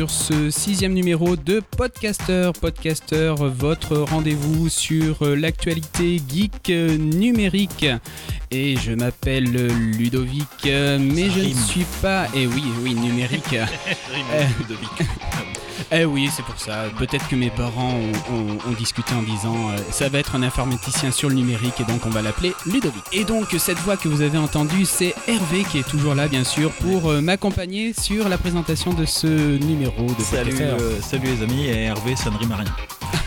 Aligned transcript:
sur 0.00 0.08
ce 0.08 0.48
sixième 0.48 0.94
numéro 0.94 1.36
de 1.36 1.60
Podcaster. 1.76 2.52
Podcaster, 2.58 3.34
votre 3.36 3.98
rendez-vous 3.98 4.70
sur 4.70 5.26
l'actualité 5.26 6.18
geek 6.26 6.70
numérique. 6.70 7.84
Et 8.50 8.78
je 8.78 8.92
m'appelle 8.92 9.66
Ludovic, 9.98 10.64
mais 10.64 11.28
je 11.28 11.40
ne 11.40 11.54
suis 11.54 11.84
pas. 12.00 12.28
Et 12.34 12.44
eh 12.44 12.46
oui, 12.46 12.64
oui, 12.82 12.94
numérique. 12.94 13.50
Ludovic. 14.58 14.88
Eh 15.92 16.04
oui, 16.04 16.30
c'est 16.32 16.44
pour 16.44 16.58
ça. 16.58 16.84
Peut-être 16.98 17.26
que 17.28 17.34
mes 17.34 17.50
parents 17.50 17.94
ont, 18.32 18.72
discuté 18.78 19.12
en 19.12 19.22
disant 19.22 19.70
euh, 19.70 19.76
ça 19.90 20.08
va 20.08 20.18
être 20.18 20.36
un 20.36 20.42
informaticien 20.42 21.10
sur 21.10 21.28
le 21.28 21.34
numérique 21.34 21.80
et 21.80 21.84
donc 21.84 22.06
on 22.06 22.10
va 22.10 22.22
l'appeler 22.22 22.54
Ludovic. 22.64 23.02
Et 23.12 23.24
donc 23.24 23.48
cette 23.58 23.78
voix 23.78 23.96
que 23.96 24.08
vous 24.08 24.22
avez 24.22 24.38
entendue, 24.38 24.84
c'est 24.84 25.14
Hervé 25.26 25.64
qui 25.64 25.78
est 25.78 25.88
toujours 25.88 26.14
là 26.14 26.28
bien 26.28 26.44
sûr 26.44 26.70
pour 26.70 27.10
euh, 27.10 27.20
m'accompagner 27.20 27.92
sur 27.92 28.28
la 28.28 28.38
présentation 28.38 28.94
de 28.94 29.04
ce 29.04 29.26
numéro 29.26 30.04
de 30.04 30.22
Salut, 30.22 30.54
euh, 30.60 31.00
salut 31.00 31.26
les 31.26 31.42
amis, 31.42 31.66
et 31.66 31.82
Hervé 31.84 32.14
ça 32.14 32.30
ne 32.30 32.36
rime 32.38 32.52
à 32.52 32.56
rien. 32.56 32.74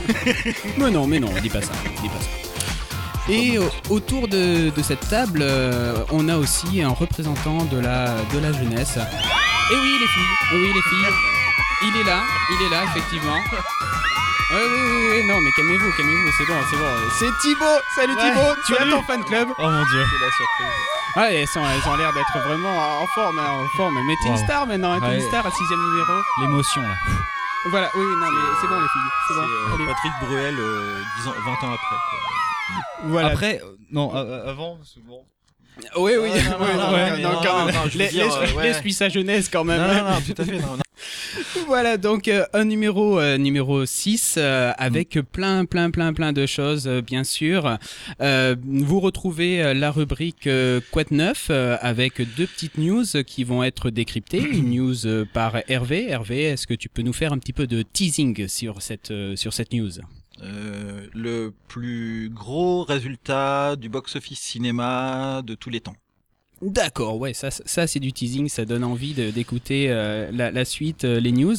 mais 0.78 0.90
non, 0.90 1.06
mais 1.06 1.20
non, 1.20 1.30
on 1.36 1.42
dit 1.42 1.50
pas 1.50 1.62
ça. 1.62 1.74
Dis 2.02 2.08
pas 2.08 2.22
ça. 2.22 3.32
Et 3.32 3.58
autour 3.90 4.28
de, 4.30 4.72
cette 4.82 5.08
table, 5.10 5.46
on 6.12 6.28
a 6.30 6.38
aussi 6.38 6.82
un 6.82 6.90
représentant 6.90 7.64
de 7.66 7.80
la, 7.80 8.16
de 8.34 8.40
la 8.40 8.52
jeunesse. 8.52 8.98
Et 8.98 9.76
oui 9.76 9.98
les 10.00 10.08
filles, 10.08 10.60
oui 10.60 10.68
les 10.74 10.82
filles. 10.82 11.43
Il 11.86 11.98
est 11.98 12.04
là, 12.04 12.24
il 12.50 12.66
est 12.66 12.70
là, 12.70 12.84
effectivement. 12.86 13.36
Oui, 14.52 14.60
oui, 14.62 14.82
oui, 14.82 15.08
oui, 15.12 15.28
non, 15.28 15.42
mais 15.42 15.52
calmez-vous, 15.52 15.92
calmez-vous, 15.98 16.32
c'est 16.38 16.46
bon, 16.46 16.60
c'est 16.70 16.78
bon. 16.78 16.92
C'est 17.20 17.38
Thibaut 17.42 17.80
Salut 17.96 18.16
Thibaut 18.16 18.54
Tu 18.66 18.76
as 18.78 18.86
ton 18.86 19.02
fan 19.04 19.24
club 19.24 19.50
Oh 19.58 19.64
mon 19.70 19.84
dieu 19.86 20.06
C'est 20.12 20.26
la 20.26 20.32
surprise. 20.32 20.78
Ouais, 21.16 21.36
elles, 21.42 21.48
sont, 21.48 21.62
elles 21.68 21.90
ont 21.90 21.96
l'air 21.96 22.14
d'être 22.14 22.38
vraiment 22.48 23.02
en 23.02 23.08
forme, 23.08 23.40
hein, 23.40 23.66
en 23.66 23.78
forme. 23.78 24.00
Mais 24.06 24.16
t'es 24.22 24.30
une 24.30 24.38
star 24.38 24.68
maintenant, 24.68 24.94
hein, 24.94 25.00
t'es 25.02 25.16
une 25.16 25.28
star 25.28 25.46
à 25.46 25.52
sixième 25.52 25.80
numéro. 25.80 26.14
L'émotion 26.42 26.82
là. 26.82 26.96
Voilà, 27.72 27.90
oui, 27.96 28.04
non, 28.20 28.28
mais 28.30 28.42
c'est 28.62 28.68
bon 28.68 28.80
les 28.80 28.88
filles, 28.88 29.02
c'est 29.28 29.34
bon. 29.36 29.42
Euh, 29.44 29.88
Patrick 29.88 30.12
Bruel, 30.22 30.56
euh, 30.60 31.02
10 31.22 31.28
ans, 31.30 31.34
20 31.46 31.52
ans 31.68 31.74
après. 31.74 31.96
Voilà. 33.06 33.28
Après, 33.30 33.62
euh, 33.64 33.78
non, 33.92 34.14
avant, 34.14 34.80
c'est 34.84 35.04
bon. 35.04 35.24
Oui, 35.98 36.14
oui, 36.20 36.30
non, 37.22 37.30
quand 37.44 37.66
même. 37.66 37.76
Laisse-lui 38.62 38.94
sa 38.94 39.10
jeunesse 39.10 39.50
quand 39.52 39.64
même. 39.64 39.82
Non, 39.82 40.12
non, 40.12 40.22
tout 40.22 40.42
à 40.42 40.46
fait, 40.46 40.58
non, 40.58 40.78
voilà 41.68 41.98
donc 41.98 42.28
euh, 42.28 42.46
un 42.54 42.66
numéro 42.66 43.20
euh, 43.20 43.38
numéro 43.38 43.86
6 43.86 44.36
euh, 44.38 44.72
avec 44.78 45.20
plein 45.32 45.66
plein 45.66 45.92
plein 45.92 46.14
plein 46.14 46.34
de 46.34 46.46
choses 46.46 46.88
bien 46.88 47.24
sûr. 47.24 47.78
vous 48.20 49.00
retrouvez 49.00 49.74
la 49.74 49.92
rubrique 49.92 50.50
Quoi 50.92 51.04
de 51.04 51.14
neuf 51.16 51.50
avec 51.50 52.22
deux 52.36 52.48
petites 52.48 52.78
news 52.78 53.06
qui 53.26 53.44
vont 53.44 53.64
être 53.64 53.90
décryptées. 53.90 54.42
Une 54.42 54.70
news 54.76 55.26
par 55.34 55.58
Hervé. 55.68 56.10
Hervé, 56.10 56.44
est-ce 56.44 56.68
que 56.68 56.74
tu 56.74 56.90
peux 56.90 57.02
nous 57.02 57.14
faire 57.14 57.34
un 57.34 57.38
petit 57.38 57.54
peu 57.54 57.68
de 57.68 57.82
teasing 57.82 58.48
sur 58.48 58.82
cette 58.82 59.14
sur 59.36 59.54
cette 59.54 59.74
news? 59.74 59.92
Le 60.44 61.54
plus 61.68 62.30
gros 62.30 62.84
résultat 62.84 63.76
du 63.76 63.90
box-office 63.90 64.40
cinéma 64.40 65.42
de 65.44 65.56
tous 65.56 65.70
les 65.70 65.82
temps. 65.82 65.96
D'accord, 66.64 67.18
ouais, 67.18 67.34
ça, 67.34 67.52
ça 67.52 67.88
c'est 67.88 68.00
du 68.00 68.14
teasing, 68.14 68.48
ça 68.48 68.64
donne 68.64 68.86
envie 68.86 69.14
d'écouter 69.14 69.88
euh, 69.90 70.32
la, 70.32 70.66
suite, 70.66 71.04
euh, 71.04 71.20
les 71.20 71.34
news. 71.34 71.58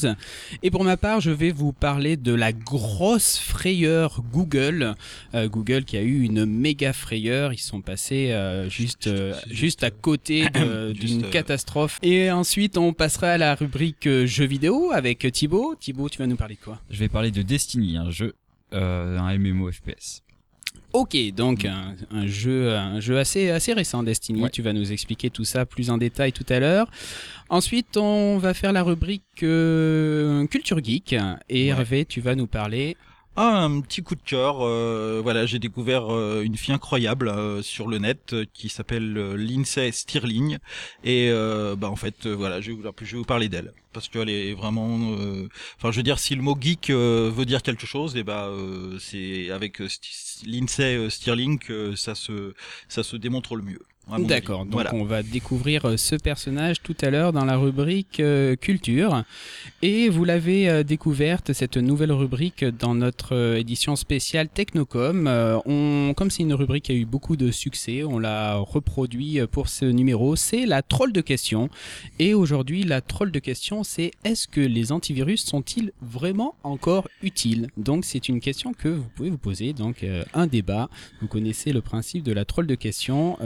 Et 0.63 0.71
pour 0.71 0.83
ma 0.83 0.97
part, 0.97 1.21
je 1.21 1.29
vais 1.29 1.51
vous 1.51 1.73
parler 1.73 2.17
de 2.17 2.33
la 2.33 2.51
grosse 2.51 3.37
frayeur 3.37 4.23
Google. 4.31 4.95
Euh, 5.35 5.47
Google 5.47 5.83
qui 5.83 5.97
a 5.97 6.01
eu 6.01 6.21
une 6.21 6.45
méga 6.45 6.91
frayeur, 6.91 7.53
ils 7.53 7.59
sont 7.59 7.81
passés 7.81 8.35
juste, 8.67 9.09
juste, 9.47 9.83
à 9.83 9.91
côté 9.91 10.45
d'une 10.99 11.29
catastrophe. 11.29 11.99
Et 12.01 12.31
ensuite, 12.31 12.77
on 12.77 12.93
passera 12.93 13.29
à 13.29 13.37
la 13.37 13.53
rubrique 13.53 14.09
jeux 14.25 14.45
vidéo 14.45 14.91
avec 14.91 15.31
Thibaut. 15.31 15.75
Thibaut, 15.79 16.09
tu 16.09 16.17
vas 16.17 16.27
nous 16.27 16.35
parler 16.35 16.55
de 16.55 16.61
quoi? 16.61 16.81
Je 16.89 16.97
vais 16.97 17.09
parler 17.09 17.29
de 17.29 17.43
Destiny, 17.43 17.97
un 17.97 18.09
jeu, 18.09 18.33
un 18.71 19.37
MMO 19.37 19.71
FPS. 19.71 20.25
Ok, 20.93 21.17
donc 21.35 21.65
un, 21.65 22.27
jeu, 22.27 22.73
un 22.73 23.01
jeu 23.01 23.17
assez, 23.17 23.49
assez 23.49 23.73
récent, 23.73 24.01
Destiny. 24.01 24.49
Tu 24.51 24.61
vas 24.61 24.71
nous 24.71 24.93
expliquer 24.93 25.29
tout 25.29 25.43
ça 25.43 25.65
plus 25.65 25.89
en 25.89 25.97
détail 25.97 26.31
tout 26.31 26.45
à 26.47 26.59
l'heure. 26.59 26.89
Ensuite, 27.49 27.97
on 27.97 28.37
va 28.37 28.53
faire 28.53 28.71
la 28.71 28.81
rubrique 28.81 29.43
euh, 29.43 30.47
Culture 30.47 30.81
Geek. 30.81 31.15
Et 31.49 31.67
Hervé, 31.67 32.05
tu 32.05 32.21
vas 32.21 32.35
nous 32.35 32.47
parler 32.47 32.95
ah, 33.35 33.63
un 33.63 33.81
petit 33.81 34.01
coup 34.01 34.15
de 34.15 34.21
cœur. 34.21 34.61
Euh, 34.61 35.19
voilà, 35.21 35.45
j'ai 35.45 35.59
découvert 35.59 36.13
euh, 36.13 36.41
une 36.41 36.55
fille 36.55 36.73
incroyable 36.73 37.33
sur 37.63 37.87
le 37.87 37.97
net 37.97 38.35
qui 38.53 38.69
s'appelle 38.69 39.13
Lindsay 39.35 39.91
Stirling 39.91 40.57
et 41.03 41.31
bah 41.77 41.89
en 41.89 41.95
fait 41.95 42.27
voilà, 42.27 42.61
je 42.61 42.71
vais 42.71 42.77
vous, 42.77 42.83
je 43.01 43.11
vais 43.11 43.17
vous 43.17 43.25
parler 43.25 43.49
d'elle 43.49 43.73
parce 43.93 44.09
qu'elle 44.09 44.29
est 44.29 44.53
vraiment. 44.53 45.15
Enfin, 45.77 45.91
je 45.91 45.97
veux 45.97 46.03
dire, 46.03 46.19
si 46.19 46.35
le 46.35 46.41
mot 46.41 46.57
geek 46.59 46.89
veut 46.89 47.45
dire 47.45 47.61
quelque 47.61 47.85
chose, 47.85 48.15
et 48.15 48.19
eh 48.19 48.23
bah 48.23 48.49
c'est 48.99 49.51
avec 49.51 49.81
Lindsay 50.45 51.09
Stirling 51.09 51.59
que 51.59 51.95
ça 51.95 52.15
se 52.15 52.53
ça 52.87 53.03
se 53.03 53.17
démontre 53.17 53.55
le 53.55 53.63
mieux. 53.63 53.81
D'accord, 54.19 54.65
donc 54.65 54.85
on 54.93 55.03
va 55.03 55.23
découvrir 55.23 55.85
euh, 55.85 55.97
ce 55.97 56.15
personnage 56.15 56.81
tout 56.83 56.95
à 57.01 57.09
l'heure 57.09 57.33
dans 57.33 57.43
la 57.43 57.57
rubrique 57.57 58.19
euh, 58.19 58.55
culture. 58.55 59.23
Et 59.81 60.09
vous 60.09 60.23
l'avez 60.25 60.69
euh, 60.69 60.83
découverte, 60.83 61.53
cette 61.53 61.77
nouvelle 61.77 62.11
rubrique, 62.11 62.63
dans 62.63 62.93
notre 62.93 63.55
édition 63.57 63.95
spéciale 63.95 64.47
Technocom. 64.47 65.27
on, 65.65 66.13
comme 66.15 66.29
c'est 66.29 66.43
une 66.43 66.53
rubrique 66.53 66.85
qui 66.85 66.91
a 66.91 66.95
eu 66.95 67.05
beaucoup 67.05 67.35
de 67.35 67.49
succès, 67.49 68.03
on 68.03 68.19
l'a 68.19 68.57
reproduit 68.57 69.39
pour 69.51 69.69
ce 69.69 69.85
numéro. 69.85 70.35
C'est 70.35 70.67
la 70.67 70.83
troll 70.83 71.11
de 71.11 71.21
questions. 71.21 71.69
Et 72.19 72.35
aujourd'hui, 72.35 72.83
la 72.83 73.01
troll 73.01 73.31
de 73.31 73.39
questions, 73.39 73.83
c'est 73.83 74.11
est-ce 74.23 74.47
que 74.47 74.61
les 74.61 74.91
antivirus 74.91 75.43
sont-ils 75.43 75.91
vraiment 76.01 76.53
encore 76.63 77.09
utiles? 77.23 77.69
Donc 77.75 78.05
c'est 78.05 78.29
une 78.29 78.39
question 78.39 78.73
que 78.73 78.89
vous 78.89 79.09
pouvez 79.15 79.31
vous 79.31 79.37
poser, 79.37 79.73
donc 79.73 80.05
un 80.33 80.47
débat. 80.47 80.89
Vous 81.21 81.27
connaissez 81.27 81.73
le 81.73 81.81
principe 81.81 82.23
de 82.23 82.31
la 82.31 82.45
troll 82.45 82.67
de 82.67 82.75
questions. 82.75 83.37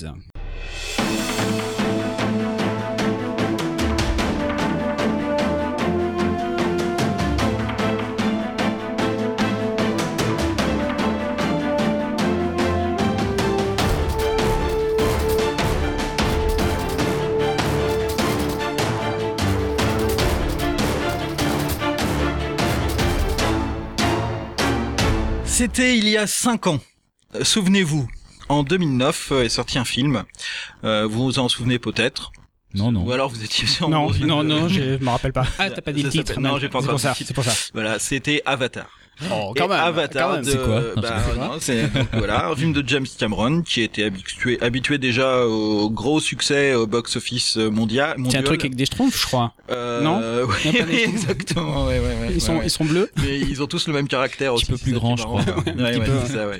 C'était 25.65 25.97
il 25.97 26.09
y 26.09 26.17
a 26.17 26.27
5 26.27 26.67
ans. 26.67 26.81
Euh, 27.37 27.45
souvenez-vous, 27.45 28.09
en 28.53 28.63
2009 28.63 29.33
euh, 29.33 29.43
est 29.45 29.49
sorti 29.49 29.79
un 29.79 29.85
film. 29.85 30.25
Euh, 30.85 31.07
vous 31.07 31.25
vous 31.25 31.39
en 31.39 31.49
souvenez 31.49 31.79
peut-être. 31.79 32.33
Non, 32.75 32.91
non. 32.93 33.05
Ou 33.05 33.13
alors 33.13 33.29
vous 33.29 33.45
étiez 33.45 33.67
sur 33.67 33.89
Non, 33.89 34.11
non, 34.21 34.43
non, 34.43 34.69
je 34.69 35.03
me 35.03 35.11
rappelle 35.11 35.33
pas. 35.33 35.47
Ah, 35.59 35.71
t'as 35.71 35.83
pas 35.83 35.93
dit 35.93 36.03
Ça 36.03 36.07
le 36.07 36.13
titre 36.13 36.41
non, 36.41 36.59
j'ai 36.59 36.69
pas 36.69 36.79
encore 36.79 36.99
ça, 36.99 37.13
dit 37.13 37.21
le 37.21 37.27
c'est 37.27 37.35
pour 37.35 37.45
ça. 37.45 37.53
Voilà, 37.75 37.99
c'était 37.99 38.43
Avatar. 38.47 38.87
Oh, 39.31 39.53
Et 39.55 39.59
quand 39.59 39.69
même, 39.69 39.79
Avatar, 39.81 40.29
quand 40.29 40.35
même. 40.37 40.45
de- 40.45 40.51
C'est 40.51 40.63
quoi? 40.63 40.83
bah, 40.97 41.23
c'est 41.61 41.83
non, 41.83 41.89
donc, 41.95 42.07
voilà 42.15 42.49
un 42.49 42.57
film 42.57 42.73
de 42.73 42.83
James 42.87 43.07
Cameron 43.19 43.63
qui 43.63 43.83
était 43.83 44.05
habitué 44.05 44.59
habitué 44.63 44.99
déjà 44.99 45.47
au 45.47 45.91
gros 45.91 46.21
succès 46.21 46.75
au 46.75 46.87
box 46.87 47.17
office 47.17 47.57
mondial. 47.57 48.17
C'est 48.31 48.39
un 48.39 48.43
truc 48.43 48.61
avec 48.61 48.75
des 48.75 48.87
schtroumpfs, 48.87 49.21
je 49.21 49.27
crois. 49.27 49.53
Euh, 49.71 50.01
non? 50.01 50.21
oui, 50.65 50.81
oui, 50.89 51.03
exactement. 51.07 51.87
Ouais, 51.87 51.99
ouais, 51.99 52.07
ouais, 52.07 52.29
Ils 52.35 52.41
sont, 52.41 52.61
ils 52.63 52.71
sont 52.71 52.85
bleus? 52.85 53.11
Mais 53.23 53.39
ils 53.41 53.63
ont 53.63 53.67
tous 53.67 53.87
le 53.87 53.93
même 53.95 54.09
caractère 54.09 54.53
Un 54.53 54.55
aussi. 54.55 54.67
petit 54.67 54.73
peu 54.73 54.79
plus 54.79 54.93
grand, 54.93 55.17
je 55.17 55.25
crois. 55.25 55.43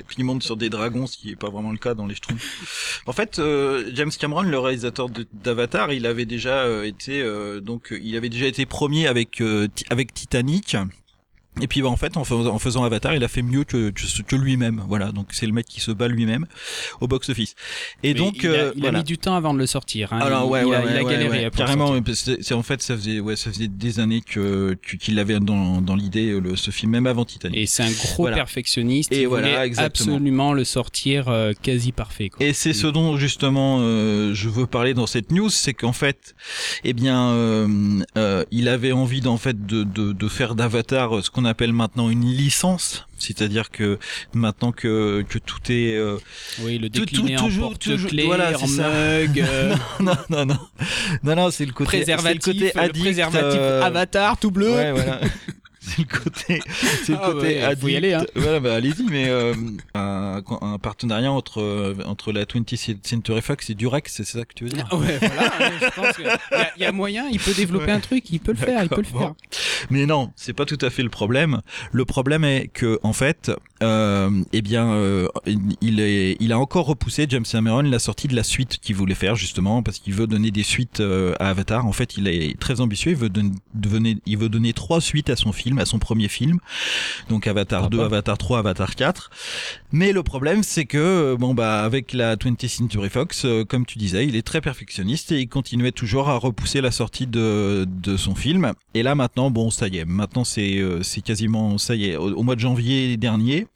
Puis 0.07 0.15
ils 0.17 0.23
montent 0.23 0.43
sur 0.43 0.57
des 0.57 0.69
dragons, 0.69 1.07
ce 1.07 1.17
qui 1.17 1.31
est 1.31 1.35
pas 1.35 1.49
vraiment 1.49 1.71
le 1.71 1.77
cas 1.77 1.93
dans 1.93 2.05
les 2.05 2.15
Schtroumpfs. 2.15 3.01
En 3.05 3.13
fait, 3.13 3.39
euh, 3.39 3.89
James 3.93 4.11
Cameron, 4.17 4.41
le 4.43 4.59
réalisateur 4.59 5.07
d'Avatar, 5.33 5.91
il 5.93 6.05
avait 6.05 6.25
déjà 6.25 6.63
euh, 6.63 6.83
été 6.83 7.21
euh, 7.21 7.59
donc 7.61 7.93
il 8.01 8.15
avait 8.17 8.29
déjà 8.29 8.45
été 8.45 8.65
premier 8.65 9.07
avec 9.07 9.41
euh, 9.41 9.67
avec 9.89 10.13
Titanic. 10.13 10.75
Et 11.61 11.67
puis 11.67 11.81
bah, 11.81 11.89
en 11.89 11.97
fait, 11.97 12.17
en 12.17 12.23
faisant, 12.23 12.53
en 12.53 12.59
faisant 12.59 12.83
Avatar, 12.83 13.13
il 13.15 13.23
a 13.23 13.27
fait 13.27 13.41
mieux 13.43 13.63
que 13.63 13.89
que, 13.91 14.21
que 14.23 14.35
lui-même. 14.35 14.83
Voilà, 14.87 15.11
donc 15.11 15.27
c'est 15.31 15.45
le 15.45 15.51
mec 15.53 15.65
qui 15.65 15.81
se 15.81 15.91
bat 15.91 16.07
lui-même 16.07 16.45
au 17.01 17.07
box-office. 17.07 17.55
Et 18.01 18.09
Mais 18.09 18.13
donc 18.15 18.37
il, 18.43 18.47
a, 18.47 18.53
euh, 18.53 18.71
il 18.75 18.85
a 18.85 18.91
mis 18.91 19.03
du 19.03 19.17
temps 19.17 19.35
avant 19.35 19.53
de 19.53 19.59
le 19.59 19.67
sortir. 19.67 20.13
Hein. 20.13 20.19
Alors 20.19 20.45
il, 20.45 20.51
ouais, 20.51 20.61
il 20.61 20.65
ouais, 20.67 20.75
a, 20.75 20.83
ouais, 20.83 20.91
il 20.91 20.97
a 20.97 21.03
galéré 21.03 21.49
carrément. 21.55 21.93
C'est 22.13 22.53
en 22.53 22.63
fait, 22.63 22.81
ça 22.81 22.95
faisait, 22.95 23.19
ouais, 23.19 23.35
ça 23.35 23.51
faisait 23.51 23.67
des 23.67 23.99
années 23.99 24.21
que 24.21 24.75
qu'il 24.99 25.19
avait 25.19 25.39
dans 25.39 25.81
dans 25.81 25.95
l'idée 25.95 26.31
euh, 26.31 26.55
ce 26.55 26.71
film, 26.71 26.91
même 26.91 27.07
avant 27.07 27.25
Titanic. 27.25 27.57
Et 27.57 27.65
c'est 27.65 27.83
un 27.83 27.91
gros 27.91 28.23
Voilà. 28.23 28.35
perfectionniste. 28.37 29.11
Et 29.11 29.21
il 29.21 29.27
voilà, 29.27 29.65
exactement. 29.65 30.15
absolument 30.15 30.53
le 30.53 30.63
sortir 30.63 31.27
euh, 31.29 31.53
quasi 31.61 31.91
parfait. 31.91 32.29
Quoi. 32.29 32.45
Et 32.45 32.53
c'est 32.53 32.73
ce 32.73 32.87
dont 32.87 33.17
justement 33.17 33.77
euh, 33.81 34.33
je 34.33 34.49
veux 34.49 34.65
parler 34.65 34.93
dans 34.93 35.07
cette 35.07 35.31
news, 35.31 35.49
c'est 35.49 35.73
qu'en 35.73 35.93
fait, 35.93 36.35
eh 36.83 36.93
bien, 36.93 37.29
euh, 37.29 37.67
euh, 38.17 38.43
il 38.51 38.67
avait 38.67 38.91
envie 38.91 39.21
d'en 39.21 39.37
fait 39.37 39.65
de, 39.65 39.83
de, 39.83 40.13
de 40.13 40.27
faire 40.27 40.55
d'Avatar 40.55 41.23
ce 41.23 41.29
qu'on 41.29 41.42
appelle 41.45 41.73
maintenant 41.73 42.09
une 42.09 42.25
licence, 42.25 43.05
c'est-à-dire 43.17 43.69
que 43.71 43.97
maintenant 44.33 44.71
que 44.71 45.23
que 45.27 45.37
tout 45.39 45.59
est 45.69 45.93
euh, 45.95 46.17
Oui, 46.61 46.77
le 46.77 46.89
tout- 46.89 47.01
décliner 47.05 47.35
tout- 47.35 47.45
toujours- 47.45 47.71
en 47.71 47.73
toujours- 47.73 48.11
voilà, 48.25 48.55
en 48.55 48.59
c'est 48.59 48.67
ça. 48.67 48.89
mug, 48.89 49.39
euh, 49.39 49.75
non 49.99 50.15
non 50.29 50.45
non 50.45 50.59
non 51.23 51.35
non 51.35 51.51
c'est 51.51 51.65
le 51.65 51.71
côté 51.73 51.97
le 51.97 52.03
préservatif, 52.03 52.55
le 52.75 53.55
euh, 53.59 53.83
Avatar 53.83 54.37
tout 54.37 54.51
bleu. 54.51 54.73
Ouais, 54.73 54.91
voilà. 54.91 55.19
C'est 55.95 55.99
le 55.99 56.05
côté, 56.05 56.59
c'est 57.03 57.11
le 57.11 57.17
Ah 57.21 57.25
côté 57.31 57.61
faut 57.79 57.87
y 57.89 57.95
aller, 57.97 58.13
hein. 58.13 58.25
Voilà, 58.35 58.59
bah 58.61 58.75
allez-y, 58.75 59.03
mais 59.03 59.27
euh, 59.27 59.53
un, 59.95 60.41
un 60.61 60.77
partenariat 60.77 61.31
entre 61.31 61.59
euh, 61.61 61.93
entre 62.05 62.31
la 62.31 62.45
20th 62.45 62.97
Century 63.03 63.41
Fox 63.41 63.69
et 63.69 63.73
Durex, 63.75 64.13
c'est 64.15 64.23
ça 64.25 64.45
que 64.45 64.53
tu 64.55 64.63
veux 64.63 64.69
dire? 64.69 64.87
Ah 64.91 64.95
Ouais, 64.95 65.17
voilà. 65.19 65.51
je 65.81 65.89
pense 66.01 66.15
qu'il 66.15 66.25
y, 66.25 66.29
a- 66.29 66.39
il 66.77 66.81
y 66.81 66.85
a 66.85 66.91
moyen, 66.93 67.25
il 67.31 67.39
peut 67.39 67.53
développer 67.53 67.87
Ouais. 67.87 67.91
un 67.91 67.99
truc, 67.99 68.29
il 68.29 68.39
peut 68.39 68.53
le 68.53 68.57
faire, 68.57 68.81
il 68.83 68.87
peut 68.89 69.01
le 69.01 69.03
faire. 69.03 69.19
bon. 69.29 69.35
Mais 69.89 70.05
non, 70.05 70.31
c'est 70.37 70.53
pas 70.53 70.65
tout 70.65 70.77
à 70.81 70.89
fait 70.89 71.03
le 71.03 71.09
problème. 71.09 71.59
Le 71.91 72.05
problème 72.05 72.45
est 72.45 72.69
que 72.69 72.99
en 73.03 73.11
fait, 73.13 73.51
euh, 73.81 74.29
eh 74.53 74.61
bien, 74.61 74.93
euh, 74.93 75.27
il 75.81 75.99
est, 75.99 76.37
il 76.39 76.53
a 76.53 76.59
encore 76.59 76.85
repoussé 76.85 77.25
James 77.29 77.43
Cameron 77.49 77.81
la 77.81 77.99
sortie 77.99 78.29
de 78.29 78.35
la 78.37 78.43
suite 78.43 78.77
qu'il 78.79 78.95
voulait 78.95 79.15
faire 79.15 79.35
justement 79.35 79.83
parce 79.83 79.99
qu'il 79.99 80.13
veut 80.13 80.27
donner 80.27 80.51
des 80.51 80.63
suites 80.63 81.01
à 81.01 81.49
Avatar. 81.49 81.85
En 81.85 81.91
fait, 81.91 82.15
il 82.15 82.27
est 82.29 82.57
très 82.57 82.79
ambitieux. 82.79 83.11
Il 83.11 83.17
veut 83.17 83.29
donner, 83.73 84.17
il 84.25 84.37
veut 84.37 84.49
donner 84.49 84.71
trois 84.71 85.01
suites 85.01 85.29
à 85.29 85.35
son 85.35 85.51
film, 85.51 85.72
à 85.79 85.85
son 85.85 85.99
premier 85.99 86.27
film. 86.27 86.59
Donc 87.29 87.47
Avatar 87.47 87.89
2, 87.89 87.97
Sympa. 87.97 88.05
Avatar 88.05 88.37
3, 88.37 88.59
Avatar 88.59 88.95
4. 88.95 89.29
Mais 89.91 90.11
le 90.11 90.23
problème, 90.23 90.63
c'est 90.63 90.85
que 90.85 90.97
euh, 90.97 91.37
bon 91.37 91.53
bah 91.53 91.83
avec 91.83 92.13
la 92.13 92.35
20th 92.35 92.67
Century 92.67 93.09
Fox, 93.09 93.45
euh, 93.45 93.63
comme 93.65 93.85
tu 93.85 93.97
disais, 93.97 94.25
il 94.25 94.35
est 94.35 94.41
très 94.41 94.61
perfectionniste 94.61 95.31
et 95.31 95.39
il 95.39 95.47
continuait 95.47 95.91
toujours 95.91 96.29
à 96.29 96.37
repousser 96.37 96.81
la 96.81 96.91
sortie 96.91 97.27
de 97.27 97.85
de 97.87 98.17
son 98.17 98.35
film. 98.35 98.73
Et 98.93 99.03
là 99.03 99.15
maintenant, 99.15 99.51
bon 99.51 99.69
ça 99.69 99.87
y 99.87 99.97
est, 99.97 100.05
maintenant 100.05 100.43
c'est 100.43 100.77
euh, 100.77 101.03
c'est 101.03 101.21
quasiment 101.21 101.77
ça 101.77 101.95
y 101.95 102.09
est 102.09 102.15
au, 102.15 102.33
au 102.33 102.43
mois 102.43 102.55
de 102.55 102.59
janvier 102.59 103.17
dernier, 103.17 103.67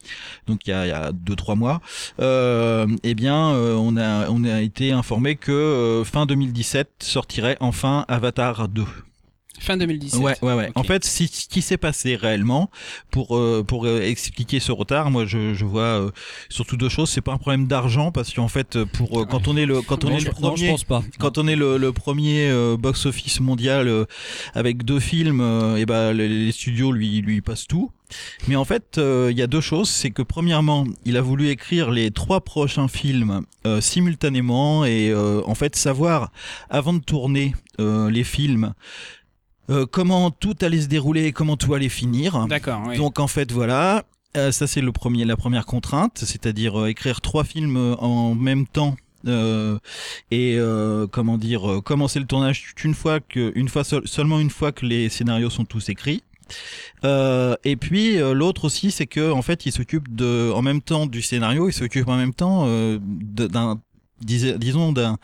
donc 0.48 0.66
il 0.66 0.72
y 0.72 0.74
a, 0.74 0.86
il 0.86 0.90
y 0.90 0.92
a 0.92 1.12
deux 1.12 1.36
trois 1.36 1.56
mois, 1.56 1.82
euh, 2.20 2.88
eh 3.04 3.16
bien 3.16 3.38
on 3.38 3.98
a 3.98 4.30
on 4.30 4.44
a 4.44 4.62
été 4.62 4.92
informé 4.92 5.36
que 5.36 6.04
fin 6.06 6.26
2017 6.26 6.90
sortirait 7.00 7.58
enfin 7.60 8.06
Avatar 8.08 8.68
2. 8.68 8.84
Fin 9.59 9.75
2017. 9.77 10.21
Ouais, 10.21 10.36
ouais, 10.42 10.54
ouais. 10.54 10.71
En 10.75 10.83
fait, 10.83 11.04
si- 11.04 11.27
ce 11.27 11.48
qui 11.48 11.62
s'est 11.62 11.77
passé 11.77 12.15
réellement, 12.15 12.69
pour 13.12 13.36
euh, 13.38 13.63
pour 13.68 13.86
euh, 13.86 14.01
expliquer 14.01 14.59
ce 14.59 14.71
retard, 14.71 15.09
moi, 15.12 15.25
je, 15.25 15.54
je 15.54 15.65
vois 15.65 15.81
euh, 15.83 16.12
surtout 16.50 16.77
deux 16.77 16.89
choses. 16.89 17.09
C'est 17.09 17.21
pas 17.21 17.33
un 17.33 17.38
problème 17.38 17.68
d'argent 17.68 18.12
parce 18.12 18.33
qu'en 18.33 18.48
fait, 18.48 18.83
pour 18.86 19.19
euh, 19.21 19.25
quand 19.25 19.48
on 19.48 19.57
est 19.57 19.65
le 19.65 19.81
quand 19.81 20.04
on 20.06 20.09
Non, 20.09 20.18
est 20.18 20.19
le 20.19 20.25
non, 20.25 20.31
je 20.31 20.42
premier, 20.42 20.69
pense 20.69 20.83
pas. 20.83 21.04
quand 21.19 21.38
on 21.38 21.48
est 21.48 21.56
le, 21.56 21.77
le 21.77 21.92
premier 21.92 22.50
euh, 22.50 22.77
box 22.77 23.06
office 23.07 23.39
mondial 23.39 23.88
euh, 23.88 24.06
avec 24.54 24.83
deux 24.86 25.00
films, 25.00 25.42
et 25.77 25.86
ben 25.86 26.13
les, 26.13 26.27
les 26.30 26.51
studios 26.51 26.92
lui 26.92 27.21
lui 27.21 27.42
passent 27.42 27.68
tout. 27.68 27.92
Mais 28.48 28.56
en 28.56 28.63
fait, 28.63 28.98
euh, 29.00 29.27
il 29.31 29.38
y 29.38 29.42
a 29.42 29.48
deux 29.48 29.60
choses. 29.60 29.89
C'est 29.89 30.12
que 30.12 30.21
premièrement, 30.21 30.86
il 31.03 31.18
a 31.18 31.21
voulu 31.21 31.50
écrire 31.50 31.92
les 31.92 32.10
trois 32.12 32.39
prochains 32.39 32.88
films 32.88 33.42
euh, 33.65 33.81
simultanément 33.81 34.86
et 34.86 35.10
euh, 35.10 35.42
en 35.45 35.56
fait 35.56 35.75
savoir 35.75 36.31
avant 36.69 36.94
de 36.94 37.00
tourner 37.00 37.53
euh, 37.81 38.10
les 38.10 38.24
films 38.24 38.74
euh, 39.69 39.86
comment 39.86 40.31
tout 40.31 40.56
allait 40.62 40.81
se 40.81 40.88
dérouler 40.88 41.25
et 41.25 41.31
comment 41.31 41.58
tout 41.58 41.74
allait 41.74 41.90
finir. 41.90 42.48
D'accord, 42.48 42.81
oui. 42.88 42.98
Donc 42.98 43.19
en 43.19 43.28
fait 43.28 43.52
voilà, 43.52 44.04
euh, 44.36 44.52
ça 44.52 44.68
c'est 44.68 44.81
le 44.81 44.92
premier, 44.92 45.25
la 45.25 45.36
première 45.38 45.66
contrainte, 45.66 46.19
c'est-à-dire 46.19 46.80
euh, 46.80 46.88
écrire 46.88 47.22
trois 47.22 47.44
films 47.44 47.96
en 48.00 48.36
même 48.36 48.66
temps. 48.68 48.96
euh, 49.28 49.80
et 50.31 50.56
euh, 50.58 51.08
comment 51.08 51.38
dire 51.40 51.81
commencer 51.84 52.19
le 52.19 52.25
tournage 52.28 52.74
une 52.84 52.94
fois 52.94 53.19
que 53.19 53.52
une 53.56 53.68
fois 53.68 53.84
seul- 53.84 54.08
seulement 54.08 54.40
une 54.40 54.52
fois 54.52 54.72
que 54.72 54.86
les 54.86 55.10
scénarios 55.10 55.50
sont 55.50 55.66
tous 55.66 55.90
écrits 55.90 56.22
euh, 57.04 57.56
et 57.66 57.75
puis 57.75 58.18
euh, 58.22 58.34
l'autre 58.34 58.66
aussi 58.66 58.92
c'est 58.92 59.08
que 59.08 59.31
en 59.31 59.42
fait 59.42 59.66
il 59.66 59.72
s'occupe 59.72 60.16
de 60.16 60.52
en 60.54 60.62
même 60.62 60.81
temps 60.81 61.08
du 61.08 61.22
scénario 61.24 61.68
il 61.68 61.74
s'occupe 61.74 62.08
en 62.08 62.16
même 62.16 62.34
temps 62.34 62.66
euh, 62.68 63.00
d'un 63.02 63.81
dis- 64.22 64.54
disons 64.58 64.92
d'un 64.94 65.18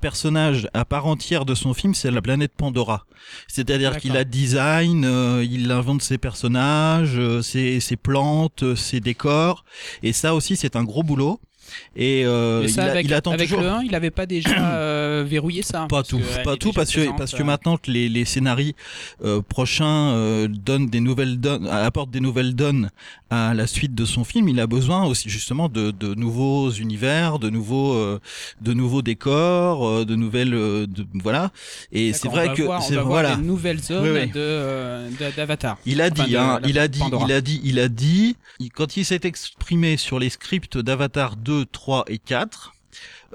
personnage 0.00 0.68
à 0.74 0.84
part 0.84 1.06
entière 1.06 1.44
de 1.44 1.54
son 1.54 1.74
film 1.74 1.94
c'est 1.94 2.10
la 2.10 2.22
planète 2.22 2.52
Pandora. 2.56 3.06
C'est-à-dire 3.48 3.98
qu'il 3.98 4.16
a 4.16 4.24
design 4.24 5.04
euh, 5.04 5.44
il 5.48 5.70
invente 5.70 6.02
ses 6.02 6.18
personnages 6.18 7.18
euh, 7.18 7.42
ses, 7.42 7.80
ses 7.80 7.96
plantes 7.96 8.62
euh, 8.62 8.76
ses 8.76 9.00
décors. 9.00 9.64
Et 10.02 10.12
ça 10.12 10.34
aussi 10.34 10.56
c'est 10.56 10.76
un 10.76 10.84
gros 10.84 11.02
boulot. 11.02 11.40
Et 11.94 12.26
euh, 12.26 12.66
ça, 12.66 12.82
il, 12.82 12.88
a- 12.88 12.90
avec, 12.90 13.06
il 13.06 13.14
attend 13.14 13.30
avec 13.30 13.46
toujours. 13.48 13.62
le 13.62 13.68
1, 13.70 13.82
il 13.84 13.94
avait 13.94 14.10
pas 14.10 14.26
déjà 14.26 14.50
euh, 14.74 15.24
verrouillé 15.24 15.62
ça 15.62 15.86
pas 15.88 16.02
tout, 16.02 16.18
qu'elle 16.18 16.42
pas 16.42 16.56
tout 16.56 16.72
parce 16.72 16.90
que 16.92 17.16
parce 17.16 17.30
que 17.32 17.42
euh, 17.42 17.44
maintenant 17.44 17.76
que 17.76 17.92
les 17.92 18.08
les 18.08 18.24
scénarii 18.24 18.74
euh, 19.22 19.40
prochains 19.40 20.08
euh, 20.14 20.48
donnent 20.48 20.88
des 20.88 20.98
nouvelles 21.00 21.38
donnes, 21.38 21.68
apportent 21.68 22.10
des 22.10 22.18
nouvelles 22.20 22.56
donnes 22.56 22.90
à 23.30 23.54
la 23.54 23.66
suite 23.68 23.94
de 23.94 24.04
son 24.04 24.24
film, 24.24 24.48
il 24.48 24.58
a 24.58 24.66
besoin 24.66 25.04
aussi 25.04 25.28
justement 25.30 25.68
de 25.68 25.92
de 25.92 26.14
nouveaux 26.14 26.70
univers, 26.70 27.38
de 27.38 27.48
nouveaux 27.48 27.94
euh, 27.94 28.20
de 28.60 28.72
nouveaux 28.74 29.02
décors, 29.02 29.86
euh, 29.88 30.04
de 30.04 30.16
nouvelles 30.16 30.54
euh, 30.54 30.86
de, 30.86 31.06
voilà. 31.14 31.52
Et 31.92 32.12
c'est 32.12 32.28
vrai 32.28 32.52
que 32.54 32.62
voir- 32.62 32.82
c'est 32.82 32.94
voir 32.94 33.06
voilà. 33.06 33.36
les 33.36 33.42
nouvelles 33.42 33.80
zones 33.82 34.02
Oui, 34.02 34.10
oui. 34.24 34.30
de 34.32 35.30
d'Avatar. 35.36 35.78
Il 35.86 36.00
a 36.02 36.08
Enfin, 36.10 36.24
dit, 36.24 36.36
hein, 36.36 36.60
il 36.66 36.78
a 36.78 36.88
dit, 36.88 36.98
Pandora. 36.98 37.24
il 37.26 37.32
a 37.32 37.40
dit, 37.40 37.60
il 37.64 37.78
a 37.78 37.88
dit, 37.88 38.36
il- 38.58 38.70
quand 38.70 38.96
il 38.96 39.04
s'est 39.04 39.20
exprimé 39.24 39.96
sur 39.96 40.18
les 40.18 40.28
scripts 40.30 40.76
d'Avatar 40.78 41.36
2, 41.36 41.64
3 41.66 42.04
et 42.08 42.18
4, 42.18 42.72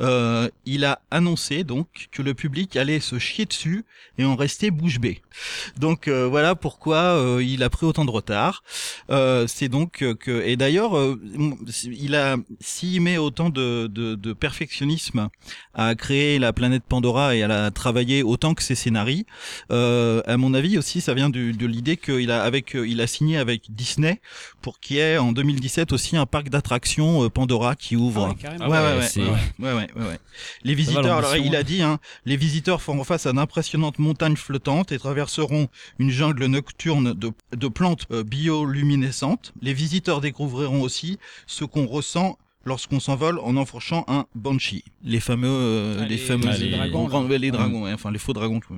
euh, 0.01 0.49
il 0.65 0.83
a 0.85 0.99
annoncé 1.11 1.63
donc 1.63 1.87
que 2.11 2.21
le 2.21 2.33
public 2.33 2.75
allait 2.75 2.99
se 2.99 3.17
chier 3.19 3.45
dessus 3.45 3.85
et 4.17 4.25
en 4.25 4.35
rester 4.35 4.71
bouche 4.71 4.99
bée. 4.99 5.21
Donc 5.77 6.07
euh, 6.07 6.27
voilà 6.27 6.55
pourquoi 6.55 6.97
euh, 6.97 7.43
il 7.43 7.63
a 7.63 7.69
pris 7.69 7.85
autant 7.85 8.05
de 8.05 8.11
retard. 8.11 8.63
Euh, 9.09 9.47
c'est 9.47 9.69
donc 9.69 10.01
euh, 10.01 10.15
que 10.15 10.41
et 10.45 10.55
d'ailleurs 10.57 10.97
euh, 10.97 11.19
il 11.85 12.15
a 12.15 12.37
s'il 12.59 13.01
met 13.01 13.17
autant 13.17 13.49
de, 13.49 13.87
de, 13.87 14.15
de 14.15 14.33
perfectionnisme 14.33 15.29
à 15.73 15.95
créer 15.95 16.39
la 16.39 16.53
planète 16.53 16.83
Pandora 16.87 17.35
et 17.35 17.43
à 17.43 17.47
la 17.47 17.71
travailler 17.71 18.23
autant 18.23 18.53
que 18.53 18.63
ses 18.63 18.75
scénarios. 18.75 19.05
Euh, 19.71 20.21
à 20.25 20.37
mon 20.37 20.53
avis 20.53 20.77
aussi, 20.77 20.99
ça 21.01 21.13
vient 21.13 21.29
du, 21.29 21.53
de 21.53 21.65
l'idée 21.67 21.95
qu'il 21.97 22.31
a 22.31 22.43
avec, 22.43 22.73
il 22.73 23.01
a 23.01 23.07
signé 23.07 23.37
avec 23.37 23.73
Disney 23.73 24.19
pour 24.61 24.79
qu'il 24.79 24.97
y 24.97 24.99
ait 24.99 25.17
en 25.17 25.31
2017 25.31 25.93
aussi 25.93 26.17
un 26.17 26.25
parc 26.25 26.49
d'attractions 26.49 27.29
Pandora 27.29 27.75
qui 27.75 27.95
ouvre. 27.95 28.25
Ah 28.25 28.29
ouais, 28.29 28.35
carrément. 28.35 28.67
ouais, 28.67 28.79
ouais, 28.79 29.29
ouais, 29.59 29.73
ouais, 29.73 29.84
ouais, 29.93 29.93
ouais, 29.93 30.01
ouais, 30.01 30.05
ouais, 30.05 30.11
ouais. 30.13 30.19
Les 30.63 30.75
visiteurs, 30.75 31.17
alors 31.17 31.35
il 31.35 31.55
a 31.55 31.63
dit, 31.63 31.81
hein, 31.81 31.99
les 32.25 32.37
visiteurs 32.37 32.81
feront 32.81 33.03
face 33.03 33.25
à 33.25 33.33
d'impressionnantes 33.33 33.99
montagnes 33.99 34.35
flottantes 34.35 34.91
et 34.91 34.99
traverseront 34.99 35.67
une 35.99 36.09
jungle 36.09 36.45
nocturne 36.45 37.13
de, 37.13 37.31
de 37.51 37.67
plantes 37.67 38.07
euh, 38.11 38.23
bioluminescentes. 38.23 39.53
Les 39.61 39.73
visiteurs 39.73 40.21
découvriront 40.21 40.81
aussi 40.81 41.19
ce 41.47 41.65
qu'on 41.65 41.85
ressent 41.85 42.37
lorsqu'on 42.65 42.99
s'envole 42.99 43.39
en 43.39 43.55
enfourchant 43.57 44.03
un 44.07 44.25
banshee. 44.35 44.83
Les 45.03 45.19
fameux, 45.19 45.47
euh, 45.47 45.97
Ah, 45.99 46.03
les, 46.03 46.09
les- 46.09 46.17
fameux 46.17 46.49
les 46.59 46.71
dragons, 46.71 47.05
grands- 47.07 47.23
les 47.27 47.51
dragons, 47.51 47.83
ouais, 47.83 47.93
enfin 47.93 48.11
les 48.11 48.17
faux 48.19 48.33
dragons. 48.33 48.59
tout. 48.59 48.73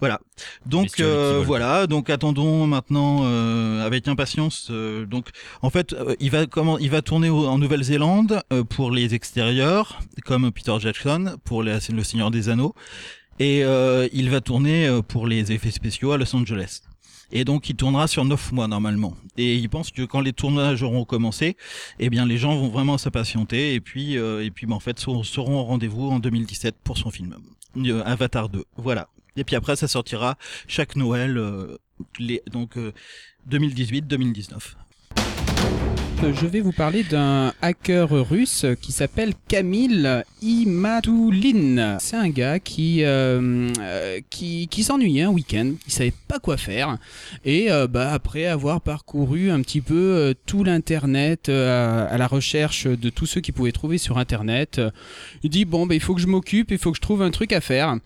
Voilà. 0.00 0.20
Donc 0.66 0.98
euh, 1.00 1.42
voilà. 1.46 1.86
Donc 1.86 2.10
attendons 2.10 2.66
maintenant 2.66 3.20
euh, 3.24 3.84
avec 3.86 4.08
impatience. 4.08 4.68
euh, 4.70 5.06
donc 5.06 5.28
en 5.62 5.70
fait, 5.70 5.92
euh, 5.92 6.14
il 6.20 6.30
va 6.30 6.46
comment 6.46 6.78
Il 6.78 6.90
va 6.90 7.02
tourner 7.02 7.28
au- 7.30 7.46
en 7.46 7.58
Nouvelle-Zélande 7.58 8.42
euh, 8.52 8.64
pour 8.64 8.90
les 8.90 9.14
extérieurs, 9.14 10.00
comme 10.24 10.50
Peter 10.50 10.74
Jackson 10.80 11.36
pour 11.44 11.62
les- 11.62 11.78
le 11.92 12.02
Seigneur 12.04 12.30
des 12.30 12.48
Anneaux. 12.48 12.74
et 13.40 13.62
euh, 13.62 14.08
il 14.12 14.30
va 14.30 14.40
tourner 14.40 14.98
pour 15.06 15.28
les 15.28 15.52
effets 15.52 15.70
spéciaux 15.70 16.10
à 16.10 16.16
Los 16.18 16.34
Angeles. 16.34 16.80
Et 17.30 17.44
donc 17.44 17.68
il 17.68 17.76
tournera 17.76 18.08
sur 18.08 18.24
neuf 18.24 18.52
mois 18.52 18.68
normalement. 18.68 19.16
Et 19.36 19.56
il 19.56 19.68
pense 19.68 19.90
que 19.90 20.02
quand 20.02 20.20
les 20.20 20.32
tournages 20.32 20.82
auront 20.82 21.04
commencé, 21.04 21.56
eh 21.98 22.10
bien 22.10 22.26
les 22.26 22.38
gens 22.38 22.56
vont 22.56 22.68
vraiment 22.68 22.98
s'impatienter 22.98 23.74
et 23.74 23.80
puis 23.80 24.14
et 24.14 24.50
puis 24.50 24.66
ben, 24.66 24.74
en 24.74 24.80
fait 24.80 24.98
seront 24.98 25.60
au 25.60 25.64
rendez-vous 25.64 26.08
en 26.10 26.18
2017 26.18 26.76
pour 26.82 26.98
son 26.98 27.10
film 27.10 27.36
Avatar 28.04 28.48
2. 28.48 28.64
Voilà. 28.76 29.08
Et 29.36 29.44
puis 29.44 29.56
après 29.56 29.76
ça 29.76 29.88
sortira 29.88 30.36
chaque 30.66 30.96
Noël 30.96 31.40
les, 32.18 32.42
donc 32.50 32.76
2018-2019 33.50 34.54
je 36.20 36.46
vais 36.46 36.60
vous 36.60 36.72
parler 36.72 37.04
d'un 37.04 37.52
hacker 37.62 38.10
russe 38.10 38.66
qui 38.80 38.90
s'appelle 38.90 39.34
Kamil 39.46 40.24
Imatulin. 40.42 41.98
C'est 42.00 42.16
un 42.16 42.28
gars 42.28 42.58
qui, 42.58 43.04
euh, 43.04 43.68
euh, 43.78 44.20
qui, 44.28 44.68
s'ennuyait 44.82 45.22
un 45.22 45.30
week-end, 45.30 45.72
il 45.86 45.92
savait 45.92 46.12
pas 46.26 46.38
quoi 46.40 46.56
faire. 46.56 46.98
Et 47.44 47.70
euh, 47.70 47.86
bah, 47.86 48.12
après 48.12 48.46
avoir 48.46 48.80
parcouru 48.80 49.50
un 49.50 49.60
petit 49.60 49.80
peu 49.80 50.34
tout 50.46 50.64
l'internet 50.64 51.48
à, 51.48 52.16
la 52.18 52.26
recherche 52.26 52.86
de 52.86 53.10
tous 53.10 53.26
ceux 53.26 53.40
qu'il 53.40 53.54
pouvait 53.54 53.72
trouver 53.72 53.98
sur 53.98 54.18
internet, 54.18 54.80
il 55.44 55.50
dit 55.50 55.64
bon 55.64 55.86
bah, 55.86 55.94
il 55.94 56.00
faut 56.00 56.14
que 56.14 56.20
je 56.20 56.26
m'occupe, 56.26 56.72
il 56.72 56.78
faut 56.78 56.90
que 56.90 56.96
je 56.96 57.02
trouve 57.02 57.22
un 57.22 57.30
truc 57.30 57.52
à 57.52 57.60
faire. 57.60 57.96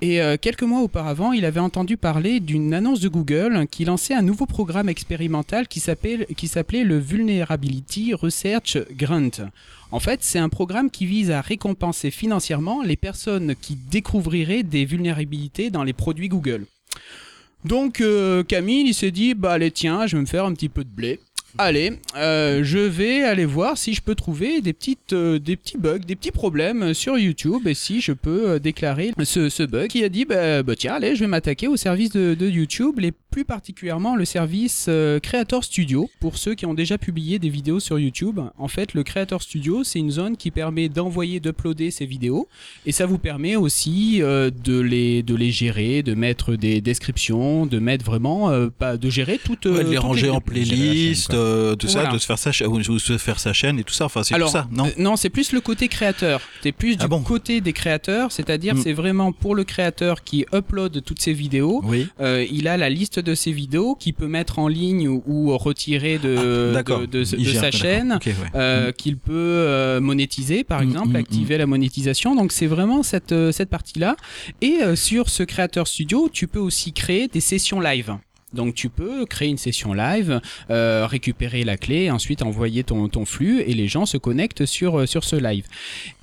Et 0.00 0.20
quelques 0.40 0.62
mois 0.62 0.80
auparavant, 0.80 1.32
il 1.32 1.44
avait 1.44 1.60
entendu 1.60 1.96
parler 1.96 2.40
d'une 2.40 2.72
annonce 2.72 3.00
de 3.00 3.08
Google 3.08 3.66
qui 3.70 3.84
lançait 3.84 4.14
un 4.14 4.22
nouveau 4.22 4.46
programme 4.46 4.88
expérimental 4.88 5.68
qui 5.68 5.80
s'appelait 5.80 6.84
le 6.84 6.98
Vulnerability 6.98 7.57
Research 8.14 8.78
Grant. 8.92 9.30
En 9.90 10.00
fait, 10.00 10.20
c'est 10.22 10.38
un 10.38 10.48
programme 10.48 10.90
qui 10.90 11.06
vise 11.06 11.30
à 11.30 11.40
récompenser 11.40 12.10
financièrement 12.10 12.82
les 12.82 12.96
personnes 12.96 13.54
qui 13.60 13.76
découvriraient 13.90 14.62
des 14.62 14.84
vulnérabilités 14.84 15.70
dans 15.70 15.84
les 15.84 15.94
produits 15.94 16.28
Google. 16.28 16.66
Donc 17.64 18.00
euh, 18.00 18.42
Camille, 18.42 18.88
il 18.88 18.94
s'est 18.94 19.10
dit, 19.10 19.34
bah 19.34 19.52
allez 19.52 19.70
tiens, 19.70 20.06
je 20.06 20.16
vais 20.16 20.22
me 20.22 20.26
faire 20.26 20.44
un 20.44 20.52
petit 20.52 20.68
peu 20.68 20.84
de 20.84 20.90
blé. 20.90 21.20
Allez, 21.56 21.94
euh, 22.14 22.60
je 22.62 22.78
vais 22.78 23.22
aller 23.22 23.46
voir 23.46 23.78
si 23.78 23.94
je 23.94 24.02
peux 24.02 24.14
trouver 24.14 24.58
euh, 24.58 25.38
des 25.38 25.56
petits 25.56 25.78
bugs, 25.78 25.98
des 25.98 26.14
petits 26.14 26.30
problèmes 26.30 26.92
sur 26.92 27.18
YouTube 27.18 27.66
et 27.66 27.74
si 27.74 28.00
je 28.00 28.12
peux 28.12 28.60
déclarer 28.60 29.12
ce, 29.24 29.64
bug. 29.64 29.90
Il 29.94 30.04
a 30.04 30.08
dit, 30.10 30.24
bah, 30.26 30.62
bah, 30.62 30.76
tiens, 30.76 30.94
allez, 30.94 31.16
je 31.16 31.20
vais 31.20 31.26
m'attaquer 31.26 31.66
au 31.66 31.76
service 31.76 32.10
de, 32.10 32.34
de 32.34 32.48
YouTube, 32.48 32.98
les 32.98 33.12
plus 33.38 33.44
particulièrement 33.44 34.16
le 34.16 34.24
service 34.24 34.86
euh, 34.88 35.20
Creator 35.20 35.62
Studio. 35.62 36.10
Pour 36.18 36.38
ceux 36.38 36.56
qui 36.56 36.66
ont 36.66 36.74
déjà 36.74 36.98
publié 36.98 37.38
des 37.38 37.50
vidéos 37.50 37.78
sur 37.78 37.96
YouTube, 37.96 38.40
en 38.58 38.66
fait, 38.66 38.94
le 38.94 39.04
Creator 39.04 39.40
Studio, 39.40 39.84
c'est 39.84 40.00
une 40.00 40.10
zone 40.10 40.36
qui 40.36 40.50
permet 40.50 40.88
d'envoyer, 40.88 41.38
d'uploader 41.38 41.92
ces 41.92 42.04
vidéos, 42.04 42.48
et 42.84 42.90
ça 42.90 43.06
vous 43.06 43.18
permet 43.18 43.54
aussi 43.54 44.20
euh, 44.22 44.50
de 44.50 44.80
les 44.80 45.22
de 45.22 45.36
les 45.36 45.52
gérer, 45.52 46.02
de 46.02 46.14
mettre 46.14 46.56
des 46.56 46.80
descriptions, 46.80 47.64
de 47.64 47.78
mettre 47.78 48.04
vraiment, 48.04 48.50
euh, 48.50 48.70
pas 48.76 48.96
de 48.96 49.08
gérer 49.08 49.38
toutes. 49.38 49.68
de 49.68 49.88
les 49.88 49.98
ranger 49.98 50.30
en 50.30 50.40
playlist, 50.40 51.30
tout 51.30 51.88
ça, 51.88 52.06
de 52.08 52.18
se 52.18 52.26
faire 52.26 52.38
sa 52.38 52.50
se 52.50 53.18
faire 53.18 53.38
sa 53.38 53.52
chaîne 53.52 53.78
et 53.78 53.84
tout 53.84 53.94
ça. 53.94 54.06
Enfin, 54.06 54.24
c'est 54.24 54.36
tout 54.36 54.48
ça, 54.48 54.66
non 54.72 54.90
Non, 54.98 55.14
c'est 55.14 55.30
plus 55.30 55.52
le 55.52 55.60
côté 55.60 55.86
créateur. 55.86 56.40
C'est 56.64 56.72
plus 56.72 56.96
ah 56.98 57.06
du 57.06 57.22
côté 57.22 57.60
des 57.60 57.72
créateurs, 57.72 58.32
c'est-à-dire 58.32 58.74
mm. 58.74 58.82
c'est 58.82 58.92
vraiment 58.92 59.30
pour 59.30 59.54
le 59.54 59.62
créateur 59.62 60.24
qui 60.24 60.44
upload 60.52 61.04
toutes 61.04 61.22
ces 61.22 61.32
vidéos. 61.32 61.82
Oui. 61.84 62.08
il 62.50 62.66
a 62.66 62.76
la 62.76 62.90
liste 62.90 63.20
de 63.20 63.27
ses 63.34 63.52
vidéos 63.52 63.94
qu'il 63.94 64.14
peut 64.14 64.28
mettre 64.28 64.58
en 64.58 64.68
ligne 64.68 65.08
ou, 65.08 65.56
retirer 65.56 66.18
de, 66.18 66.74
ah, 66.76 66.82
de, 67.06 67.24
sa 67.24 67.70
chaîne, 67.70 68.18
euh, 68.54 68.88
mm. 68.88 68.92
qu'il 68.92 69.16
peut 69.16 69.32
euh, 69.34 70.00
monétiser 70.00 70.64
par 70.64 70.80
mm, 70.80 70.84
exemple, 70.84 71.08
mm, 71.08 71.16
activer 71.16 71.58
la 71.58 71.66
monétisation. 71.66 72.34
Donc 72.34 72.52
c'est 72.52 72.66
vraiment 72.66 73.02
cette, 73.02 73.32
euh, 73.32 73.52
cette 73.52 73.70
partie-là. 73.70 74.16
Et 74.60 74.78
sur 74.94 75.28
ce 75.28 75.42
Creator 75.42 75.86
Studio, 75.86 76.28
tu 76.32 76.46
peux 76.46 76.58
aussi 76.58 76.92
créer 76.92 77.28
des 77.28 77.40
sessions 77.40 77.80
live. 77.80 78.16
Donc 78.52 78.74
tu 78.74 78.88
peux 78.88 79.26
créer 79.26 79.48
une 79.48 79.58
session 79.58 79.92
live, 79.92 80.40
euh, 80.70 81.06
récupérer 81.06 81.64
la 81.64 81.76
clé, 81.76 82.10
ensuite 82.10 82.42
envoyer 82.42 82.82
ton, 82.82 83.08
ton 83.08 83.24
flux 83.24 83.60
et 83.60 83.74
les 83.74 83.88
gens 83.88 84.06
se 84.06 84.16
connectent 84.16 84.64
sur, 84.64 85.00
euh, 85.00 85.06
sur 85.06 85.24
ce 85.24 85.36
live. 85.36 85.64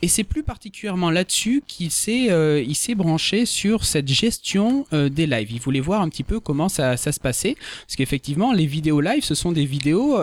Et 0.02 0.08
c'est 0.08 0.24
plus 0.24 0.44
particulièrement 0.44 1.12
là-dessus 1.12 1.64
qu'il 1.68 1.92
s'est 1.92 2.32
euh, 2.32 2.64
il 2.66 2.76
s'est 2.76 2.96
branché 2.96 3.46
sur 3.46 3.86
cette 3.86 4.08
gestion 4.08 4.86
des 4.92 5.28
lives. 5.28 5.52
Il 5.52 5.60
voulait 5.60 5.80
voir 5.80 6.02
un 6.02 6.10
petit 6.10 6.24
peu 6.24 6.40
comment 6.40 6.70
ça, 6.70 6.98
ça 6.98 7.12
se 7.12 7.20
passait 7.20 7.56
parce 7.86 7.96
qu'effectivement 7.96 8.54
les 8.54 8.66
vidéos 8.66 9.02
live 9.02 9.24
ce 9.24 9.36
sont 9.36 9.52
des 9.52 9.66
vidéos 9.66 10.18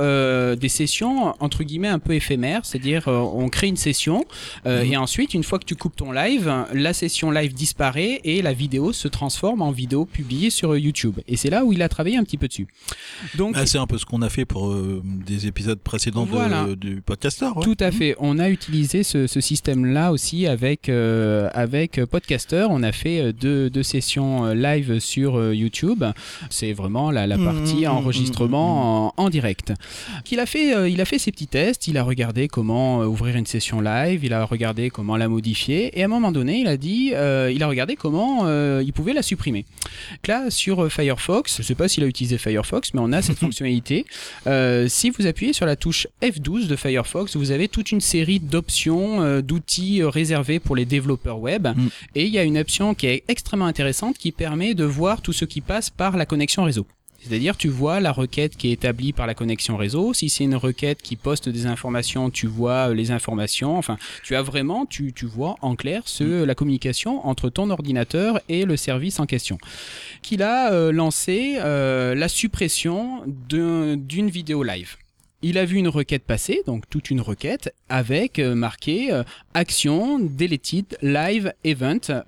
des 0.57 0.69
sessions 0.69 1.35
entre 1.41 1.63
guillemets 1.63 1.89
un 1.89 1.99
peu 1.99 2.15
éphémères, 2.15 2.65
c'est-à-dire 2.65 3.09
on 3.09 3.49
crée 3.49 3.69
une 3.69 3.77
session 3.77 4.25
mhm. 4.65 4.93
et 4.93 4.97
ensuite 4.97 5.35
une 5.35 5.45
fois 5.45 5.59
que 5.59 5.65
tu 5.65 5.77
coupes 5.77 5.97
ton 5.97 6.13
live, 6.13 6.53
la 6.73 6.93
session 6.93 7.31
live 7.31 7.55
disparaît 7.55 8.21
et 8.25 8.43
la 8.43 8.53
vidéo 8.53 8.93
se 8.93 9.09
transforme 9.09 9.63
en 9.63 9.71
vidéo 9.71 10.05
publiée 10.05 10.51
sur 10.51 10.77
YouTube. 10.77 11.21
Et 11.29 11.37
c'est 11.37 11.51
là 11.51 11.65
où 11.65 11.73
il 11.73 11.83
a 11.83 11.89
travailler 11.93 12.17
un 12.17 12.25
petit 12.25 12.39
peu 12.39 12.49
dessus. 12.49 12.67
Donc, 13.37 13.55
ah, 13.57 13.67
c'est 13.67 13.79
un 13.79 13.87
peu 13.87 13.99
ce 13.99 14.05
qu'on 14.05 14.23
a 14.23 14.29
fait 14.29 14.45
pour 14.45 14.71
euh, 14.71 15.03
des 15.05 15.47
épisodes 15.47 15.79
précédents 15.79 16.27
du 16.77 17.03
Podcaster. 17.03 17.51
Tout 17.63 17.77
à 17.81 17.91
fait. 17.91 18.17
On 18.19 18.39
a 18.39 18.49
utilisé 18.49 19.03
ce, 19.03 19.27
système-là 19.27 20.13
aussi 20.13 20.47
avec, 20.47 20.89
euh, 20.89 21.49
avec 21.53 22.01
Podcaster. 22.05 22.67
On 22.71 22.83
a 22.83 22.93
fait 22.93 23.21
euh, 23.21 23.33
deux, 23.33 23.71
deux 23.71 23.83
sessions 23.83 24.53
live 24.53 24.99
sur 24.99 25.53
YouTube. 25.53 26.05
C'est 26.51 26.73
vraiment 26.73 27.11
la, 27.11 27.27
la 27.27 27.37
partie 27.37 27.83
mmh, 27.83 27.89
mmh, 27.89 27.99
enregistrement 27.99 29.09
mmh, 29.09 29.21
en, 29.21 29.31
direct. 29.31 29.73
Il 30.31 30.41
a, 30.41 30.47
fait, 30.47 30.91
il 30.91 31.01
a 31.01 31.05
fait 31.05 31.19
ses 31.19 31.31
petits 31.31 31.47
tests. 31.47 31.89
Il 31.89 31.99
a 31.99 32.03
regardé 32.03 32.49
comment 32.49 33.01
ouvrir 33.01 33.37
une 33.37 33.47
session 33.47 33.81
live. 33.81 34.25
Il 34.25 34.33
a 34.33 34.45
regardé 34.45 34.89
comment 34.89 35.17
la 35.17 35.29
modifier. 35.29 35.99
Et 35.99 36.03
à 36.03 36.07
un 36.07 36.09
moment 36.09 36.33
donné, 36.33 36.61
il 36.61 36.69
a 36.69 36.77
dit, 36.79 37.13
il 37.13 37.63
a 37.63 37.67
regardé 37.67 37.97
comment 37.97 38.49
il 38.81 38.93
pouvait 38.95 39.13
la 39.13 39.23
supprimer. 39.23 39.67
Là, 40.27 40.51
sur 40.51 40.91
Firefox, 40.91 41.59
je 41.59 41.63
sais 41.63 41.75
pas 41.75 41.82
s'il 41.89 42.05
a 42.05 42.07
utilisé 42.07 42.39
Firefox, 42.39 42.95
mais 42.95 43.01
on 43.03 43.13
a 43.13 43.23
cette 43.23 43.39
fonctionnalité. 43.41 44.07
Euh, 44.47 44.87
si 44.89 45.11
vous 45.11 45.27
appuyez 45.27 45.53
sur 45.53 45.67
la 45.67 45.77
touche 45.77 46.07
F12 46.23 46.67
de 46.67 46.77
Firefox, 46.77 47.37
vous 47.37 47.51
avez 47.51 47.69
toute 47.69 47.93
une 47.93 48.01
série 48.01 48.41
d'options, 48.41 49.23
euh, 49.23 49.43
d'outils 49.43 50.03
euh, 50.03 50.09
réservés 50.09 50.59
pour 50.59 50.77
les 50.77 50.85
développeurs 50.85 51.41
web. 51.41 51.69
Mm. 51.69 51.89
Et 52.15 52.25
il 52.25 52.33
y 52.33 52.39
a 52.39 52.45
une 52.45 52.59
option 52.59 52.95
qui 52.95 53.07
est 53.07 53.25
extrêmement 53.29 53.67
intéressante 53.67 54.19
qui 54.19 54.33
permet 54.33 54.75
de 54.75 54.85
voir 54.85 55.23
tout 55.23 55.33
ce 55.33 55.45
qui 55.45 55.61
passe 55.61 55.91
par 55.91 56.17
la 56.17 56.27
connexion 56.27 56.65
réseau. 56.65 56.87
C'est-à-dire, 57.25 57.57
tu 57.57 57.69
vois 57.69 58.01
la 58.01 58.11
requête 58.11 58.57
qui 58.57 58.69
est 58.69 58.73
établie 58.73 59.13
par 59.13 59.27
la 59.27 59.35
connexion 59.35 59.77
réseau. 59.77 60.13
Si 60.13 60.29
c'est 60.29 60.45
une 60.45 60.57
requête 60.57 61.01
qui 61.03 61.15
poste 61.15 61.49
des 61.49 61.67
informations, 61.67 62.31
tu 62.31 62.47
vois 62.47 62.89
euh, 62.91 62.95
les 62.95 63.13
informations. 63.13 63.79
Enfin, 63.79 63.97
tu 64.25 64.35
as 64.35 64.43
vraiment, 64.43 64.87
tu, 64.87 65.13
tu 65.13 65.27
vois 65.27 65.57
en 65.63 65.77
clair 65.77 66.03
ce, 66.07 66.25
mm. 66.25 66.45
la 66.45 66.55
communication 66.55 67.25
entre 67.27 67.49
ton 67.49 67.71
ordinateur 67.71 68.41
et 68.49 68.65
le 68.65 68.77
service 68.77 69.21
en 69.21 69.27
question. 69.27 69.59
Qu'il 70.23 70.43
a 70.43 70.73
euh, 70.73 70.91
lancé 70.91 71.57
euh, 71.59 72.15
la 72.15 72.29
suppression 72.29 73.23
d'une 73.27 74.31
vidéo 74.31 74.63
live 74.63 74.97
il 75.45 75.59
a 75.59 75.65
vu 75.65 75.77
une 75.77 75.89
requête 75.89 76.23
passer, 76.23 76.63
donc 76.69 76.89
toute 76.89 77.11
une 77.11 77.21
requête, 77.21 77.75
avec 77.89 78.39
marqué 78.39 79.11
action 79.55 80.21
deleted 80.21 80.97
live 81.03 81.53
event 81.65 82.23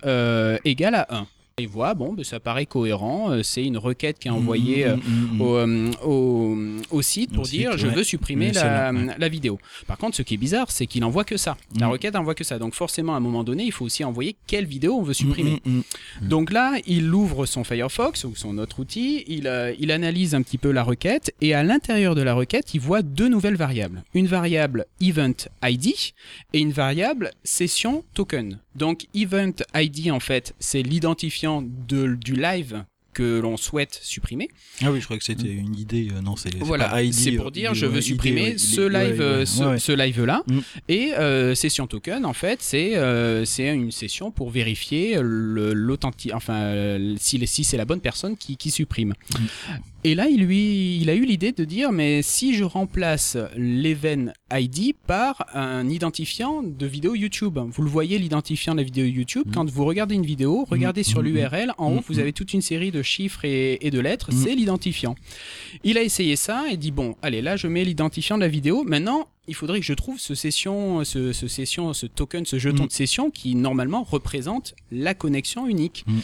égale 0.64 0.96
à 0.96 1.06
1. 1.14 1.26
Il 1.60 1.68
voit, 1.68 1.94
bon, 1.94 2.14
ben, 2.14 2.24
ça 2.24 2.40
paraît 2.40 2.66
cohérent, 2.66 3.30
euh, 3.30 3.44
c'est 3.44 3.64
une 3.64 3.78
requête 3.78 4.18
qui 4.18 4.26
est 4.26 4.30
envoyée 4.32 4.86
mmh, 4.86 4.96
mmh, 4.96 5.40
euh, 5.40 5.66
mmh, 5.66 5.90
euh, 6.04 6.82
au, 6.90 7.00
site 7.00 7.32
pour 7.32 7.44
dire 7.44 7.78
je 7.78 7.86
veux 7.86 8.02
supprimer 8.02 8.50
la, 8.50 8.90
la, 8.90 9.28
vidéo. 9.28 9.60
Par 9.86 9.96
contre, 9.96 10.16
ce 10.16 10.22
qui 10.22 10.34
est 10.34 10.36
bizarre, 10.36 10.72
c'est 10.72 10.88
qu'il 10.88 11.02
n'envoie 11.02 11.22
que 11.22 11.36
ça. 11.36 11.56
La 11.78 11.86
requête 11.86 12.16
envoie 12.16 12.34
que 12.34 12.42
ça. 12.42 12.58
Donc 12.58 12.74
forcément, 12.74 13.14
à 13.14 13.18
un 13.18 13.20
moment 13.20 13.44
donné, 13.44 13.62
il 13.62 13.70
faut 13.70 13.84
aussi 13.84 14.02
envoyer 14.02 14.34
quelle 14.48 14.64
vidéo 14.64 14.94
on 14.94 15.02
veut 15.02 15.14
supprimer. 15.14 15.62
Donc 16.22 16.50
là, 16.50 16.74
il 16.88 17.14
ouvre 17.14 17.46
son 17.46 17.62
Firefox 17.62 18.24
ou 18.24 18.34
son 18.34 18.58
autre 18.58 18.80
outil, 18.80 19.22
il, 19.28 19.48
il 19.78 19.92
analyse 19.92 20.34
un 20.34 20.42
petit 20.42 20.58
peu 20.58 20.72
la 20.72 20.82
requête 20.82 21.32
et 21.40 21.54
à 21.54 21.62
l'intérieur 21.62 22.16
de 22.16 22.22
la 22.22 22.34
requête, 22.34 22.74
il 22.74 22.80
voit 22.80 23.02
deux 23.02 23.28
nouvelles 23.28 23.54
variables. 23.54 24.02
Une 24.12 24.26
variable 24.26 24.86
event 25.00 25.36
ID 25.62 25.94
et 26.52 26.58
une 26.58 26.72
variable 26.72 27.30
session 27.44 28.02
token. 28.14 28.58
Donc 28.74 29.06
event 29.14 29.54
ID 29.72 30.10
en 30.10 30.18
fait, 30.18 30.52
c'est 30.58 30.82
l'identifiant 30.82 31.43
du 31.62 32.34
live 32.34 32.84
que 33.14 33.40
l'on 33.40 33.56
souhaite 33.56 33.98
supprimer. 34.02 34.50
Ah 34.82 34.90
oui, 34.90 35.00
je 35.00 35.04
crois 35.06 35.16
que 35.16 35.24
c'était 35.24 35.48
une 35.48 35.76
idée. 35.76 36.08
Euh, 36.12 36.20
non, 36.20 36.36
c'est 36.36 36.54
voilà. 36.56 36.92
C'est 37.12 37.32
pour 37.32 37.50
dire 37.50 37.72
je 37.72 37.86
veux 37.86 38.02
supprimer 38.02 38.58
ce 38.58 38.82
live, 38.82 39.20
euh, 39.20 39.46
ce, 39.46 39.92
live 39.92 40.24
là. 40.24 40.42
Mm. 40.46 40.58
Et 40.88 41.14
euh, 41.14 41.54
session 41.54 41.86
token, 41.86 42.26
en 42.26 42.34
fait, 42.34 42.60
c'est 42.60 42.94
c'est 43.46 43.72
une 43.72 43.92
session 43.92 44.30
pour 44.30 44.50
vérifier 44.50 45.16
l'authentique, 45.22 46.32
enfin 46.34 46.98
si, 47.18 47.46
si 47.46 47.64
c'est 47.64 47.76
la 47.76 47.84
bonne 47.84 48.00
personne 48.00 48.36
qui, 48.36 48.56
qui 48.56 48.70
supprime. 48.70 49.14
Mm. 49.38 49.44
Et 50.06 50.14
là, 50.14 50.28
il, 50.28 50.44
lui, 50.44 50.98
il 50.98 51.08
a 51.08 51.14
eu 51.14 51.24
l'idée 51.24 51.52
de 51.52 51.64
dire, 51.64 51.90
mais 51.90 52.20
si 52.20 52.54
je 52.54 52.62
remplace 52.62 53.38
l'event 53.56 54.26
ID 54.52 54.94
par 55.06 55.46
un 55.54 55.88
identifiant 55.88 56.62
de 56.62 56.86
vidéo 56.86 57.14
YouTube. 57.14 57.58
Vous 57.70 57.82
le 57.82 57.88
voyez, 57.88 58.18
l'identifiant 58.18 58.72
de 58.74 58.78
la 58.78 58.84
vidéo 58.84 59.06
YouTube, 59.06 59.48
quand 59.52 59.68
vous 59.70 59.84
regardez 59.86 60.14
une 60.14 60.26
vidéo, 60.26 60.66
regardez 60.68 61.04
sur 61.04 61.22
l'URL, 61.22 61.72
en 61.78 61.96
haut, 61.96 62.04
vous 62.06 62.18
avez 62.18 62.34
toute 62.34 62.52
une 62.52 62.60
série 62.60 62.90
de 62.90 63.00
chiffres 63.00 63.46
et, 63.46 63.78
et 63.80 63.90
de 63.90 63.98
lettres, 63.98 64.28
c'est 64.30 64.54
l'identifiant. 64.54 65.14
Il 65.84 65.96
a 65.96 66.02
essayé 66.02 66.36
ça 66.36 66.64
et 66.70 66.76
dit, 66.76 66.90
bon, 66.90 67.16
allez, 67.22 67.40
là, 67.40 67.56
je 67.56 67.66
mets 67.66 67.84
l'identifiant 67.84 68.36
de 68.36 68.42
la 68.42 68.48
vidéo. 68.48 68.84
Maintenant, 68.84 69.28
il 69.48 69.54
faudrait 69.54 69.80
que 69.80 69.86
je 69.86 69.94
trouve 69.94 70.20
ce 70.20 70.34
session, 70.34 71.02
ce, 71.04 71.32
ce 71.32 71.48
session, 71.48 71.94
ce 71.94 72.04
token, 72.06 72.44
ce 72.44 72.58
jeton 72.58 72.84
Mm. 72.84 72.88
de 72.88 72.92
session 72.92 73.30
qui 73.30 73.54
normalement 73.54 74.02
représente 74.02 74.74
la 74.90 75.14
connexion 75.14 75.66
unique. 75.66 76.04
Mm. 76.06 76.18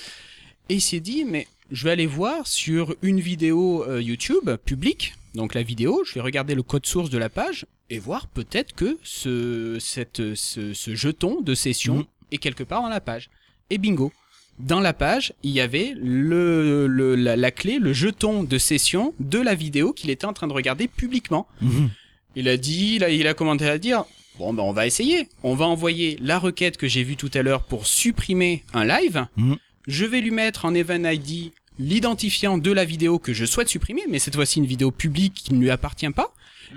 Et 0.68 0.74
il 0.74 0.80
s'est 0.80 1.00
dit, 1.00 1.24
mais 1.24 1.46
je 1.70 1.84
vais 1.84 1.90
aller 1.92 2.06
voir 2.06 2.46
sur 2.46 2.94
une 3.02 3.20
vidéo 3.20 3.84
euh, 3.88 4.00
YouTube 4.02 4.50
publique, 4.64 5.14
donc 5.34 5.54
la 5.54 5.62
vidéo, 5.62 6.02
je 6.06 6.14
vais 6.14 6.20
regarder 6.20 6.54
le 6.54 6.62
code 6.62 6.86
source 6.86 7.10
de 7.10 7.18
la 7.18 7.28
page 7.28 7.66
et 7.90 7.98
voir 7.98 8.26
peut-être 8.26 8.74
que 8.74 8.98
ce, 9.02 9.76
cette, 9.80 10.34
ce, 10.34 10.72
ce 10.74 10.94
jeton 10.94 11.40
de 11.40 11.54
session 11.54 11.98
Mm. 11.98 12.04
est 12.32 12.38
quelque 12.38 12.62
part 12.64 12.82
dans 12.82 12.88
la 12.88 13.00
page. 13.00 13.30
Et 13.70 13.78
bingo. 13.78 14.12
Dans 14.58 14.80
la 14.80 14.92
page, 14.92 15.32
il 15.42 15.52
y 15.52 15.60
avait 15.60 15.94
le, 15.96 16.86
le- 16.86 17.14
la, 17.14 17.34
la 17.36 17.50
clé, 17.50 17.78
le 17.78 17.92
jeton 17.92 18.42
de 18.42 18.58
session 18.58 19.14
de 19.20 19.38
la 19.38 19.54
vidéo 19.54 19.92
qu'il 19.92 20.10
était 20.10 20.26
en 20.26 20.32
train 20.34 20.46
de 20.48 20.52
regarder 20.52 20.86
publiquement. 20.86 21.46
Mhm. 21.62 21.90
Il 22.36 22.46
a 22.48 22.56
dit, 22.56 22.98
là, 22.98 23.08
il 23.10 23.26
a 23.26 23.34
commencé 23.34 23.64
à 23.66 23.78
dire, 23.78 24.04
bon 24.38 24.52
ben 24.52 24.62
on 24.62 24.72
va 24.72 24.86
essayer. 24.86 25.28
On 25.42 25.54
va 25.54 25.66
envoyer 25.66 26.18
la 26.20 26.38
requête 26.38 26.76
que 26.76 26.86
j'ai 26.88 27.02
vue 27.04 27.16
tout 27.16 27.30
à 27.34 27.42
l'heure 27.42 27.62
pour 27.62 27.86
supprimer 27.86 28.62
un 28.74 28.84
live. 28.84 29.26
Mhm. 29.36 29.56
Je 29.88 30.04
vais 30.04 30.20
lui 30.20 30.30
mettre 30.30 30.66
en 30.66 30.74
event 30.74 31.02
ID 31.10 31.52
l'identifiant 31.80 32.58
de 32.58 32.70
la 32.70 32.84
vidéo 32.84 33.18
que 33.18 33.32
je 33.32 33.44
souhaite 33.44 33.68
supprimer, 33.68 34.02
mais 34.08 34.18
cette 34.18 34.34
fois-ci 34.34 34.58
une 34.58 34.66
vidéo 34.66 34.90
publique 34.90 35.34
qui 35.34 35.54
ne 35.54 35.58
lui 35.58 35.70
appartient 35.70 36.10
pas. 36.10 36.32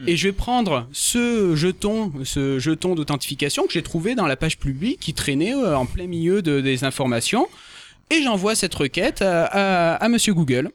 Et 0.08 0.18
je 0.18 0.30
vais 0.30 0.34
prendre 0.34 0.88
ce 0.92 1.56
jeton, 1.56 2.12
ce 2.24 2.58
jeton 2.58 2.96
d'authentification 2.96 3.68
que 3.68 3.74
j'ai 3.74 3.84
trouvé 3.84 4.16
dans 4.16 4.26
la 4.26 4.36
page 4.36 4.58
publique 4.58 5.00
qui 5.00 5.14
traînait 5.14 5.54
euh, 5.54 5.78
en 5.78 5.86
plein 5.86 6.08
milieu 6.08 6.42
de, 6.42 6.62
des 6.62 6.84
informations. 6.84 7.48
Et 8.10 8.24
j'envoie 8.24 8.56
cette 8.56 8.74
requête 8.74 9.22
à, 9.22 9.46
à, 9.46 9.96
à 9.96 10.10
Monsieur 10.10 10.34
Google. 10.34 10.72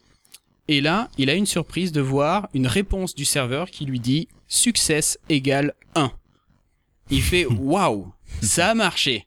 Et 0.68 0.80
là, 0.80 1.08
il 1.18 1.30
a 1.30 1.34
une 1.34 1.46
surprise 1.46 1.90
de 1.90 2.00
voir 2.00 2.48
une 2.54 2.68
réponse 2.68 3.16
du 3.16 3.24
serveur 3.24 3.70
qui 3.70 3.86
lui 3.86 3.98
dit 3.98 4.28
success 4.46 5.18
égale 5.28 5.74
1. 5.96 6.12
Il 7.10 7.22
fait 7.22 7.46
waouh, 7.50 8.12
ça 8.40 8.68
a 8.68 8.74
marché. 8.74 9.26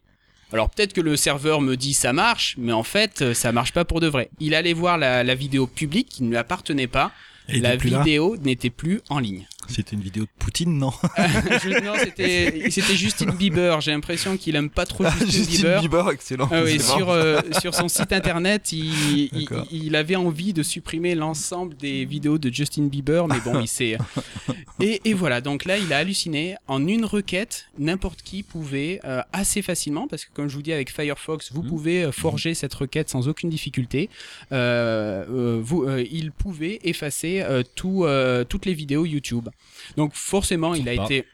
Alors 0.54 0.70
peut-être 0.70 0.94
que 0.94 1.02
le 1.02 1.16
serveur 1.16 1.62
me 1.62 1.76
dit 1.76 1.94
ça 1.94 2.14
marche, 2.14 2.56
mais 2.58 2.74
en 2.74 2.84
fait 2.84 3.22
euh, 3.22 3.34
ça 3.34 3.52
marche 3.52 3.72
pas 3.72 3.86
pour 3.86 4.00
de 4.00 4.08
vrai. 4.08 4.30
Il 4.40 4.54
allait 4.56 4.74
voir 4.74 4.98
la, 4.98 5.24
la 5.24 5.36
vidéo 5.36 5.68
publique 5.68 6.10
qui 6.10 6.24
ne 6.24 6.30
lui 6.30 6.38
appartenait 6.38 6.88
pas. 6.88 7.12
Et 7.50 7.60
la 7.60 7.76
vidéo 7.76 8.38
n'était 8.38 8.70
plus 8.70 9.02
en 9.10 9.20
ligne. 9.20 9.46
C'était 9.72 9.96
une 9.96 10.02
vidéo 10.02 10.24
de 10.24 10.30
Poutine, 10.40 10.78
non 10.78 10.92
Je- 11.18 11.84
non, 11.84 11.94
c'était 11.98 12.70
c'était 12.70 12.96
Justin 12.96 13.32
Bieber. 13.34 13.82
J'ai 13.82 13.92
l'impression 13.92 14.38
qu'il 14.38 14.56
aime 14.56 14.70
pas 14.70 14.86
trop 14.86 15.04
Justin, 15.06 15.26
Justin 15.30 15.52
Bieber. 15.58 15.82
Bieber, 15.82 16.10
excellent. 16.12 16.50
Ah 16.52 16.62
oui, 16.64 16.80
sur, 16.80 17.10
euh, 17.10 17.40
sur 17.62 17.74
son 17.76 17.88
site 17.88 18.12
internet, 18.14 18.72
il, 18.72 19.30
il, 19.34 19.46
D'accord. 19.46 19.66
il 19.72 19.96
avait 19.96 20.16
envie 20.16 20.54
de 20.54 20.64
supprimer 20.64 21.16
l'ensemble 21.16 21.76
des 21.78 22.06
vidéos 22.06 22.38
de 22.38 22.54
Justin 22.54 22.84
Bieber, 22.88 23.28
mais 23.28 23.40
bon, 23.44 23.60
il 23.60 23.68
s'est. 23.68 23.98
Et, 24.80 25.00
et 25.06 25.14
voilà, 25.14 25.42
donc 25.42 25.66
là, 25.66 25.78
il 25.78 25.94
a 25.94 25.98
halluciné. 25.98 26.56
En 26.68 26.88
une 26.88 27.06
requête, 27.06 27.68
n'importe 27.78 28.24
qui 28.24 28.42
pouvait 28.42 29.00
euh, 29.06 29.22
assez 29.32 29.62
facilement, 29.62 30.08
parce 30.08 30.26
que 30.26 30.32
comme 30.34 30.48
je 30.48 30.56
vous 30.56 30.64
dis 30.64 30.74
avec 30.74 30.92
Firefox, 30.92 31.52
vous 31.54 31.62
Mhm. 31.62 31.70
pouvez 31.70 32.04
euh, 32.04 32.12
forger 32.12 32.56
cette 32.56 32.74
requête 32.74 33.08
sans 33.10 33.28
aucune 33.28 33.50
difficulté. 33.52 34.10
Euh, 34.52 35.60
vous, 35.62 35.88
il 36.12 36.32
pouvait 36.32 36.80
effacer 36.84 37.44
tout, 37.76 38.06
toutes 38.50 38.66
les 38.66 38.74
vidéos 38.74 39.06
YouTube. 39.06 39.50
Donc 39.98 40.14
forcément, 40.14 40.74
il 40.74 40.88
a 40.90 40.94
été. 40.94 41.26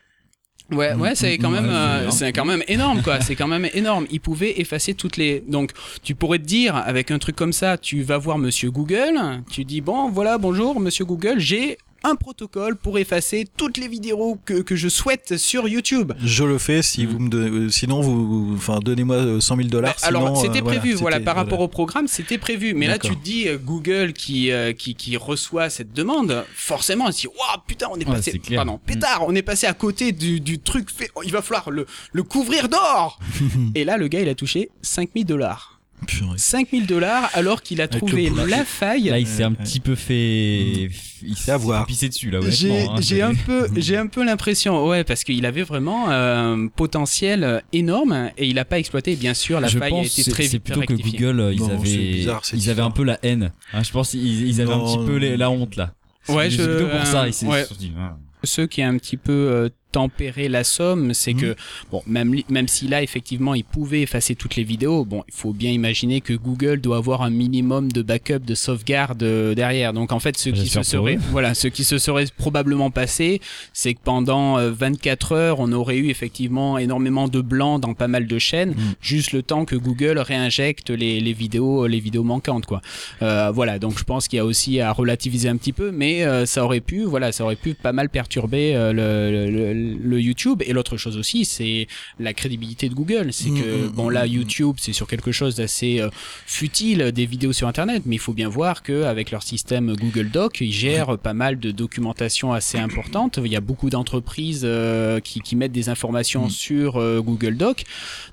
Ouais, 0.72 0.94
ouais, 0.96 1.16
c'est 1.16 1.38
quand 1.38 1.50
Ouais, 1.50 1.62
même, 1.62 1.70
c'est 1.70 2.08
euh, 2.08 2.12
c'est 2.12 2.34
quand 2.34 2.44
même 2.44 2.62
énorme, 2.68 3.02
quoi. 3.02 3.22
C'est 3.22 3.36
quand 3.36 3.48
même 3.48 3.70
énorme. 3.74 4.06
Il 4.12 4.20
pouvait 4.20 4.60
effacer 4.60 4.94
toutes 4.96 5.16
les. 5.16 5.40
Donc, 5.48 5.72
tu 6.04 6.14
pourrais 6.14 6.40
te 6.40 6.44
dire, 6.44 6.76
avec 6.76 7.10
un 7.10 7.20
truc 7.20 7.38
comme 7.38 7.54
ça, 7.54 7.78
tu 7.78 8.02
vas 8.02 8.18
voir 8.18 8.38
Monsieur 8.38 8.70
Google, 8.70 9.44
tu 9.50 9.64
dis 9.64 9.80
bon, 9.80 10.10
voilà, 10.10 10.38
bonjour, 10.38 10.80
Monsieur 10.82 11.06
Google, 11.06 11.40
j'ai 11.40 11.78
un 12.04 12.16
protocole 12.16 12.76
pour 12.76 12.98
effacer 13.00 13.46
toutes 13.58 13.78
les 13.78 13.88
vidéos 13.88 14.38
que, 14.46 14.62
que 14.62 14.76
je 14.76 14.88
souhaite 14.88 15.38
sur 15.38 15.68
YouTube. 15.68 16.14
Je 16.24 16.44
le 16.44 16.58
fais 16.58 16.82
si 16.82 17.06
vous 17.06 17.20
me 17.20 17.30
donnez, 17.30 17.50
euh, 17.50 17.70
sinon 17.70 18.02
vous, 18.02 18.54
enfin 18.56 18.80
donnez-moi 18.80 19.16
euh, 19.16 19.40
100 19.40 19.56
000 19.58 19.68
dollars. 19.70 19.96
Bah, 20.02 20.08
alors, 20.08 20.38
c'était 20.42 20.60
euh, 20.62 20.66
prévu, 20.66 20.94
voilà, 20.94 21.20
par 21.20 21.36
rapport 21.36 21.60
au 21.60 21.68
programme, 21.68 22.08
c'était 22.08 22.38
prévu. 22.38 22.74
Mais 22.74 22.88
là, 22.88 23.00
tu 23.00 23.16
te 23.16 23.24
dis, 23.24 23.48
euh, 23.48 23.58
Google 23.58 24.14
qui, 24.14 24.52
euh, 24.52 24.74
qui, 24.74 24.96
qui 24.96 25.18
reçoit 25.18 25.70
cette 25.70 25.94
demande, 25.94 26.46
forcément, 26.54 27.08
il 27.08 27.14
se 27.14 27.22
dit, 27.22 27.28
waouh, 27.28 27.62
putain, 27.68 27.88
on 27.92 28.00
est 28.00 28.08
Ouais, 28.08 28.16
passé, 28.16 28.40
pardon, 28.56 28.80
pétard, 28.86 29.26
on 29.28 29.36
est 29.36 29.42
passé 29.42 29.68
à 29.68 29.74
côté 29.74 30.12
du, 30.12 30.40
du 30.40 30.60
truc 30.60 30.90
fait, 30.90 31.10
il 31.26 31.32
va 31.32 31.42
falloir 31.42 31.70
le, 31.72 31.86
le 32.14 32.24
couvrir 32.24 32.70
d'or. 32.70 33.20
Et 33.76 33.84
là, 33.84 33.98
le 33.98 34.08
gars, 34.08 34.22
il 34.22 34.30
a 34.30 34.36
touché 34.36 34.70
5000 34.82 35.26
dollars. 35.26 35.77
Purée. 36.06 36.38
5000 36.38 36.86
dollars 36.86 37.30
alors 37.34 37.62
qu'il 37.64 37.82
a 37.82 37.86
Avec 37.86 37.98
trouvé 37.98 38.30
la 38.48 38.64
faille. 38.64 39.06
Là, 39.10 39.18
il 39.20 39.26
s'est 39.28 39.44
un 39.44 39.54
petit 39.54 39.80
peu 39.80 39.96
fait. 39.96 40.90
Il 41.24 41.36
s'est 41.36 41.52
avoir. 41.52 41.86
pissé 41.88 42.08
dessus, 42.08 42.30
là, 42.30 42.40
J'ai 42.48 42.82
hein. 42.84 42.96
j'ai 43.00 43.22
un 43.24 43.34
peu 43.34 43.68
j'ai 43.76 43.98
un 43.98 44.06
peu 44.08 44.24
l'impression 44.24 44.86
ouais 44.88 45.04
parce 45.04 45.24
qu'il 45.24 45.46
avait 45.46 45.64
vraiment 45.64 46.10
un 46.10 46.68
potentiel 46.68 47.44
euh, 47.44 47.60
énorme 47.74 48.30
et 48.38 48.48
il 48.48 48.60
a 48.60 48.66
pas 48.66 48.78
exploité 48.78 49.16
bien 49.16 49.34
sûr 49.34 49.60
la 49.60 49.68
je 49.68 49.80
faille 49.80 49.90
pense 49.90 50.04
a 50.06 50.08
été 50.12 50.24
c'est- 50.24 50.32
très 50.32 50.44
c'est 50.48 50.60
plutôt 50.60 50.82
que. 50.82 50.94
Google 50.94 51.40
euh, 51.40 51.54
ils 51.54 51.60
Non, 51.62 51.70
avaient 51.70 51.98
bizarre, 51.98 52.42
ils 52.54 52.70
avaient 52.70 52.82
un 52.84 52.92
peu 52.92 53.04
la 53.04 53.18
haine 53.24 53.52
hein, 53.74 53.82
je 53.84 53.92
pense 53.92 54.14
ils, 54.14 54.48
ils 54.48 54.62
avaient 54.62 54.74
un 54.74 54.80
petit 54.86 55.04
peu 55.06 55.16
les- 55.18 55.36
la 55.38 55.50
honte 55.50 55.76
là 55.76 55.94
Ouais, 56.30 56.50
c'est 56.52 56.58
je- 56.58 56.64
plutôt 56.64 56.88
pour 56.96 57.06
ça 57.08 57.24
euh, 57.24 57.32
se 57.32 57.46
ouais. 57.46 57.64
sont 57.66 57.76
dit, 57.76 57.92
ah. 57.98 58.16
ceux 58.44 58.68
qui 58.68 58.82
a 58.84 58.88
un 58.88 58.98
petit 58.98 59.18
peu 59.18 59.32
euh, 59.32 59.70
tempéré 59.92 60.48
la 60.50 60.64
somme, 60.64 61.14
c'est 61.14 61.34
Mhm. 61.34 61.40
que 61.42 61.56
bon, 61.92 62.02
même 62.08 62.36
même 62.50 62.68
si 62.68 62.88
là 62.88 63.02
effectivement 63.02 63.54
il 63.56 63.64
pouvait 63.64 64.02
effacer 64.02 64.36
toutes 64.36 64.56
les 64.56 64.64
vidéos, 64.64 65.06
bon, 65.06 65.24
il 65.28 65.34
faut 65.34 65.54
bien 65.54 65.72
imaginer 65.72 66.22
que 66.22 66.34
Google 66.34 66.82
doit 66.82 66.98
avoir 66.98 67.22
un 67.22 67.30
minimum 67.30 67.92
de 67.92 68.02
backup, 68.02 68.40
de 68.40 68.56
sauvegarde 68.56 69.24
euh, 69.24 69.56
derrière. 69.56 69.94
Donc 69.94 70.12
en 70.12 70.20
fait, 70.20 70.38
ce 70.38 70.50
qui 70.50 70.68
se 70.68 70.84
serait, 70.84 71.18
voilà, 71.32 71.54
ce 71.54 71.68
qui 71.68 71.84
se 71.84 71.98
serait 71.98 72.26
probablement 72.38 72.92
passé, 72.92 73.42
c'est 73.74 73.94
que 73.94 74.00
pendant 74.04 74.58
euh, 74.60 74.72
24 74.72 75.32
heures, 75.32 75.60
on 75.60 75.72
aurait 75.72 75.98
eu 75.98 76.10
effectivement 76.10 76.78
énormément 76.78 77.28
de 77.28 77.42
blancs 77.42 77.82
dans 77.82 77.94
pas 77.94 78.08
mal 78.08 78.28
de 78.28 78.40
chaînes, 78.40 78.72
Mhm. 78.72 78.94
juste 79.02 79.32
le 79.32 79.42
temps 79.42 79.66
que 79.66 79.76
Google 79.76 80.20
réinjecte 80.20 80.90
les, 80.90 81.20
les 81.20 81.34
vidéos, 81.34 81.88
les 81.88 82.00
vidéos 82.00 82.24
manquantes, 82.24 82.66
quoi. 82.66 82.82
Euh, 83.22 83.52
voilà, 83.52 83.80
donc 83.80 83.98
je 83.98 84.04
pense 84.04 84.28
qu'il 84.28 84.38
y 84.38 84.40
a 84.40 84.46
aussi 84.46 84.80
à 84.82 84.92
relativiser 84.92 85.50
un 85.50 85.58
petit 85.58 85.74
peu, 85.74 85.92
mais 85.92 86.24
euh, 86.26 86.46
ça 86.46 86.64
aurait 86.64 86.82
pu, 86.82 87.04
voilà, 87.04 87.32
ça 87.32 87.44
aurait 87.44 87.56
pu 87.56 87.74
pas 87.74 87.94
mal 87.94 88.10
perturber 88.10 88.76
euh, 88.76 88.92
le, 88.94 89.50
le, 89.52 89.74
le 89.78 90.22
YouTube. 90.22 90.62
Et 90.66 90.74
l'autre 90.74 90.98
chose 90.98 91.18
aussi, 91.18 91.46
c'est 91.46 91.88
la 92.20 92.34
crédibilité 92.34 92.90
de 92.90 92.94
Google. 92.94 93.34
C'est 93.34 93.48
Mm, 93.50 93.62
que 93.62 93.88
mm, 93.88 93.90
bon 93.90 94.10
mm, 94.10 94.14
là. 94.14 94.26
YouTube, 94.28 94.76
c'est 94.80 94.94
sur 94.94 95.08
quelque 95.08 95.32
chose 95.32 95.56
d'assez 95.56 96.00
euh, 96.00 96.10
futile, 96.46 97.12
des 97.12 97.26
vidéos 97.26 97.54
sur 97.54 97.68
Internet, 97.68 98.04
mais 98.06 98.16
il 98.16 98.20
faut 98.20 98.34
bien 98.34 98.50
voir 98.50 98.84
que 98.84 99.04
avec 99.04 99.32
leur 99.32 99.44
système 99.44 99.96
Google 99.96 100.30
Doc, 100.30 100.62
ils 100.62 100.72
gèrent 100.72 101.18
pas 101.18 101.34
mal 101.34 101.60
de 101.60 101.72
documentation 101.72 102.54
assez 102.54 102.78
importante. 102.78 103.40
Il 103.44 103.52
y 103.52 103.56
a 103.56 103.62
beaucoup 103.62 103.90
d'entreprises 103.90 104.64
euh, 104.64 105.20
qui, 105.20 105.42
qui 105.42 105.56
mettent 105.56 105.72
des 105.72 105.90
informations 105.90 106.50
sur 106.50 106.98
euh, 106.98 107.22
Google 107.22 107.58
Doc. 107.58 107.84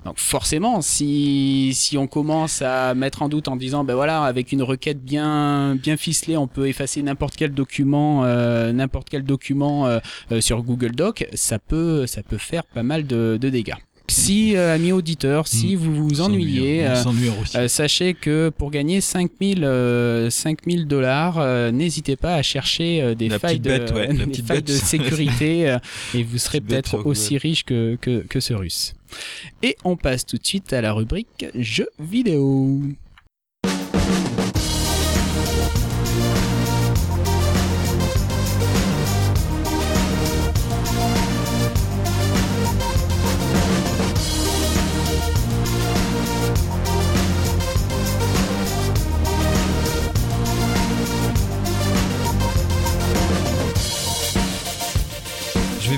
Donc 0.05 0.19
forcément, 0.19 0.81
si 0.81 1.71
si 1.73 1.97
on 1.97 2.07
commence 2.07 2.61
à 2.61 2.93
mettre 2.93 3.21
en 3.21 3.29
doute 3.29 3.47
en 3.47 3.55
disant 3.55 3.83
ben 3.83 3.95
voilà, 3.95 4.23
avec 4.23 4.51
une 4.51 4.63
requête 4.63 5.03
bien 5.03 5.75
bien 5.75 5.97
ficelée, 5.97 6.37
on 6.37 6.47
peut 6.47 6.67
effacer 6.67 7.01
n'importe 7.01 7.35
quel 7.35 7.53
document, 7.53 8.23
n'importe 8.73 9.09
quel 9.09 9.23
document 9.23 9.99
sur 10.39 10.63
Google 10.63 10.91
Doc, 10.91 11.27
ça 11.35 11.59
peut 11.59 12.05
ça 12.07 12.23
peut 12.23 12.37
faire 12.37 12.63
pas 12.65 12.83
mal 12.83 13.05
de, 13.07 13.37
de 13.39 13.49
dégâts. 13.49 13.73
Si 14.07 14.55
euh, 14.55 14.75
amis 14.75 14.91
auditeurs, 14.91 15.47
si 15.47 15.75
Mm. 15.75 15.79
vous 15.79 15.95
vous 15.95 16.21
ennuyez, 16.21 16.85
euh, 16.85 17.03
euh, 17.55 17.67
sachez 17.67 18.13
que 18.13 18.51
pour 18.55 18.69
gagner 18.69 19.01
5000 19.01 19.63
euh, 19.63 20.29
5000 20.29 20.87
dollars, 20.87 21.39
euh, 21.39 21.71
n'hésitez 21.71 22.15
pas 22.15 22.35
à 22.35 22.43
chercher 22.43 23.01
euh, 23.01 23.15
des 23.15 23.29
La 23.29 23.39
failles, 23.39 23.59
de, 23.59 23.69
bête, 23.69 23.91
ouais, 23.93 24.13
la 24.13 24.25
des 24.27 24.43
failles 24.43 24.61
de 24.61 24.73
sécurité 24.73 25.69
euh, 25.71 25.79
et 26.13 26.21
vous 26.21 26.37
serez 26.37 26.61
peut-être 26.61 27.03
aussi 27.05 27.37
riche 27.39 27.63
que, 27.65 27.97
que, 27.99 28.19
que 28.19 28.39
ce 28.39 28.53
russe. 28.53 28.93
Et 29.63 29.75
on 29.83 29.95
passe 29.95 30.23
tout 30.25 30.37
de 30.37 30.45
suite 30.45 30.71
à 30.71 30.81
la 30.81 30.93
rubrique 30.93 31.45
jeux 31.55 31.89
vidéo. 31.99 32.81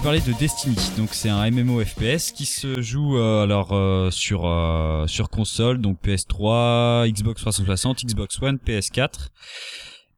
Parler 0.07 0.21
de 0.21 0.31
Destiny 0.39 0.75
donc 0.97 1.09
c'est 1.11 1.27
un 1.27 1.51
MMO 1.51 1.83
FPS 1.83 2.31
qui 2.31 2.45
se 2.45 2.79
joue 2.81 3.17
euh, 3.17 3.43
alors 3.43 3.73
euh, 3.73 4.09
sur 4.09 4.45
euh, 4.45 5.05
sur 5.05 5.29
console 5.29 5.79
donc 5.81 5.97
PS3 6.01 7.11
Xbox 7.11 7.41
360 7.41 8.05
Xbox 8.05 8.41
One 8.41 8.57
PS4 8.65 9.09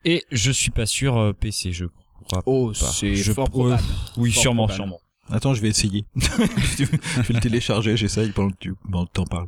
et 0.05 0.25
je 0.31 0.51
suis 0.51 0.69
pas 0.69 0.85
sûr 0.85 1.17
euh, 1.17 1.33
PC 1.33 1.71
je 1.71 1.85
crois 2.27 2.43
Oh, 2.45 2.67
pas. 2.79 2.85
c'est 2.91 3.15
Je 3.15 3.33
fort 3.33 3.49
pro- 3.49 3.61
probable. 3.61 3.83
oui 4.17 4.31
Fort 4.31 4.41
sûrement 4.43 4.67
probable. 4.67 4.75
sûrement 4.91 4.99
Attends, 5.31 5.53
je 5.53 5.61
vais 5.61 5.67
essayer. 5.69 6.05
je 6.15 6.85
vais 6.85 7.33
le 7.35 7.39
télécharger, 7.39 7.95
j'essaye 7.95 8.31
pendant 8.31 8.49
que 8.49 8.55
tu 8.59 8.73
t'en 9.13 9.25
parles. 9.25 9.47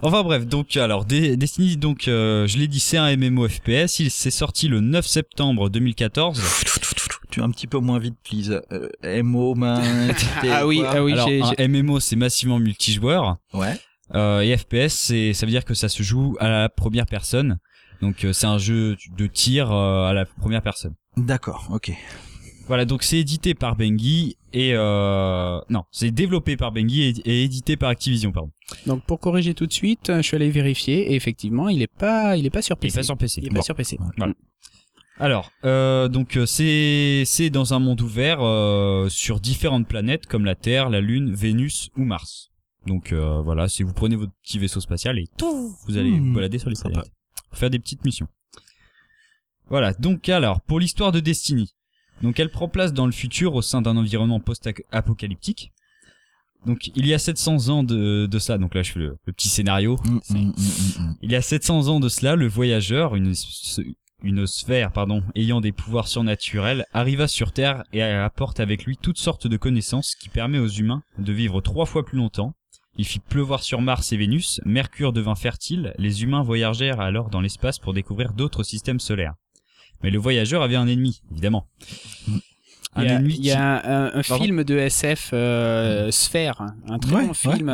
Enfin 0.00 0.22
bref, 0.22 0.46
donc 0.46 0.78
alors 0.78 1.04
Destiny, 1.04 1.76
donc 1.76 2.08
euh, 2.08 2.46
je 2.46 2.56
l'ai 2.56 2.68
dit, 2.68 2.80
c'est 2.80 2.96
un 2.96 3.14
MMO 3.14 3.46
FPS. 3.46 3.98
Il 4.00 4.10
s'est 4.10 4.30
sorti 4.30 4.66
le 4.66 4.80
9 4.80 5.06
septembre 5.06 5.68
2014. 5.68 6.40
Tu 7.34 7.40
es 7.40 7.42
un 7.42 7.50
petit 7.50 7.66
peu 7.66 7.78
moins 7.78 7.98
vite, 7.98 8.14
please. 8.22 8.62
Euh, 8.70 9.22
MO, 9.24 9.56
man. 9.56 10.14
ah 10.52 10.64
oui, 10.68 10.84
ah 10.86 11.02
oui. 11.02 11.14
Alors, 11.14 11.28
un 11.58 11.66
MMO, 11.66 11.98
c'est 11.98 12.14
massivement 12.14 12.60
multijoueur. 12.60 13.38
Ouais. 13.52 13.76
Euh, 14.14 14.42
et 14.42 14.56
FPS, 14.56 14.94
c'est 14.94 15.32
ça 15.32 15.44
veut 15.44 15.50
dire 15.50 15.64
que 15.64 15.74
ça 15.74 15.88
se 15.88 16.04
joue 16.04 16.36
à 16.38 16.48
la 16.48 16.68
première 16.68 17.06
personne. 17.06 17.58
Donc 18.00 18.24
euh, 18.24 18.32
c'est 18.32 18.46
un 18.46 18.58
jeu 18.58 18.96
de 19.18 19.26
tir 19.26 19.72
euh, 19.72 20.06
à 20.06 20.12
la 20.12 20.26
première 20.26 20.62
personne. 20.62 20.94
D'accord, 21.16 21.66
ok. 21.72 21.90
Voilà, 22.68 22.84
donc 22.84 23.02
c'est 23.02 23.18
édité 23.18 23.54
par 23.54 23.74
Bengi 23.74 24.36
et 24.52 24.70
euh... 24.74 25.58
non, 25.70 25.82
c'est 25.90 26.12
développé 26.12 26.56
par 26.56 26.70
Bengi 26.70 27.20
et, 27.24 27.42
édité 27.42 27.76
par 27.76 27.90
Activision, 27.90 28.30
pardon. 28.30 28.52
Donc 28.86 29.02
pour 29.06 29.18
corriger 29.18 29.54
tout 29.54 29.66
de 29.66 29.72
suite, 29.72 30.06
je 30.06 30.22
suis 30.22 30.36
allé 30.36 30.50
vérifier 30.50 31.10
et 31.10 31.16
effectivement, 31.16 31.68
il 31.68 31.82
est 31.82 31.92
pas, 31.98 32.36
il 32.36 32.46
est 32.46 32.50
pas 32.50 32.62
sur 32.62 32.76
PC. 32.76 32.94
Il 32.94 32.94
est 32.94 33.00
pas 33.00 33.06
sur 33.06 33.16
PC. 33.16 33.40
Il 33.42 33.48
est 33.48 33.54
pas 33.54 33.62
sur 33.62 33.74
PC. 33.74 33.98
Voilà. 34.16 34.34
Alors, 35.18 35.52
euh, 35.64 36.08
donc 36.08 36.38
c'est 36.46 37.22
c'est 37.24 37.50
dans 37.50 37.72
un 37.72 37.78
monde 37.78 38.00
ouvert 38.00 38.38
euh, 38.40 39.08
sur 39.08 39.38
différentes 39.38 39.86
planètes 39.86 40.26
comme 40.26 40.44
la 40.44 40.56
Terre, 40.56 40.90
la 40.90 41.00
Lune, 41.00 41.32
Vénus 41.32 41.90
ou 41.96 42.04
Mars. 42.04 42.50
Donc 42.86 43.12
euh, 43.12 43.40
voilà, 43.40 43.68
si 43.68 43.82
vous 43.82 43.92
prenez 43.92 44.16
votre 44.16 44.32
petit 44.42 44.58
vaisseau 44.58 44.80
spatial 44.80 45.18
et 45.18 45.28
tout, 45.38 45.76
vous 45.86 45.96
allez 45.96 46.18
vous 46.18 46.32
balader 46.32 46.58
sur 46.58 46.68
les 46.68 46.76
planètes, 46.76 47.12
faire 47.52 47.70
des 47.70 47.78
petites 47.78 48.04
missions. 48.04 48.26
Voilà, 49.68 49.94
donc 49.94 50.28
alors 50.28 50.60
pour 50.62 50.80
l'histoire 50.80 51.12
de 51.12 51.20
Destiny. 51.20 51.72
Donc 52.22 52.38
elle 52.40 52.50
prend 52.50 52.68
place 52.68 52.92
dans 52.92 53.06
le 53.06 53.12
futur 53.12 53.54
au 53.54 53.62
sein 53.62 53.82
d'un 53.82 53.96
environnement 53.96 54.40
post-apocalyptique. 54.40 55.72
Donc 56.66 56.90
il 56.94 57.06
y 57.06 57.14
a 57.14 57.18
700 57.18 57.68
ans 57.68 57.84
de, 57.84 58.26
de 58.26 58.38
ça, 58.38 58.58
donc 58.58 58.74
là 58.74 58.82
je 58.82 58.92
fais 58.92 59.00
le, 59.00 59.16
petit 59.26 59.48
scénario. 59.48 59.96
Mm, 60.04 60.20
mm, 60.30 60.38
mm, 60.38 61.16
il 61.22 61.30
y 61.30 61.36
a 61.36 61.42
700 61.42 61.88
ans 61.88 62.00
de 62.00 62.08
cela, 62.08 62.36
le 62.36 62.48
voyageur, 62.48 63.16
une, 63.16 63.34
une 64.24 64.46
sphère 64.46 64.90
pardon, 64.90 65.22
ayant 65.34 65.60
des 65.60 65.72
pouvoirs 65.72 66.08
surnaturels, 66.08 66.86
arriva 66.92 67.28
sur 67.28 67.52
Terre 67.52 67.84
et 67.92 68.02
apporte 68.02 68.58
avec 68.58 68.84
lui 68.84 68.96
toutes 68.96 69.18
sortes 69.18 69.46
de 69.46 69.56
connaissances 69.56 70.14
qui 70.14 70.28
permet 70.28 70.58
aux 70.58 70.68
humains 70.68 71.02
de 71.18 71.32
vivre 71.32 71.60
trois 71.60 71.86
fois 71.86 72.04
plus 72.04 72.18
longtemps. 72.18 72.54
Il 72.96 73.04
fit 73.04 73.18
pleuvoir 73.18 73.62
sur 73.62 73.80
Mars 73.80 74.12
et 74.12 74.16
Vénus, 74.16 74.60
Mercure 74.64 75.12
devint 75.12 75.34
fertile, 75.34 75.94
les 75.98 76.22
humains 76.22 76.42
voyagèrent 76.42 77.00
alors 77.00 77.28
dans 77.28 77.40
l'espace 77.40 77.78
pour 77.78 77.92
découvrir 77.92 78.32
d'autres 78.32 78.62
systèmes 78.62 79.00
solaires. 79.00 79.34
Mais 80.02 80.10
le 80.10 80.18
voyageur 80.18 80.62
avait 80.62 80.76
un 80.76 80.86
ennemi, 80.86 81.20
évidemment. 81.30 81.68
Il 82.96 83.44
y 83.44 83.50
a, 83.50 84.14
un, 84.14 84.22
film 84.22 84.64
de 84.64 84.76
SF 84.76 85.30
euh, 85.32 86.10
Sphère, 86.10 86.66
un 86.88 86.98
très 86.98 87.26
bon 87.26 87.34
film 87.34 87.72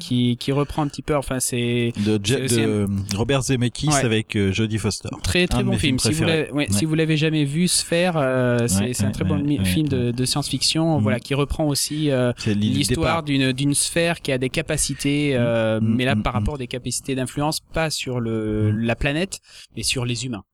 qui, 0.00 0.36
qui 0.36 0.52
reprend 0.52 0.82
un 0.82 0.88
petit 0.88 1.02
peu. 1.02 1.16
Enfin, 1.16 1.40
c'est 1.40 1.92
de, 2.04 2.16
de 2.16 3.16
Robert 3.16 3.42
Zemeckis 3.42 3.88
avec 3.88 4.36
euh, 4.36 4.52
Jodie 4.52 4.78
Foster. 4.78 5.08
Très 5.22 5.46
très 5.46 5.62
bon 5.62 5.76
film. 5.76 5.98
Si 5.98 6.12
vous, 6.12 6.24
si 6.70 6.84
vous 6.84 6.94
l'avez 6.94 7.16
jamais 7.16 7.44
vu, 7.44 7.68
Sphère, 7.68 8.16
euh, 8.16 8.66
c'est 8.68 9.04
un 9.04 9.10
très 9.10 9.24
bon 9.24 9.44
film 9.64 9.88
de, 9.88 10.10
de 10.10 10.24
science-fiction. 10.24 10.98
Mm. 10.98 11.02
Voilà, 11.02 11.20
qui 11.20 11.34
reprend 11.34 11.66
aussi 11.66 12.10
euh, 12.10 12.32
l'histoire 12.46 13.22
d'une 13.22 13.52
d'une 13.52 13.74
sphère 13.74 14.20
qui 14.20 14.32
a 14.32 14.38
des 14.38 14.50
capacités, 14.50 15.38
mm. 15.38 15.84
Mm. 15.84 15.96
mais 15.96 16.04
là 16.04 16.16
par 16.16 16.32
rapport 16.32 16.54
à 16.54 16.58
des 16.58 16.66
capacités 16.66 17.14
d'influence, 17.14 17.60
pas 17.60 17.90
sur 17.90 18.20
le 18.20 18.70
la 18.70 18.96
planète, 18.96 19.40
mais 19.76 19.82
sur 19.82 20.04
les 20.04 20.26
humains. 20.26 20.44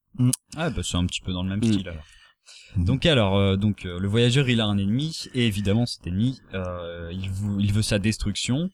Ah 0.56 0.70
bah 0.70 0.82
c'est 0.82 0.96
un 0.96 1.04
petit 1.04 1.20
peu 1.20 1.32
dans 1.32 1.42
le 1.42 1.50
même 1.50 1.62
style 1.62 1.88
alors. 1.88 2.02
Donc 2.76 3.06
alors, 3.06 3.36
euh, 3.36 3.56
donc 3.56 3.86
euh, 3.86 3.98
le 3.98 4.06
voyageur 4.06 4.48
il 4.48 4.60
a 4.60 4.66
un 4.66 4.76
ennemi 4.76 5.28
et 5.34 5.46
évidemment 5.46 5.86
cet 5.86 6.06
ennemi 6.06 6.40
euh, 6.52 7.10
il, 7.12 7.30
veut, 7.30 7.60
il 7.60 7.72
veut 7.72 7.82
sa 7.82 7.98
destruction. 7.98 8.70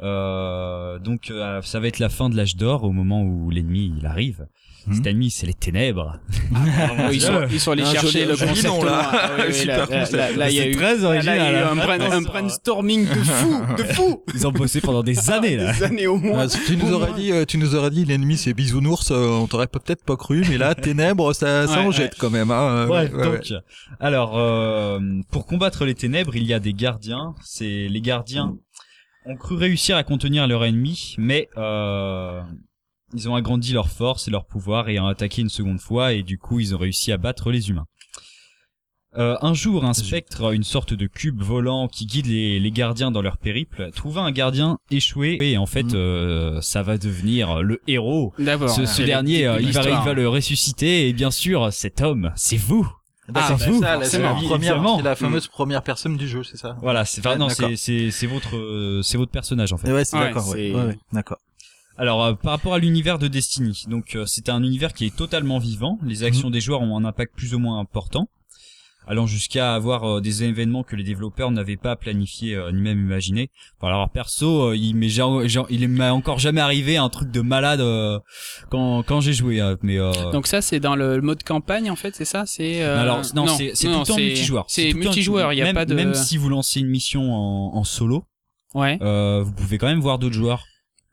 donc 0.00 1.32
ça 1.62 1.80
va 1.80 1.86
être 1.86 1.98
la 1.98 2.08
fin 2.08 2.30
de 2.30 2.36
l'âge 2.36 2.56
d'or 2.56 2.84
au 2.84 2.92
moment 2.92 3.22
où 3.22 3.50
l'ennemi 3.50 3.92
il 3.98 4.06
arrive. 4.06 4.46
Hmm. 4.86 4.94
Cet 4.94 5.06
ennemi 5.06 5.30
c'est 5.30 5.46
les 5.46 5.54
ténèbres. 5.54 6.18
Ah, 6.54 7.12
ils, 7.12 7.20
sont, 7.20 7.46
ils 7.50 7.60
sont 7.60 7.72
allés 7.72 7.84
chercher 7.84 8.26
le 8.26 8.36
concept 8.36 8.82
là. 8.84 10.36
là, 10.36 10.50
il 10.50 10.56
y 10.56 10.60
a 10.60 10.68
eu 10.68 10.76
très 10.76 11.04
original. 11.04 11.68
un, 12.12 12.22
brainstorming 12.22 13.06
de 13.06 13.22
fou, 13.22 13.62
de 13.78 13.82
fou. 13.94 14.22
Ils 14.34 14.46
ont 14.46 14.52
bossé 14.52 14.80
pendant 14.80 15.02
des 15.02 15.30
années 15.30 15.56
là. 15.56 15.72
Des 15.72 15.82
années 15.82 16.06
au 16.06 16.16
moins. 16.16 16.46
tu 16.46 16.76
nous 16.76 16.92
aurais 16.92 17.12
dit, 17.14 17.32
tu 17.46 17.58
nous 17.58 17.74
aurais 17.74 17.90
dit 17.90 18.04
l'ennemi 18.04 18.36
c'est 18.36 18.54
bisounours, 18.54 19.10
on 19.10 19.46
t'aurait 19.46 19.66
peut-être 19.66 20.04
pas 20.04 20.16
cru, 20.16 20.44
mais 20.48 20.58
là 20.58 20.74
ténèbres 20.84 21.32
ça, 21.32 21.66
ça 21.66 21.80
en 21.80 21.90
jette 21.90 22.16
quand 22.18 22.30
même. 22.30 22.50
Hein. 22.50 22.86
Ouais, 22.88 23.08
donc 23.08 23.52
alors 24.00 24.36
euh, 24.36 25.00
pour 25.30 25.46
combattre 25.46 25.84
les 25.84 25.94
ténèbres, 25.94 26.36
il 26.36 26.44
y 26.44 26.54
a 26.54 26.60
des 26.60 26.72
gardiens. 26.72 27.34
C'est 27.42 27.88
les 27.88 28.00
gardiens 28.00 28.56
ont 29.26 29.36
cru 29.36 29.56
réussir 29.56 29.96
à 29.96 30.04
contenir 30.04 30.46
leur 30.46 30.64
ennemi, 30.64 31.14
mais 31.18 31.48
euh, 31.56 32.42
ils 33.14 33.28
ont 33.28 33.34
agrandi 33.34 33.72
leur 33.72 33.88
force 33.88 34.28
et 34.28 34.30
leur 34.30 34.44
pouvoir 34.44 34.88
et 34.88 34.98
ont 34.98 35.06
attaqué 35.06 35.42
une 35.42 35.48
seconde 35.48 35.80
fois 35.80 36.12
et 36.12 36.22
du 36.22 36.38
coup 36.38 36.60
ils 36.60 36.74
ont 36.74 36.78
réussi 36.78 37.12
à 37.12 37.16
battre 37.16 37.50
les 37.50 37.70
humains. 37.70 37.86
Euh, 39.16 39.36
un 39.42 39.54
jour, 39.54 39.84
un 39.84 39.94
spectre, 39.94 40.52
une 40.52 40.64
sorte 40.64 40.92
de 40.92 41.06
cube 41.06 41.40
volant 41.40 41.86
qui 41.86 42.04
guide 42.04 42.26
les, 42.26 42.58
les 42.58 42.70
gardiens 42.72 43.12
dans 43.12 43.22
leur 43.22 43.36
périple, 43.36 43.90
trouva 43.94 44.22
un 44.22 44.32
gardien 44.32 44.78
échoué 44.90 45.38
et 45.40 45.56
en 45.56 45.66
fait, 45.66 45.84
mm. 45.84 45.94
euh, 45.94 46.60
ça 46.60 46.82
va 46.82 46.98
devenir 46.98 47.62
le 47.62 47.80
héros. 47.86 48.32
Ce, 48.38 48.86
ce 48.86 49.02
dernier, 49.02 49.46
euh, 49.46 49.60
il 49.60 49.70
va, 49.70 49.82
il 49.82 50.04
va 50.04 50.14
le 50.14 50.28
ressusciter 50.28 51.08
et 51.08 51.12
bien 51.12 51.30
sûr, 51.30 51.72
cet 51.72 52.00
homme, 52.00 52.32
c'est 52.34 52.56
vous. 52.56 52.90
Ah, 53.32 53.54
c'est 53.56 53.70
vous, 53.70 53.80
c'est 54.02 54.18
la, 54.18 54.34
première, 54.34 55.02
la 55.02 55.14
fameuse 55.14 55.46
première 55.46 55.82
personne 55.82 56.16
du 56.16 56.28
jeu, 56.28 56.42
c'est 56.42 56.58
ça. 56.58 56.76
Voilà, 56.82 57.04
c'est 57.04 57.24
non, 57.36 57.48
c'est 57.48 57.76
c'est 57.76 58.10
c'est 58.10 58.26
votre 58.26 59.00
c'est 59.02 59.16
votre 59.16 59.32
personnage 59.32 59.72
en 59.72 59.78
fait. 59.78 59.90
Ouais, 59.90 60.04
c'est 60.04 60.18
d'accord. 60.18 60.48
Ouais, 60.50 60.74
ouais, 60.74 60.98
d'accord. 61.10 61.38
Alors 61.96 62.24
euh, 62.24 62.32
par 62.34 62.52
rapport 62.52 62.74
à 62.74 62.78
l'univers 62.78 63.18
de 63.18 63.28
Destiny, 63.28 63.84
donc 63.88 64.16
euh, 64.16 64.26
c'est 64.26 64.48
un 64.48 64.62
univers 64.62 64.92
qui 64.92 65.06
est 65.06 65.14
totalement 65.14 65.58
vivant. 65.58 65.98
Les 66.02 66.24
actions 66.24 66.48
mhm. 66.48 66.54
des 66.54 66.60
joueurs 66.60 66.82
ont 66.82 66.96
un 66.96 67.04
impact 67.04 67.34
plus 67.36 67.54
ou 67.54 67.60
moins 67.60 67.78
important, 67.78 68.28
allant 69.06 69.28
jusqu'à 69.28 69.76
avoir 69.76 70.04
euh, 70.04 70.20
des 70.20 70.42
événements 70.42 70.82
que 70.82 70.96
les 70.96 71.04
développeurs 71.04 71.52
n'avaient 71.52 71.76
pas 71.76 71.94
planifié 71.94 72.60
ni 72.72 72.80
même 72.80 72.98
imaginé. 72.98 73.50
alors 73.80 74.10
perso, 74.10 74.72
il 74.72 74.94
m'est 74.94 75.08
il 75.70 75.88
m'a 75.88 76.12
encore 76.12 76.40
jamais 76.40 76.60
arrivé 76.60 76.96
un 76.96 77.08
truc 77.10 77.30
de 77.30 77.40
malade 77.42 77.80
quand 78.70 79.04
quand 79.04 79.20
j'ai 79.20 79.32
joué. 79.32 79.62
Mais 79.82 79.98
donc 80.32 80.48
ça 80.48 80.62
c'est 80.62 80.80
dans 80.80 80.96
le 80.96 81.20
mode 81.20 81.44
campagne 81.44 81.92
en 81.92 81.96
fait, 81.96 82.16
c'est 82.16 82.24
ça? 82.24 82.44
C'est 82.44 82.82
alors 82.82 83.22
non, 83.36 83.46
c'est 83.46 83.72
tout 83.72 83.86
le 83.86 84.04
temps 84.04 84.16
multijoueur. 84.16 84.64
C'est 84.66 84.92
multijoueur, 84.94 85.52
il 85.52 85.58
y 85.58 85.62
a 85.62 85.64
même, 85.64 85.76
pas 85.76 85.84
de 85.84 85.94
même 85.94 86.14
si 86.14 86.38
vous 86.38 86.48
lancez 86.48 86.80
une 86.80 86.88
mission 86.88 87.32
en, 87.32 87.76
en 87.76 87.84
solo. 87.84 88.24
Ouais. 88.74 88.98
vous 88.98 89.52
pouvez 89.52 89.78
quand 89.78 89.86
même 89.86 90.00
voir 90.00 90.18
d'autres 90.18 90.34
joueurs. 90.34 90.64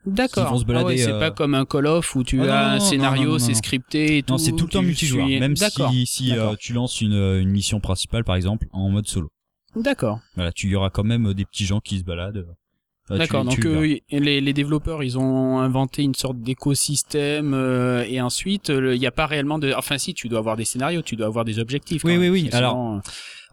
D'accord. 0.04 0.64
Ah 0.68 0.84
ouais, 0.84 0.96
c'est 0.96 1.10
pas 1.10 1.26
euh, 1.26 1.30
comme 1.30 1.54
un 1.54 1.64
Call 1.64 1.86
of 1.86 2.16
où 2.16 2.24
tu 2.24 2.40
ah 2.42 2.70
as 2.70 2.72
un 2.72 2.80
scénario, 2.80 3.38
c'est 3.38 3.54
scripté 3.54 4.18
et 4.18 4.22
tout. 4.22 4.32
Non, 4.32 4.38
c'est 4.38 4.52
tout 4.52 4.64
le 4.64 4.70
temps 4.70 4.82
multijoueur. 4.82 5.26
Même 5.26 5.56
si, 5.56 6.06
si 6.06 6.36
euh, 6.36 6.54
tu 6.58 6.72
lances 6.72 7.00
une, 7.00 7.12
une 7.12 7.50
mission 7.50 7.78
principale, 7.78 8.24
par 8.24 8.34
exemple, 8.34 8.66
en 8.72 8.88
mode 8.88 9.06
solo. 9.06 9.30
D'accord. 9.76 10.20
Voilà, 10.34 10.52
tu 10.52 10.68
y 10.68 10.74
auras 10.74 10.90
quand 10.90 11.04
même 11.04 11.32
des 11.34 11.44
petits 11.44 11.64
gens 11.64 11.80
qui 11.80 11.98
se 11.98 12.04
baladent. 12.04 12.46
D'accord, 13.10 13.44
donc 13.44 13.58
les, 13.64 14.40
les, 14.40 14.52
développeurs, 14.52 15.02
ils 15.02 15.18
ont 15.18 15.58
inventé 15.58 16.02
une 16.02 16.14
sorte 16.14 16.38
d'écosystème 16.38 17.52
euh, 17.52 18.04
et 18.08 18.20
ensuite, 18.20 18.68
il 18.70 18.98
n'y 18.98 19.06
a 19.06 19.10
pas 19.10 19.26
réellement 19.26 19.58
de... 19.58 19.72
Enfin 19.76 19.98
si, 19.98 20.14
tu 20.14 20.28
dois 20.28 20.38
avoir 20.38 20.56
des 20.56 20.64
scénarios, 20.64 21.02
tu 21.02 21.16
dois 21.16 21.26
avoir 21.26 21.44
des 21.44 21.58
objectifs. 21.58 22.04
Oui, 22.04 22.16
oui, 22.16 22.28
oui. 22.30 22.48
Alors, 22.52 23.02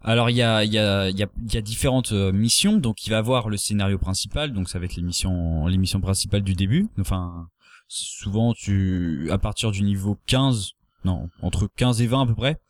alors 0.02 0.30
il 0.30 0.36
y 0.36 0.42
a 0.42 1.60
différentes 1.62 2.12
euh, 2.12 2.32
missions. 2.32 2.78
Donc 2.78 3.06
il 3.06 3.10
va 3.10 3.18
avoir 3.18 3.48
le 3.48 3.56
scénario 3.56 3.98
principal. 3.98 4.52
Donc 4.52 4.68
ça 4.68 4.78
va 4.78 4.86
être 4.86 4.96
les 4.96 5.02
missions 5.02 6.00
principales 6.00 6.42
du 6.42 6.54
début. 6.54 6.88
Enfin 6.98 7.48
souvent 7.88 8.54
tu 8.54 9.28
à 9.32 9.38
partir 9.38 9.72
du 9.72 9.82
niveau 9.82 10.16
15 10.26 10.74
non 11.04 11.28
entre 11.42 11.68
15 11.74 12.02
et 12.02 12.06
20 12.06 12.22
à 12.22 12.26
peu 12.26 12.36
près 12.36 12.60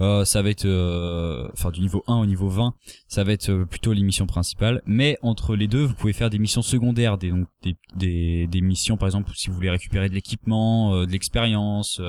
euh, 0.00 0.24
ça 0.24 0.42
va 0.42 0.50
être 0.50 0.64
euh, 0.64 1.48
enfin 1.52 1.70
du 1.70 1.80
niveau 1.80 2.02
1 2.08 2.16
au 2.16 2.26
niveau 2.26 2.48
20 2.48 2.74
ça 3.06 3.22
va 3.22 3.30
être 3.30 3.62
plutôt 3.62 3.92
les 3.92 4.02
missions 4.02 4.26
principales 4.26 4.82
mais 4.84 5.18
entre 5.22 5.54
les 5.54 5.68
deux 5.68 5.84
vous 5.84 5.94
pouvez 5.94 6.12
faire 6.12 6.30
des 6.30 6.40
missions 6.40 6.62
secondaires. 6.62 7.16
Donc 7.16 7.46
des 7.62 7.76
des, 7.94 8.48
des 8.48 8.60
missions 8.60 8.96
par 8.96 9.06
exemple 9.06 9.30
si 9.36 9.50
vous 9.50 9.54
voulez 9.54 9.70
récupérer 9.70 10.08
de 10.08 10.14
l'équipement 10.14 11.02
de 11.06 11.12
l'expérience 11.12 12.02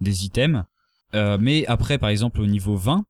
des 0.00 0.24
items. 0.24 0.62
Mais 1.12 1.66
après 1.66 1.98
par 1.98 2.10
exemple 2.10 2.40
au 2.40 2.46
niveau 2.46 2.76
20 2.76 3.04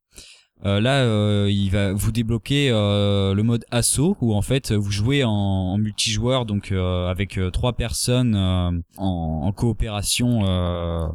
euh, 0.65 0.81
là, 0.81 1.03
euh, 1.03 1.47
il 1.49 1.69
va 1.71 1.93
vous 1.93 2.11
débloquer 2.11 2.69
euh, 2.69 3.33
le 3.33 3.43
mode 3.43 3.63
assaut 3.71 4.17
où 4.19 4.33
en 4.33 4.41
fait 4.41 4.73
vous 4.73 4.91
jouez 4.91 5.23
en, 5.23 5.77
multijoueur 5.77 6.45
donc 6.45 6.71
avec 6.71 7.39
trois 7.53 7.73
personnes 7.73 8.35
en, 8.35 8.81
en, 8.97 9.51
coopération. 9.53 10.39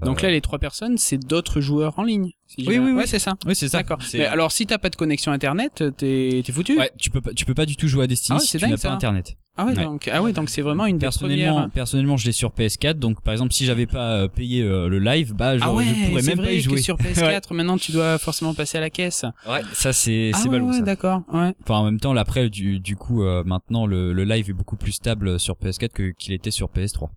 donc 0.03 0.23
là, 0.23 0.31
les 0.31 0.41
trois 0.41 0.59
personnes, 0.59 0.97
c'est 0.97 1.19
d'autres 1.19 1.61
joueurs 1.61 1.99
en 1.99 2.03
ligne. 2.05 2.33
Oui, 2.59 2.79
oui, 2.79 2.93
oui, 2.93 3.03
c'est 3.07 3.19
ça. 3.19 3.35
Oui, 3.47 3.55
c'est 3.55 3.69
ça. 3.69 3.79
D'accord. 3.79 3.99
Mais 4.15 4.27
alors, 4.27 4.53
si 4.53 4.67
t'as 4.67 4.79
pas 4.79 4.91
de 4.91 4.97
connexion 4.97 5.33
internet, 5.33 5.85
t'es 5.97 6.43
t'es 6.45 6.53
foutu. 6.53 6.79
Ouais, 6.79 6.91
tu 6.99 7.11
peux 7.11 7.21
pas, 7.21 7.33
tu 7.33 7.45
peux 7.45 7.55
pas 7.55 7.67
du 7.67 7.77
tout 7.77 7.89
jouer 7.89 8.05
à 8.05 8.07
Destiny 8.07 8.39
ah 8.41 8.45
si 8.45 8.59
tu 8.59 8.67
n'as 8.67 8.77
pas 8.77 8.91
internet. 8.91 9.37
Ah 9.57 9.67
ouais, 9.67 9.75
donc 9.75 10.11
ah 10.13 10.21
ouais, 10.21 10.33
donc 10.33 10.51
c'est 10.51 10.63
vraiment 10.63 10.85
une 10.85 10.99
personnellement, 10.99 11.53
premières... 11.53 11.71
personnellement, 11.71 12.17
je 12.17 12.27
l'ai 12.27 12.33
sur 12.33 12.51
PS4. 12.51 12.95
Donc 12.95 13.23
par 13.23 13.33
exemple, 13.33 13.53
si 13.53 13.65
j'avais 13.65 13.87
pas 13.87 14.15
euh, 14.15 14.29
payé 14.29 14.63
euh, 14.63 14.89
le 14.89 14.99
live, 14.99 15.33
bah 15.33 15.55
ah 15.61 15.73
ouais, 15.73 15.85
je 15.85 16.09
pourrais 16.09 16.23
même 16.23 16.45
pas 16.45 16.53
y 16.53 16.61
jouer. 16.61 16.75
Que 16.77 16.81
sur 16.83 16.97
PS4, 16.99 17.55
maintenant 17.55 17.79
tu 17.79 17.93
dois 17.93 18.19
forcément 18.19 18.53
passer 18.53 18.79
à 18.79 18.81
la 18.81 18.91
caisse. 18.91 19.25
Ouais, 19.49 19.61
ça 19.73 19.93
c'est 19.93 20.33
ah 20.35 20.39
c'est 20.43 20.49
ballot 20.49 20.71
ouais, 20.71 20.83
d'accord. 20.83 21.23
Ouais. 21.33 21.55
Enfin 21.63 21.77
en 21.77 21.85
même 21.85 22.01
temps, 22.01 22.13
l'après 22.13 22.51
du 22.51 22.81
du 22.81 22.97
coup 22.97 23.23
euh, 23.23 23.45
maintenant 23.45 23.87
le, 23.87 24.13
le 24.13 24.25
live 24.25 24.51
est 24.51 24.55
beaucoup 24.55 24.77
plus 24.77 24.93
stable 24.93 25.39
sur 25.39 25.55
PS4 25.55 25.91
que 25.91 26.11
qu'il 26.11 26.35
était 26.35 26.51
sur 26.51 26.69
PS3 26.69 27.11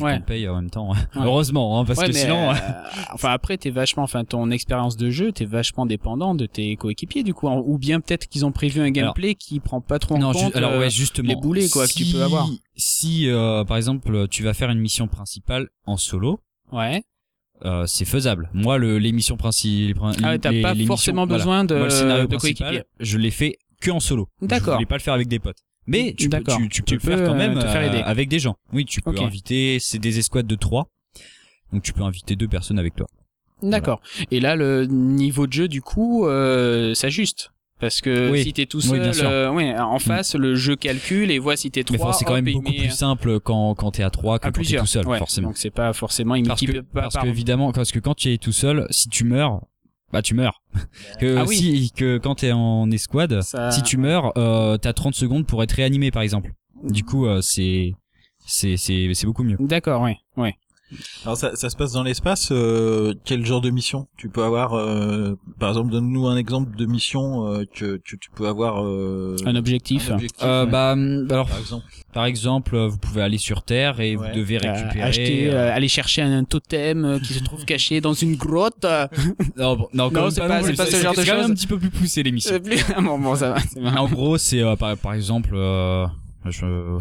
ouais. 0.00 0.20
paye 0.20 0.48
en 0.48 0.56
même 0.56 0.70
temps. 0.70 0.92
Heureusement, 1.16 1.78
hein, 1.78 1.84
parce 1.84 2.02
que 2.02 2.12
sinon. 2.12 2.50
Euh, 2.50 2.54
enfin 3.12 3.30
après, 3.30 3.56
t'es 3.56 3.70
vachement, 3.70 4.02
enfin 4.02 4.24
ton 4.24 4.50
expérience 4.50 4.96
de 4.96 5.10
jeu, 5.10 5.32
t'es 5.32 5.44
vachement 5.44 5.86
dépendant 5.86 6.34
de 6.34 6.46
tes 6.46 6.76
coéquipiers 6.76 7.22
du 7.22 7.34
coup, 7.34 7.48
ou 7.48 7.78
bien 7.78 8.00
peut-être 8.00 8.26
qu'ils 8.26 8.44
ont 8.44 8.52
prévu 8.52 8.80
un 8.80 8.90
gameplay 8.90 9.34
qui 9.34 9.60
prend 9.60 9.80
pas 9.80 9.98
trop 9.98 10.16
en 10.16 10.32
compte 10.32 10.56
alors, 10.56 10.72
ouais, 10.72 10.86
euh, 10.86 10.90
justement, 10.90 11.28
les 11.28 11.36
boulets 11.36 11.68
quoi 11.68 11.86
que 11.86 11.92
tu 11.92 12.06
peux 12.06 12.22
avoir. 12.22 12.48
Si 12.76 13.28
euh, 13.28 13.64
par 13.64 13.76
exemple 13.76 14.28
tu 14.28 14.42
vas 14.42 14.54
faire 14.54 14.70
une 14.70 14.80
mission 14.80 15.08
principale 15.08 15.68
en 15.86 15.96
solo. 15.96 16.40
Ouais. 16.72 17.02
Euh, 17.64 17.86
c'est 17.86 18.04
faisable. 18.04 18.50
Moi, 18.52 18.78
le, 18.78 18.98
l'émission 18.98 19.36
principale, 19.36 20.14
ah 20.22 20.38
t'as 20.38 20.60
pas 20.60 20.74
forcément 20.86 21.26
besoin 21.26 21.64
de, 21.64 21.74
Moi, 21.74 21.84
le 21.84 21.90
scénario 21.90 22.26
de 22.26 22.36
principal, 22.36 22.84
je 23.00 23.16
l'ai 23.16 23.30
fait 23.30 23.58
que 23.80 23.90
en 23.90 24.00
solo. 24.00 24.28
D'accord. 24.42 24.66
Je 24.66 24.72
voulais 24.72 24.86
pas 24.86 24.96
le 24.96 25.02
faire 25.02 25.14
avec 25.14 25.28
des 25.28 25.38
potes. 25.38 25.62
Mais 25.86 26.14
tu 26.16 26.28
peux, 26.28 26.42
tu, 26.42 26.68
tu, 26.68 26.82
peux, 26.82 26.94
le 26.94 27.00
faire 27.00 27.28
quand 27.28 27.34
même 27.34 27.60
faire 27.60 27.94
euh, 27.94 28.02
avec 28.04 28.28
des 28.28 28.38
gens. 28.38 28.56
Oui, 28.72 28.84
tu 28.84 29.02
peux 29.02 29.18
inviter, 29.20 29.78
c'est 29.80 29.98
des 29.98 30.18
escouades 30.18 30.46
de 30.46 30.54
trois. 30.54 30.88
Donc 31.72 31.82
tu 31.82 31.92
peux 31.92 32.02
inviter 32.02 32.36
deux 32.36 32.48
personnes 32.48 32.78
avec 32.78 32.94
toi. 32.94 33.06
D'accord. 33.62 34.00
Et 34.30 34.40
là, 34.40 34.56
le 34.56 34.86
niveau 34.86 35.46
de 35.46 35.52
jeu, 35.52 35.68
du 35.68 35.82
coup, 35.82 36.26
euh, 36.26 36.94
s'ajuste. 36.94 37.50
Parce 37.80 38.00
que 38.00 38.30
oui. 38.30 38.44
si 38.44 38.52
t'es 38.52 38.66
tout 38.66 38.80
seul, 38.80 39.12
euh, 39.24 39.50
ouais, 39.50 39.76
en 39.76 39.96
mm. 39.96 40.00
face, 40.00 40.36
le 40.36 40.54
jeu 40.54 40.76
calcule 40.76 41.30
et 41.30 41.38
voit 41.38 41.56
si 41.56 41.70
t'es 41.70 41.82
trois. 41.82 42.06
Mais 42.06 42.12
c'est 42.12 42.24
quand 42.24 42.40
même 42.40 42.50
beaucoup 42.52 42.72
plus 42.72 42.90
simple 42.90 43.40
quand 43.40 43.74
quand 43.74 43.90
t'es 43.90 44.04
à 44.04 44.10
trois 44.10 44.38
que 44.38 44.48
quand 44.48 44.62
t'es 44.62 44.76
tout 44.76 44.86
seul, 44.86 45.04
forcément. 45.04 45.48
Donc 45.48 45.58
c'est 45.58 45.70
pas 45.70 45.92
forcément 45.92 46.40
parce 46.44 46.60
que, 46.60 46.80
parce 46.80 47.16
que 47.16 47.26
évidemment, 47.26 47.72
parce 47.72 47.90
que 47.90 47.98
quand 47.98 48.14
tu 48.14 48.32
es 48.32 48.38
tout 48.38 48.52
seul, 48.52 48.86
si 48.90 49.08
tu 49.08 49.24
meurs, 49.24 49.60
bah 50.12 50.22
tu 50.22 50.34
meurs. 50.34 50.62
que 51.20 51.38
ah 51.38 51.46
si 51.46 51.90
que 51.92 52.18
quand 52.18 52.36
t'es 52.36 52.52
en 52.52 52.90
escouade, 52.90 53.40
si 53.70 53.82
tu 53.82 53.96
meurs, 53.96 54.32
euh, 54.38 54.76
t'as 54.76 54.92
30 54.92 55.14
secondes 55.14 55.46
pour 55.46 55.62
être 55.62 55.72
réanimé 55.72 56.10
par 56.10 56.22
exemple. 56.22 56.52
Du 56.82 57.04
coup, 57.04 57.26
euh, 57.26 57.40
c'est 57.40 57.94
c'est 58.46 58.76
c'est 58.76 59.12
c'est 59.14 59.26
beaucoup 59.26 59.44
mieux. 59.44 59.56
D'accord, 59.60 60.02
ouais, 60.02 60.18
ouais. 60.36 60.54
Alors 61.24 61.36
ça, 61.36 61.54
ça 61.56 61.70
se 61.70 61.76
passe 61.76 61.92
dans 61.92 62.02
l'espace. 62.02 62.50
Euh, 62.52 63.14
quel 63.24 63.44
genre 63.44 63.60
de 63.60 63.70
mission 63.70 64.06
tu 64.16 64.28
peux 64.28 64.42
avoir 64.42 64.74
euh, 64.74 65.36
Par 65.58 65.70
exemple, 65.70 65.90
donne-nous 65.90 66.26
un 66.26 66.36
exemple 66.36 66.76
de 66.76 66.86
mission 66.86 67.48
euh, 67.48 67.64
que, 67.72 67.96
que, 67.96 68.16
tu 68.16 68.30
peux 68.34 68.46
avoir. 68.46 68.84
Euh, 68.84 69.36
un 69.44 69.56
objectif. 69.56 70.10
Un 70.10 70.14
objectif 70.14 70.42
euh, 70.42 70.66
bah, 70.66 70.92
alors, 70.92 71.48
par 71.48 71.58
exemple. 71.58 71.84
Par 72.12 72.24
exemple, 72.26 72.76
vous 72.76 72.98
pouvez 72.98 73.22
aller 73.22 73.38
sur 73.38 73.62
Terre 73.62 74.00
et 74.00 74.16
vous 74.16 74.24
devez 74.34 74.58
récupérer. 74.58 75.02
acheter, 75.02 75.50
aller 75.50 75.88
chercher 75.88 76.22
un 76.22 76.44
totem 76.44 77.20
qui 77.22 77.34
se 77.34 77.42
trouve 77.42 77.64
caché 77.66 78.00
dans 78.00 78.14
une 78.14 78.36
grotte. 78.36 78.84
non, 79.56 79.88
non, 79.92 80.10
non 80.10 80.30
c'est 80.30 80.40
pas, 80.46 80.62
c'est 80.62 80.74
pas 80.74 80.86
ce 80.86 80.96
genre 80.96 81.14
de 81.14 81.24
choses. 81.24 81.26
C'est 81.26 81.50
un 81.50 81.54
petit 81.54 81.66
peu 81.66 81.78
plus 81.78 81.90
poussé 81.90 82.22
l'émission. 82.22 82.56
bon, 83.02 83.18
bon, 83.18 83.34
ça 83.34 83.54
va. 83.76 84.00
En 84.00 84.08
gros, 84.08 84.38
c'est 84.38 84.62
par, 84.76 84.96
par 84.96 85.14
exemple. 85.14 85.56
Je... 86.50 86.98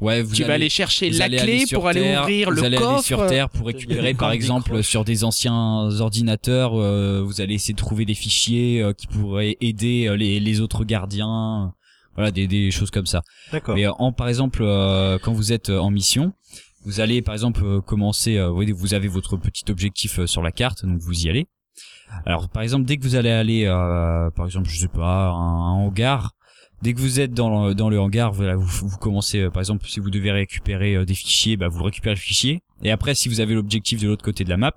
Ouais, 0.00 0.22
vous 0.22 0.34
tu 0.34 0.42
allez, 0.42 0.48
vas 0.48 0.54
aller 0.54 0.68
chercher 0.68 1.10
la 1.10 1.28
clé 1.28 1.64
pour 1.72 1.88
aller 1.88 2.16
ouvrir 2.16 2.50
le 2.50 2.62
allez 2.62 2.76
coffre. 2.76 2.90
Aller 2.90 3.02
sur 3.02 3.26
Terre 3.26 3.48
pour 3.48 3.66
récupérer, 3.66 4.14
par 4.14 4.30
exemple, 4.30 4.82
sur 4.82 5.04
des 5.04 5.24
anciens 5.24 5.88
ordinateurs, 6.00 6.74
euh, 6.74 7.22
vous 7.24 7.40
allez 7.40 7.54
essayer 7.54 7.74
de 7.74 7.78
trouver 7.78 8.04
des 8.04 8.14
fichiers 8.14 8.82
euh, 8.82 8.92
qui 8.92 9.06
pourraient 9.08 9.56
aider 9.60 10.06
euh, 10.06 10.16
les, 10.16 10.38
les, 10.38 10.60
autres 10.60 10.84
gardiens. 10.84 11.72
Voilà, 12.14 12.30
des, 12.30 12.46
des 12.46 12.70
choses 12.70 12.90
comme 12.90 13.06
ça. 13.06 13.22
D'accord. 13.52 13.74
Mais 13.74 13.86
en, 13.86 14.12
par 14.12 14.28
exemple, 14.28 14.60
quand 15.22 15.32
vous 15.32 15.52
êtes 15.52 15.68
en 15.68 15.90
mission, 15.90 16.32
vous 16.84 17.00
allez, 17.00 17.20
par 17.20 17.34
exemple, 17.34 17.82
commencer. 17.82 18.40
vous 18.48 18.94
avez 18.94 19.08
votre 19.08 19.36
petit 19.36 19.64
objectif 19.70 20.24
sur 20.24 20.42
la 20.42 20.52
carte, 20.52 20.86
donc 20.86 20.98
vous 21.00 21.26
y 21.26 21.28
allez. 21.28 21.46
Alors, 22.24 22.48
par 22.48 22.62
exemple, 22.62 22.86
dès 22.86 22.96
que 22.96 23.02
vous 23.02 23.16
allez 23.16 23.30
aller, 23.30 23.66
par 24.34 24.46
exemple, 24.46 24.70
je 24.70 24.78
sais 24.78 24.88
pas, 24.88 25.28
un, 25.28 25.34
un 25.34 25.72
hangar 25.72 26.35
Dès 26.82 26.92
que 26.92 27.00
vous 27.00 27.20
êtes 27.20 27.32
dans 27.32 27.68
le, 27.68 27.74
dans 27.74 27.88
le 27.88 27.98
hangar, 27.98 28.32
vous, 28.32 28.44
vous, 28.58 28.98
commencez, 28.98 29.40
euh, 29.40 29.50
par 29.50 29.60
exemple, 29.60 29.86
si 29.88 29.98
vous 30.00 30.10
devez 30.10 30.30
récupérer 30.30 30.94
euh, 30.94 31.04
des 31.04 31.14
fichiers, 31.14 31.56
bah, 31.56 31.68
vous 31.68 31.82
récupérez 31.82 32.14
le 32.14 32.20
fichier. 32.20 32.62
Et 32.82 32.90
après, 32.90 33.14
si 33.14 33.28
vous 33.28 33.40
avez 33.40 33.54
l'objectif 33.54 34.00
de 34.00 34.08
l'autre 34.08 34.24
côté 34.24 34.44
de 34.44 34.50
la 34.50 34.56
map, 34.56 34.74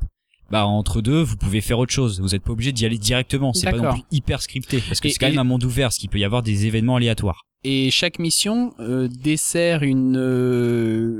bah 0.49 0.65
entre 0.65 1.01
deux, 1.01 1.21
vous 1.21 1.35
pouvez 1.35 1.61
faire 1.61 1.77
autre 1.77 1.91
chose. 1.91 2.21
Vous 2.21 2.29
n'êtes 2.29 2.41
pas 2.41 2.53
obligé 2.53 2.71
d'y 2.71 2.85
aller 2.85 2.97
directement. 2.97 3.53
C'est 3.53 3.69
pas 3.69 3.77
non 3.77 3.91
plus 3.91 4.01
hyper 4.11 4.41
scripté, 4.41 4.81
parce 4.87 4.99
que 4.99 5.09
c'est 5.09 5.19
quand 5.19 5.29
même 5.29 5.37
un 5.37 5.43
monde 5.43 5.63
ouvert, 5.63 5.93
ce 5.93 5.99
qui 5.99 6.07
peut 6.07 6.17
y 6.17 6.25
avoir 6.25 6.41
des 6.41 6.65
événements 6.65 6.95
aléatoires. 6.95 7.43
Et 7.65 7.91
chaque 7.91 8.19
mission 8.19 8.73
euh, 8.79 9.09
dessert 9.09 9.83
une 9.83 10.15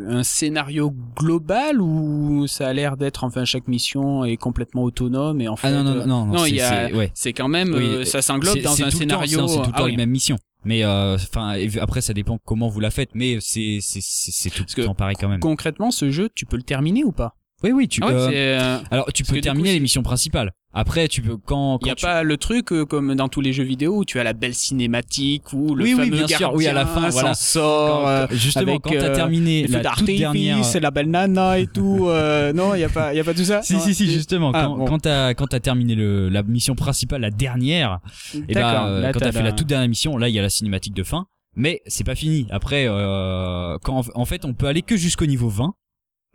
un 0.08 0.24
scénario 0.24 0.96
global 1.16 1.82
ou 1.82 2.48
ça 2.48 2.70
a 2.70 2.74
l'air 2.74 2.96
d'être 2.96 3.26
enfin 3.26 3.44
chaque 3.44 3.68
mission 3.68 4.24
est 4.24 4.38
complètement 4.38 4.84
autonome 4.84 5.42
et 5.42 5.50
en 5.50 5.58
fait 5.58 5.68
ah 5.68 5.84
non 5.84 5.84
non 5.84 6.06
non 6.06 6.26
non, 6.28 6.46
y 6.46 6.62
a 6.62 6.90
c'est 7.14 7.34
quand 7.34 7.50
même 7.50 8.06
ça 8.06 8.22
s'englobe 8.22 8.62
dans 8.62 8.82
un 8.82 8.90
scénario 8.90 9.50
c'est 9.50 9.56
tout 9.58 9.64
le 9.64 9.66
temps 9.66 9.84
ah 9.84 9.90
les 9.90 9.98
mêmes 9.98 10.12
missions 10.12 10.38
mais 10.66 10.84
euh, 10.84 11.16
enfin 11.16 11.56
après 11.80 12.02
ça 12.02 12.14
dépend 12.14 12.38
comment 12.44 12.68
vous 12.68 12.80
la 12.80 12.92
faites 12.92 13.12
mais 13.14 13.38
c'est 13.40 13.80
c'est 13.82 14.02
c'est 14.02 14.50
tout 14.50 14.66
temps 14.66 14.96
pareil 14.96 15.16
quand 15.20 15.30
même. 15.30 15.40
concrètement 15.40 15.92
ce 15.92 16.12
jeu 16.12 16.30
tu 16.36 16.46
peux 16.46 16.58
le 16.58 16.64
terminer 16.64 17.04
ou 17.04 17.12
pas? 17.12 17.36
Oui 17.64 17.72
oui 17.72 17.88
tu 17.88 18.02
ah 18.04 18.08
peux 18.08 18.14
euh, 18.16 18.80
alors 18.92 19.12
tu 19.14 19.24
peux 19.24 19.40
terminer 19.42 19.74
les 19.74 19.80
missions 19.80 20.04
principales 20.04 20.54
après, 20.72 21.08
tu 21.08 21.24
peux 21.24 21.36
quand, 21.36 21.80
il 21.82 21.88
y 21.88 21.92
a 21.92 21.96
tu... 21.96 22.06
pas 22.06 22.22
le 22.22 22.38
truc 22.38 22.72
euh, 22.72 22.86
comme 22.86 23.16
dans 23.16 23.28
tous 23.28 23.42
les 23.42 23.54
jeux 23.54 23.64
vidéo 23.64 23.98
où 23.98 24.06
tu 24.06 24.20
as 24.20 24.24
la 24.24 24.34
belle 24.34 24.54
cinématique 24.54 25.52
ou 25.52 25.74
le 25.74 25.84
oui, 25.84 25.92
fameux 25.92 26.04
oui, 26.04 26.26
bien 26.26 26.28
sûr, 26.28 26.54
oui, 26.54 26.68
à 26.68 26.74
la 26.74 26.86
fin, 26.86 27.10
voilà. 27.10 27.34
sort 27.34 28.04
quand, 28.04 28.36
justement 28.36 28.72
avec, 28.74 28.82
quand 28.84 28.92
t'as 28.92 29.10
terminé 29.10 29.66
la 29.66 29.82
toute 29.92 30.06
dernière, 30.06 30.64
c'est 30.64 30.80
la 30.80 30.92
belle 30.92 31.10
nana 31.10 31.58
et 31.58 31.66
tout. 31.66 32.08
euh, 32.08 32.54
non, 32.54 32.76
il 32.76 32.82
y 32.82 32.84
a 32.84 32.90
pas, 32.90 33.14
il 33.14 33.18
y 33.18 33.20
a 33.20 33.24
pas 33.24 33.34
tout 33.34 33.44
ça? 33.44 33.64
si 33.64 33.74
non, 33.74 33.80
si 33.80 33.96
si, 33.96 34.12
justement 34.12 34.52
ah, 34.54 34.66
quand 34.66 34.78
bon. 34.78 34.86
quand 34.86 35.00
t'as 35.00 35.34
quand 35.34 35.48
t'as 35.48 35.60
terminé 35.60 35.96
le 35.96 36.30
la 36.30 36.44
mission 36.44 36.76
principale, 36.76 37.22
la 37.22 37.32
dernière, 37.32 38.00
et 38.36 38.54
ben 38.54 38.86
euh, 38.86 39.12
quand 39.12 39.20
t'as 39.20 39.32
fait 39.32 39.42
la 39.42 39.54
toute 39.54 39.68
dernière 39.68 39.90
mission, 39.90 40.18
là 40.18 40.30
il 40.30 40.36
y 40.36 40.40
a 40.40 40.44
la 40.44 40.50
cinématique 40.50 40.94
de 40.94 41.04
fin. 41.04 41.26
Mais 41.56 41.82
c'est 41.88 42.04
pas 42.04 42.16
fini. 42.16 42.46
Après, 42.52 42.86
euh, 42.88 43.78
quand 43.84 44.04
en 44.14 44.26
fait 44.26 44.46
on 44.46 44.54
peut 44.54 44.68
aller 44.68 44.84
que 44.84 44.98
jusqu'au 44.98 45.26
niveau 45.26 45.50
20. 45.50 45.74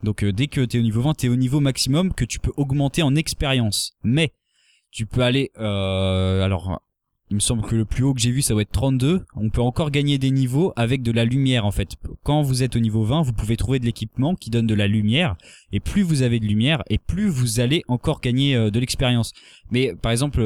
Donc 0.02 0.22
euh, 0.22 0.32
dès 0.32 0.48
que 0.48 0.60
t'es 0.62 0.78
au 0.78 0.82
niveau 0.82 1.02
20, 1.02 1.14
t'es 1.14 1.28
au 1.28 1.36
niveau 1.36 1.60
maximum 1.60 2.12
que 2.12 2.24
tu 2.24 2.38
peux 2.38 2.52
augmenter 2.56 3.02
en 3.02 3.14
expérience. 3.14 3.96
Mais 4.02 4.32
tu 4.90 5.06
peux 5.06 5.22
aller 5.22 5.50
euh, 5.58 6.42
alors 6.42 6.80
il 7.30 7.36
me 7.36 7.40
semble 7.40 7.62
que 7.62 7.74
le 7.74 7.84
plus 7.86 8.04
haut 8.04 8.12
que 8.12 8.20
j'ai 8.20 8.30
vu 8.30 8.42
ça 8.42 8.52
doit 8.52 8.62
être 8.62 8.70
32 8.70 9.24
on 9.34 9.50
peut 9.50 9.62
encore 9.62 9.90
gagner 9.90 10.18
des 10.18 10.30
niveaux 10.30 10.72
avec 10.76 11.02
de 11.02 11.10
la 11.10 11.24
lumière 11.24 11.64
en 11.64 11.70
fait. 11.72 11.94
Quand 12.22 12.42
vous 12.42 12.62
êtes 12.62 12.76
au 12.76 12.80
niveau 12.80 13.02
20 13.02 13.22
vous 13.22 13.32
pouvez 13.32 13.56
trouver 13.56 13.78
de 13.78 13.86
l'équipement 13.86 14.34
qui 14.34 14.50
donne 14.50 14.66
de 14.66 14.74
la 14.74 14.86
lumière. 14.86 15.36
Et 15.72 15.80
plus 15.80 16.02
vous 16.02 16.22
avez 16.22 16.38
de 16.38 16.46
lumière 16.46 16.82
et 16.90 16.98
plus 16.98 17.28
vous 17.28 17.60
allez 17.60 17.82
encore 17.88 18.20
gagner 18.20 18.54
euh, 18.54 18.70
de 18.70 18.78
l'expérience. 18.78 19.32
Mais 19.70 19.94
par 19.94 20.12
exemple 20.12 20.42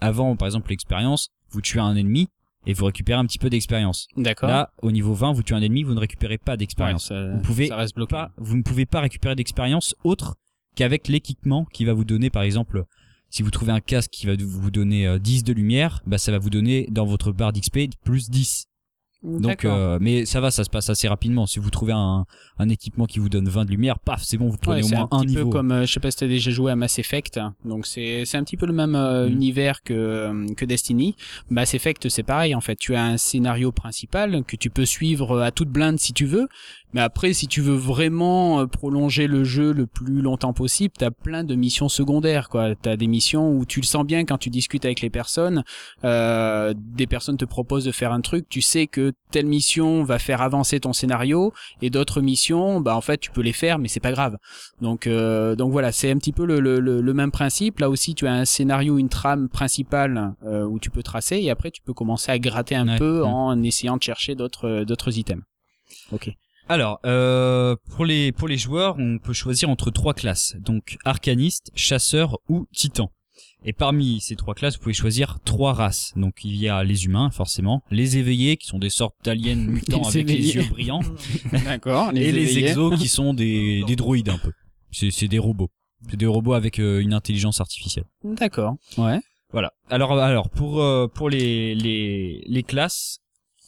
avant 0.00 0.34
par 0.36 0.46
exemple 0.46 0.70
l'expérience 0.70 1.30
vous 1.50 1.60
tuez 1.60 1.80
un 1.80 1.94
ennemi 1.94 2.28
et 2.66 2.72
vous 2.72 2.84
récupérez 2.84 3.18
un 3.18 3.26
petit 3.26 3.38
peu 3.38 3.50
d'expérience. 3.50 4.08
D'accord. 4.16 4.48
Là, 4.48 4.70
au 4.82 4.92
niveau 4.92 5.14
20, 5.14 5.32
vous 5.32 5.42
tuez 5.42 5.54
un 5.54 5.62
ennemi, 5.62 5.82
vous 5.82 5.94
ne 5.94 6.00
récupérez 6.00 6.38
pas 6.38 6.56
d'expérience. 6.56 7.10
Ouais, 7.10 7.30
vous 7.32 7.40
pouvez 7.40 7.66
ça 7.68 7.76
reste 7.76 7.94
bloqué. 7.94 8.12
pas, 8.12 8.30
vous 8.36 8.56
ne 8.56 8.62
pouvez 8.62 8.86
pas 8.86 9.00
récupérer 9.00 9.34
d'expérience 9.34 9.94
autre 10.04 10.36
qu'avec 10.74 11.08
l'équipement 11.08 11.66
qui 11.72 11.84
va 11.84 11.92
vous 11.92 12.04
donner, 12.04 12.30
par 12.30 12.42
exemple, 12.42 12.84
si 13.30 13.42
vous 13.42 13.50
trouvez 13.50 13.72
un 13.72 13.80
casque 13.80 14.10
qui 14.10 14.26
va 14.26 14.34
vous 14.38 14.70
donner 14.70 15.18
10 15.18 15.40
euh, 15.40 15.42
de 15.42 15.52
lumière, 15.52 16.02
bah 16.06 16.18
ça 16.18 16.32
va 16.32 16.38
vous 16.38 16.50
donner 16.50 16.86
dans 16.90 17.06
votre 17.06 17.32
barre 17.32 17.52
d'XP 17.52 17.88
plus 18.04 18.30
10. 18.30 18.66
Donc, 19.22 19.64
euh, 19.64 19.98
mais 20.00 20.26
ça 20.26 20.40
va, 20.40 20.50
ça 20.50 20.64
se 20.64 20.70
passe 20.70 20.90
assez 20.90 21.06
rapidement. 21.06 21.46
Si 21.46 21.60
vous 21.60 21.70
trouvez 21.70 21.92
un, 21.92 22.26
un 22.58 22.68
équipement 22.68 23.06
qui 23.06 23.20
vous 23.20 23.28
donne 23.28 23.48
20 23.48 23.66
de 23.66 23.70
lumière, 23.70 24.00
paf, 24.00 24.22
c'est 24.22 24.36
bon, 24.36 24.48
vous 24.48 24.56
prenez 24.56 24.82
ouais, 24.82 24.92
au 24.92 24.96
moins 24.96 25.08
un, 25.12 25.18
un, 25.18 25.20
petit 25.20 25.28
niveau. 25.28 25.44
Peu 25.44 25.58
comme, 25.58 25.70
euh, 25.70 25.86
je 25.86 25.92
sais 25.92 26.00
pas 26.00 26.10
si 26.10 26.16
t'as 26.16 26.26
déjà 26.26 26.50
joué 26.50 26.72
à 26.72 26.76
Mass 26.76 26.98
Effect, 26.98 27.38
donc 27.64 27.86
c'est 27.86 28.24
c'est 28.24 28.36
un 28.36 28.42
petit 28.42 28.56
peu 28.56 28.66
le 28.66 28.72
même 28.72 28.96
euh, 28.96 29.28
mm. 29.28 29.32
univers 29.32 29.82
que 29.82 30.54
que 30.54 30.64
Destiny. 30.64 31.14
Mass 31.50 31.74
Effect, 31.74 32.08
c'est 32.08 32.24
pareil 32.24 32.54
en 32.54 32.60
fait. 32.60 32.76
Tu 32.76 32.96
as 32.96 33.04
un 33.04 33.16
scénario 33.16 33.70
principal 33.70 34.42
que 34.44 34.56
tu 34.56 34.70
peux 34.70 34.86
suivre 34.86 35.40
à 35.40 35.52
toute 35.52 35.68
blinde 35.68 36.00
si 36.00 36.12
tu 36.12 36.26
veux, 36.26 36.48
mais 36.92 37.00
après, 37.00 37.32
si 37.32 37.46
tu 37.46 37.60
veux 37.60 37.74
vraiment 37.74 38.60
euh, 38.60 38.66
prolonger 38.66 39.26
le 39.26 39.44
jeu 39.44 39.72
le 39.72 39.86
plus 39.86 40.20
longtemps 40.20 40.52
possible, 40.52 40.94
t'as 40.96 41.10
plein 41.10 41.44
de 41.44 41.54
missions 41.54 41.88
secondaires, 41.88 42.48
quoi. 42.48 42.74
T'as 42.74 42.96
des 42.96 43.06
missions 43.06 43.50
où 43.50 43.64
tu 43.64 43.80
le 43.80 43.86
sens 43.86 44.04
bien 44.04 44.24
quand 44.24 44.38
tu 44.38 44.50
discutes 44.50 44.84
avec 44.84 45.00
les 45.00 45.10
personnes. 45.10 45.64
Euh, 46.04 46.74
des 46.76 47.06
personnes 47.06 47.36
te 47.36 47.44
proposent 47.44 47.84
de 47.84 47.92
faire 47.92 48.12
un 48.12 48.20
truc, 48.20 48.48
tu 48.48 48.60
sais 48.60 48.86
que 48.86 49.12
telle 49.30 49.46
mission 49.46 50.04
va 50.04 50.18
faire 50.18 50.42
avancer 50.42 50.80
ton 50.80 50.92
scénario, 50.92 51.52
et 51.80 51.90
d'autres 51.90 52.20
missions, 52.20 52.80
bah 52.80 52.96
en 52.96 53.00
fait, 53.00 53.18
tu 53.18 53.30
peux 53.30 53.40
les 53.40 53.52
faire, 53.52 53.78
mais 53.78 53.88
c'est 53.88 54.00
pas 54.00 54.12
grave. 54.12 54.36
Donc, 54.80 55.06
euh, 55.06 55.56
donc 55.56 55.72
voilà, 55.72 55.92
c'est 55.92 56.10
un 56.10 56.18
petit 56.18 56.32
peu 56.32 56.44
le, 56.44 56.60
le, 56.60 56.80
le, 56.80 57.14
même 57.14 57.30
principe. 57.30 57.78
Là 57.78 57.88
aussi, 57.88 58.14
tu 58.14 58.26
as 58.26 58.32
un 58.32 58.44
scénario, 58.44 58.98
une 58.98 59.08
trame 59.08 59.48
principale 59.48 60.34
euh, 60.44 60.64
où 60.64 60.78
tu 60.78 60.90
peux 60.90 61.02
tracer, 61.02 61.38
et 61.38 61.50
après, 61.50 61.70
tu 61.70 61.82
peux 61.82 61.94
commencer 61.94 62.30
à 62.30 62.38
gratter 62.38 62.74
un 62.74 62.88
ouais, 62.88 62.98
peu 62.98 63.22
ouais. 63.22 63.28
en 63.28 63.62
essayant 63.62 63.96
de 63.96 64.02
chercher 64.02 64.34
d'autres 64.34 64.84
d'autres 64.84 65.18
items. 65.18 65.42
Ok. 66.12 66.34
Alors, 66.68 67.00
euh, 67.04 67.76
pour 67.90 68.04
les 68.04 68.32
pour 68.32 68.48
les 68.48 68.56
joueurs, 68.56 68.96
on 68.98 69.18
peut 69.18 69.32
choisir 69.32 69.68
entre 69.68 69.90
trois 69.90 70.14
classes, 70.14 70.56
donc 70.60 70.96
arcaniste, 71.04 71.70
chasseur 71.74 72.38
ou 72.48 72.66
titan. 72.72 73.10
Et 73.64 73.72
parmi 73.72 74.20
ces 74.20 74.34
trois 74.34 74.54
classes, 74.54 74.76
vous 74.76 74.82
pouvez 74.82 74.94
choisir 74.94 75.38
trois 75.44 75.72
races. 75.72 76.12
Donc 76.16 76.44
il 76.44 76.56
y 76.56 76.68
a 76.68 76.82
les 76.82 77.04
humains, 77.04 77.30
forcément, 77.30 77.82
les 77.90 78.16
éveillés, 78.16 78.56
qui 78.56 78.66
sont 78.66 78.78
des 78.78 78.90
sortes 78.90 79.14
d'aliens 79.24 79.54
mutants 79.68 80.02
avec 80.02 80.28
les 80.28 80.54
yeux 80.54 80.64
brillants. 80.68 81.02
D'accord. 81.64 82.10
et 82.14 82.32
les 82.32 82.58
exos, 82.58 82.98
qui 82.98 83.08
sont 83.08 83.34
des, 83.34 83.84
des 83.86 83.96
droïdes 83.96 84.30
un 84.30 84.38
peu. 84.38 84.52
C'est 84.90 85.28
des 85.28 85.38
robots. 85.38 85.70
C'est 86.10 86.16
des 86.16 86.26
robots 86.26 86.54
avec 86.54 86.80
euh, 86.80 87.00
une 87.00 87.14
intelligence 87.14 87.60
artificielle. 87.60 88.04
D'accord. 88.24 88.74
Ouais. 88.98 89.20
Voilà. 89.52 89.72
Alors, 89.90 90.18
alors 90.18 90.50
pour 90.50 90.82
euh, 90.82 91.06
pour 91.06 91.30
les, 91.30 91.74
les 91.74 92.42
les 92.46 92.62
classes, 92.62 93.20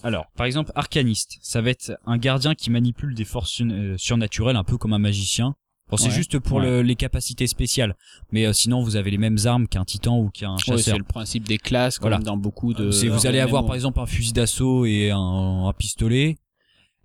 alors 0.04 0.26
par 0.36 0.46
exemple 0.46 0.70
arcaniste, 0.74 1.38
ça 1.42 1.60
va 1.60 1.70
être 1.70 1.98
un 2.06 2.18
gardien 2.18 2.54
qui 2.54 2.70
manipule 2.70 3.14
des 3.14 3.24
forces 3.24 3.60
euh, 3.62 3.96
surnaturelles, 3.98 4.56
un 4.56 4.64
peu 4.64 4.78
comme 4.78 4.92
un 4.92 4.98
magicien. 4.98 5.56
Bon, 5.90 5.96
c'est 5.96 6.10
juste 6.10 6.38
pour 6.38 6.60
les 6.60 6.96
capacités 6.96 7.46
spéciales, 7.46 7.94
mais 8.32 8.50
sinon 8.54 8.82
vous 8.82 8.96
avez 8.96 9.10
les 9.10 9.18
mêmes 9.18 9.36
armes 9.44 9.68
qu'un 9.68 9.84
titan 9.84 10.18
ou 10.18 10.30
qu'un 10.30 10.56
chasseur. 10.56 10.78
c'est 10.78 10.98
le 10.98 11.04
principe 11.04 11.46
des 11.46 11.58
classes, 11.58 11.98
comme 11.98 12.22
dans 12.22 12.38
beaucoup 12.38 12.72
de. 12.72 12.88
vous 13.08 13.26
allez 13.26 13.40
avoir 13.40 13.66
par 13.66 13.74
exemple 13.74 14.00
un 14.00 14.06
fusil 14.06 14.32
d'assaut 14.32 14.86
et 14.86 15.10
un, 15.10 15.66
un 15.66 15.72
pistolet, 15.74 16.38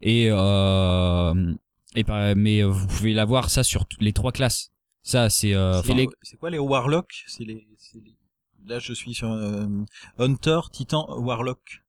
et 0.01 0.27
euh, 0.31 1.53
et 1.95 2.05
mais 2.35 2.63
vous 2.63 2.87
pouvez 2.87 3.13
l'avoir 3.13 3.49
ça 3.49 3.63
sur 3.63 3.85
les 3.99 4.13
trois 4.13 4.31
classes. 4.31 4.71
Ça 5.01 5.29
c'est. 5.29 5.53
Euh, 5.53 5.81
c'est 6.21 6.37
quoi 6.37 6.49
les 6.49 6.59
warlocks? 6.59 7.23
C'est 7.27 7.43
les, 7.43 7.67
les, 7.95 8.15
Là 8.65 8.79
je 8.79 8.93
suis 8.93 9.13
sur 9.13 9.31
euh, 9.31 9.65
Hunter, 10.17 10.59
Titan, 10.71 11.07
Warlock. 11.17 11.83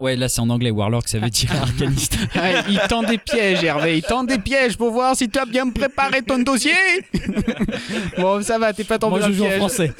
Ouais, 0.00 0.16
là 0.16 0.28
c'est 0.28 0.40
en 0.40 0.50
anglais, 0.50 0.70
Warlock, 0.70 1.08
ça 1.08 1.18
veut 1.18 1.30
dire 1.30 1.52
arcaniste. 1.62 2.18
il 2.68 2.80
tend 2.88 3.02
des 3.02 3.18
pièges, 3.18 3.62
Hervé, 3.62 3.98
il 3.98 4.02
tend 4.02 4.24
des 4.24 4.38
pièges 4.38 4.76
pour 4.76 4.90
voir 4.90 5.16
si 5.16 5.28
tu 5.28 5.38
as 5.38 5.46
bien 5.46 5.68
préparé 5.70 6.22
ton 6.22 6.38
dossier. 6.38 6.72
bon, 8.18 8.42
ça 8.42 8.58
va, 8.58 8.72
t'es 8.72 8.84
pas 8.84 8.98
tombé 8.98 9.18
Moi, 9.18 9.28
je 9.28 9.32
joue 9.32 9.46
en 9.46 9.50
français. 9.50 9.92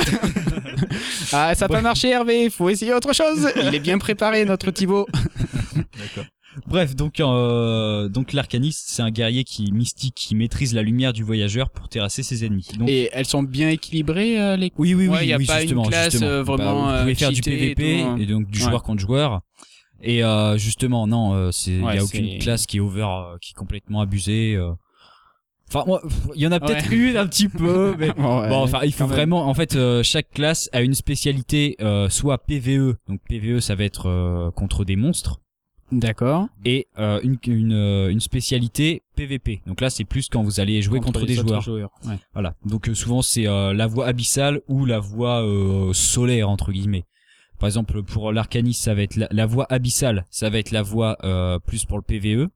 ah, 1.32 1.54
ça 1.54 1.66
n'a 1.66 1.68
pas 1.68 1.80
marché, 1.80 2.10
Hervé, 2.10 2.50
faut 2.50 2.68
essayer 2.68 2.92
autre 2.92 3.12
chose. 3.12 3.48
Il 3.56 3.74
est 3.74 3.80
bien 3.80 3.98
préparé, 3.98 4.44
notre 4.44 4.70
Thibaut. 4.70 5.06
D'accord. 5.74 6.24
Bref, 6.66 6.96
donc 6.96 7.20
euh, 7.20 8.08
donc 8.08 8.32
l'arcaniste, 8.32 8.86
c'est 8.88 9.02
un 9.02 9.10
guerrier 9.10 9.44
qui 9.44 9.70
mystique, 9.72 10.14
qui 10.14 10.34
maîtrise 10.34 10.74
la 10.74 10.82
lumière 10.82 11.12
du 11.12 11.22
voyageur 11.22 11.68
pour 11.70 11.88
terrasser 11.88 12.22
ses 12.22 12.44
ennemis. 12.44 12.66
et 12.86 13.10
elles 13.12 13.26
sont 13.26 13.42
bien 13.42 13.68
équilibrées 13.68 14.40
euh, 14.40 14.56
les. 14.56 14.72
Oui, 14.78 14.94
oui, 14.94 15.08
oui. 15.08 15.18
Il 15.22 15.28
y 15.28 15.32
a 15.32 15.38
pas 15.38 15.62
une 15.62 15.82
classe 15.86 16.22
euh, 16.22 16.42
vraiment. 16.42 16.86
Bah, 16.86 16.92
vous 16.92 17.00
pouvez 17.02 17.14
faire 17.14 17.32
du 17.32 17.42
PVP 17.42 18.02
hein. 18.02 18.16
et, 18.18 18.26
donc 18.26 18.48
du 18.48 18.58
joueur 18.58 18.82
contre 18.82 19.00
joueur. 19.00 19.42
Et 20.02 20.22
justement, 20.56 21.06
non, 21.06 21.50
il 21.66 21.80
y 21.80 21.98
a 21.98 22.04
aucune 22.04 22.38
classe 22.38 22.66
qui 22.66 22.78
est 22.78 22.80
over, 22.80 23.36
qui 23.40 23.52
est 23.52 23.58
complètement 23.58 24.00
abusée. 24.00 24.58
Enfin, 25.68 25.84
il 26.36 26.40
y 26.40 26.46
en 26.46 26.52
a 26.52 26.60
peut-être 26.60 26.92
une 26.92 27.16
un 27.16 27.26
petit 27.26 27.48
peu, 27.48 27.96
mais 27.98 28.12
bon, 28.12 28.44
enfin, 28.50 28.80
il 28.84 28.92
faut 28.92 29.06
vraiment. 29.06 29.48
En 29.48 29.54
fait, 29.54 29.76
chaque 30.02 30.30
classe 30.30 30.68
a 30.72 30.82
une 30.82 30.94
spécialité, 30.94 31.76
soit 32.08 32.38
PVE. 32.38 32.96
Donc 33.08 33.20
PVE, 33.28 33.60
ça 33.60 33.74
va 33.74 33.84
être 33.84 34.50
contre 34.54 34.84
des 34.84 34.96
monstres. 34.96 35.40
D'accord. 35.92 36.48
Et 36.64 36.88
euh, 36.98 37.20
une, 37.22 37.38
une, 37.46 37.72
euh, 37.72 38.08
une, 38.10 38.20
spécialité 38.20 39.02
PVP. 39.14 39.62
Donc 39.66 39.80
là, 39.80 39.88
c'est 39.88 40.04
plus 40.04 40.28
quand 40.28 40.42
vous 40.42 40.58
allez 40.58 40.82
jouer 40.82 41.00
contre, 41.00 41.24
des 41.24 41.34
joueurs. 41.34 41.66
Ouais. 42.04 42.18
Voilà. 42.32 42.54
Donc 42.64 42.88
euh, 42.88 42.94
souvent, 42.94 43.22
c'est 43.22 43.46
euh, 43.46 43.72
la 43.72 43.86
voie 43.86 44.06
abyssale 44.06 44.62
ou 44.66 44.84
la 44.84 44.98
voie 44.98 45.44
solaire 45.92 46.50
entre 46.50 46.72
guillemets. 46.72 47.04
Par 47.58 47.66
exemple, 47.66 48.02
pour 48.02 48.32
l'arcaniste, 48.32 48.82
ça 48.82 48.94
va 48.94 49.02
être 49.02 49.16
la, 49.16 49.46
voie 49.46 49.66
abyssale, 49.70 50.26
ça 50.30 50.50
va 50.50 50.58
être 50.58 50.70
la 50.70 50.82
voie 50.82 51.16
plus 51.66 51.84
pour 51.84 51.98
le 51.98 52.02
PVE. 52.02 52.48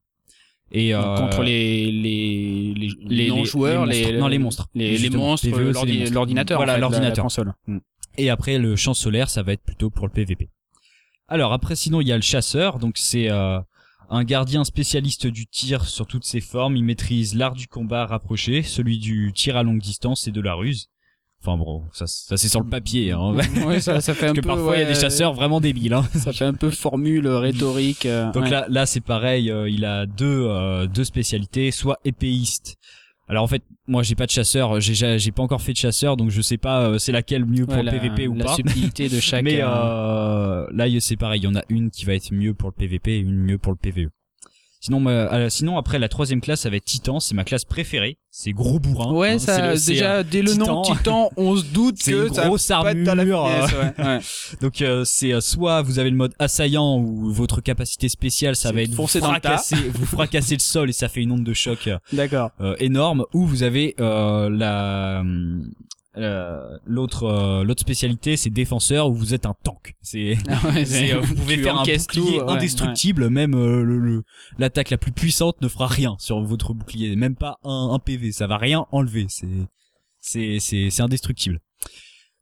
Et 0.72 0.92
contre 0.92 1.42
les 1.42 1.90
les 1.90 2.74
les, 2.74 2.94
les 3.02 3.28
non 3.28 3.44
joueurs, 3.44 3.86
les, 3.86 4.16
non 4.16 4.28
les 4.28 4.38
monstres, 4.38 4.68
les, 4.74 4.96
les 4.98 5.10
monstres, 5.10 5.48
l'ordinateur, 6.12 6.58
voilà 6.58 6.78
l'ordinateur, 6.78 7.24
console. 7.24 7.54
Mm. 7.66 7.78
Et 8.18 8.30
après 8.30 8.58
le 8.58 8.76
champ 8.76 8.94
solaire, 8.94 9.30
ça 9.30 9.42
va 9.42 9.52
être 9.52 9.62
plutôt 9.62 9.90
pour 9.90 10.06
le 10.06 10.12
PVP. 10.12 10.48
Alors 11.26 11.52
après 11.52 11.74
sinon 11.74 12.00
il 12.00 12.08
y 12.08 12.12
a 12.12 12.16
le 12.16 12.22
chasseur, 12.22 12.78
donc 12.78 12.98
c'est 12.98 13.30
euh, 13.30 13.58
un 14.10 14.24
gardien 14.24 14.64
spécialiste 14.64 15.26
du 15.28 15.46
tir 15.46 15.84
sur 15.84 16.06
toutes 16.06 16.24
ses 16.24 16.40
formes, 16.40 16.76
il 16.76 16.84
maîtrise 16.84 17.34
l'art 17.34 17.54
du 17.54 17.68
combat 17.68 18.06
rapproché, 18.06 18.62
celui 18.62 18.98
du 18.98 19.32
tir 19.32 19.56
à 19.56 19.62
longue 19.62 19.80
distance 19.80 20.26
et 20.26 20.32
de 20.32 20.40
la 20.40 20.54
ruse. 20.54 20.90
Enfin 21.42 21.56
bon, 21.56 21.84
ça, 21.92 22.06
ça 22.06 22.36
c'est 22.36 22.48
sur 22.48 22.60
le 22.60 22.68
papier. 22.68 23.12
Hein. 23.12 23.34
Ouais, 23.64 23.80
ça, 23.80 24.00
ça 24.00 24.14
fait 24.14 24.26
un 24.26 24.34
Parce 24.34 24.40
que 24.40 24.46
parfois 24.46 24.76
il 24.76 24.80
y 24.80 24.84
a 24.84 24.88
des 24.88 24.98
chasseurs 24.98 25.32
vraiment 25.32 25.60
débiles. 25.60 25.94
Hein. 25.94 26.04
Ça 26.14 26.32
fait 26.32 26.44
un 26.44 26.52
peu 26.52 26.70
formule 26.70 27.26
rhétorique. 27.26 28.04
Euh, 28.06 28.30
donc 28.32 28.50
là, 28.50 28.66
là 28.68 28.84
c'est 28.84 29.00
pareil. 29.00 29.50
Euh, 29.50 29.68
il 29.68 29.84
a 29.84 30.06
deux 30.06 30.48
deux 30.92 31.04
spécialités, 31.04 31.70
soit 31.70 31.98
épéiste, 32.04 32.76
alors 33.30 33.44
en 33.44 33.46
fait, 33.46 33.62
moi 33.86 34.02
j'ai 34.02 34.16
pas 34.16 34.26
de 34.26 34.32
chasseur, 34.32 34.80
j'ai 34.80 35.18
j'ai 35.20 35.30
pas 35.30 35.44
encore 35.44 35.62
fait 35.62 35.72
de 35.72 35.76
chasseur, 35.76 36.16
donc 36.16 36.30
je 36.30 36.42
sais 36.42 36.56
pas 36.56 36.80
euh, 36.80 36.98
c'est 36.98 37.12
laquelle 37.12 37.44
mieux 37.44 37.64
pour 37.64 37.80
le 37.80 37.88
PVP 37.88 38.26
ou 38.26 38.34
la 38.34 38.44
pas. 38.44 38.50
La 38.50 38.56
subtilité 38.56 39.08
de 39.08 39.20
chaque. 39.20 39.44
Mais 39.44 39.60
euh, 39.60 40.66
là 40.72 40.86
c'est 40.98 41.14
pareil, 41.14 41.40
il 41.40 41.44
y 41.44 41.46
en 41.46 41.54
a 41.54 41.62
une 41.68 41.90
qui 41.90 42.04
va 42.06 42.14
être 42.14 42.32
mieux 42.32 42.54
pour 42.54 42.70
le 42.70 42.74
PVP 42.74 43.12
et 43.12 43.18
une 43.18 43.36
mieux 43.36 43.56
pour 43.56 43.70
le 43.70 43.78
PVE. 43.78 44.10
Sinon, 44.82 45.06
euh, 45.08 45.50
sinon 45.50 45.76
après 45.76 45.98
la 45.98 46.08
troisième 46.08 46.40
classe, 46.40 46.60
ça 46.60 46.70
va 46.70 46.76
être 46.76 46.86
Titan, 46.86 47.20
c'est 47.20 47.34
ma 47.34 47.44
classe 47.44 47.66
préférée. 47.66 48.16
C'est 48.30 48.52
gros 48.52 48.78
bourrin. 48.78 49.12
Ouais, 49.12 49.32
hein, 49.32 49.38
ça 49.38 49.74
déjà 49.74 50.22
dès 50.22 50.40
le 50.40 50.54
nom 50.54 50.80
Titan, 50.80 51.30
on 51.36 51.54
se 51.56 51.64
doute 51.64 51.98
que 52.02 52.32
ça 52.32 52.46
grosse 52.46 52.70
armure. 52.70 53.14
la 53.14 53.24
ouais. 53.98 54.20
Donc 54.62 54.80
euh, 54.80 55.04
c'est 55.04 55.34
euh, 55.34 55.42
soit 55.42 55.82
vous 55.82 55.98
avez 55.98 56.08
le 56.08 56.16
mode 56.16 56.32
assaillant 56.38 56.96
où 56.96 57.30
votre 57.30 57.60
capacité 57.60 58.08
spéciale, 58.08 58.56
ça 58.56 58.72
va 58.72 58.80
être 58.80 58.94
vous 58.94 59.06
fracasser, 59.06 59.76
vous 59.92 60.06
fracasser 60.06 60.54
le 60.54 60.60
sol 60.60 60.88
et 60.88 60.94
ça 60.94 61.10
fait 61.10 61.20
une 61.20 61.32
onde 61.32 61.44
de 61.44 61.52
choc. 61.52 61.90
D'accord. 62.14 62.50
énorme. 62.78 63.26
Ou 63.34 63.44
vous 63.44 63.62
avez 63.62 63.94
la 63.98 65.22
euh, 66.20 66.78
l'autre 66.84 67.24
euh, 67.24 67.64
l'autre 67.64 67.80
spécialité 67.80 68.36
c'est 68.36 68.50
défenseur 68.50 69.08
où 69.08 69.14
vous 69.14 69.34
êtes 69.34 69.46
un 69.46 69.54
tank. 69.62 69.94
C'est 70.02 70.36
ah 70.48 70.60
euh, 70.76 71.20
vous 71.20 71.34
pouvez 71.34 71.56
faire 71.56 71.80
un 71.80 71.84
bouclier 71.84 72.40
indestructible 72.46 73.28
même 73.28 73.52
le 73.52 74.22
l'attaque 74.58 74.90
la 74.90 74.98
plus 74.98 75.12
puissante 75.12 75.60
ne 75.62 75.68
fera 75.68 75.86
rien 75.86 76.16
sur 76.18 76.40
votre 76.42 76.74
bouclier. 76.74 77.16
Même 77.16 77.36
pas 77.36 77.58
un, 77.64 77.90
un 77.92 77.98
PV 77.98 78.32
ça 78.32 78.46
va 78.46 78.58
rien 78.58 78.86
enlever. 78.92 79.26
C'est 79.28 79.46
c'est 80.20 80.58
c'est 80.60 80.90
c'est 80.90 81.02
indestructible 81.02 81.60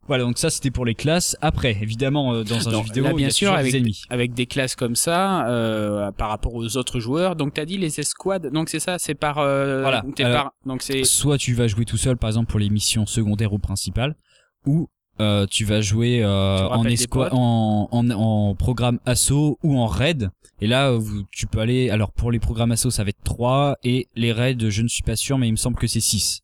voilà, 0.09 0.25
donc 0.25 0.39
ça 0.39 0.49
c'était 0.49 0.71
pour 0.71 0.87
les 0.87 0.95
classes. 0.95 1.37
Après, 1.43 1.77
évidemment, 1.83 2.33
euh, 2.33 2.43
dans 2.43 2.69
un 2.69 2.73
jeu 2.73 2.83
vidéo, 2.83 3.15
bien 3.15 3.29
sûr, 3.29 3.53
avec, 3.53 3.73
des 3.73 3.79
ennemis. 3.79 4.03
avec 4.09 4.33
des 4.33 4.47
classes 4.47 4.75
comme 4.75 4.97
ça, 4.97 5.47
euh, 5.49 6.11
par 6.13 6.31
rapport 6.31 6.55
aux 6.55 6.77
autres 6.79 6.99
joueurs. 6.99 7.37
Donc 7.37 7.55
t'as 7.55 7.67
dit 7.67 7.77
les 7.77 8.01
escouades. 8.01 8.51
Donc 8.51 8.71
c'est 8.71 8.81
ça, 8.81 8.99
c'est 8.99 9.15
par. 9.15 9.39
Euh, 9.39 9.83
voilà. 9.83 10.03
par, 10.17 10.55
donc 10.65 10.83
c'est. 10.83 11.05
Soit 11.05 11.37
tu 11.37 11.53
vas 11.53 11.69
jouer 11.69 11.85
tout 11.85 11.99
seul, 11.99 12.17
par 12.17 12.29
exemple 12.29 12.51
pour 12.51 12.59
les 12.59 12.71
missions 12.71 13.05
secondaires 13.05 13.53
ou 13.53 13.59
principales, 13.59 14.17
ou 14.65 14.89
euh, 15.21 15.47
tu 15.47 15.65
vas 15.65 15.83
jouer 15.83 16.23
euh, 16.25 16.69
en 16.69 16.85
escouade, 16.85 17.31
en, 17.33 17.89
en, 17.93 18.11
en, 18.11 18.55
programme 18.55 19.01
assaut 19.05 19.59
ou 19.63 19.77
en 19.79 19.87
raid. 19.87 20.31
Et 20.63 20.67
là, 20.67 20.97
tu 21.31 21.47
peux 21.47 21.61
aller. 21.61 21.91
Alors 21.91 22.13
pour 22.13 22.33
les 22.33 22.39
programmes 22.39 22.73
assaut, 22.73 22.91
ça 22.91 23.05
va 23.05 23.11
être 23.11 23.23
3 23.25 23.77
et 23.85 24.09
les 24.17 24.33
raids, 24.33 24.57
je 24.71 24.83
ne 24.83 24.89
suis 24.89 25.03
pas 25.03 25.17
sûr, 25.17 25.37
mais 25.37 25.49
il 25.49 25.53
me 25.53 25.57
semble 25.57 25.77
que 25.77 25.87
c'est 25.87 26.01
6 26.01 26.43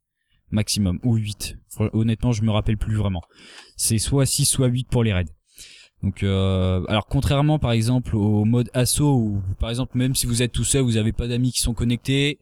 maximum 0.55 0.99
ou 1.03 1.17
8. 1.17 1.59
Honnêtement, 1.93 2.33
je 2.33 2.43
me 2.43 2.51
rappelle 2.51 2.79
plus 2.79 2.95
vraiment. 2.95 3.23
C'est 3.77 3.99
soit 3.99 4.27
6 4.27 4.47
soit 4.47 4.69
8 4.69 4.89
pour 4.89 5.05
les 5.05 5.13
raids. 5.13 5.25
Donc 6.03 6.23
euh, 6.23 6.85
alors 6.87 7.07
contrairement 7.07 7.59
par 7.59 7.73
exemple 7.73 8.15
au 8.15 8.45
mode 8.45 8.69
assaut 8.75 9.15
où 9.15 9.43
par 9.59 9.71
exemple 9.71 9.97
même 9.97 10.15
si 10.15 10.27
vous 10.27 10.43
êtes 10.43 10.53
tout 10.53 10.65
seul, 10.65 10.83
vous 10.83 10.99
avez 10.99 11.13
pas 11.13 11.27
d'amis 11.27 11.51
qui 11.51 11.63
sont 11.63 11.73
connectés, 11.73 12.41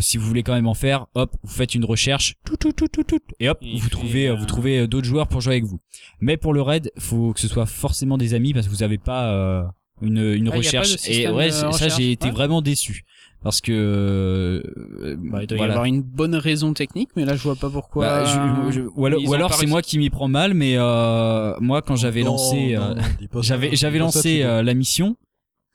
si 0.00 0.18
vous 0.18 0.26
voulez 0.26 0.42
quand 0.42 0.54
même 0.54 0.66
en 0.66 0.74
faire, 0.74 1.06
hop, 1.14 1.34
vous 1.42 1.54
faites 1.54 1.76
une 1.76 1.84
recherche, 1.84 2.34
tout, 2.44 2.56
tout, 2.56 2.72
tout, 2.72 2.88
tout, 2.88 3.04
tout, 3.04 3.20
et 3.38 3.48
hop, 3.48 3.62
vous 3.62 3.88
trouvez, 3.88 4.34
vous 4.34 4.44
trouvez 4.44 4.80
euh, 4.80 4.86
d'autres 4.88 5.06
joueurs 5.06 5.28
pour 5.28 5.40
jouer 5.40 5.54
avec 5.54 5.64
vous. 5.64 5.80
Mais 6.20 6.36
pour 6.36 6.52
le 6.52 6.62
raid, 6.62 6.90
faut 6.98 7.32
que 7.32 7.38
ce 7.38 7.46
soit 7.46 7.66
forcément 7.66 8.18
des 8.18 8.34
amis 8.34 8.52
parce 8.52 8.66
que 8.66 8.72
vous 8.72 8.82
avez 8.82 8.98
pas 8.98 9.32
euh, 9.32 9.62
une, 10.02 10.18
une 10.18 10.48
ah, 10.48 10.56
recherche. 10.56 10.96
Et 11.08 11.28
ouais, 11.28 11.52
ça 11.52 11.88
j'ai 11.88 12.10
été 12.10 12.30
vraiment 12.30 12.60
déçu 12.60 13.04
parce 13.42 13.60
que 13.60 13.72
euh, 13.72 15.16
bah, 15.18 15.42
il 15.42 15.46
doit 15.46 15.58
y 15.58 15.62
avoir 15.62 15.84
une 15.84 16.02
bonne 16.02 16.34
raison 16.34 16.72
technique 16.72 17.10
mais 17.16 17.24
là 17.24 17.36
je 17.36 17.42
vois 17.42 17.56
pas 17.56 17.70
pourquoi 17.70 18.06
bah, 18.06 18.70
ou 18.96 19.34
alors, 19.34 19.54
c'est 19.54 19.66
moi 19.66 19.82
qui 19.82 19.98
m'y 19.98 20.10
prends 20.10 20.28
mal 20.28 20.54
mais 20.54 20.74
euh, 20.76 21.54
moi 21.60 21.82
quand 21.82 21.96
j'avais 21.96 22.22
lancé 22.22 22.74
euh, 22.74 22.94
j'avais 23.40 23.76
j'avais 23.76 23.98
lancé 23.98 24.40
la 24.40 24.74
mission 24.74 25.16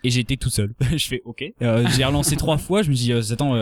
et 0.04 0.10
j'étais 0.10 0.36
tout 0.36 0.50
seul. 0.50 0.74
Je 0.98 1.08
fais 1.08 1.22
ok. 1.26 1.44
J'ai 1.96 2.04
relancé 2.04 2.36
trois 2.36 2.58
fois 2.58 2.82
je 2.82 2.90
me 2.90 2.96
dis 2.96 3.14
attends 3.14 3.56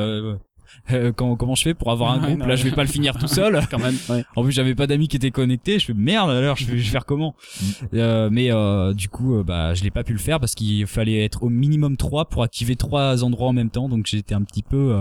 euh, 0.92 1.12
comment, 1.12 1.56
je 1.56 1.64
fais 1.64 1.74
pour 1.74 1.92
avoir 1.92 2.12
un 2.12 2.20
groupe? 2.20 2.46
Là, 2.46 2.56
je 2.56 2.64
vais 2.64 2.72
pas 2.72 2.84
le 2.84 2.90
finir 2.90 3.18
tout 3.18 3.28
seul. 3.28 3.60
Quand 3.72 3.80
même. 3.80 3.96
En 4.36 4.44
plus, 4.44 4.52
j'avais 4.52 4.76
pas 4.76 4.88
d'amis 4.88 5.08
qui 5.08 5.18
étaient 5.18 5.32
connectés. 5.32 5.80
Je 5.80 5.88
fais 5.88 5.94
merde. 5.94 6.30
Alors, 6.30 6.56
je 6.56 6.66
vais, 6.66 6.80
faire 6.80 7.06
comment? 7.06 7.36
Mm. 7.62 7.66
euh, 7.96 8.30
Mais 8.32 8.52
euh, 8.52 8.94
du 8.94 9.10
coup, 9.10 9.36
euh, 9.36 9.44
bah, 9.44 9.74
je 9.74 9.84
l'ai 9.84 9.92
pas 9.92 10.04
pu 10.04 10.14
le 10.14 10.20
faire 10.20 10.40
parce 10.40 10.56
qu'il 10.56 10.86
fallait 10.88 11.24
être 11.24 11.44
au 11.44 11.50
minimum 11.50 11.98
3 11.98 12.26
pour 12.26 12.44
activer 12.44 12.76
trois 12.76 13.24
endroits 13.24 13.50
en 13.50 13.54
même 13.54 13.70
temps. 13.70 13.90
Donc, 13.90 14.08
j'étais 14.08 14.36
un 14.36 14.44
petit 14.44 14.64
peu. 14.64 14.94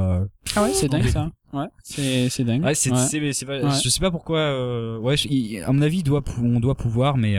ah 0.56 0.62
ouais, 0.62 0.72
c'est 0.72 0.88
dingue 0.88 1.06
ça. 1.06 1.30
Ouais, 1.50 1.64
c'est 1.82 2.28
c'est 2.28 2.44
dingue. 2.44 2.62
Ouais, 2.62 2.74
c'est 2.74 2.94
c'est 2.94 3.20
je 3.20 3.88
sais 3.88 4.00
pas 4.00 4.10
pourquoi. 4.10 4.98
ouais, 5.00 5.16
à 5.64 5.72
mon 5.72 5.82
avis, 5.82 6.02
doit 6.02 6.22
on 6.42 6.60
doit 6.60 6.74
pouvoir, 6.74 7.16
mais 7.16 7.36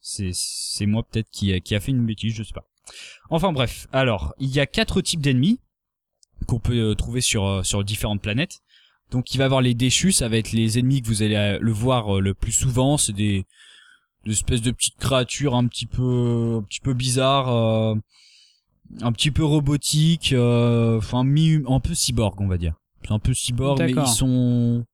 c'est 0.00 0.30
c'est 0.32 0.86
moi 0.86 1.04
peut-être 1.08 1.30
qui 1.30 1.60
qui 1.60 1.74
a 1.74 1.80
fait 1.80 1.92
une 1.92 2.04
bêtise, 2.04 2.34
je 2.34 2.42
sais 2.42 2.52
pas. 2.52 2.64
Enfin 3.30 3.52
bref, 3.52 3.86
alors 3.92 4.34
il 4.38 4.50
y 4.50 4.60
a 4.60 4.66
quatre 4.66 5.00
types 5.00 5.20
d'ennemis 5.20 5.60
qu'on 6.44 6.58
peut 6.58 6.76
euh, 6.76 6.94
trouver 6.94 7.20
sur 7.20 7.44
euh, 7.46 7.62
sur 7.62 7.84
différentes 7.84 8.20
planètes. 8.20 8.60
Donc 9.10 9.34
il 9.34 9.38
va 9.38 9.44
y 9.44 9.46
avoir 9.46 9.60
les 9.60 9.74
déchus, 9.74 10.12
ça 10.12 10.28
va 10.28 10.36
être 10.36 10.52
les 10.52 10.78
ennemis 10.78 11.02
que 11.02 11.08
vous 11.08 11.22
allez 11.22 11.58
le 11.60 11.72
voir 11.72 12.20
le 12.20 12.34
plus 12.34 12.52
souvent, 12.52 12.96
c'est 12.96 13.12
des, 13.12 13.44
des 14.24 14.32
espèces 14.32 14.62
de 14.62 14.70
petites 14.70 14.96
créatures 14.96 15.54
un 15.54 15.66
petit 15.66 15.86
peu 15.86 16.58
un 16.58 16.62
petit 16.62 16.80
peu 16.80 16.94
bizarres 16.94 17.48
un 19.02 19.12
petit 19.12 19.30
peu 19.30 19.44
robotiques 19.44 20.34
enfin 20.34 21.22
mi 21.22 21.62
un 21.68 21.80
peu 21.80 21.94
cyborg 21.94 22.40
on 22.40 22.48
va 22.48 22.56
dire. 22.56 22.74
C'est 23.04 23.12
un 23.12 23.18
peu 23.18 23.34
cyborg 23.34 23.78
mais 23.78 23.92
ils 23.92 24.06
sont 24.08 24.84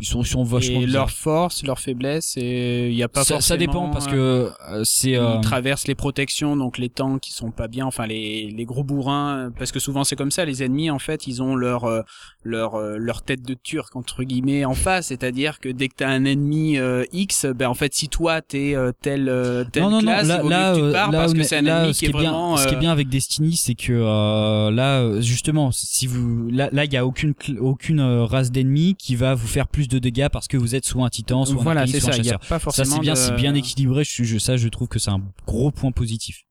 ils 0.00 0.06
sont, 0.06 0.22
ils 0.22 0.26
sont 0.26 0.44
vachement 0.44 0.80
et 0.80 0.86
leur 0.86 1.10
force 1.10 1.64
leur 1.64 1.78
faiblesse 1.78 2.34
et 2.36 2.88
il 2.88 2.94
y 2.94 3.02
a 3.02 3.08
pas 3.08 3.24
ça, 3.24 3.34
forcément 3.34 3.40
ça 3.40 3.56
dépend 3.56 3.90
parce 3.90 4.06
que 4.06 4.50
euh, 4.70 4.82
c'est 4.84 5.10
ils 5.10 5.16
euh, 5.16 5.40
traversent 5.40 5.86
les 5.86 5.94
protections 5.94 6.56
donc 6.56 6.78
les 6.78 6.88
tanks 6.88 7.20
qui 7.20 7.32
sont 7.32 7.50
pas 7.50 7.68
bien 7.68 7.86
enfin 7.86 8.06
les 8.06 8.50
les 8.50 8.64
gros 8.64 8.84
bourrins 8.84 9.50
parce 9.58 9.72
que 9.72 9.78
souvent 9.78 10.04
c'est 10.04 10.16
comme 10.16 10.30
ça 10.30 10.44
les 10.44 10.62
ennemis 10.62 10.90
en 10.90 10.98
fait 10.98 11.26
ils 11.26 11.42
ont 11.42 11.56
leur 11.56 11.84
euh, 11.84 12.02
leur 12.42 12.78
leur 12.78 13.22
tête 13.22 13.42
de 13.42 13.54
turc 13.54 13.96
entre 13.96 14.22
guillemets 14.22 14.64
en 14.64 14.74
face. 14.74 15.06
C'est-à-dire 15.06 15.60
que 15.60 15.68
dès 15.68 15.88
que 15.88 15.94
t'as 15.96 16.08
un 16.08 16.24
ennemi 16.24 16.78
X 17.12 17.46
ben 17.46 17.68
en 17.68 17.74
fait 17.74 17.94
si 17.94 18.08
toi 18.08 18.42
t'es 18.42 18.76
telle 19.00 19.66
telle 19.72 19.82
non, 19.82 19.90
non, 19.90 20.00
classe 20.00 20.28
non, 20.28 20.28
là, 20.28 20.36
il 20.38 20.42
vaut 20.42 20.48
là, 20.48 20.72
mieux 20.72 20.80
que 20.80 20.86
tu 20.86 20.92
barres 20.92 21.10
là, 21.10 21.18
parce 21.18 21.34
que 21.34 21.42
c'est 21.42 21.56
un 21.56 21.62
là, 21.62 21.82
ennemi 21.82 21.94
ce 21.94 21.98
qui 22.00 22.04
est, 22.06 22.08
bien, 22.12 22.30
vraiment 22.30 22.56
ce 22.56 22.66
qui 22.66 22.74
est 22.74 22.76
euh, 22.76 22.80
bien 22.80 22.92
avec 22.92 23.08
Destiny, 23.08 23.56
c'est 23.56 23.74
que 23.74 23.92
euh, 23.92 24.70
là, 24.70 25.00
euh, 25.00 25.20
justement, 25.20 25.70
si 25.72 26.06
vous, 26.06 26.48
là, 26.50 26.68
là, 26.72 26.84
il 26.84 26.92
y 26.92 26.96
a 26.96 27.06
aucune, 27.06 27.34
aucune 27.60 28.00
euh, 28.00 28.24
race 28.24 28.50
d'ennemis 28.50 28.94
qui 28.98 29.16
va 29.16 29.34
vous 29.34 29.46
faire 29.46 29.68
plus 29.68 29.83
de 29.88 29.98
dégâts 29.98 30.28
parce 30.28 30.48
que 30.48 30.56
vous 30.56 30.74
êtes 30.74 30.84
soit 30.84 31.04
un 31.04 31.08
titan, 31.10 31.44
soit 31.44 31.60
un 31.60 31.62
voilà 31.62 31.86
c'est 31.86 32.00
ça 32.00 32.10
il 32.16 32.24
y 32.24 32.30
a 32.30 32.38
chasseur. 32.38 32.40
pas 32.40 32.58
Ça 32.70 32.84
c'est 32.84 33.00
bien, 33.00 33.12
de- 33.14 33.18
c'est 33.18 33.32
bien 33.36 33.54
équilibré. 33.54 34.04
Je, 34.04 34.24
je, 34.24 34.38
ça, 34.38 34.56
je 34.56 34.68
trouve 34.68 34.88
que 34.88 34.98
c'est 34.98 35.10
un 35.10 35.22
gros 35.46 35.70
point 35.70 35.92
positif. 35.92 36.42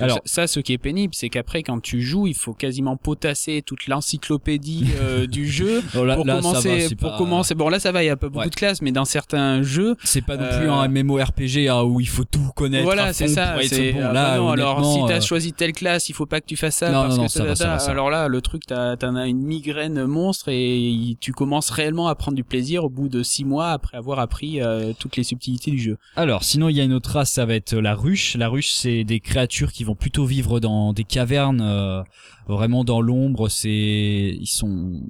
Alors- 0.00 0.20
ça, 0.24 0.46
ce 0.46 0.60
qui 0.60 0.72
est 0.72 0.78
pénible, 0.78 1.14
c'est 1.14 1.28
qu'après, 1.28 1.62
quand 1.62 1.80
tu 1.80 2.00
joues, 2.02 2.26
il 2.26 2.34
faut 2.34 2.54
quasiment 2.54 2.96
potasser 2.96 3.62
toute 3.62 3.86
l'encyclopédie 3.88 4.86
euh, 5.00 5.26
du 5.26 5.46
jeu 5.48 5.82
Oh, 5.96 6.04
là, 6.04 6.16
pour 6.16 6.24
là, 6.24 6.36
commencer. 6.40 6.88
va, 6.88 6.96
pour 6.96 7.10
pas- 7.12 7.18
commencer. 7.18 7.54
Bon, 7.54 7.68
là, 7.68 7.78
ça 7.80 7.92
va, 7.92 8.02
il 8.02 8.06
y 8.06 8.10
a 8.10 8.16
pas 8.16 8.28
beaucoup 8.28 8.40
Ouais. 8.44 8.48
de 8.50 8.54
classes, 8.54 8.82
mais 8.82 8.92
dans 8.92 9.04
certains 9.04 9.62
jeux, 9.62 9.96
C'est 10.04 10.22
pas 10.24 10.36
non 10.36 10.44
Euh, 10.44 10.58
plus 10.60 10.68
un 10.70 10.88
MMORPG 10.88 11.68
hein, 11.68 11.82
où 11.82 12.00
il 12.00 12.08
faut 12.08 12.24
tout 12.24 12.50
connaître. 12.54 12.84
voilà, 12.84 13.12
c'est 13.12 13.28
ça. 13.28 13.56
C'est 13.62 13.92
bon. 13.92 14.00
ah, 14.02 14.12
Là, 14.12 14.30
bah 14.32 14.36
non, 14.38 14.48
alors 14.50 14.84
si 14.94 15.00
t'as 15.06 15.18
euh, 15.18 15.20
choisi 15.20 15.52
telle 15.52 15.72
classe, 15.72 16.08
il 16.08 16.14
faut 16.14 16.26
pas 16.26 16.40
que 16.40 16.46
tu 16.46 16.56
fasses 16.56 16.76
ça 16.76 16.90
Non, 16.90 17.02
parce 17.02 17.14
non, 17.16 17.22
non, 17.22 17.26
que 17.26 17.32
ça 17.32 17.44
va, 17.44 17.54
ça 17.56 17.66
va, 17.68 17.78
ça 17.78 17.86
va. 17.86 17.92
alors 17.92 18.10
là, 18.10 18.28
le 18.28 18.40
truc, 18.40 18.62
t'en 18.66 19.16
as 19.16 19.26
une 19.26 19.42
migraine 19.42 20.04
monstre 20.06 20.48
et 20.48 21.16
tu 21.20 21.32
commences 21.32 21.70
réellement 21.70 22.08
à 22.08 22.14
prendre 22.14 22.36
du 22.36 22.44
plaisir 22.44 22.84
au 22.84 22.88
bout 22.88 23.08
de 23.08 23.22
six 23.22 23.44
mois 23.44 23.70
après 23.70 23.96
avoir 23.96 24.18
appris 24.18 24.60
euh, 24.60 24.92
toutes 24.98 25.16
les 25.16 25.22
subtilités 25.24 25.70
du 25.70 25.78
jeu. 25.78 25.96
Alors, 26.16 26.44
sinon, 26.44 26.68
il 26.68 26.76
y 26.76 26.80
a 26.80 26.84
une 26.84 26.92
autre 26.92 27.10
race, 27.10 27.32
ça 27.32 27.44
va 27.46 27.54
être 27.54 27.74
la 27.74 27.94
ruche. 27.94 28.36
La 28.36 28.48
ruche, 28.48 28.70
c'est 28.72 29.04
des 29.04 29.20
créatures 29.20 29.72
qui 29.72 29.81
vont 29.84 29.94
plutôt 29.94 30.24
vivre 30.24 30.60
dans 30.60 30.92
des 30.92 31.04
cavernes, 31.04 31.60
euh, 31.62 32.02
vraiment 32.48 32.84
dans 32.84 33.00
l'ombre. 33.00 33.48
C'est, 33.48 34.36
ils 34.40 34.46
sont, 34.46 35.00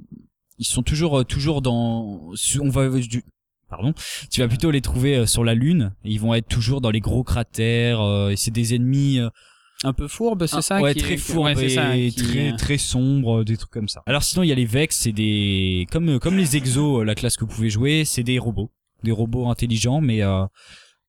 ils 0.59 0.65
sont 0.65 0.83
toujours, 0.83 1.19
euh, 1.19 1.23
toujours 1.23 1.61
dans. 1.61 2.31
On 2.61 2.69
va, 2.69 2.89
du- 2.89 3.23
pardon. 3.69 3.93
Tu 4.31 4.41
vas 4.41 4.47
plutôt 4.47 4.71
les 4.71 4.81
trouver 4.81 5.15
euh, 5.17 5.25
sur 5.25 5.43
la 5.43 5.53
lune. 5.55 5.93
Ils 6.03 6.19
vont 6.19 6.33
être 6.33 6.47
toujours 6.47 6.81
dans 6.81 6.91
les 6.91 6.99
gros 7.01 7.23
cratères. 7.23 8.01
euh, 8.01 8.29
et 8.29 8.35
c'est 8.35 8.51
des 8.51 8.75
ennemis. 8.75 9.19
euh, 9.19 9.29
Un 9.83 9.93
peu 9.93 10.07
fourbe, 10.07 10.45
c'est 10.45 10.61
ça 10.61 10.79
ouais, 10.81 10.93
qui 10.93 11.01
très 11.01 11.13
est- 11.15 11.17
fourbe 11.17 11.45
ouais, 11.47 11.55
c'est 11.55 11.69
ça, 11.69 11.97
et 11.97 12.09
qui- 12.11 12.23
très 12.23 12.55
très 12.55 12.77
sombre, 12.77 13.39
euh, 13.41 13.43
des 13.43 13.57
trucs 13.57 13.71
comme 13.71 13.89
ça. 13.89 14.01
Alors 14.05 14.23
sinon 14.23 14.43
il 14.43 14.47
y 14.47 14.51
a 14.51 14.55
les 14.55 14.65
Vex, 14.65 14.95
c'est 14.97 15.11
des 15.11 15.87
comme 15.91 16.19
comme 16.19 16.37
les 16.37 16.55
Exos, 16.55 17.03
la 17.03 17.15
classe 17.15 17.35
que 17.35 17.43
vous 17.43 17.51
pouvez 17.53 17.69
jouer, 17.69 18.05
c'est 18.05 18.23
des 18.23 18.39
robots, 18.39 18.71
des 19.03 19.11
robots 19.11 19.49
intelligents, 19.49 19.99
mais 19.99 20.21
euh, 20.23 20.45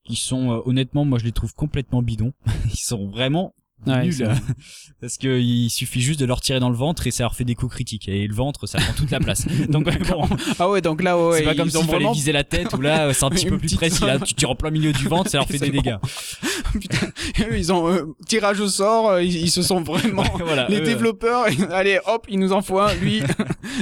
qui 0.04 0.16
sont 0.16 0.52
euh, 0.52 0.62
honnêtement, 0.66 1.04
moi 1.04 1.18
je 1.18 1.24
les 1.24 1.32
trouve 1.32 1.54
complètement 1.54 2.02
bidons. 2.02 2.32
Ils 2.66 2.78
sont 2.78 3.08
vraiment 3.08 3.54
Ouais, 3.86 4.10
c'est- 4.12 4.24
parce 5.00 5.18
que 5.18 5.38
il 5.40 5.68
suffit 5.68 6.00
juste 6.00 6.18
de 6.18 6.24
leur 6.24 6.40
tirer 6.40 6.58
dans 6.58 6.70
le 6.70 6.76
ventre 6.76 7.06
et 7.06 7.10
ça 7.10 7.24
leur 7.24 7.34
fait 7.34 7.44
des 7.44 7.54
coups 7.54 7.74
critiques 7.74 8.08
et 8.08 8.26
le 8.26 8.34
ventre 8.34 8.66
ça 8.66 8.78
prend 8.78 8.94
toute 8.94 9.10
la 9.10 9.20
place. 9.20 9.46
Donc 9.68 9.84
bon, 10.08 10.26
Ah 10.58 10.70
ouais, 10.70 10.80
donc 10.80 11.02
là, 11.02 11.18
ouais, 11.18 11.38
c'est 11.38 11.44
pas 11.44 11.54
comme 11.54 11.68
s'il 11.68 11.80
fallait 11.80 11.92
vraiment 11.92 12.12
viser 12.12 12.32
la 12.32 12.44
tête 12.44 12.72
ou 12.72 12.80
là 12.80 13.12
c'est 13.14 13.24
un 13.24 13.30
petit 13.30 13.46
peu 13.46 13.58
plus 13.58 13.74
précis. 13.74 14.04
Là 14.04 14.18
tu 14.18 14.32
tires 14.34 14.50
en 14.50 14.54
plein 14.54 14.70
milieu 14.70 14.92
du 14.92 15.06
ventre, 15.06 15.30
ça 15.30 15.38
leur 15.38 15.46
fait 15.46 15.58
des 15.58 15.70
bon. 15.70 15.82
dégâts. 15.82 15.96
Putain, 16.72 17.08
ils 17.52 17.72
ont 17.72 17.88
euh, 17.90 18.14
tirage 18.26 18.60
au 18.60 18.68
sort, 18.68 19.10
euh, 19.10 19.22
ils, 19.22 19.36
ils 19.36 19.50
se 19.50 19.62
sont 19.62 19.82
vraiment 19.82 20.24
voilà. 20.38 20.66
les 20.68 20.78
eux, 20.78 20.84
développeurs, 20.84 21.44
allez 21.70 21.98
hop, 22.06 22.26
il 22.28 22.38
nous 22.38 22.52
en 22.52 22.62
faut 22.62 22.78
un, 22.80 22.94
lui, 22.94 23.22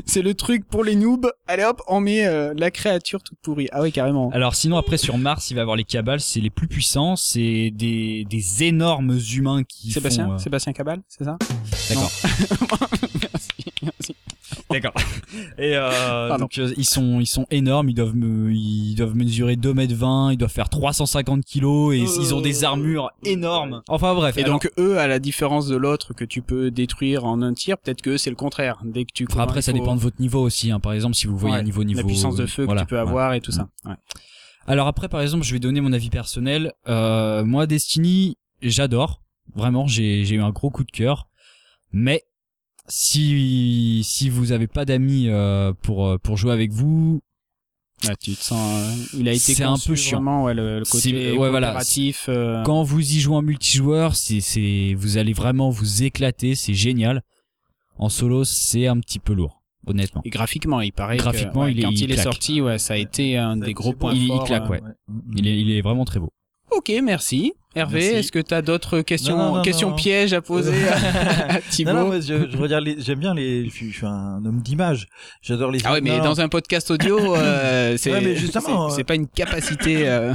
c'est 0.05 0.23
le 0.23 0.35
truc 0.35 0.67
pour 0.69 0.85
les 0.85 0.97
noobs, 0.97 1.31
allez 1.47 1.65
hop, 1.65 1.81
on 1.87 2.01
met 2.01 2.27
euh, 2.27 2.53
la 2.57 2.71
créature 2.71 3.23
toute 3.23 3.39
pourrie. 3.41 3.69
Ah 3.73 3.83
oui, 3.83 3.93
carrément. 3.93 4.31
Alors 4.33 4.55
sinon 4.55 4.77
après 4.79 4.99
sur 4.99 5.17
Mars 5.17 5.51
il 5.51 5.55
va 5.55 5.61
y 5.61 5.63
avoir 5.63 5.77
les 5.77 5.85
cabales, 5.85 6.21
c'est 6.21 6.41
les 6.41 6.51
plus 6.51 6.67
puissants, 6.69 7.15
c'est 7.17 7.71
des, 7.73 8.25
des 8.29 8.65
énormes 8.65 9.19
humains 9.33 9.63
qui 9.63 9.82
Sébastien, 9.91 10.27
font... 10.27 10.33
euh, 10.35 10.39
Sébastien 10.39 10.73
Cabal, 10.73 11.01
c'est 11.09 11.25
ça? 11.25 11.37
D'accord. 11.89 12.11
Merci, 13.33 13.49
merci. 13.83 14.17
D'accord. 14.71 14.93
Et 15.59 15.73
euh, 15.77 16.39
donc 16.39 16.57
euh, 16.59 16.73
ils 16.77 16.85
sont 16.87 17.21
ils 17.21 17.27
sont 17.27 17.47
énormes, 17.51 17.89
ils 17.91 17.95
doivent 17.95 18.15
me, 18.15 18.53
ils 18.53 18.95
doivent 18.95 19.15
mesurer 19.15 19.57
2 19.57 19.75
mètres 19.75 19.95
20, 19.95 20.33
ils 20.33 20.37
doivent 20.37 20.51
faire 20.53 20.69
350 20.69 21.45
kilos 21.45 21.95
et 21.95 21.99
ils 21.99 22.35
ont 22.35 22.41
des 22.41 22.65
armures 22.65 23.11
énormes. 23.25 23.83
Enfin 23.89 24.15
bref. 24.15 24.37
Et 24.39 24.45
alors- 24.45 24.55
donc 24.61 24.71
eux, 24.79 24.99
à 24.99 25.07
la 25.09 25.19
différence 25.19 25.67
de 25.67 25.77
l'autre 25.77 26.15
que 26.15 26.25
tu 26.25 26.41
peux 26.43 26.71
détruire 26.71 27.25
en 27.25 27.43
un 27.43 27.53
tir, 27.55 27.77
peut-être 27.79 28.01
que 28.03 28.11
eux, 28.11 28.19
c'est 28.19 28.31
le 28.31 28.37
contraire. 28.37 28.81
Dès 28.85 29.05
que 29.05 29.13
tu 29.13 29.27
Enfin, 29.31 29.43
après 29.43 29.63
ça 29.63 29.73
faut- 29.73 29.79
dépend 29.79 29.95
de 29.95 30.01
votre 30.01 30.21
niveau 30.21 30.41
aussi 30.41 30.71
hein. 30.71 30.81
Par 30.81 30.93
exemple 30.95 31.17
si 31.17 31.27
vous 31.27 31.37
voyez 31.37 31.55
Ouais, 31.57 31.61
un 31.61 31.65
niveau 31.65 31.85
niveau 31.85 32.01
la 32.01 32.07
puissance 32.07 32.37
de 32.37 32.47
feu 32.47 32.65
voilà, 32.65 32.83
que 32.83 32.87
tu 32.87 32.91
peux 32.91 32.97
ouais. 32.97 33.01
avoir 33.03 33.35
et 33.35 33.41
tout 33.41 33.53
ça. 33.53 33.69
Ouais. 33.85 33.95
Alors 34.67 34.87
après, 34.87 35.09
par 35.09 35.21
exemple, 35.23 35.45
je 35.45 35.53
vais 35.53 35.59
donner 35.59 35.81
mon 35.81 35.93
avis 35.93 36.09
personnel. 36.09 36.73
Euh, 36.89 37.45
moi, 37.45 37.67
Destiny, 37.67 38.37
j'adore. 38.63 39.21
Vraiment, 39.55 39.87
j'ai 39.87 40.25
j'ai 40.25 40.37
eu 40.37 40.41
un 40.43 40.51
gros 40.51 40.71
coup 40.71 40.85
de 40.85 40.91
cœur. 40.91 41.29
Mais 41.93 42.25
si 42.89 44.03
si 44.05 44.29
vous 44.29 44.53
avez 44.53 44.67
pas 44.67 44.85
d'amis 44.85 45.29
euh, 45.29 45.73
pour 45.83 46.07
euh, 46.07 46.19
pour 46.19 46.37
jouer 46.37 46.53
avec 46.53 46.73
vous, 46.73 47.21
Ouais, 48.09 48.17
tu 48.21 48.35
te 48.35 48.43
sens, 48.43 48.59
euh, 48.59 49.17
il 49.21 49.29
a 49.29 49.33
été 49.33 49.55
C'est 49.55 49.63
un 49.63 49.77
peu 49.79 49.95
chiant. 49.95 50.19
Vraiment, 50.19 50.43
ouais, 50.43 50.55
le, 50.55 50.81
le 50.81 50.85
côté 50.85 51.11
C'est- 51.11 51.39
ouais, 51.39 51.51
voilà. 51.51 51.79
euh, 52.29 52.63
quand 52.65 52.83
vous 52.83 52.99
y 53.01 53.21
jouez 53.21 53.37
en 53.37 53.43
multijoueur, 53.43 54.17
c'est 54.17 54.41
c'est 54.41 54.95
vous 54.99 55.19
allez 55.19 55.33
vraiment 55.33 55.71
vous 55.71 56.03
éclater. 56.03 56.57
C'est 56.57 56.75
génial. 56.75 57.23
En 57.99 58.09
solo, 58.09 58.43
c'est 58.43 58.89
un 58.89 58.99
petit 58.99 59.21
peu 59.21 59.35
lourd, 59.35 59.63
honnêtement. 59.87 60.23
Et 60.25 60.31
graphiquement, 60.31 60.81
il 60.81 60.93
paraît 60.93 61.17
que, 61.17 61.23
Graphiquement, 61.23 61.61
ouais, 61.63 61.73
il 61.73 61.79
est- 61.79 61.83
quand 61.83 61.91
il 61.91 62.03
il, 62.03 62.11
est 62.11 62.17
sorti, 62.17 62.61
ouais, 62.61 62.79
ça 62.79 62.95
a 62.95 62.97
été 62.97 63.37
un 63.37 63.57
des 63.57 63.73
gros 63.73 63.93
points. 63.93 64.15
Il- 64.15 64.23
il 64.23 64.29
forts. 64.29 64.45
claque, 64.47 64.65
euh. 64.65 64.69
ouais. 64.71 64.81
Il 65.37 65.47
est 65.47 65.61
il 65.61 65.71
est 65.71 65.83
vraiment 65.83 66.05
très 66.05 66.19
beau. 66.19 66.33
Ok, 66.73 66.91
merci. 67.05 67.53
Hervé, 67.75 68.01
Merci. 68.01 68.15
est-ce 68.17 68.33
que 68.33 68.39
tu 68.39 68.53
as 68.53 68.61
d'autres 68.63 69.01
questions, 69.01 69.37
Non, 69.37 69.49
non, 69.51 69.57
non, 69.57 69.63
questions 69.63 69.91
non. 69.91 69.97
pièges 69.97 70.33
à 70.35 70.43
poser 70.43 70.75
à, 70.89 71.55
à 71.55 71.61
Thibaut 71.71 71.93
Non, 71.93 72.09
mais 72.09 72.21
je, 72.21 72.51
je 72.51 72.57
regarde 72.59 72.85
les, 72.85 73.01
j'aime 73.01 73.19
bien 73.21 73.35
les, 73.35 73.65
je 73.67 73.71
suis, 73.71 73.91
je 73.91 73.97
suis 73.97 74.07
un 74.07 74.45
homme 74.45 74.61
d'image. 74.61 75.07
J'adore 75.41 75.71
les. 75.71 75.79
Ah 75.85 75.93
ouais, 75.93 76.01
mais 76.03 76.19
non, 76.19 76.25
dans 76.25 76.41
un 76.41 76.49
podcast 76.49 76.91
audio, 76.91 77.35
euh, 77.37 77.97
c'est 77.97 78.13
Ouais, 78.13 78.21
mais 78.21 78.37
justement, 78.37 78.91
c'est- 78.91 78.97
c'est 78.97 79.05
pas 79.05 79.15
une 79.15 79.27
capacité. 79.27 80.09
euh, 80.09 80.35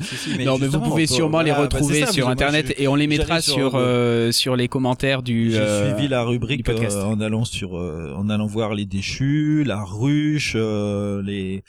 si, 0.00 0.16
si, 0.16 0.34
mais 0.38 0.44
non, 0.44 0.58
mais 0.58 0.66
vous 0.66 0.80
pouvez 0.80 1.06
peut- 1.06 1.14
sûrement 1.14 1.42
les 1.42 1.50
voilà, 1.50 1.66
bah, 1.68 1.76
retrouver 1.76 2.00
ça, 2.06 2.12
sur 2.12 2.28
internet 2.28 2.74
je- 2.76 2.82
et 2.82 2.88
on 2.88 2.94
les 2.94 3.06
mettra 3.06 3.40
sur 3.40 3.54
sur, 3.54 3.72
euh, 3.74 4.32
sur 4.32 4.56
les 4.56 4.68
commentaires 4.68 5.22
du. 5.22 5.50
J'ai 5.50 5.58
euh, 5.58 5.92
suivi 5.94 6.08
la 6.08 6.22
du 6.22 6.28
rubrique 6.30 6.64
podcast. 6.64 6.96
euh, 6.96 7.04
en 7.04 7.20
allant 7.20 7.44
sur, 7.44 7.76
euh, 7.78 8.14
en 8.16 8.28
allant 8.30 8.46
voir 8.46 8.74
les 8.74 8.86
déchus, 8.86 9.64
la 9.64 9.82
ruche, 9.84 10.54
euh, 10.56 11.22
les 11.22 11.62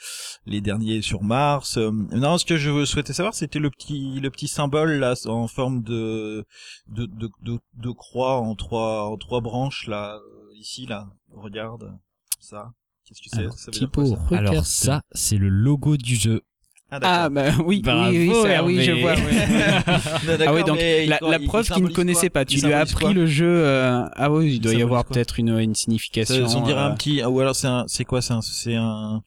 les 0.45 0.61
derniers 0.61 1.01
sur 1.01 1.23
Mars. 1.23 1.77
Euh, 1.77 1.91
non, 2.13 2.37
ce 2.37 2.45
que 2.45 2.57
je 2.57 2.85
souhaitais 2.85 3.13
savoir, 3.13 3.33
c'était 3.33 3.59
le 3.59 3.69
petit 3.69 4.19
le 4.21 4.29
petit 4.29 4.47
symbole 4.47 4.93
là 4.93 5.13
en 5.25 5.47
forme 5.47 5.81
de 5.83 6.45
de 6.87 7.05
de 7.05 7.29
de, 7.43 7.59
de 7.77 7.91
croix 7.91 8.39
en 8.39 8.55
trois 8.55 9.05
en 9.09 9.17
trois 9.17 9.41
branches 9.41 9.87
là 9.87 10.15
euh, 10.15 10.19
ici 10.57 10.85
là. 10.85 11.07
Regarde 11.35 11.91
ça. 12.39 12.71
Qu'est-ce 13.05 13.21
que 13.21 13.29
c'est? 13.29 13.39
Alors, 13.41 13.53
Ça 13.53 13.65
veut 13.65 13.71
dire 13.71 13.89
Thibaut, 13.89 14.07
quoi, 14.07 14.17
ça 14.17 14.25
regarde. 14.27 14.47
Alors 14.47 14.65
ça, 14.65 15.01
c'est 15.11 15.37
le 15.37 15.49
logo 15.49 15.97
du 15.97 16.15
jeu. 16.15 16.41
Ah 17.01 17.23
Ah 17.25 17.29
bah 17.29 17.45
oui, 17.65 17.81
Bravo, 17.81 18.11
oui, 18.11 18.29
oui, 18.29 18.35
ça, 18.43 18.63
oui, 18.63 18.81
je 18.83 18.91
vois. 18.91 19.15
Non, 19.17 20.45
Ah 20.47 20.53
oui, 20.53 20.63
donc 20.63 20.77
mais 20.77 21.05
la, 21.07 21.19
il- 21.21 21.29
la 21.31 21.37
il- 21.39 21.45
preuve 21.47 21.65
il 21.69 21.73
qu'il 21.73 21.83
ne 21.83 21.89
connaissait 21.89 22.27
quoi 22.29 22.41
pas, 22.41 22.45
tu 22.45 22.57
Il 22.57 22.65
lui 22.65 22.73
as 22.73 22.79
appris 22.79 23.05
quoi 23.05 23.13
le 23.13 23.25
jeu. 23.25 23.47
euh, 23.47 24.05
Ah 24.15 24.31
oui, 24.31 24.53
il 24.55 24.59
doit 24.61 24.73
y 24.73 24.81
avoir 24.81 25.05
peut-être 25.05 25.39
une, 25.39 25.57
une 25.59 25.75
signification. 25.75 26.47
Ça, 26.47 26.57
on 26.57 26.61
dirait 26.61 26.79
euh, 26.81 26.85
un 26.85 26.91
petit, 26.91 27.21
ah, 27.21 27.29
ou 27.29 27.39
alors 27.39 27.55
c'est 27.55 27.67
un, 27.67 27.85
c'est 27.87 28.05
quoi, 28.05 28.21
c'est 28.21 28.33
un, 28.33 28.41
c'est 28.41 28.75
un, 28.75 29.21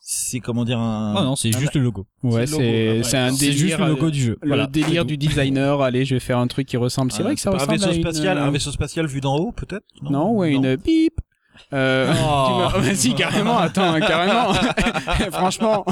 c'est 0.00 0.40
comment 0.40 0.64
dire 0.64 0.78
un. 0.78 1.14
Ah 1.16 1.22
non, 1.24 1.36
c'est 1.36 1.54
un- 1.54 1.58
juste 1.58 1.74
le 1.74 1.82
logo. 1.82 2.06
Ouais, 2.22 2.46
c'est 2.46 3.02
c'est 3.04 3.16
un 3.16 3.32
délire. 3.32 3.52
juste 3.58 3.78
le 3.78 3.86
logo 3.88 4.06
euh, 4.06 4.10
du 4.10 4.20
jeu. 4.22 4.38
Le 4.42 4.66
délire 4.66 5.04
du 5.04 5.16
designer. 5.16 5.80
Allez, 5.82 6.04
je 6.04 6.14
vais 6.14 6.20
faire 6.20 6.38
un 6.38 6.46
truc 6.46 6.66
qui 6.66 6.76
ressemble. 6.76 7.12
C'est 7.12 7.20
Ah, 7.20 7.24
vrai 7.24 7.34
que 7.34 7.40
ça 7.40 7.50
ressemble 7.50 7.72
un 7.72 7.76
vaisseau 7.76 7.92
spatial, 7.92 8.38
euh, 8.38 8.42
un 8.44 8.50
vaisseau 8.50 8.70
spatial 8.72 9.06
vu 9.06 9.20
d'en 9.20 9.36
haut, 9.36 9.52
peut-être. 9.52 9.84
Non, 10.02 10.32
ouais, 10.32 10.52
une 10.52 10.76
bip. 10.76 11.14
Euh, 11.72 12.12
Oh. 12.26 12.66
bah, 12.74 12.94
si, 12.94 13.14
carrément, 13.14 13.58
attends, 13.58 13.98
carrément. 14.00 14.52
Franchement, 15.32 15.84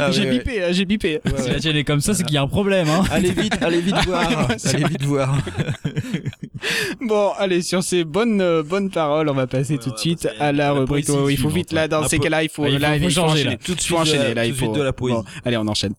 Ah, 0.00 0.10
j'ai 0.10 0.24
bipé, 0.26 0.60
là, 0.60 0.72
j'ai 0.72 0.84
bipé. 0.86 1.20
Ouais, 1.24 1.32
Si 1.36 1.42
ouais. 1.44 1.52
la 1.54 1.60
chaîne 1.60 1.76
est 1.76 1.84
comme 1.84 2.00
ça, 2.00 2.14
c'est 2.14 2.22
qu'il 2.24 2.34
y 2.34 2.38
a 2.38 2.42
un 2.42 2.48
problème, 2.48 2.88
hein. 2.88 3.02
Allez 3.10 3.32
vite, 3.32 3.58
allez 3.62 3.80
vite 3.80 3.96
voir, 4.06 4.22
Ouais, 4.48 4.56
allez 4.64 4.78
vrai. 4.82 4.88
vite 4.88 5.02
voir. 5.04 5.36
Bon, 7.00 7.30
allez, 7.38 7.62
sur 7.62 7.82
ces 7.82 8.04
bonnes, 8.04 8.40
euh, 8.40 8.62
bonnes 8.62 8.90
paroles, 8.90 9.28
on 9.28 9.34
va 9.34 9.46
passer 9.46 9.74
Ouais, 9.74 9.78
tout 9.78 9.90
de 9.90 9.98
suite 9.98 10.26
à 10.40 10.52
la 10.52 10.68
la 10.68 10.72
rubrique. 10.72 11.06
il 11.30 11.36
faut 11.36 11.48
vite, 11.48 11.72
là, 11.72 11.88
dans 11.88 12.02
ouais. 12.02 12.08
ces 12.08 12.18
cas-là, 12.18 12.42
il 12.42 12.48
faut, 12.48 12.64
Ah, 12.64 12.68
il 12.70 12.78
là, 12.78 12.88
faut 12.88 12.94
il 12.94 13.02
faut 13.02 13.10
changer, 13.10 13.32
enchaîner. 13.32 13.50
là. 13.50 13.56
Tout 13.56 13.74
de 13.74 13.78
Il 13.78 13.82
suite, 13.82 13.96
faut 13.96 14.02
enchaîner, 14.02 14.34
là, 14.34 14.42
tout 14.42 14.48
il 14.48 14.52
de 14.52 14.56
suite 14.56 14.66
faut. 14.70 14.76
de 14.76 14.82
la 14.82 14.92
poésie. 14.92 15.16
Bon, 15.18 15.24
allez, 15.44 15.56
on 15.56 15.66
enchaîne. 15.68 15.94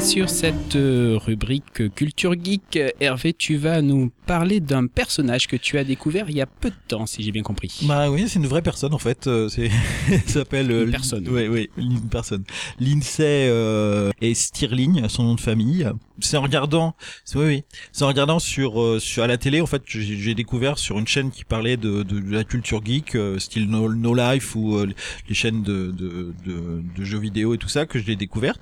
Et 0.00 0.02
sur 0.02 0.30
cette 0.30 0.76
euh, 0.76 1.18
rubrique 1.18 1.94
Culture 1.94 2.32
Geek, 2.32 2.78
Hervé, 3.00 3.34
tu 3.34 3.56
vas 3.56 3.82
nous 3.82 4.10
parler 4.26 4.60
d'un 4.60 4.86
personnage 4.86 5.46
que 5.46 5.56
tu 5.56 5.76
as 5.76 5.84
découvert 5.84 6.30
il 6.30 6.36
y 6.36 6.40
a 6.40 6.46
peu 6.46 6.70
de 6.70 6.76
temps, 6.88 7.04
si 7.04 7.22
j'ai 7.22 7.32
bien 7.32 7.42
compris. 7.42 7.80
Bah 7.82 8.10
oui, 8.10 8.24
c'est 8.26 8.38
une 8.38 8.46
vraie 8.46 8.62
personne 8.62 8.94
en 8.94 8.98
fait. 8.98 9.26
Euh, 9.26 9.48
c'est 9.48 9.70
s'appelle 10.26 10.70
une 10.70 10.90
personne. 10.90 11.28
Oui, 11.28 11.48
oui, 11.48 11.68
une 11.76 12.08
personne. 12.08 12.44
Lindsay 12.78 13.48
euh, 13.50 14.10
et 14.22 14.32
Stirling, 14.32 15.06
son 15.08 15.24
nom 15.24 15.34
de 15.34 15.40
famille. 15.40 15.86
C'est 16.20 16.36
en 16.36 16.42
regardant, 16.42 16.94
oui, 17.34 17.44
oui, 17.44 17.64
c'est 17.92 18.04
en 18.04 18.08
regardant 18.08 18.38
sur 18.38 19.00
sur 19.00 19.22
à 19.22 19.26
la 19.26 19.38
télé 19.38 19.60
en 19.62 19.66
fait, 19.66 19.82
j'ai 19.86 20.34
découvert 20.34 20.78
sur 20.78 20.98
une 20.98 21.06
chaîne 21.06 21.30
qui 21.30 21.44
parlait 21.44 21.78
de, 21.78 22.02
de, 22.02 22.20
la 22.30 22.44
culture 22.44 22.84
geek, 22.84 23.16
style 23.38 23.70
no, 23.70 23.90
no, 23.92 24.14
Life 24.14 24.54
ou 24.54 24.78
les 24.84 25.34
chaînes 25.34 25.62
de, 25.62 25.90
de, 25.90 26.34
de, 26.46 26.82
de 26.94 27.04
jeux 27.04 27.18
vidéo 27.18 27.54
et 27.54 27.58
tout 27.58 27.70
ça 27.70 27.86
que 27.86 27.98
je 27.98 28.06
l'ai 28.06 28.16
découverte. 28.16 28.60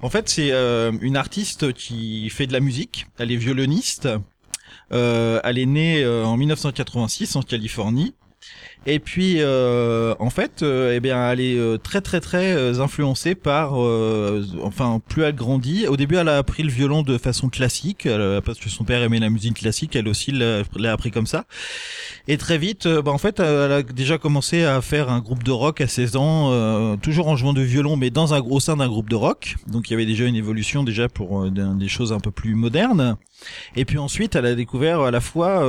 En 0.00 0.10
fait, 0.10 0.28
c'est 0.28 0.52
euh, 0.52 0.71
une 1.00 1.16
artiste 1.16 1.72
qui 1.72 2.28
fait 2.30 2.46
de 2.46 2.52
la 2.52 2.60
musique. 2.60 3.06
Elle 3.18 3.32
est 3.32 3.36
violoniste. 3.36 4.08
Euh, 4.92 5.40
elle 5.44 5.58
est 5.58 5.66
née 5.66 6.02
euh, 6.02 6.24
en 6.24 6.36
1986 6.36 7.36
en 7.36 7.42
Californie. 7.42 8.14
Et 8.84 8.98
puis, 8.98 9.36
euh, 9.38 10.14
en 10.18 10.30
fait, 10.30 10.62
euh, 10.62 10.94
eh 10.96 11.00
bien, 11.00 11.30
elle 11.30 11.40
est 11.40 11.56
euh, 11.56 11.78
très 11.78 12.00
très 12.00 12.20
très 12.20 12.52
euh, 12.52 12.80
influencée 12.80 13.36
par, 13.36 13.74
enfin, 14.62 15.00
plus 15.08 15.22
elle 15.22 15.34
grandit. 15.36 15.86
Au 15.86 15.96
début, 15.96 16.16
elle 16.16 16.28
a 16.28 16.38
appris 16.38 16.64
le 16.64 16.70
violon 16.70 17.02
de 17.02 17.16
façon 17.16 17.48
classique, 17.48 18.08
parce 18.44 18.58
que 18.58 18.68
son 18.68 18.84
père 18.84 19.02
aimait 19.02 19.20
la 19.20 19.30
musique 19.30 19.58
classique. 19.58 19.94
Elle 19.94 20.08
aussi 20.08 20.32
l'a 20.32 20.92
appris 20.92 21.10
comme 21.10 21.26
ça. 21.26 21.44
Et 22.28 22.36
très 22.36 22.58
vite, 22.58 22.88
bah, 22.88 23.12
en 23.12 23.18
fait, 23.18 23.40
elle 23.40 23.72
a 23.72 23.82
déjà 23.82 24.18
commencé 24.18 24.64
à 24.64 24.80
faire 24.80 25.10
un 25.10 25.20
groupe 25.20 25.42
de 25.42 25.50
rock 25.50 25.80
à 25.80 25.86
16 25.86 26.16
ans, 26.16 26.96
toujours 26.98 27.28
en 27.28 27.36
jouant 27.36 27.52
de 27.52 27.62
violon, 27.62 27.96
mais 27.96 28.10
dans 28.10 28.34
un 28.34 28.40
gros 28.40 28.60
sein 28.60 28.76
d'un 28.76 28.88
groupe 28.88 29.08
de 29.08 29.16
rock. 29.16 29.56
Donc, 29.68 29.90
il 29.90 29.92
y 29.92 29.94
avait 29.94 30.06
déjà 30.06 30.24
une 30.24 30.36
évolution 30.36 30.82
déjà 30.82 31.08
pour 31.08 31.48
des 31.50 31.88
choses 31.88 32.12
un 32.12 32.20
peu 32.20 32.30
plus 32.30 32.54
modernes. 32.54 33.16
Et 33.74 33.84
puis 33.84 33.98
ensuite, 33.98 34.36
elle 34.36 34.46
a 34.46 34.54
découvert 34.54 35.00
à 35.00 35.10
la 35.10 35.20
fois 35.20 35.64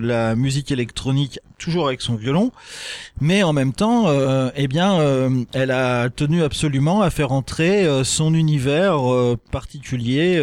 la 0.00 0.34
musique 0.34 0.70
électronique, 0.70 1.40
toujours 1.58 1.86
avec 1.88 2.00
son 2.00 2.16
violon 2.16 2.47
mais 3.20 3.42
en 3.42 3.52
même 3.52 3.72
temps, 3.72 4.08
euh, 4.08 4.50
eh 4.56 4.68
euh, 4.76 5.44
elle 5.52 5.70
a 5.70 6.08
tenu 6.10 6.42
absolument 6.42 7.02
à 7.02 7.10
faire 7.10 7.32
entrer 7.32 7.84
euh, 7.84 8.04
son 8.04 8.34
univers 8.34 8.98
particulier 9.50 10.42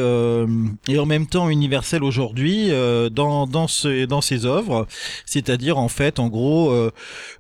et 0.88 1.00
en 1.00 1.06
même 1.06 1.28
temps 1.28 1.50
universel 1.50 2.04
aujourd'hui 2.04 2.70
dans 3.12 3.48
dans 3.48 3.68
dans 4.08 4.22
ses 4.22 4.46
œuvres, 4.46 4.88
c'est-à-dire 5.26 5.78
en 5.78 5.88
fait, 5.88 6.20
en 6.20 6.28
gros, 6.28 6.74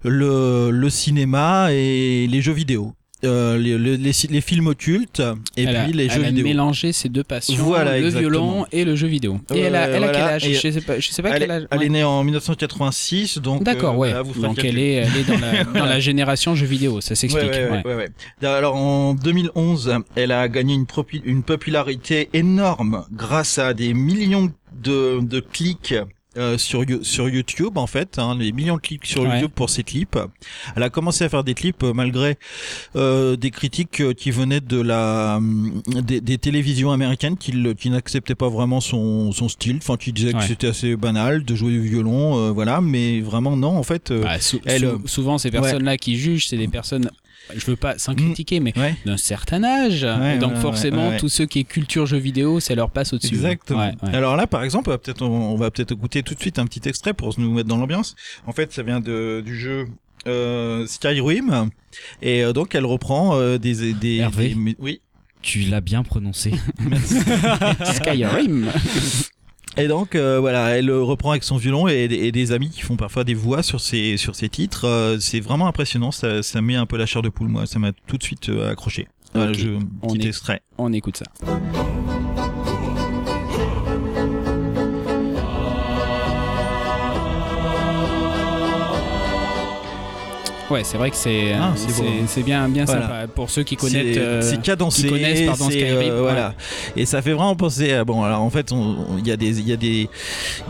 le 0.03 0.89
cinéma 0.89 1.69
et 1.71 2.27
les 2.27 2.41
jeux 2.41 2.53
vidéo. 2.53 2.93
Euh, 3.25 3.57
les, 3.57 3.77
les, 3.77 4.11
les, 4.29 4.41
films 4.41 4.67
occultes 4.67 5.21
et 5.57 5.65
puis 5.65 5.93
les 5.93 6.09
jeux 6.09 6.21
vidéo. 6.21 6.33
Elle 6.33 6.39
a 6.39 6.43
mélangé 6.43 6.91
ces 6.93 7.09
deux 7.09 7.23
passions, 7.23 7.55
voilà, 7.63 7.99
le 7.99 8.09
violon 8.09 8.65
et 8.71 8.85
le 8.85 8.95
jeu 8.95 9.07
vidéo. 9.07 9.39
Et 9.53 9.59
elle 9.59 9.75
a, 9.75 9.87
elle 9.87 10.03
a 10.03 10.07
quel 10.09 10.21
âge 10.21 10.47
Je 10.47 10.71
sais 10.71 10.81
pas, 10.81 10.99
je 10.99 11.09
sais 11.09 11.21
pas 11.21 11.29
elle, 11.29 11.39
quel 11.39 11.51
âge. 11.51 11.67
Elle 11.71 11.83
est 11.83 11.89
née 11.89 12.03
en 12.03 12.23
1986, 12.23 13.39
donc. 13.39 13.63
D'accord, 13.63 13.95
euh, 13.95 13.97
ouais. 13.97 14.13
donc 14.41 14.63
elle 14.63 14.77
est, 14.77 14.93
elle 14.93 15.17
est 15.17 15.27
dans 15.27 15.39
la, 15.39 15.63
dans 15.79 15.85
la 15.85 15.99
génération 15.99 16.55
jeux 16.55 16.65
vidéo, 16.65 17.01
ça 17.01 17.15
s'explique. 17.15 17.51
Ouais, 17.51 17.95
ouais, 17.95 18.09
Alors 18.43 18.75
en 18.75 19.13
2011, 19.13 19.95
elle 20.15 20.31
a 20.31 20.47
gagné 20.47 20.73
une, 20.73 20.85
une 21.23 21.43
popularité 21.43 22.29
énorme 22.33 23.05
grâce 23.11 23.57
à 23.57 23.73
des 23.73 23.93
millions 23.93 24.51
de, 24.83 25.19
de 25.21 25.39
clics 25.39 25.95
euh, 26.37 26.57
sur 26.57 26.83
sur 27.01 27.29
YouTube 27.29 27.77
en 27.77 27.87
fait, 27.87 28.19
hein, 28.19 28.35
les 28.37 28.51
millions 28.51 28.75
de 28.75 28.81
clips 28.81 29.05
sur 29.05 29.25
YouTube 29.25 29.51
pour 29.53 29.69
ses 29.69 29.83
clips. 29.83 30.17
Elle 30.75 30.83
a 30.83 30.89
commencé 30.89 31.23
à 31.23 31.29
faire 31.29 31.43
des 31.43 31.53
clips 31.53 31.83
euh, 31.83 31.93
malgré 31.93 32.37
euh, 32.95 33.35
des 33.35 33.51
critiques 33.51 34.01
euh, 34.01 34.13
qui 34.13 34.31
venaient 34.31 34.61
de 34.61 34.79
la 34.81 35.39
des, 36.03 36.21
des 36.21 36.37
télévisions 36.37 36.91
américaines 36.91 37.37
qui, 37.37 37.53
qui 37.75 37.89
n'acceptaient 37.89 38.35
pas 38.35 38.49
vraiment 38.49 38.81
son, 38.81 39.31
son 39.31 39.49
style, 39.49 39.77
enfin 39.77 39.97
qui 39.97 40.11
disaient 40.13 40.33
que 40.33 40.43
c'était 40.43 40.67
assez 40.67 40.95
banal 40.95 41.43
de 41.43 41.55
jouer 41.55 41.71
du 41.71 41.81
violon, 41.81 42.51
voilà, 42.53 42.81
mais 42.81 43.21
vraiment 43.21 43.55
non 43.57 43.77
en 43.77 43.83
fait. 43.83 44.11
Bah, 44.11 44.37
elle, 44.65 44.95
souvent 45.05 45.37
ces 45.37 45.51
personnes-là 45.51 45.97
qui 45.97 46.17
jugent, 46.17 46.47
c'est 46.47 46.57
des 46.57 46.67
personnes 46.67 47.09
je 47.55 47.65
veux 47.65 47.75
pas 47.75 47.97
sans 47.97 48.13
mm. 48.13 48.17
critiquer, 48.17 48.59
mais 48.59 48.73
d'un 49.05 49.17
certain 49.17 49.63
âge. 49.63 50.05
donc 50.39 50.55
forcément, 50.55 51.17
tous 51.17 51.29
ceux 51.29 51.45
qui 51.45 51.59
est 51.59 51.63
culture 51.63 52.05
jeux 52.05 52.17
vidéo, 52.17 52.59
ça 52.59 52.75
leur 52.75 52.89
passe 52.89 53.13
au-dessus. 53.13 53.35
Exactement. 53.35 53.91
Alors 54.01 54.35
là, 54.35 54.47
par 54.47 54.63
exemple, 54.63 54.89
on 54.89 54.93
va 54.93 54.97
peut-être 54.97 55.23
on 55.23 55.55
va 55.55 55.71
peut-être 55.71 55.91
écouter 55.91 56.23
tout 56.23 56.35
de 56.35 56.39
suite 56.39 56.59
un 56.59 56.65
petit 56.65 56.87
extrait 56.87 57.13
pour 57.13 57.37
nous 57.39 57.53
mettre 57.53 57.67
dans 57.67 57.77
l'ambiance. 57.77 58.15
En 58.45 58.51
fait, 58.51 58.71
ça 58.73 58.83
vient 58.83 58.99
de, 58.99 59.41
du 59.45 59.57
jeu 59.57 59.87
euh, 60.27 60.87
Skyrim 60.87 61.69
et 62.21 62.43
euh, 62.43 62.51
donc 62.51 62.73
elle 62.73 62.85
reprend 62.85 63.35
euh, 63.35 63.57
des 63.57 63.93
des, 63.93 64.17
Hervé, 64.17 64.55
oui. 64.79 65.01
Tu 65.41 65.59
l'as 65.59 65.81
bien 65.81 66.01
prononcé. 66.01 66.51
Skyrim. 67.93 68.71
Et 69.77 69.87
donc 69.87 70.15
euh, 70.15 70.39
voilà, 70.39 70.77
elle 70.77 70.89
reprend 70.89 71.31
avec 71.31 71.43
son 71.43 71.57
violon 71.57 71.87
et, 71.87 72.31
des 72.31 72.51
amis 72.51 72.69
qui 72.69 72.81
font 72.81 72.95
parfois 72.95 73.23
des 73.23 73.33
voix 73.33 73.61
sur 73.61 73.81
ses 73.81 74.15
sur 74.17 74.35
ses 74.35 74.47
titres. 74.47 74.85
Euh, 74.85 75.17
c'est 75.19 75.41
vraiment 75.41 75.67
impressionnant. 75.67 76.11
Ça, 76.11 76.41
ça 76.43 76.61
met 76.61 76.75
un 76.75 76.85
peu 76.85 76.97
la 76.97 77.05
chair 77.05 77.21
de 77.21 77.29
poule. 77.29 77.49
Moi, 77.49 77.65
ça 77.65 77.79
m'a 77.79 77.91
tout 78.07 78.17
de 78.17 78.23
suite 78.23 78.49
euh, 78.49 78.71
accroché. 78.71 79.07
Voilà, 79.33 79.51
je, 79.51 79.67
petit 80.01 80.27
extrait. 80.27 80.61
On 80.77 80.93
écoute 80.93 81.17
ça. 81.17 81.25
Ouais, 90.71 90.83
c'est 90.83 90.97
vrai 90.97 91.11
que 91.11 91.15
c'est 91.15 91.53
ah, 91.53 91.73
c'est 92.27 92.41
bien 92.41 92.67
bien 92.67 92.87
sympa 92.87 93.27
pour 93.27 93.51
ceux 93.51 93.61
qui 93.63 93.75
connaissent 93.75 94.17
euh, 94.17 94.41
c'est 94.41 94.61
cadencé, 94.61 95.03
qui 95.03 95.09
connaissent 95.09 95.45
pardon 95.45 95.69
Skyrim. 95.69 96.11
Euh, 96.11 96.21
voilà. 96.21 96.55
Et 96.95 97.05
ça 97.05 97.21
fait 97.21 97.33
vraiment 97.33 97.55
penser 97.55 97.93
à 97.93 98.03
bon 98.03 98.23
alors 98.23 98.41
en 98.41 98.49
fait 98.49 98.73
il 99.19 99.27
y 99.27 99.31
a 99.31 99.37
des 99.37 99.59
il 99.59 99.67
y 99.67 99.73
a 99.73 99.77
des 99.77 100.09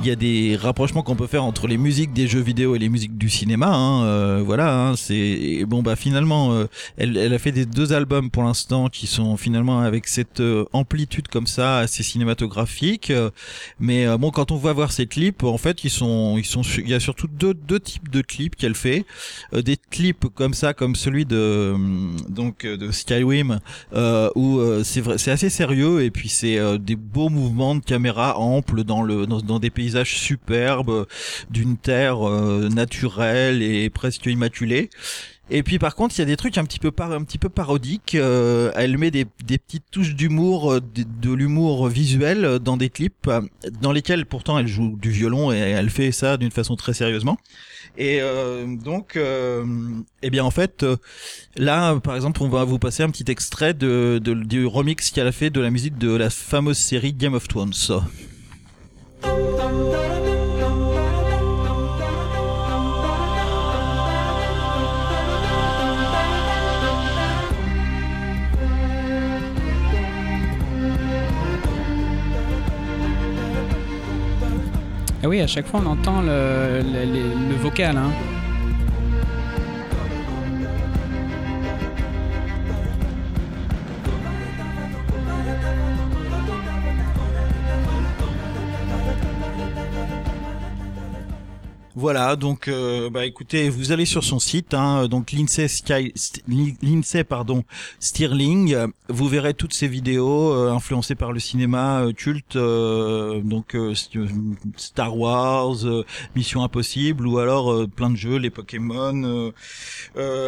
il 0.01 0.05
y 0.05 0.11
a 0.11 0.15
des 0.15 0.57
rapprochements 0.59 1.01
qu'on 1.01 1.15
peut 1.15 1.27
faire 1.27 1.45
entre 1.45 1.67
les 1.67 1.77
musiques 1.77 2.11
des 2.11 2.27
jeux 2.27 2.41
vidéo 2.41 2.75
et 2.75 2.79
les 2.79 2.89
musiques 2.89 3.17
du 3.17 3.29
cinéma 3.29 3.67
hein, 3.67 4.03
euh, 4.03 4.43
voilà 4.45 4.77
hein, 4.77 4.95
c'est 4.97 5.63
bon 5.65 5.81
bah 5.81 5.95
finalement 5.95 6.51
euh, 6.51 6.65
elle, 6.97 7.15
elle 7.15 7.33
a 7.33 7.39
fait 7.39 7.53
des 7.53 7.65
deux 7.65 7.93
albums 7.93 8.29
pour 8.29 8.43
l'instant 8.43 8.89
qui 8.89 9.07
sont 9.07 9.37
finalement 9.37 9.79
avec 9.79 10.07
cette 10.07 10.43
amplitude 10.73 11.29
comme 11.29 11.47
ça 11.47 11.77
assez 11.79 12.03
cinématographique 12.03 13.13
mais 13.79 14.05
bon 14.17 14.31
quand 14.31 14.51
on 14.51 14.57
va 14.57 14.73
voir 14.73 14.91
ces 14.91 15.07
clips 15.07 15.43
en 15.43 15.57
fait 15.57 15.85
ils 15.85 15.89
sont 15.89 16.37
ils 16.37 16.45
sont 16.45 16.63
il 16.63 16.89
y 16.89 16.93
a 16.93 16.99
surtout 16.99 17.27
deux 17.27 17.53
deux 17.53 17.79
types 17.79 18.09
de 18.09 18.21
clips 18.21 18.57
qu'elle 18.57 18.75
fait 18.75 19.05
des 19.53 19.77
clip 19.89 20.25
comme 20.33 20.53
ça, 20.53 20.73
comme 20.73 20.95
celui 20.95 21.25
de 21.25 21.35
euh, 21.35 21.77
donc 22.29 22.65
euh, 22.65 22.77
de 22.77 22.91
Skyrim, 22.91 23.59
euh, 23.93 24.29
où 24.35 24.59
euh, 24.59 24.83
c'est 24.83 25.01
vrai, 25.01 25.17
c'est 25.17 25.31
assez 25.31 25.49
sérieux 25.49 26.03
et 26.03 26.11
puis 26.11 26.29
c'est 26.29 26.59
des 26.79 26.95
beaux 26.95 27.29
mouvements 27.29 27.75
de 27.75 27.83
caméra 27.83 28.37
amples 28.37 28.83
dans 28.83 29.01
le 29.01 29.25
dans, 29.25 29.59
des 29.59 29.69
paysages 29.69 30.17
superbes 30.17 31.05
d'une 31.49 31.77
terre 31.77 32.19
naturelle 32.19 33.61
et 33.61 33.89
presque 33.89 34.25
immaculée. 34.25 34.89
Et 35.49 35.61
puis 35.61 35.77
par 35.77 35.95
contre, 35.95 36.15
il 36.17 36.19
y 36.19 36.21
a 36.21 36.25
des 36.25 36.37
trucs 36.37 36.57
un 36.57 36.65
petit 36.65 36.79
peu 36.79 36.91
par, 36.91 37.11
un 37.11 37.23
petit 37.23 37.37
peu 37.37 37.49
parodiques. 37.49 38.15
elle 38.15 38.97
met 38.97 39.11
des, 39.11 39.25
des 39.45 39.57
petites 39.57 39.85
touches 39.91 40.15
d'humour, 40.15 40.81
de, 40.81 41.03
de 41.21 41.33
l'humour 41.33 41.87
visuel 41.87 42.59
dans 42.59 42.77
des 42.77 42.89
clips 42.89 43.29
dans 43.81 43.91
lesquels 43.91 44.25
pourtant 44.25 44.57
elle 44.57 44.67
joue 44.67 44.97
du 44.99 45.11
violon 45.11 45.51
et 45.51 45.57
elle 45.57 45.89
fait 45.89 46.11
ça 46.11 46.37
d'une 46.37 46.51
façon 46.51 46.75
très 46.75 46.93
sérieusement. 46.93 47.37
Et 47.97 48.19
euh, 48.21 48.65
donc, 48.75 49.15
euh, 49.15 49.65
eh 50.21 50.29
bien 50.29 50.43
en 50.43 50.51
fait, 50.51 50.83
euh, 50.83 50.97
là, 51.55 51.97
par 51.99 52.15
exemple, 52.15 52.43
on 52.43 52.49
va 52.49 52.63
vous 52.63 52.79
passer 52.79 53.03
un 53.03 53.09
petit 53.09 53.29
extrait 53.29 53.73
de 53.73 54.19
du 54.19 54.65
remix 54.65 55.11
qu'elle 55.11 55.27
a 55.27 55.31
fait 55.31 55.49
de 55.49 55.61
la 55.61 55.69
musique 55.69 55.97
de 55.97 56.13
la 56.13 56.29
fameuse 56.29 56.77
série 56.77 57.13
Game 57.13 57.33
of 57.33 57.47
Thrones. 57.47 57.73
Ah 75.25 75.27
oui, 75.27 75.41
à 75.41 75.47
chaque 75.47 75.65
fois 75.65 75.81
on 75.83 75.87
entend 75.87 76.21
le, 76.21 76.83
le, 76.83 77.55
vocal. 77.55 77.97
Hein. 77.97 78.11
Voilà, 91.97 92.35
donc 92.35 92.67
euh, 92.67 93.09
bah 93.09 93.25
écoutez, 93.25 93.69
vous 93.69 93.93
allez 93.93 94.03
sur 94.03 94.25
son 94.25 94.37
site, 94.37 94.73
hein, 94.73 95.07
donc 95.07 95.31
l'INSEE 95.31 95.69
Sky, 95.69 96.13
l'INSEE 96.83 97.23
pardon, 97.23 97.63
Stirling, 98.01 98.75
vous 99.07 99.29
verrez 99.29 99.53
toutes 99.53 99.73
ces 99.73 99.87
vidéos 99.87 100.51
euh, 100.51 100.73
influencées 100.73 101.15
par 101.15 101.31
le 101.31 101.39
cinéma 101.39 102.01
euh, 102.01 102.11
culte, 102.11 102.57
donc 102.57 103.77
Star 104.75 105.17
Wars, 105.17 105.77
Mission 106.35 106.65
Impossible, 106.65 107.25
ou 107.25 107.39
alors 107.39 107.87
plein 107.87 108.09
de 108.09 108.17
jeux, 108.17 108.39
les 108.39 108.49
Pokémon, 108.49 109.53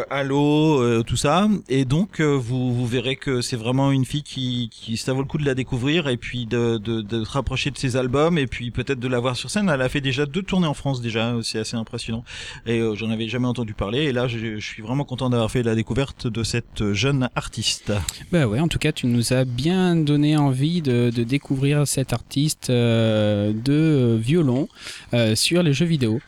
Halo, 0.10 1.02
tout 1.04 1.16
ça, 1.16 1.48
et 1.70 1.86
donc 1.86 2.20
vous, 2.20 2.74
vous 2.74 2.86
verrez 2.86 3.16
que 3.16 3.40
c'est 3.40 3.56
vraiment 3.56 3.94
une 3.94 4.04
fille 4.04 4.24
qui, 4.24 4.70
qui 4.70 4.98
ça 4.98 5.14
vaut 5.14 5.22
le 5.22 5.28
coup 5.28 5.38
de 5.38 5.46
la 5.46 5.56
découvrir 5.56 6.10
et 6.10 6.18
puis 6.18 6.46
de, 6.46 6.78
de, 6.78 7.00
de 7.00 7.24
se 7.24 7.32
rapprocher 7.32 7.72
de 7.72 7.78
ses 7.78 7.96
albums 7.96 8.38
et 8.38 8.48
puis 8.48 8.70
peut-être 8.70 9.00
de 9.00 9.08
la 9.08 9.22
voir 9.22 9.38
sur 9.38 9.50
scène. 9.50 9.70
Elle 9.70 9.82
a 9.82 9.88
fait 9.88 10.02
déjà 10.02 10.26
deux 10.26 10.44
tournées 10.44 10.68
en 10.68 10.74
France 10.74 11.00
déjà 11.00 11.37
c'est 11.42 11.60
assez 11.60 11.76
impressionnant. 11.76 12.24
Et 12.66 12.80
euh, 12.80 12.96
j'en 12.96 13.10
avais 13.10 13.28
jamais 13.28 13.48
entendu 13.48 13.74
parler. 13.74 14.04
Et 14.04 14.12
là, 14.12 14.28
je, 14.28 14.60
suis 14.60 14.82
vraiment 14.82 15.06
content 15.06 15.30
d'avoir 15.30 15.52
fait 15.52 15.64
la 15.64 15.76
découverte 15.76 16.28
de 16.28 16.44
cette 16.44 16.94
jeune 16.94 17.30
artiste. 17.36 17.92
Bah 18.32 18.48
ouais, 18.48 18.60
en 18.60 18.68
tout 18.68 18.80
cas, 18.80 18.92
tu 18.92 19.08
nous 19.08 19.34
as 19.34 19.46
bien 19.46 19.96
donné 19.96 20.38
envie 20.38 20.82
de, 20.82 21.10
découvrir 21.10 21.88
cette 21.88 22.14
artiste 22.14 22.70
euh, 22.70 23.54
de 23.54 24.18
violon 24.20 24.68
euh, 25.14 25.36
sur 25.36 25.64
les 25.64 25.74
jeux 25.74 25.86
vidéo. 25.86 26.20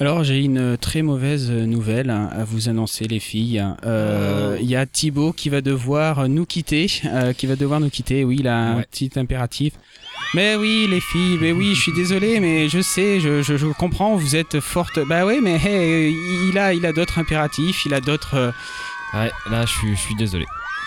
Alors 0.00 0.22
j'ai 0.22 0.38
une 0.38 0.76
très 0.76 1.02
mauvaise 1.02 1.50
nouvelle 1.50 2.10
à 2.10 2.44
vous 2.44 2.68
annoncer 2.68 3.08
les 3.08 3.18
filles. 3.18 3.64
Oh. 3.84 4.54
Il 4.60 4.70
y 4.70 4.76
a 4.76 4.86
Thibaut 4.86 5.32
qui 5.32 5.48
va 5.48 5.60
devoir 5.60 6.28
nous 6.28 6.46
quitter, 6.46 6.86
qui 7.36 7.46
va 7.46 7.56
devoir 7.56 7.80
nous 7.80 7.90
quitter. 7.90 8.22
Oui, 8.22 8.36
il 8.38 8.46
a 8.46 8.58
un 8.58 8.82
petit 8.82 9.10
impératif. 9.16 9.72
Mais 10.34 10.56
oui, 10.56 10.86
les 10.88 11.00
filles, 11.00 11.38
mais 11.40 11.52
oui, 11.52 11.74
je 11.74 11.80
suis 11.80 11.92
désolé, 11.92 12.38
mais 12.38 12.68
je 12.68 12.80
sais, 12.80 13.18
je, 13.18 13.42
je, 13.42 13.56
je 13.56 13.66
comprends, 13.66 14.14
vous 14.16 14.36
êtes 14.36 14.60
forte. 14.60 14.98
Bah 15.08 15.24
oui, 15.24 15.40
mais 15.42 15.58
il 16.12 16.58
a, 16.58 16.74
il 16.74 16.84
a 16.84 16.92
d'autres 16.92 17.18
impératifs, 17.18 17.86
il 17.86 17.94
a 17.94 18.00
d'autres. 18.00 18.34
Euh, 18.34 18.50
ouais, 19.14 19.30
là, 19.50 19.64
je 19.64 19.72
suis, 19.72 19.96
je 19.96 20.00
suis 20.00 20.14
désolé. 20.14 20.44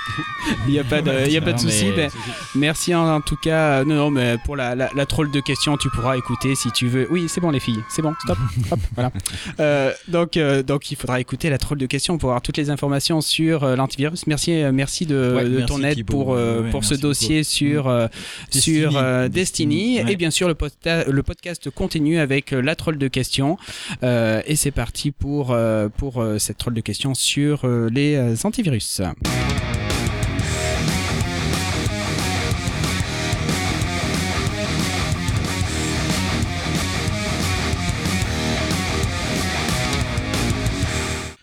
Il 0.68 0.74
n'y 0.74 0.80
a 0.80 0.84
pas 0.84 1.02
de, 1.02 1.30
y 1.30 1.38
a 1.38 1.42
pas 1.42 1.54
de 1.54 1.60
souci. 1.60 1.92
Ben, 1.96 2.10
merci 2.56 2.94
en, 2.96 3.22
tout 3.22 3.36
cas. 3.36 3.84
Non, 3.84 3.96
non, 3.96 4.12
mais 4.12 4.38
pour 4.46 4.56
la, 4.56 4.76
la, 4.76 4.90
la, 4.94 5.06
troll 5.06 5.32
de 5.32 5.40
questions, 5.40 5.78
tu 5.78 5.90
pourras 5.90 6.18
écouter 6.18 6.56
si 6.56 6.72
tu 6.72 6.88
veux. 6.88 7.08
Oui, 7.12 7.26
c'est 7.28 7.42
bon, 7.42 7.52
les 7.52 7.60
filles. 7.60 7.84
C'est 7.90 8.02
bon, 8.02 8.14
stop. 8.24 8.38
Hop, 8.72 8.80
voilà. 8.96 9.12
Euh, 9.60 9.94
donc, 10.08 10.38
euh, 10.38 10.64
donc, 10.64 10.92
il 10.92 10.96
faudra 10.96 11.20
écouter 11.20 11.50
la 11.50 11.58
troll 11.58 11.78
de 11.78 11.86
questions 11.86 12.18
pour 12.18 12.30
avoir 12.30 12.42
toutes 12.42 12.58
les 12.58 12.70
informations 12.70 13.22
sur 13.22 13.64
euh, 13.64 13.76
l'antivirus. 13.76 14.28
Merci, 14.28 14.54
euh, 14.54 14.72
merci 14.72 15.06
de, 15.06 15.16
de 15.44 15.66
ton 15.66 15.84
aide 15.84 16.04
pour, 16.06 16.38
pour 16.72 16.84
ce 16.84 16.96
dossier 16.96 17.44
sur, 17.44 17.92
Destiny. 18.52 18.82
sur 18.82 19.30
Destiny. 19.30 19.98
Et 20.00 20.16
bien 20.16 20.32
sûr, 20.32 20.48
le, 20.48 20.56
le 21.12 21.24
podcast 21.24 21.70
continue 21.70 22.20
avec 22.20 22.52
la 22.52 22.76
troll 22.76 22.98
de 22.98 23.08
questions. 23.08 23.58
et 24.02 24.56
c'est 24.56 24.72
parti 24.72 25.12
pour, 25.12 25.56
pour 25.98 26.24
cette 26.38 26.58
troll 26.58 26.74
de 26.74 26.82
questions 26.82 27.14
sur 27.14 27.68
les 27.68 28.46
antivirus. 28.46 29.02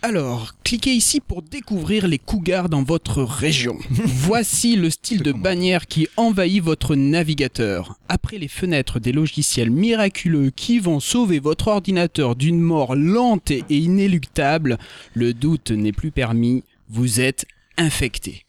Alors, 0.01 0.55
cliquez 0.63 0.93
ici 0.93 1.19
pour 1.21 1.43
découvrir 1.43 2.07
les 2.07 2.21
cougars 2.21 2.69
dans 2.69 2.85
votre 2.85 3.25
région. 3.25 3.77
Voici 3.91 4.77
le 4.77 4.91
style 4.91 5.23
de 5.23 5.33
bannière 5.33 5.89
qui 5.89 6.07
envahit 6.17 6.63
votre 6.63 6.95
navigateur. 6.95 7.99
Après 8.09 8.39
les 8.39 8.47
fenêtres 8.47 9.01
des 9.01 9.11
logiciels 9.11 9.71
miraculeux 9.71 10.51
qui 10.51 10.79
vont 10.79 11.01
sauver 11.01 11.41
votre 11.41 11.67
ordinateur 11.67 12.37
d'une 12.37 12.61
mort 12.61 12.95
lente 12.95 13.51
et 13.51 13.65
inéluctable, 13.71 14.79
le 15.15 15.35
doute 15.35 15.73
n'est 15.73 15.93
plus 15.93 16.13
permis, 16.13 16.63
vous 16.89 17.21
êtes 17.21 17.45
infecté. 17.77 18.45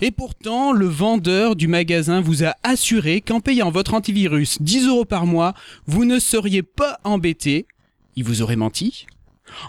Et 0.00 0.10
pourtant, 0.10 0.72
le 0.72 0.86
vendeur 0.86 1.54
du 1.54 1.68
magasin 1.68 2.22
vous 2.22 2.44
a 2.44 2.54
assuré 2.62 3.20
qu'en 3.20 3.40
payant 3.40 3.70
votre 3.70 3.92
antivirus 3.92 4.56
10 4.62 4.86
euros 4.86 5.04
par 5.04 5.26
mois, 5.26 5.52
vous 5.86 6.06
ne 6.06 6.18
seriez 6.18 6.62
pas 6.62 6.98
embêté. 7.04 7.66
Il 8.16 8.24
vous 8.24 8.40
aurait 8.40 8.56
menti 8.56 9.06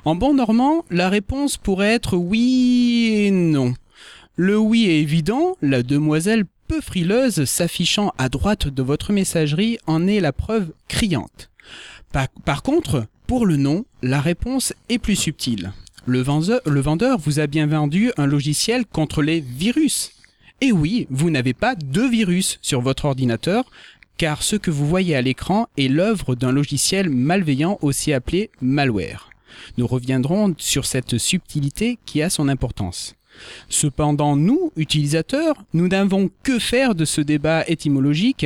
en 0.03 0.15
bon 0.15 0.33
normand, 0.33 0.85
la 0.89 1.09
réponse 1.09 1.57
pourrait 1.57 1.93
être 1.93 2.17
oui 2.17 3.11
et 3.13 3.31
non. 3.31 3.73
Le 4.35 4.57
oui 4.57 4.85
est 4.85 4.99
évident, 4.99 5.55
la 5.61 5.83
demoiselle 5.83 6.45
peu 6.67 6.81
frileuse 6.81 7.45
s'affichant 7.45 8.11
à 8.17 8.29
droite 8.29 8.67
de 8.67 8.83
votre 8.83 9.13
messagerie 9.13 9.77
en 9.87 10.07
est 10.07 10.19
la 10.19 10.33
preuve 10.33 10.73
criante. 10.87 11.49
Par, 12.45 12.63
contre, 12.63 13.07
pour 13.27 13.45
le 13.45 13.57
non, 13.57 13.85
la 14.01 14.21
réponse 14.21 14.73
est 14.89 14.99
plus 14.99 15.15
subtile. 15.15 15.73
Le 16.05 16.21
vendeur, 16.21 16.61
le 16.65 16.79
vendeur 16.79 17.17
vous 17.17 17.39
a 17.39 17.47
bien 17.47 17.67
vendu 17.67 18.11
un 18.17 18.25
logiciel 18.25 18.85
contre 18.85 19.21
les 19.21 19.41
virus. 19.41 20.11
Et 20.61 20.71
oui, 20.71 21.07
vous 21.09 21.29
n'avez 21.29 21.53
pas 21.53 21.75
de 21.75 22.01
virus 22.01 22.57
sur 22.61 22.79
votre 22.79 23.05
ordinateur, 23.05 23.65
car 24.17 24.43
ce 24.43 24.55
que 24.55 24.71
vous 24.71 24.87
voyez 24.87 25.15
à 25.15 25.21
l'écran 25.21 25.67
est 25.77 25.89
l'œuvre 25.89 26.35
d'un 26.35 26.51
logiciel 26.51 27.09
malveillant 27.09 27.77
aussi 27.81 28.13
appelé 28.13 28.49
malware. 28.61 29.29
Nous 29.77 29.87
reviendrons 29.87 30.53
sur 30.57 30.85
cette 30.85 31.17
subtilité 31.17 31.97
qui 32.05 32.21
a 32.21 32.29
son 32.29 32.47
importance. 32.47 33.15
Cependant, 33.69 34.35
nous, 34.35 34.71
utilisateurs, 34.75 35.55
nous 35.73 35.87
n'avons 35.87 36.29
que 36.43 36.59
faire 36.59 36.95
de 36.95 37.05
ce 37.05 37.21
débat 37.21 37.63
étymologique, 37.67 38.45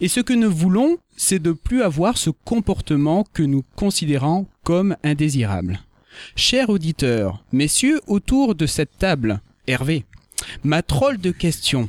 et 0.00 0.08
ce 0.08 0.20
que 0.20 0.32
nous 0.32 0.50
voulons, 0.50 0.98
c'est 1.16 1.38
de 1.38 1.52
plus 1.52 1.82
avoir 1.82 2.16
ce 2.16 2.30
comportement 2.30 3.24
que 3.32 3.42
nous 3.42 3.64
considérons 3.76 4.46
comme 4.64 4.96
indésirable. 5.04 5.80
Chers 6.36 6.70
auditeurs, 6.70 7.44
messieurs 7.52 8.00
autour 8.06 8.54
de 8.54 8.66
cette 8.66 8.96
table, 8.98 9.40
Hervé, 9.66 10.04
ma 10.64 10.82
troll 10.82 11.18
de 11.18 11.30
question 11.30 11.86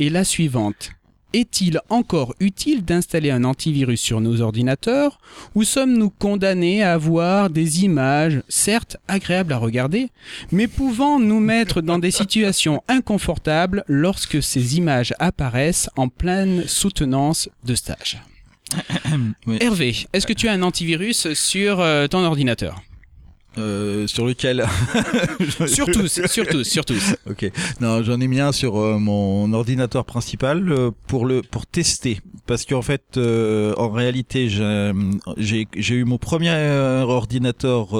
est 0.00 0.10
la 0.10 0.24
suivante. 0.24 0.90
Est-il 1.34 1.80
encore 1.90 2.34
utile 2.40 2.84
d'installer 2.84 3.30
un 3.30 3.44
antivirus 3.44 4.00
sur 4.00 4.20
nos 4.20 4.40
ordinateurs 4.40 5.20
ou 5.54 5.62
sommes-nous 5.62 6.08
condamnés 6.08 6.82
à 6.82 6.94
avoir 6.94 7.50
des 7.50 7.84
images, 7.84 8.42
certes 8.48 8.96
agréables 9.08 9.52
à 9.52 9.58
regarder, 9.58 10.08
mais 10.52 10.68
pouvant 10.68 11.18
nous 11.20 11.40
mettre 11.40 11.82
dans 11.82 11.98
des 11.98 12.10
situations 12.10 12.82
inconfortables 12.88 13.84
lorsque 13.88 14.42
ces 14.42 14.78
images 14.78 15.12
apparaissent 15.18 15.90
en 15.96 16.08
pleine 16.08 16.66
soutenance 16.66 17.50
de 17.64 17.74
stage? 17.74 18.22
Hervé, 19.60 19.96
est-ce 20.12 20.26
que 20.26 20.32
tu 20.32 20.48
as 20.48 20.52
un 20.52 20.62
antivirus 20.62 21.32
sur 21.34 21.80
euh, 21.80 22.06
ton 22.06 22.24
ordinateur? 22.24 22.82
Euh, 23.58 24.06
sur 24.06 24.26
lequel 24.26 24.66
Sur 25.66 25.86
tous, 25.86 26.20
sur 26.26 26.46
tous, 26.46 26.64
sur 26.64 26.84
tous. 26.84 27.14
Ok. 27.28 27.50
Non, 27.80 28.02
j'en 28.02 28.20
ai 28.20 28.26
mis 28.26 28.40
un 28.40 28.52
sur 28.52 28.76
euh, 28.76 28.98
mon 28.98 29.52
ordinateur 29.52 30.04
principal 30.04 30.70
euh, 30.70 30.90
pour 31.06 31.26
le 31.26 31.42
pour 31.42 31.66
tester 31.66 32.20
parce 32.46 32.64
qu'en 32.64 32.82
fait, 32.82 33.16
euh, 33.16 33.74
en 33.76 33.90
réalité, 33.90 34.48
j'ai 34.48 35.68
j'ai 35.76 35.94
eu 35.94 36.04
mon 36.04 36.18
premier 36.18 36.50
ordinateur 37.02 37.92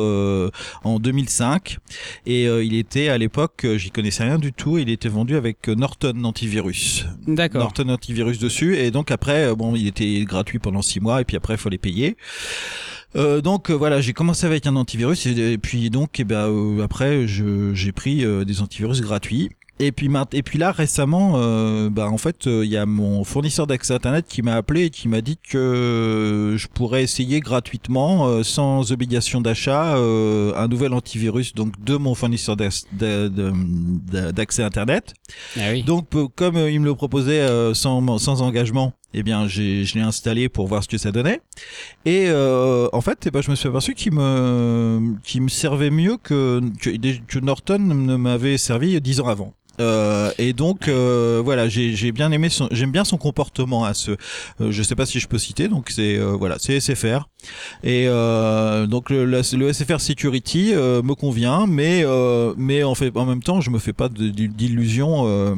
en 0.85 0.99
2005 0.99 1.79
et 2.27 2.45
il 2.45 2.75
était 2.75 3.09
à 3.09 3.19
l'époque, 3.19 3.67
j'y 3.77 3.91
connaissais 3.91 4.25
rien 4.25 4.39
du 4.39 4.53
tout. 4.53 4.79
Il 4.79 4.89
était 4.89 5.09
vendu 5.09 5.37
avec 5.37 5.69
Norton 5.69 6.25
antivirus. 6.25 7.05
D'accord. 7.27 7.61
Norton 7.61 7.89
antivirus 7.91 8.39
dessus 8.39 8.77
et 8.77 8.91
donc 8.91 9.11
après, 9.11 9.55
bon, 9.55 9.75
il 9.77 9.87
était 9.87 10.25
gratuit 10.25 10.59
pendant 10.59 10.83
six 10.83 11.01
mois 11.01 11.21
et 11.21 11.25
puis 11.25 11.37
après, 11.37 11.55
il 11.55 11.59
fallait 11.59 11.79
payer. 11.79 12.17
Euh, 13.17 13.41
donc 13.41 13.71
euh, 13.71 13.75
voilà, 13.75 14.01
j'ai 14.01 14.13
commencé 14.13 14.47
avec 14.47 14.67
un 14.67 14.77
antivirus 14.77 15.27
et, 15.27 15.59
puis 15.59 15.91
donc 15.91 16.19
et 16.19 16.23
eh 16.23 16.25
ben 16.25 16.49
euh, 16.49 16.83
après 16.83 17.27
j'ai 17.27 17.93
pris 17.93 18.25
des 18.45 18.61
antivirus 18.61 19.01
gratuits. 19.01 19.51
Et 19.81 19.93
puis, 19.93 20.11
et 20.33 20.43
puis 20.43 20.59
là 20.59 20.73
récemment, 20.73 21.35
bah 21.91 22.09
en 22.11 22.19
fait, 22.19 22.47
il 22.47 22.65
y 22.65 22.77
a 22.77 22.85
mon 22.85 23.23
fournisseur 23.23 23.69
d'accès 23.69 23.95
internet 23.95 24.27
qui 24.29 24.43
m'a 24.43 24.57
appelé 24.57 24.87
et 24.87 24.91
qui 24.91 25.07
m'a 25.07 25.21
dit 25.21 25.39
que 25.39 26.57
je 26.59 26.67
pourrais 26.67 27.05
essayer 27.05 27.39
gratuitement, 27.39 28.43
sans 28.43 28.91
obligation 28.91 29.41
d'achat, 29.41 29.95
un 29.95 30.67
nouvel 30.67 30.95
antivirus 30.95 31.55
donc 31.55 31.81
de 31.85 31.95
mon 31.95 32.17
fournisseur 32.17 32.57
d'accès 32.57 34.65
internet. 34.65 35.15
Ah 35.57 35.69
oui. 35.71 35.85
Donc 35.85 36.09
comme 36.35 36.57
il 36.57 36.81
me 36.81 36.87
le 36.87 36.97
proposait 36.97 37.47
sans 37.73 38.19
sans 38.19 38.43
engagement, 38.43 38.95
eh 39.15 39.23
bien, 39.23 39.49
je 39.49 39.95
l'ai 39.95 40.01
installé 40.01 40.49
pour 40.49 40.67
voir 40.67 40.83
ce 40.83 40.89
que 40.89 40.99
ça 40.99 41.13
donnait. 41.13 41.41
Et 42.05 42.27
euh, 42.29 42.89
en 42.93 43.01
fait, 43.01 43.27
eh 43.27 43.31
ben, 43.31 43.41
je 43.43 43.51
me 43.51 43.57
suis 43.57 43.69
aperçu 43.69 43.95
qu'il 43.95 44.13
me, 44.13 45.15
qu'il 45.25 45.43
me 45.43 45.49
servait 45.49 45.91
mieux 45.91 46.19
que, 46.19 46.61
que, 46.81 46.91
que 47.27 47.39
Norton 47.39 47.79
ne 47.79 48.17
m'avait 48.17 48.59
servi 48.59 49.01
dix 49.01 49.21
ans 49.21 49.29
avant. 49.29 49.55
Euh, 49.81 50.31
et 50.39 50.53
donc 50.53 50.89
euh, 50.89 51.41
voilà, 51.45 51.69
j'ai 51.69 52.13
bien 52.13 52.33
aimé 52.33 52.49
j'aime 52.71 52.91
bien 52.93 53.05
son 53.05 53.17
comportement 53.17 53.85
à 53.85 53.95
ce. 53.95 54.13
Euh, 54.61 54.71
je 54.71 54.83
sais 54.83 54.95
pas 54.95 55.07
si 55.07 55.21
je 55.21 55.29
peux 55.29 55.39
citer, 55.39 55.69
donc 55.69 55.91
c'est 55.91 56.17
euh, 56.17 56.33
voilà, 56.33 56.57
c'est 56.59 56.79
SFR. 56.81 57.29
Et 57.85 58.07
euh, 58.09 58.87
donc 58.87 59.11
le, 59.11 59.25
le, 59.25 59.43
SFR 59.43 60.01
Security 60.01 60.73
me 60.75 61.13
convient, 61.15 61.67
mais 61.67 62.05
mais 62.57 62.83
en 62.83 62.95
fait 62.95 63.17
en 63.17 63.27
même 63.27 63.43
temps, 63.43 63.61
je 63.61 63.71
me 63.71 63.79
fais 63.79 63.93
pas 63.93 64.09
d'illusions. 64.09 65.57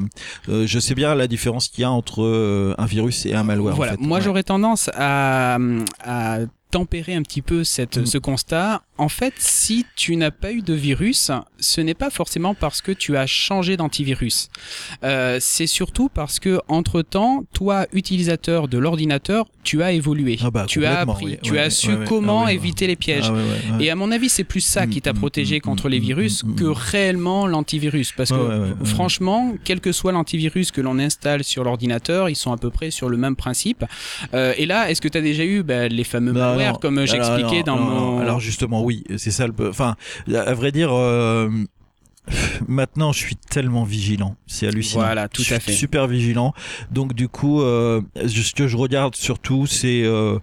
je 0.48 0.78
sais 0.78 0.94
bien 0.94 1.14
la 1.14 1.26
différence 1.26 1.68
qu'il 1.68 1.82
y 1.82 1.84
a 1.84 1.90
entre 1.90 2.74
un 2.76 2.86
virus 2.86 3.26
et 3.26 3.34
un 3.34 3.42
malware. 3.44 3.74
Voilà, 3.76 3.92
en 3.92 3.96
fait. 3.96 4.02
moi 4.02 4.20
j'aurais 4.20 4.42
tendance 4.42 4.90
à, 4.94 5.58
à 6.04 6.38
tempérer 6.70 7.14
un 7.14 7.22
petit 7.22 7.42
peu 7.42 7.64
cette, 7.64 7.98
Mm. 7.98 8.06
ce 8.06 8.18
constat, 8.18 8.82
en 9.00 9.08
fait, 9.08 9.34
si 9.38 9.86
tu 9.96 10.16
n'as 10.16 10.30
pas 10.30 10.52
eu 10.52 10.62
de 10.62 10.74
virus, 10.74 11.30
ce 11.58 11.80
n'est 11.80 11.94
pas 11.94 12.10
forcément 12.10 12.54
parce 12.54 12.82
que 12.82 12.92
tu 12.92 13.16
as 13.16 13.26
changé 13.26 13.76
d'antivirus. 13.76 14.50
Euh, 15.04 15.38
c'est 15.40 15.66
surtout 15.66 16.08
parce 16.08 16.38
que 16.38 16.60
entre 16.68 17.02
temps, 17.02 17.44
toi, 17.52 17.86
utilisateur 17.92 18.68
de 18.68 18.78
l'ordinateur, 18.78 19.46
tu 19.62 19.82
as 19.82 19.92
évolué. 19.92 20.38
Ah 20.42 20.50
bah, 20.50 20.64
tu 20.66 20.84
as 20.86 21.00
appris, 21.00 21.24
oui. 21.26 21.38
tu 21.42 21.52
Ouais, 21.52 21.60
as 21.60 21.64
ouais, 21.64 21.70
su 21.70 21.92
ouais, 21.92 22.04
comment 22.08 22.44
Ah 22.46 22.52
éviter 22.52 22.86
les 22.86 22.96
pièges. 22.96 23.30
Ah. 23.30 23.76
Et 23.80 23.90
à 23.90 23.96
mon 23.96 24.10
avis, 24.10 24.28
c'est 24.28 24.44
plus 24.44 24.60
ça 24.60 24.86
qui 24.86 25.00
t'a 25.00 25.12
Mm, 25.12 25.18
protégé 25.18 25.56
mm, 25.58 25.60
contre 25.60 25.88
mm, 25.88 25.90
les 25.90 26.00
mm, 26.00 26.02
virus 26.02 26.44
mm, 26.44 26.54
que 26.54 26.64
mm. 26.64 26.72
réellement 26.72 27.46
l'antivirus. 27.46 28.12
Parce 28.16 28.30
que 28.30 28.74
franchement, 28.84 29.54
quel 29.64 29.80
que 29.80 29.92
soit 29.92 30.12
l'antivirus 30.12 30.70
que 30.70 30.80
l'on 30.80 30.98
installe 30.98 31.44
sur 31.44 31.64
l'ordinateur, 31.64 32.28
ils 32.28 32.36
sont 32.36 32.52
à 32.52 32.56
peu 32.56 32.70
près 32.70 32.90
sur 32.90 33.08
le 33.08 33.16
même 33.16 33.36
principe. 33.36 33.84
Euh, 34.34 34.54
et 34.56 34.66
là, 34.66 34.90
est-ce 34.90 35.00
que 35.00 35.08
tu 35.08 35.18
as 35.18 35.22
déjà 35.22 35.44
eu 35.44 35.62
bah, 35.62 35.88
les 35.88 36.04
fameux 36.04 36.32
Non, 36.32 36.40
malwares 36.40 36.80
comme 36.80 37.06
j'expliquais 37.06 37.62
dans 37.62 37.76
mon... 37.76 38.20
Alors 38.20 38.40
justement, 38.40 38.82
oui, 38.82 38.89
c'est 39.16 39.30
ça 39.30 39.46
le. 39.46 39.52
Enfin, 39.68 39.96
à 40.34 40.54
vrai 40.54 40.72
dire. 40.72 40.90
euh, 40.92 41.48
Maintenant, 42.68 43.12
je 43.12 43.18
suis 43.18 43.34
tellement 43.34 43.82
vigilant, 43.82 44.36
c'est 44.46 44.66
hallucinant. 44.68 45.02
Voilà, 45.02 45.26
tout 45.28 45.42
Je 45.42 45.54
à 45.54 45.58
suis 45.58 45.72
fait. 45.72 45.76
Super 45.76 46.06
vigilant. 46.06 46.52
Donc 46.92 47.14
du 47.14 47.28
coup, 47.28 47.60
euh, 47.62 48.02
ce 48.14 48.52
que 48.54 48.68
je 48.68 48.76
regarde 48.76 49.16
surtout, 49.16 49.66
c'est 49.66 50.02
euh, 50.04 50.38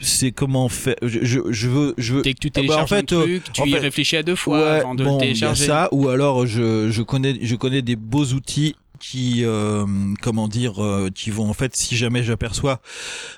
c'est 0.00 0.32
comment 0.32 0.68
faire. 0.68 0.96
Je, 1.02 1.20
je, 1.22 1.40
je 1.50 1.68
veux, 1.68 1.94
je 1.98 2.14
veux. 2.14 2.22
Dès 2.22 2.34
que 2.34 2.40
tu 2.40 2.48
Ah 2.48 2.50
bah, 2.56 2.62
télécharges 2.62 2.82
en 2.82 2.86
fait, 2.86 3.12
un 3.12 3.16
euh, 3.16 3.22
truc, 3.22 3.52
tu 3.52 3.60
en 3.60 3.64
y 3.66 3.72
fait, 3.72 3.78
réfléchis 3.78 4.16
à 4.16 4.22
deux 4.24 4.34
fois 4.34 4.58
Ouais, 4.58 4.80
avant 4.80 4.94
de 4.96 5.04
bon, 5.04 5.20
le 5.20 5.26
y 5.26 5.44
a 5.44 5.54
ça, 5.54 5.88
ou 5.92 6.08
alors 6.08 6.46
je, 6.46 6.90
je 6.90 7.02
connais 7.02 7.38
je 7.40 7.54
connais 7.54 7.82
des 7.82 7.96
beaux 7.96 8.24
outils 8.32 8.74
qui 8.98 9.44
euh, 9.44 9.84
comment 10.22 10.48
dire 10.48 10.82
euh, 10.82 11.10
qui 11.14 11.30
vont 11.30 11.48
en 11.48 11.52
fait 11.54 11.76
si 11.76 11.96
jamais 11.96 12.22
j'aperçois 12.22 12.80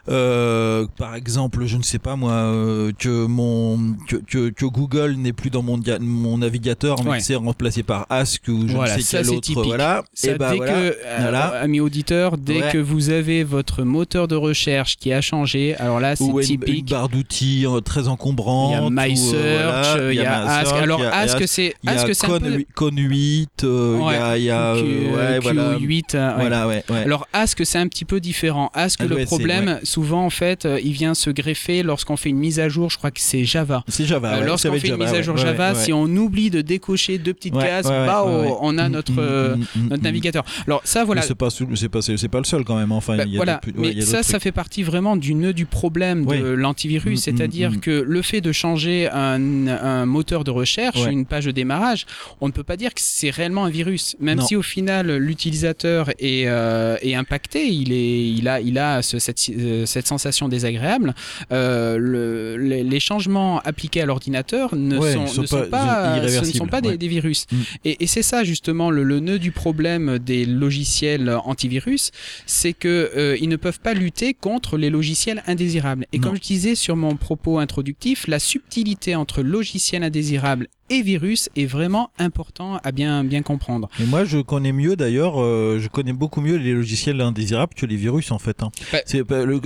euh, 0.09 0.87
par 0.97 1.15
exemple 1.15 1.67
je 1.67 1.77
ne 1.77 1.83
sais 1.83 1.99
pas 1.99 2.17
moi 2.17 2.33
euh, 2.33 2.93
que 2.99 3.27
mon 3.27 3.95
que, 4.09 4.17
que, 4.17 4.49
que 4.51 4.67
Google 4.67 5.15
n'est 5.19 5.33
plus 5.33 5.51
dans 5.51 5.63
mon 5.63 5.81
mon 6.01 6.39
navigateur 6.39 7.03
mais 7.05 7.11
Ouais. 7.11 7.21
c'est 7.21 7.35
remplacé 7.35 7.83
par 7.83 8.07
Ask 8.09 8.43
ou 8.49 8.69
je 8.69 8.75
Voilà, 8.75 8.97
ne 8.97 9.01
sais 9.03 9.19
quel 9.19 9.31
autre 9.31 9.41
typique. 9.41 9.65
voilà 9.65 10.05
Ça, 10.15 10.31
et 10.31 10.35
ben 10.39 10.51
dès 10.53 10.57
voilà 10.59 10.73
que, 10.73 10.79
euh, 10.79 11.17
Voilà. 11.21 11.47
amis 11.61 11.81
auditeurs, 11.81 12.39
dès 12.39 12.61
Ouais. 12.63 12.71
que 12.73 12.79
vous 12.79 13.11
avez 13.11 13.43
votre 13.43 13.83
moteur 13.83 14.29
de 14.29 14.37
recherche 14.37 14.97
qui 14.97 15.13
a 15.13 15.21
changé, 15.21 15.75
alors 15.77 15.99
là, 15.99 16.15
c'est 16.15 16.23
ou 16.25 16.31
une, 16.33 16.39
une 16.41 16.45
typique. 16.47 16.89
barre 16.91 17.09
d'outils 17.09 17.67
euh, 17.67 17.81
très 17.81 18.03
Il 18.03 18.07
y 18.07 18.09
encombrante 18.09 18.75
a 18.87 18.91
MySearch, 18.91 19.97
voilà, 19.97 20.13
il 20.13 20.17
y 20.17 20.21
a 20.25 20.43
Ask. 20.47 20.73
Alors 20.73 21.01
il 21.01 21.07
Ask, 21.07 21.43
c'est 21.49 21.75
il 21.83 21.89
Ask, 21.91 22.15
c'est 22.15 22.27
un 22.31 22.39
peu... 22.41 22.65
Con 22.77 22.91
8 22.95 23.65
euh, 23.65 23.99
il 24.01 24.13
y 24.13 24.15
a 24.17 24.37
il 24.39 24.45
y 24.45 24.51
a 24.51 24.75
euh, 24.75 24.83
ouais, 25.17 25.39
Q8, 25.41 25.50
voilà 25.53 25.71
euh, 25.71 25.77
ouais. 25.79 26.35
voilà 26.37 26.69
ouais, 26.69 26.85
ouais. 26.91 27.03
Alors 27.05 27.27
Ask 27.33 27.65
c'est 27.65 27.79
un 27.79 27.89
petit 27.89 28.05
peu 28.05 28.21
différent. 28.21 28.71
Ask 28.75 29.01
Ah 29.03 29.07
le 29.07 29.25
problème 29.25 29.81
souvent 29.83 30.25
en 30.25 30.31
fait 30.31 30.65
euh, 30.65 30.81
il 30.83 30.93
vient 30.93 31.15
se 31.15 31.31
greffer 31.31 31.83
lorsqu'on 31.83 32.17
fait 32.17 32.31
une 32.31 32.39
mise 32.39 32.61
à 32.61 32.69
jour, 32.69 32.91
je 32.91 32.99
crois 32.99 33.11
que 33.11 33.21
c'est 33.21 33.45
Java. 33.45 33.85
C'est 33.89 34.05
Java. 34.05 34.37
Euh, 34.37 34.45
lorsqu'on 34.47 34.73
fait 34.79 34.89
une 34.89 34.97
mise 34.97 35.15
à 35.15 35.23
jour 35.23 35.37
Java, 35.37 35.75
si 35.75 35.93
on 35.93 36.05
oublie 36.05 36.51
de 36.51 36.61
décocher 36.61 37.19
deux 37.19 37.35
petites 37.35 37.59
cases, 37.59 37.87
bah, 37.87 38.25
on- 38.25 38.79
a 38.79 38.89
Mm, 38.89 38.93
notre 38.93 39.13
mm, 39.13 39.19
euh, 39.19 39.57
mm, 39.57 39.89
notre 39.91 40.03
navigateur. 40.03 40.45
Alors 40.67 40.81
ça 40.85 41.05
voilà. 41.05 41.23
C'est 41.23 41.35
pas 41.35 42.39
le 42.39 42.45
seul 42.45 42.65
quand 42.65 42.77
même. 42.77 42.93
Enfin, 42.93 43.17
Bah, 43.17 43.25
il 43.27 43.33
y 43.33 43.37
a 43.37 43.39
voilà, 43.39 43.61
ouais, 43.67 43.73
il 43.91 43.93
y 43.93 43.97
mais 43.97 44.03
a 44.03 44.07
ça, 44.07 44.23
ça 44.23 44.41
fait 44.41 44.53
partie 44.53 44.83
vraiment 44.83 45.17
du 45.17 45.35
nœud 45.35 45.53
du 45.53 45.67
problème 45.67 46.25
de 46.25 46.49
l'antivirus, 46.51 47.21
c'est-à-dire 47.21 47.81
que 47.81 47.91
le 47.91 48.23
fait 48.23 48.41
de 48.41 48.53
changer 48.53 49.09
un, 49.11 49.67
un 49.69 50.07
moteur 50.07 50.45
de 50.45 50.51
recherche, 50.51 51.01
une 51.07 51.27
page 51.27 51.47
de 51.47 51.51
démarrage, 51.51 52.07
on 52.41 52.47
ne 52.47 52.53
peut 52.53 52.63
pas 52.63 52.77
dire 52.77 52.95
que 52.95 53.01
c'est 53.03 53.31
réellement 53.31 53.65
un 53.65 53.71
virus, 53.71 54.17
même 54.21 54.41
si 54.41 54.57
au 54.57 54.63
final 54.63 55.17
l'utilisateur 55.17 55.40
est, 55.49 56.45
euh, 56.47 56.97
est 57.03 57.15
impacté, 57.15 57.69
il 57.69 57.93
est, 57.93 58.29
il 58.31 58.49
a, 58.49 58.61
il 58.61 58.79
a 58.79 59.03
ce- 59.03 59.19
cette, 59.19 59.41
euh, 59.51 59.87
cette 59.87 60.07
sensation 60.07 60.49
désagréable. 60.49 61.15
euh, 61.53 61.97
le- 61.99 62.57
les, 62.57 62.83
les 62.85 63.01
changements 63.01 63.61
appliqués 63.61 64.03
à 64.03 64.07
l'ordinateur 64.07 64.75
ne 64.77 64.99
Ouais, 64.99 65.13
sont, 65.15 65.25
ils 65.25 65.29
sont 65.29 65.43
ne 65.43 65.47
sont 65.47 65.57
pas- 65.61 65.67
pas, 65.67 65.87
ce 65.87 66.11
ne 66.11 66.29
sont 66.29 66.35
irréversibles, 66.35 66.69
pas 66.71 66.81
des, 66.81 66.89
ouais. 66.91 66.99
des 66.99 67.09
virus. 67.09 67.47
Mm. 67.51 67.57
Et, 67.85 68.05
et 68.05 68.07
c'est 68.07 68.23
ça 68.23 68.45
justement 68.45 68.91
le, 68.91 69.03
le 69.03 69.21
nœud 69.21 69.39
du 69.39 69.53
problème 69.53 70.19
des 70.19 70.45
logiciels 70.45 71.31
antivirus, 71.45 72.11
c'est 72.47 72.73
que 72.73 73.11
euh, 73.17 73.37
ils 73.41 73.49
ne 73.49 73.57
peuvent 73.57 73.81
pas 73.81 73.95
lutter 73.95 74.35
contre 74.35 74.77
les 74.77 74.91
logiciels 74.91 75.43
indésirables. 75.47 76.07
Et 76.13 76.19
Non. 76.19 76.29
comme 76.29 76.37
je 76.37 76.43
disais 76.43 76.75
sur 76.75 76.97
mon 76.97 77.17
propos 77.17 77.59
introductif, 77.59 78.27
la 78.29 78.39
subtilité 78.39 79.15
entre 79.17 79.43
logiciel 79.43 80.03
indésirable 80.03 80.69
et 80.91 81.03
virus 81.03 81.49
est 81.57 81.67
vraiment 81.67 82.11
important 82.19 82.77
à 82.85 82.93
bien 82.93 83.25
bien 83.25 83.43
comprendre. 83.43 83.89
Mais 83.99 84.07
moi, 84.07 84.25
je 84.25 84.39
connais 84.39 84.73
mieux 84.73 84.97
d'ailleurs. 84.97 85.41
euh, 85.41 85.79
je 85.81 85.89
connais 85.89 86.13
beaucoup 86.13 86.41
mieux 86.41 86.57
les 86.57 86.73
logiciels 86.75 87.21
indésirables 87.21 87.75
que 87.75 87.87
les 87.87 87.97
virus 87.97 88.31
en 88.33 88.39
fait. 88.39 88.63
Hein. 88.63 88.71
Bah, 88.93 88.99
c'est 89.07 89.25
pas- 89.25 89.45
le, 89.45 89.59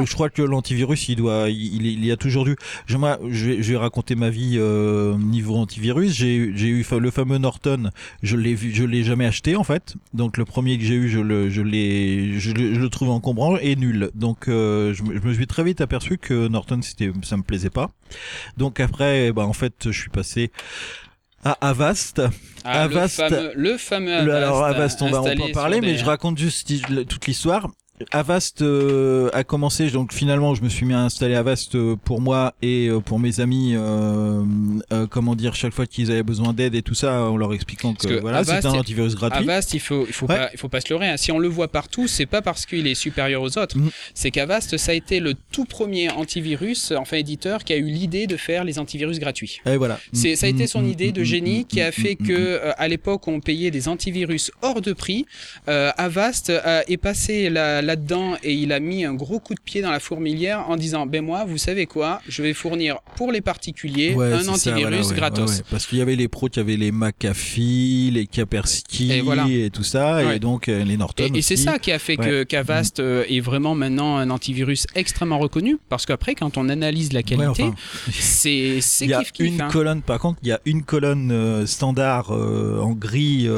le, 0.00 0.06
je 0.06 0.14
crois 0.14 0.28
que 0.30 0.42
l'antivirus, 0.42 1.08
il 1.08 1.16
doit, 1.16 1.48
il, 1.48 1.86
il 1.86 2.04
y 2.04 2.10
a 2.12 2.16
toujours 2.16 2.44
dû. 2.44 2.56
Je, 2.86 2.96
moi, 2.96 3.18
je 3.28 3.46
vais, 3.46 3.62
je 3.62 3.70
vais 3.72 3.76
raconter 3.78 4.14
ma 4.14 4.28
vie 4.30 4.56
euh, 4.58 5.16
niveau 5.16 5.56
antivirus. 5.56 6.12
J'ai, 6.14 6.34
eu- 6.36 6.52
j'ai 6.56 6.68
eu 6.68 6.84
le 6.98 7.10
fameux 7.10 7.38
Norton. 7.38 7.90
Je 8.22 8.36
l'ai 8.36 8.54
vu, 8.54 8.72
je 8.74 8.84
l'ai 8.84 9.04
jamais 9.04 9.24
acheté 9.26 9.56
en 9.56 9.64
fait. 9.64 9.94
Donc 10.12 10.36
le 10.36 10.44
premier 10.44 10.78
que 10.78 10.84
j'ai 10.84 10.94
eu, 10.94 11.08
je 11.08 11.20
le, 11.20 11.48
je 11.48 11.62
l'ai, 11.62 12.38
je, 12.38 12.52
le- 12.52 12.74
je 12.74 12.80
le 12.80 12.88
trouve 12.88 13.10
encombrant 13.10 13.56
et 13.56 13.76
nul. 13.76 14.10
Donc 14.14 14.48
euh, 14.48 14.92
je, 14.94 15.02
me- 15.04 15.14
je 15.14 15.26
me 15.26 15.32
suis 15.32 15.46
très 15.46 15.64
vite 15.64 15.80
aperçu 15.80 16.18
que 16.18 16.48
Norton, 16.48 16.80
c'était, 16.82 17.10
ça 17.22 17.36
me 17.36 17.42
plaisait 17.42 17.70
pas. 17.70 17.90
Donc 18.58 18.80
après, 18.80 19.32
bah 19.32 19.46
en 19.46 19.52
fait, 19.54 19.74
je 19.86 19.98
suis 19.98 20.10
passé 20.10 20.50
à 21.44 21.52
Avast. 21.60 22.22
Ah, 22.64 22.82
Avast- 22.82 23.18
le 23.20 23.28
fameux, 23.28 23.52
le 23.56 23.76
fameux 23.78 24.12
Avast, 24.12 24.26
Le- 24.26 24.34
alors 24.36 24.64
Avast, 24.64 25.02
on 25.02 25.10
va 25.10 25.20
en 25.20 25.50
parler, 25.52 25.80
mais 25.80 25.96
je 25.96 26.04
raconte 26.04 26.38
juste 26.38 26.68
toute 27.08 27.26
l'histoire. 27.26 27.68
Avast 28.10 28.62
euh, 28.62 29.30
a 29.32 29.44
commencé, 29.44 29.90
donc 29.90 30.12
finalement 30.12 30.54
je 30.54 30.62
me 30.62 30.68
suis 30.68 30.84
mis 30.86 30.94
à 30.94 31.00
installer 31.00 31.34
Avast 31.34 31.74
euh, 31.74 31.96
pour 31.96 32.20
moi 32.20 32.54
et 32.62 32.88
euh, 32.88 33.00
pour 33.00 33.18
mes 33.18 33.40
amis, 33.40 33.72
euh, 33.74 34.42
euh, 34.92 35.06
comment 35.06 35.34
dire, 35.34 35.54
chaque 35.54 35.72
fois 35.72 35.86
qu'ils 35.86 36.10
avaient 36.10 36.22
besoin 36.22 36.52
d'aide 36.52 36.74
et 36.74 36.82
tout 36.82 36.94
ça, 36.94 37.22
en 37.24 37.36
leur 37.36 37.52
expliquant 37.54 37.94
que, 37.94 38.06
que 38.08 38.14
voilà, 38.20 38.44
c'était 38.44 38.66
un 38.66 38.72
antivirus 38.72 39.14
gratuit. 39.14 39.42
Avast, 39.44 39.74
il 39.74 39.80
faut, 39.80 40.04
il 40.06 40.12
faut 40.12 40.26
Ouais. 40.26 40.36
pas, 40.36 40.50
il 40.52 40.58
faut 40.58 40.68
pas 40.68 40.80
se 40.80 40.88
leurrer. 40.92 41.08
hein. 41.08 41.16
Si 41.16 41.32
on 41.32 41.38
le 41.38 41.48
voit 41.48 41.68
partout, 41.68 42.06
c'est 42.08 42.26
pas 42.26 42.42
parce 42.42 42.66
qu'il 42.66 42.86
est 42.86 42.94
supérieur 42.94 43.42
aux 43.42 43.58
autres. 43.58 43.76
Mhm. 43.78 43.90
C'est 44.14 44.30
qu'Avast, 44.30 44.76
ça 44.76 44.92
a 44.92 44.94
été 44.94 45.20
le 45.20 45.34
tout 45.52 45.64
premier 45.64 46.10
antivirus, 46.10 46.92
enfin 46.96 47.16
éditeur, 47.16 47.64
qui 47.64 47.72
a 47.72 47.76
eu 47.76 47.86
l'idée 47.86 48.26
de 48.26 48.36
faire 48.36 48.64
les 48.64 48.78
antivirus 48.78 49.18
gratuits. 49.18 49.60
Et 49.66 49.76
voilà. 49.76 49.98
C'est, 50.12 50.36
ça 50.36 50.46
a 50.46 50.48
été 50.48 50.66
son 50.66 50.82
Mm, 50.82 50.88
idée 50.88 51.08
mm, 51.10 51.12
de 51.12 51.20
mm, 51.20 51.24
génie 51.24 51.60
mm, 51.60 51.64
qui 51.64 51.80
a 51.80 51.88
mm, 51.90 51.92
fait 51.92 52.16
mm, 52.18 52.26
que, 52.26 52.56
mm. 52.56 52.74
à 52.76 52.88
l'époque, 52.88 53.28
on 53.28 53.40
payait 53.40 53.70
des 53.70 53.88
antivirus 53.88 54.50
hors 54.62 54.80
de 54.80 54.92
prix. 54.92 55.26
Avast 55.66 56.50
est 56.88 56.96
passé 56.96 57.50
là, 57.50 57.91
là-dedans 57.92 58.36
et 58.42 58.54
il 58.54 58.72
a 58.72 58.80
mis 58.80 59.04
un 59.04 59.12
gros 59.12 59.38
coup 59.38 59.54
de 59.54 59.60
pied 59.60 59.82
dans 59.82 59.90
la 59.90 60.00
fourmilière 60.00 60.64
en 60.70 60.76
disant, 60.76 61.04
ben 61.04 61.22
moi, 61.22 61.44
vous 61.44 61.58
savez 61.58 61.84
quoi, 61.86 62.20
je 62.26 62.42
vais 62.42 62.54
fournir 62.54 62.96
pour 63.16 63.30
les 63.32 63.42
particuliers 63.42 64.14
Ouais, 64.14 64.32
un 64.32 64.42
ça, 64.44 64.52
antivirus 64.52 64.82
voilà, 64.82 65.06
ouais, 65.06 65.14
gratos. 65.14 65.50
ouais. 65.58 65.64
Parce 65.70 65.86
qu'il 65.86 65.98
y 65.98 66.00
avait 66.02 66.16
les 66.16 66.28
pros 66.28 66.48
qui 66.48 66.58
avaient 66.58 66.76
les 66.76 66.90
McAfee, 66.92 68.10
les 68.12 68.26
Kaspersky 68.26 69.12
Et 69.12 69.70
tout 69.70 69.82
ça, 69.82 70.34
et 70.34 70.38
donc 70.38 70.68
euh, 70.68 70.84
les 70.84 70.96
Norton. 70.96 71.24
Et, 71.34 71.38
et 71.38 71.42
c'est 71.42 71.56
ça 71.56 71.78
qui 71.78 71.92
a 71.92 71.98
fait 71.98 72.16
que 72.16 72.44
qu'Avast 72.44 73.00
euh, 73.00 73.24
est 73.28 73.40
vraiment 73.40 73.74
maintenant 73.74 74.16
un 74.16 74.30
antivirus 74.30 74.86
extrêmement 74.94 75.38
reconnu 75.38 75.78
parce 75.88 76.06
qu'après 76.06 76.34
quand 76.34 76.56
on 76.56 76.68
analyse 76.68 77.12
la 77.12 77.22
qualité, 77.22 77.64
enfin, 77.64 77.74
c'est 78.12 78.78
c'est 78.80 79.04
Il 79.04 79.10
y 79.10 79.14
a 79.14 79.20
kiff 79.20 79.32
kiff. 79.32 79.46
une 79.46 79.60
hein. 79.60 79.68
colonne, 79.70 80.02
par 80.02 80.18
contre, 80.18 80.38
il 80.42 80.48
y 80.48 80.52
a 80.52 80.60
une 80.64 80.82
colonne 80.82 81.30
euh, 81.30 81.66
standard 81.66 82.30
euh, 82.30 82.80
en 82.80 82.92
gris 82.92 83.48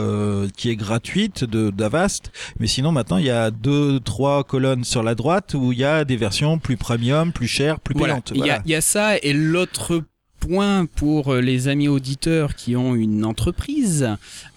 qui 0.56 0.70
est 0.70 0.76
gratuite 0.76 1.44
de 1.44 1.70
d'Avast, 1.70 2.32
mais 2.58 2.66
sinon 2.66 2.92
maintenant 2.92 3.18
il 3.18 3.26
y 3.26 3.30
a 3.30 3.50
deux, 3.50 4.00
trois 4.00 4.13
colonnes 4.46 4.84
sur 4.84 5.02
la 5.02 5.14
droite 5.14 5.54
où 5.54 5.72
il 5.72 5.78
y 5.78 5.84
a 5.84 6.04
des 6.04 6.16
versions 6.16 6.58
plus 6.58 6.76
premium, 6.76 7.32
plus 7.32 7.48
chères, 7.48 7.80
plus 7.80 7.94
Voilà, 7.94 8.14
payantes. 8.14 8.32
Voilà. 8.34 8.62
il 8.64 8.70
y 8.70 8.74
a 8.74 8.80
ça 8.80 9.16
et 9.18 9.32
l'autre 9.32 10.02
point 10.46 10.86
pour 10.86 11.32
euh, 11.32 11.40
les 11.40 11.68
amis 11.68 11.88
auditeurs 11.88 12.54
qui 12.54 12.76
ont 12.76 12.94
une 12.94 13.24
entreprise, 13.24 14.02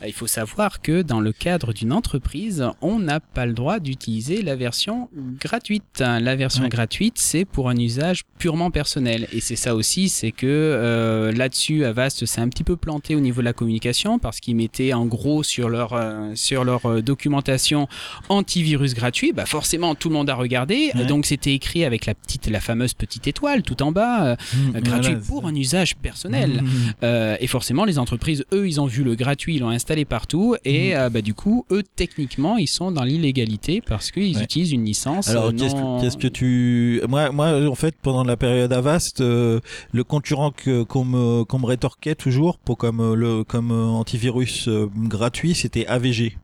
euh, 0.01 0.05
il 0.07 0.13
faut 0.13 0.27
savoir 0.27 0.81
que 0.81 1.01
dans 1.01 1.19
le 1.21 1.31
cadre 1.31 1.71
d'une 1.73 1.93
entreprise, 1.93 2.65
on 2.81 2.99
n'a 2.99 3.19
pas 3.19 3.45
le 3.45 3.53
droit 3.53 3.79
d'utiliser 3.79 4.41
la 4.41 4.55
version 4.55 5.09
gratuite. 5.39 5.83
La 5.99 6.35
version 6.35 6.63
Ouais. 6.63 6.69
gratuite, 6.69 7.15
c'est 7.17 7.45
pour 7.45 7.69
un 7.69 7.75
usage 7.77 8.23
purement 8.39 8.71
personnel. 8.71 9.27
Et 9.31 9.39
c'est 9.41 9.55
ça 9.55 9.75
aussi, 9.75 10.09
c'est 10.09 10.31
que 10.31 10.45
euh, 10.47 11.31
là-dessus, 11.31 11.85
Avast 11.85 12.25
s'est 12.25 12.41
un 12.41 12.49
petit 12.49 12.63
peu 12.63 12.75
planté 12.75 13.15
au 13.15 13.19
niveau 13.19 13.41
de 13.41 13.45
la 13.45 13.53
communication 13.53 14.17
parce 14.19 14.39
qu'ils 14.39 14.55
mettaient 14.55 14.93
en 14.93 15.05
gros 15.05 15.43
sur 15.43 15.69
leur, 15.69 15.93
euh, 15.93 16.31
sur 16.35 16.63
leur 16.63 17.01
documentation 17.03 17.87
antivirus 18.29 18.93
gratuit. 18.93 19.31
Bah 19.33 19.45
forcément, 19.45 19.95
tout 19.95 20.09
le 20.09 20.15
monde 20.15 20.29
a 20.29 20.35
regardé. 20.35 20.91
Ouais. 20.95 21.05
Donc 21.05 21.25
c'était 21.25 21.53
écrit 21.53 21.85
avec 21.85 22.05
la 22.05 22.13
petite, 22.15 22.47
la 22.49 22.59
fameuse 22.59 22.93
petite 22.93 23.27
étoile 23.27 23.61
tout 23.63 23.81
en 23.83 23.91
bas. 23.91 24.25
euh, 24.25 24.35
Mmh, 24.53 24.79
gratuit 24.79 25.13
voilà, 25.13 25.19
pour 25.27 25.45
un 25.47 25.55
usage 25.55 25.76
personnel. 25.95 26.61
Mmh, 26.63 26.67
Euh, 27.03 27.35
et 27.39 27.47
forcément, 27.47 27.85
les 27.85 27.99
entreprises, 27.99 28.43
eux, 28.53 28.67
ils 28.67 28.81
ont 28.81 28.85
vu 28.85 29.03
le 29.03 29.15
gratuit, 29.15 29.55
ils 29.55 29.59
l'ont 29.59 29.69
installé 29.69 30.05
partout, 30.05 30.55
et 30.65 30.95
euh, 30.95 31.09
bah, 31.09 31.21
du 31.21 31.33
coup, 31.33 31.65
eux, 31.71 31.83
techniquement, 31.95 32.57
ils 32.57 32.67
sont 32.67 32.91
dans 32.91 33.03
l'illégalité 33.03 33.81
parce 33.81 34.11
qu'ils 34.11 34.37
Ouais. 34.37 34.43
utilisent 34.43 34.71
une 34.71 34.85
licence. 34.85 35.27
Alors 35.29 35.45
euh, 35.47 35.51
qu'est-ce 35.51 35.75
non- 35.75 35.97
que, 35.99 36.03
qu'est-ce 36.03 36.17
que 36.17 36.27
tu 36.27 37.01
moi 37.07 37.31
moi 37.31 37.67
en 37.69 37.75
fait 37.75 37.95
pendant 38.01 38.23
la 38.23 38.37
période 38.37 38.71
Avast 38.73 39.21
euh, 39.21 39.59
le 39.91 40.03
concurrent 40.03 40.51
que 40.51 40.83
qu'on 40.83 41.05
me 41.05 41.43
qu'on 41.43 41.59
me 41.59 41.65
rétorquait 41.65 42.15
toujours 42.15 42.57
pour 42.59 42.77
comme 42.77 43.13
le 43.13 43.43
comme 43.43 43.71
antivirus 43.71 44.69
gratuit 44.95 45.53
c'était 45.55 45.85
AVG. 45.87 46.37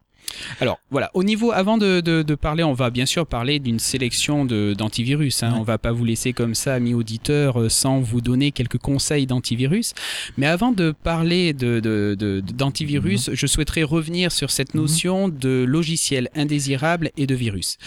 Alors 0.59 0.79
voilà, 0.91 1.11
au 1.13 1.23
niveau, 1.23 1.51
avant 1.51 1.77
de, 1.77 2.01
de, 2.01 2.35
parler, 2.35 2.63
on 2.63 2.73
va 2.73 2.89
bien 2.89 3.05
sûr 3.05 3.25
parler 3.25 3.59
d'une 3.59 3.79
sélection 3.79 4.45
d'antivirus. 4.45 5.43
Hein. 5.43 5.53
On 5.57 5.63
va 5.63 5.77
pas 5.77 5.91
vous 5.91 6.05
laisser 6.05 6.33
comme 6.33 6.55
ça, 6.55 6.73
amis 6.73 6.93
auditeurs, 6.93 7.59
euh, 7.59 7.69
sans 7.69 7.99
vous 7.99 8.21
donner 8.21 8.51
quelques 8.51 8.77
conseils 8.77 9.25
d'antivirus. 9.25 9.93
Mais 10.37 10.47
avant 10.47 10.71
de 10.71 10.91
parler 10.91 11.53
d'antivirus, 11.53 13.25
de, 13.25 13.31
mhm. 13.31 13.37
je 13.37 13.47
souhaiterais 13.47 13.83
revenir 13.83 14.31
sur 14.31 14.51
cette 14.51 14.73
mhm. 14.73 14.81
notion 14.81 15.27
de 15.29 15.63
logiciel 15.67 16.29
indésirable 16.35 17.11
et 17.17 17.27
de 17.27 17.35
virus. 17.35 17.77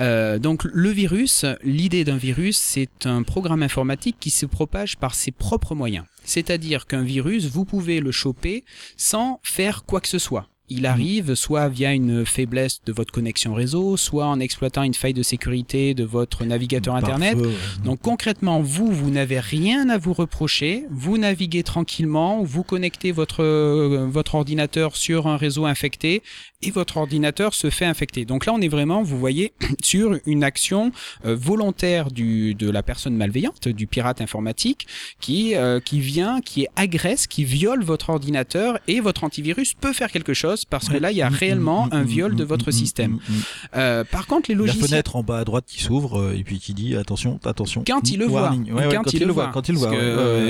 Euh, 0.00 0.38
donc 0.38 0.64
le 0.64 0.90
virus, 0.90 1.44
l'idée 1.62 2.04
d'un 2.04 2.16
virus, 2.16 2.56
c'est 2.56 3.06
un 3.06 3.22
programme 3.22 3.62
informatique 3.62 4.16
qui 4.20 4.30
se 4.30 4.46
propage 4.46 4.96
par 4.96 5.14
ses 5.14 5.30
propres 5.30 5.74
moyens. 5.74 6.04
C'est-à-dire 6.24 6.86
qu'un 6.86 7.02
virus, 7.02 7.46
vous 7.46 7.64
pouvez 7.64 8.00
le 8.00 8.10
choper 8.10 8.64
sans 8.96 9.40
faire 9.42 9.84
quoi 9.84 10.00
que 10.00 10.08
ce 10.08 10.18
soit 10.18 10.48
il 10.68 10.80
mhm. 10.80 10.86
arrive 10.86 11.34
soit 11.34 11.68
via 11.68 11.92
une 11.92 12.24
faiblesse 12.26 12.80
de 12.84 12.92
votre 12.92 13.12
connexion 13.12 13.54
réseau, 13.54 13.96
soit 13.96 14.26
en 14.26 14.40
exploitant 14.40 14.82
une 14.82 14.94
faille 14.94 15.14
de 15.14 15.22
sécurité 15.22 15.94
de 15.94 16.04
votre 16.04 16.44
navigateur 16.44 16.94
Internet. 16.94 17.38
Donc 17.84 18.00
concrètement, 18.00 18.60
vous, 18.60 18.90
vous 18.90 19.10
n'avez 19.10 19.40
rien 19.40 19.88
à 19.88 19.98
vous 19.98 20.12
reprocher, 20.12 20.84
vous 20.90 21.18
naviguez 21.18 21.62
tranquillement, 21.62 22.42
vous 22.42 22.62
connectez 22.62 23.12
votre, 23.12 23.42
euh, 23.42 24.06
votre 24.08 24.34
ordinateur 24.34 24.96
sur 24.96 25.26
un 25.26 25.36
réseau 25.36 25.66
infecté 25.66 26.22
et 26.62 26.70
votre 26.70 26.96
ordinateur 26.96 27.54
se 27.54 27.70
fait 27.70 27.84
infecter. 27.84 28.24
Donc 28.24 28.46
là, 28.46 28.52
on 28.54 28.60
est 28.60 28.68
vraiment, 28.68 29.02
vous 29.02 29.18
voyez, 29.18 29.52
sur 29.82 30.18
une 30.26 30.42
action 30.42 30.92
euh, 31.24 31.36
volontaire 31.36 32.10
du, 32.10 32.54
de 32.54 32.70
la 32.70 32.82
personne 32.82 33.14
malveillante, 33.16 33.68
du 33.68 33.86
pirate 33.86 34.20
informatique, 34.20 34.86
qui, 35.20 35.54
euh, 35.54 35.80
qui 35.80 36.00
vient, 36.00 36.40
qui 36.40 36.66
agresse, 36.76 37.26
qui 37.26 37.44
viole 37.44 37.82
votre 37.82 38.10
ordinateur 38.10 38.78
et 38.88 39.00
votre 39.00 39.24
antivirus 39.24 39.74
peut 39.74 39.92
faire 39.92 40.10
quelque 40.10 40.34
chose 40.34 40.55
parce 40.64 40.88
que 40.88 40.96
là, 40.96 41.10
il 41.10 41.16
y 41.16 41.22
a 41.22 41.28
réellement 41.28 41.88
un 41.92 42.02
viol 42.02 42.34
de 42.34 42.44
votre 42.44 42.70
système. 42.70 43.18
Euh, 43.76 44.04
par 44.04 44.26
contre, 44.26 44.50
les 44.50 44.54
logiciels... 44.54 44.82
La 44.82 44.88
fenêtre 44.88 45.16
en 45.16 45.22
bas 45.22 45.38
à 45.38 45.44
droite 45.44 45.64
qui 45.66 45.82
s'ouvre 45.82 46.20
euh, 46.20 46.36
et 46.36 46.44
puis 46.44 46.58
qui 46.58 46.74
dit 46.74 46.96
attention, 46.96 47.38
attention. 47.44 47.84
Quand 47.86 48.10
il 48.10 48.18
le 48.18 48.26
voit. 48.26 48.50
quand, 48.50 49.12
il 49.12 49.24
le 49.24 49.32
voit. 49.32 49.48
Quand 49.52 49.68
il 49.68 49.72
le 49.72 49.78
voit. 49.78 49.92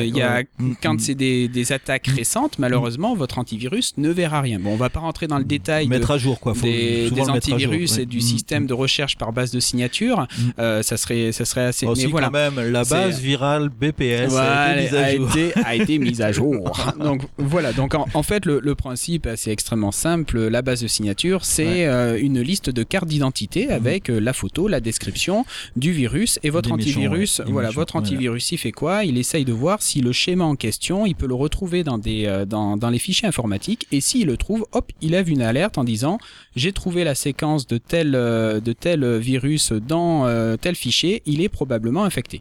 il 0.05 0.17
y 0.17 0.23
a, 0.23 0.43
quand 0.83 1.01
c'est 1.01 1.15
des, 1.15 1.49
des, 1.49 1.73
attaques 1.73 2.07
récentes, 2.07 2.59
malheureusement, 2.59 3.15
votre 3.15 3.39
antivirus 3.39 3.95
ne 3.97 4.11
verra 4.11 4.41
rien. 4.41 4.61
Bon, 4.61 4.73
on 4.73 4.77
va 4.77 4.91
pas 4.91 5.01
rentrer 5.01 5.27
dans 5.27 5.39
le 5.39 5.45
détail 5.45 5.89
mettre 5.89 6.11
à 6.11 6.19
jour, 6.19 6.41
quoi. 6.41 6.55
Faut 6.55 6.63
des, 6.63 7.11
des 7.11 7.29
antivirus 7.29 7.99
et 7.99 8.07
du 8.07 8.21
système 8.21 8.67
de 8.67 8.75
recherche 8.75 9.17
par 9.17 9.33
base 9.33 9.51
de 9.51 9.61
signature. 9.61 10.27
Euh, 10.59 10.83
ça 10.83 10.97
serait, 10.97 11.33
ça 11.33 11.45
serait 11.45 11.67
assez. 11.67 11.87
mais 11.87 12.07
voilà. 12.07 12.27
quand 12.27 12.33
même, 12.33 12.61
la 12.61 12.85
base 12.85 13.21
virale 13.21 13.69
BPS 13.69 14.35
a, 14.35 15.75
été 15.75 15.99
mise 15.99 16.21
à 16.21 16.33
jour. 16.37 16.73
donc 16.99 17.23
voilà. 17.39 17.73
Donc 17.73 17.95
en, 17.95 18.23
fait, 18.23 18.45
le, 18.47 18.61
le 18.61 18.75
principe, 18.75 19.29
c'est 19.37 19.51
extrêmement 19.51 19.93
simple, 19.97 20.47
la 20.49 20.63
base 20.63 20.83
de 20.83 20.87
signature, 20.87 21.45
c'est 21.45 21.87
euh, 21.87 22.19
une 22.21 22.41
liste 22.41 22.71
de 22.71 22.83
cartes 22.83 23.09
d'identité 23.09 23.67
mhm. 23.67 23.73
avec 23.73 24.11
euh, 24.11 24.21
la 24.21 24.33
photo, 24.33 24.69
la 24.69 24.81
description 24.81 25.45
du 25.75 25.93
virus 25.93 26.39
et 26.43 26.51
votre 26.51 26.71
antivirus. 26.71 27.41
voilà, 27.47 27.71
votre 27.71 27.97
antivirus, 27.97 28.53
il 28.53 28.59
fait 28.59 28.73
quoi? 28.73 29.05
Il 29.05 29.19
essaye 29.19 29.45
de 29.45 29.53
voir 29.53 29.83
si 29.83 30.01
le 30.01 30.13
schéma 30.13 30.45
en 30.45 30.55
question, 30.55 31.07
il 31.07 31.15
peut 31.15 31.27
le 31.27 31.35
retrouver 31.35 31.83
dans, 31.83 31.99
des, 31.99 32.27
euh, 32.27 32.45
dans, 32.45 32.77
dans 32.77 32.91
les 32.91 32.99
fichiers 32.99 33.27
informatiques 33.27 33.87
et 33.91 34.01
s'il 34.01 34.27
le 34.27 34.37
trouve, 34.37 34.67
hop, 34.73 34.93
il 35.01 35.13
lève 35.13 35.31
une 35.31 35.43
alerte 35.43 35.79
en 35.79 35.85
disant 35.85 36.19
j'ai 36.55 36.73
trouvé 36.73 37.03
la 37.03 37.15
séquence 37.15 37.67
de 37.67 37.79
tel, 37.79 38.13
de 38.13 38.73
tel 38.73 39.19
virus 39.19 39.73
dans 39.73 40.27
tel 40.57 40.75
fichier, 40.75 41.23
il 41.27 41.43
est 41.43 41.51
probablement 41.51 42.05
infecté. 42.05 42.41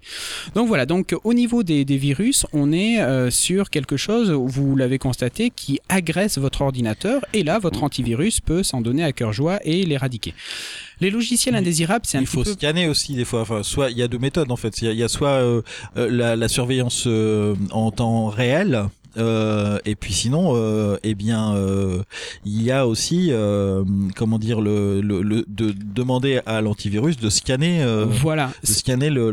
Donc 0.55 0.67
voilà, 0.67 0.85
donc 0.85 1.13
au 1.23 1.33
niveau 1.33 1.63
des, 1.63 1.83
des 1.83 1.97
virus, 1.97 2.45
on 2.53 2.71
est 2.71 3.29
sur 3.29 3.69
quelque 3.69 3.97
chose, 3.97 4.31
vous 4.31 4.75
l'avez 4.77 4.99
constaté, 4.99 5.49
qui 5.49 5.79
agresse 5.89 6.37
votre 6.37 6.61
ordinateur 6.61 7.25
et 7.33 7.43
là, 7.45 7.59
votre 7.59 7.83
antivirus 7.83 8.41
peut 8.41 8.63
s'en 8.63 8.81
donner 8.81 9.03
à 9.03 9.13
cœur 9.13 9.31
joie 9.31 9.59
et 9.63 9.85
l'éradiquer. 9.85 10.33
Les 11.01 11.09
logiciels 11.09 11.55
indésirables, 11.55 12.05
c'est 12.05 12.17
un 12.17 12.21
Il 12.21 12.27
faut 12.27 12.43
scanner 12.43 12.87
aussi 12.87 13.13
des 13.13 13.25
fois. 13.25 13.41
Enfin, 13.41 13.63
soit 13.63 13.91
il 13.91 13.97
y 13.97 14.03
a 14.03 14.07
deux 14.07 14.17
méthodes 14.17 14.51
en 14.51 14.55
fait. 14.55 14.81
Il 14.81 14.93
y 14.93 15.03
a, 15.03 15.07
soit 15.07 15.29
euh, 15.29 15.61
euh, 15.97 16.09
la, 16.09 16.35
la, 16.35 16.47
surveillance 16.47 17.03
euh, 17.07 17.55
en 17.71 17.91
temps 17.91 18.27
réel 18.27 18.85
euh, 19.17 19.79
et 19.85 19.95
puis 19.95 20.13
sinon, 20.13 20.53
euh, 20.55 20.97
eh 21.03 21.15
bien, 21.15 21.55
euh, 21.55 22.01
il 22.45 22.61
y 22.61 22.71
a 22.71 22.87
aussi, 22.87 23.27
euh, 23.31 23.83
comment 24.15 24.39
dire, 24.39 24.61
le, 24.61 25.01
le, 25.01 25.21
le 25.21 25.45
de 25.47 25.73
demander 25.93 26.41
à 26.45 26.61
l'antivirus 26.61 27.17
de 27.17 27.29
scanner, 27.29 27.85
voilà, 28.21 28.51
de 28.61 28.67
scanner 28.67 29.09
le 29.09 29.31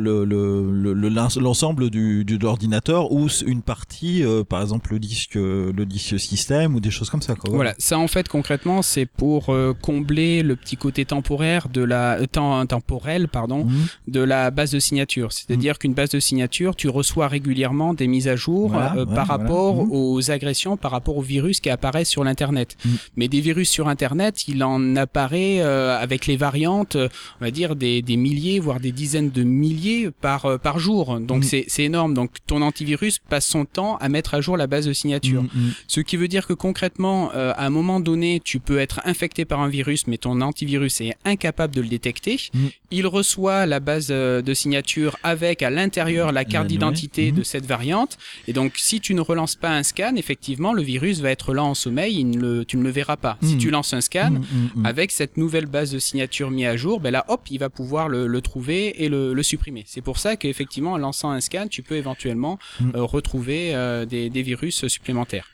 l'ensemble 1.40 1.90
du, 1.90 2.24
du 2.24 2.38
de 2.38 2.42
l'ordinateur 2.44 3.12
ou 3.12 3.28
une 3.46 3.62
partie, 3.62 4.24
par 4.48 4.62
exemple 4.62 4.92
le 4.92 4.98
disque, 4.98 5.34
le 5.34 5.84
disque 5.84 6.18
système 6.18 6.74
ou 6.74 6.80
des 6.80 6.90
choses 6.90 7.10
comme 7.10 7.22
ça. 7.22 7.34
Quoi. 7.34 7.50
Voilà. 7.54 7.74
ça 7.78 7.98
en 7.98 8.08
fait 8.08 8.28
concrètement, 8.28 8.82
c'est 8.82 9.06
pour 9.06 9.54
combler 9.80 10.42
le 10.42 10.56
petit 10.56 10.76
côté 10.76 11.04
temporaire 11.04 11.68
de 11.68 11.82
la 11.82 12.18
temps 12.26 12.64
temporel, 12.66 13.28
pardon, 13.28 13.64
mhm. 13.64 13.86
de 14.08 14.20
la 14.20 14.50
base 14.50 14.70
de 14.72 14.78
signature. 14.78 15.32
C'est-à-dire 15.32 15.74
mhm. 15.74 15.78
qu'une 15.78 15.94
base 15.94 16.10
de 16.10 16.20
signature, 16.20 16.76
tu 16.76 16.88
reçois 16.88 17.28
régulièrement 17.28 17.94
des 17.94 18.06
mises 18.06 18.28
à 18.28 18.36
jour 18.36 18.72
par 19.14 19.26
rapport 19.26 19.71
Mhm. 19.74 19.88
aux 19.90 20.30
agressions 20.30 20.76
par 20.76 20.90
rapport 20.90 21.16
aux 21.16 21.22
virus 21.22 21.60
qui 21.60 21.70
apparaissent 21.70 22.08
sur 22.08 22.24
l'internet. 22.24 22.76
Mhm. 22.84 22.96
Mais 23.16 23.28
des 23.28 23.40
virus 23.40 23.70
sur 23.70 23.88
internet, 23.88 24.48
il 24.48 24.62
en 24.64 24.96
apparaît 24.96 25.60
euh, 25.60 25.98
avec 25.98 26.26
les 26.26 26.36
variantes, 26.36 26.96
on 26.96 27.44
va 27.44 27.50
dire 27.50 27.76
des, 27.76 28.02
des, 28.02 28.16
milliers 28.16 28.58
voire 28.60 28.80
des 28.80 28.92
dizaines 28.92 29.30
de 29.30 29.42
milliers 29.42 30.10
par 30.10 30.46
euh, 30.46 30.58
par 30.58 30.78
jour. 30.78 31.20
Donc 31.20 31.44
mhm. 31.44 31.62
c'est 31.68 31.84
énorme. 31.84 32.14
Donc 32.14 32.30
ton 32.46 32.62
antivirus 32.62 33.18
passe 33.18 33.46
son 33.46 33.64
temps 33.64 33.96
à 33.96 34.08
mettre 34.08 34.34
à 34.34 34.40
jour 34.40 34.56
la 34.56 34.66
base 34.66 34.86
de 34.86 34.92
signature. 34.92 35.44
Ce 35.86 36.00
qui 36.00 36.16
veut 36.16 36.28
dire 36.28 36.46
que 36.46 36.52
concrètement, 36.52 37.30
euh, 37.34 37.52
à 37.56 37.66
un 37.66 37.70
moment 37.70 38.00
donné, 38.00 38.40
tu 38.42 38.60
peux 38.60 38.78
être 38.78 39.00
infecté 39.04 39.44
par 39.44 39.60
un 39.60 39.68
virus, 39.68 40.06
mais 40.06 40.18
ton 40.18 40.40
antivirus 40.40 41.00
est 41.00 41.14
incapable 41.24 41.74
de 41.74 41.80
le 41.80 41.88
détecter. 41.88 42.50
Il 42.90 43.06
reçoit 43.06 43.66
la 43.66 43.80
base 43.80 44.08
de 44.08 44.54
signature 44.54 45.16
avec 45.22 45.62
à 45.62 45.70
l'intérieur 45.70 46.32
la 46.32 46.44
carte 46.44 46.66
d'identité 46.66 47.32
de 47.32 47.42
cette 47.42 47.66
variante. 47.66 48.18
Et 48.48 48.52
donc 48.52 48.74
si 48.76 49.00
tu 49.00 49.14
ne 49.14 49.20
relances 49.20 49.56
pas 49.62 49.70
un 49.70 49.84
scan, 49.84 50.16
effectivement, 50.16 50.72
le 50.72 50.82
virus 50.82 51.20
va 51.20 51.30
être 51.30 51.54
là 51.54 51.62
en 51.62 51.74
sommeil, 51.74 52.18
il 52.18 52.30
ne 52.30 52.64
tu 52.64 52.76
ne 52.76 52.82
le 52.82 52.90
verras 52.90 53.16
pas. 53.16 53.38
Si 53.42 53.54
hmm. 53.54 53.58
tu 53.58 53.70
lances 53.70 53.94
un 53.94 54.00
scan, 54.00 54.32
hmm, 54.32 54.80
hmm, 54.80 54.86
avec 54.86 55.12
cette 55.12 55.36
nouvelle 55.36 55.66
base 55.66 55.92
de 55.92 56.00
signature 56.00 56.50
mise 56.50 56.66
à 56.66 56.76
jour, 56.76 56.98
ben 57.00 57.12
là, 57.12 57.24
hop, 57.28 57.42
il 57.48 57.58
va 57.58 57.70
pouvoir 57.70 58.08
le, 58.08 58.40
trouver 58.40 59.04
et 59.04 59.08
le, 59.08 59.42
supprimer. 59.42 59.84
C'est 59.86 60.00
pour 60.00 60.18
ça 60.18 60.36
qu'effectivement, 60.36 60.92
en 60.92 60.98
lançant 60.98 61.30
un 61.30 61.40
scan, 61.40 61.68
tu 61.68 61.82
peux 61.82 61.94
éventuellement 61.94 62.58
euh, 62.82 63.02
retrouver 63.04 63.74
euh, 63.74 64.04
des, 64.04 64.30
des 64.30 64.42
virus 64.42 64.86
supplémentaires. 64.88 65.46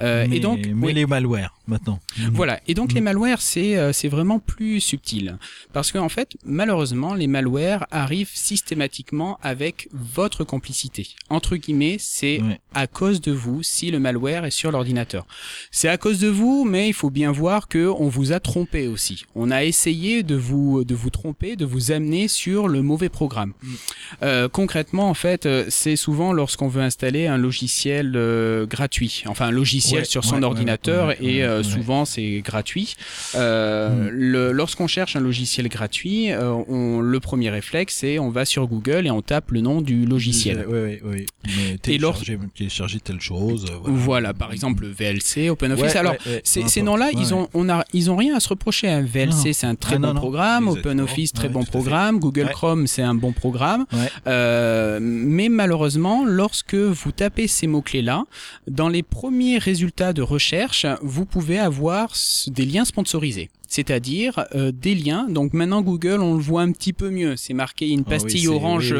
Euh, 0.00 0.26
mais, 0.28 0.36
et 0.36 0.40
donc, 0.40 0.66
mais 0.74 0.92
les 0.92 1.06
malwares 1.06 1.54
maintenant. 1.66 2.00
Mhm. 2.18 2.30
Voilà. 2.32 2.60
Et 2.66 2.74
donc 2.74 2.92
les 2.92 3.00
mhm. 3.00 3.04
malwares, 3.04 3.40
c'est 3.40 3.76
euh, 3.76 3.92
c'est 3.92 4.08
vraiment 4.08 4.38
plus 4.38 4.80
subtil 4.80 5.36
parce 5.72 5.92
qu'en 5.92 6.04
en 6.04 6.08
fait, 6.08 6.36
malheureusement, 6.44 7.14
les 7.14 7.26
malwares 7.26 7.86
arrivent 7.90 8.30
systématiquement 8.32 9.38
avec 9.42 9.88
votre 9.92 10.44
complicité. 10.44 11.08
Entre 11.30 11.56
guillemets, 11.56 11.96
c'est 11.98 12.40
à 12.74 12.86
cause 12.86 13.20
de 13.20 13.32
vous 13.32 13.62
si 13.62 13.90
le 13.90 13.98
malware 13.98 14.44
est 14.44 14.50
sur 14.50 14.70
l'ordinateur. 14.70 15.26
C'est 15.70 15.88
à 15.88 15.96
cause 15.96 16.20
de 16.20 16.28
vous, 16.28 16.64
mais 16.64 16.88
il 16.88 16.94
faut 16.94 17.10
bien 17.10 17.32
voir 17.32 17.68
que 17.68 17.88
on 17.98 18.08
vous 18.08 18.32
a 18.32 18.40
trompé 18.40 18.88
aussi. 18.88 19.24
On 19.34 19.50
a 19.50 19.64
essayé 19.64 20.22
de 20.22 20.34
vous 20.34 20.84
de 20.84 20.94
vous 20.94 21.10
tromper, 21.10 21.56
de 21.56 21.64
vous 21.64 21.90
amener 21.90 22.28
sur 22.28 22.68
le 22.68 22.82
mauvais 22.82 23.08
programme. 23.08 23.52
Mm. 23.62 23.74
Euh, 24.22 24.48
concrètement, 24.48 25.08
en 25.08 25.14
fait, 25.14 25.48
c'est 25.68 25.96
souvent 25.96 26.32
lorsqu'on 26.32 26.68
veut 26.68 26.82
installer 26.82 27.26
un 27.26 27.38
logiciel 27.38 28.12
euh, 28.16 28.66
gratuit. 28.66 29.24
Enfin, 29.26 29.45
un 29.46 29.50
logiciel 29.50 30.06
sur 30.06 30.24
son 30.24 30.42
ordinateur 30.42 31.12
et 31.22 31.42
euh, 31.42 31.62
souvent 31.62 32.04
c'est 32.04 32.40
gratuit. 32.44 32.96
Euh, 33.34 34.10
mm. 34.10 34.52
Lorsqu'on 34.52 34.86
cherche 34.86 35.16
un 35.16 35.20
logiciel 35.20 35.68
gratuit, 35.68 36.32
euh, 36.32 36.52
on, 36.68 37.00
le 37.00 37.20
premier 37.20 37.50
réflexe 37.50 37.96
c'est 37.96 38.18
on 38.18 38.30
va 38.30 38.44
sur 38.44 38.66
Google 38.66 39.06
et 39.06 39.10
on 39.10 39.22
tape 39.22 39.50
le 39.50 39.60
nom 39.60 39.80
du 39.80 40.06
logiciel. 40.06 40.66
Oui, 40.68 40.98
oui, 41.04 41.26
oui. 41.44 41.78
télécharger, 41.78 42.38
télécharger 42.54 43.00
telle 43.00 43.20
chose. 43.20 43.66
Voilà. 43.84 44.34
par 44.34 44.52
exemple 44.52 44.86
VLC, 44.86 45.50
OpenOffice. 45.50 45.96
Alors 45.96 46.16
ces 46.44 46.82
noms-là, 46.82 47.10
ils 47.12 47.34
ont 47.34 47.48
on 47.54 47.68
a 47.68 47.84
ils 47.92 48.10
ont 48.10 48.16
rien 48.16 48.36
à 48.36 48.40
se 48.40 48.48
reprocher. 48.48 48.88
Hein. 48.88 49.02
VLC 49.02 49.52
c'est 49.52 49.66
un 49.66 49.74
très 49.74 49.96
ah, 49.96 49.98
bon 49.98 50.14
programme, 50.14 50.68
OpenOffice 50.68 51.32
très 51.32 51.48
bon 51.48 51.64
programme, 51.64 52.18
Google 52.18 52.50
Chrome 52.52 52.86
c'est 52.86 53.02
un 53.02 53.14
bon 53.14 53.32
programme. 53.32 53.86
mais 54.26 55.48
malheureusement, 55.48 56.24
lorsque 56.24 56.74
vous 56.74 57.12
tapez 57.12 57.46
ces 57.46 57.66
mots 57.66 57.82
clés 57.82 58.02
là, 58.02 58.24
dans 58.66 58.88
les 58.88 59.02
premiers 59.02 59.35
résultats 59.58 60.12
de 60.12 60.22
recherche, 60.22 60.86
vous 61.02 61.24
pouvez 61.24 61.58
avoir 61.58 62.12
des 62.48 62.64
liens 62.64 62.84
sponsorisés 62.84 63.50
c'est-à-dire 63.68 64.44
euh, 64.54 64.72
des 64.72 64.94
liens. 64.94 65.26
Donc 65.28 65.52
maintenant 65.52 65.82
Google, 65.82 66.20
on 66.20 66.34
le 66.34 66.40
voit 66.40 66.62
un 66.62 66.72
petit 66.72 66.92
peu 66.92 67.10
mieux. 67.10 67.36
C'est 67.36 67.54
marqué 67.54 67.88
une 67.88 68.04
ah 68.06 68.10
pastille 68.10 68.48
orange, 68.48 68.94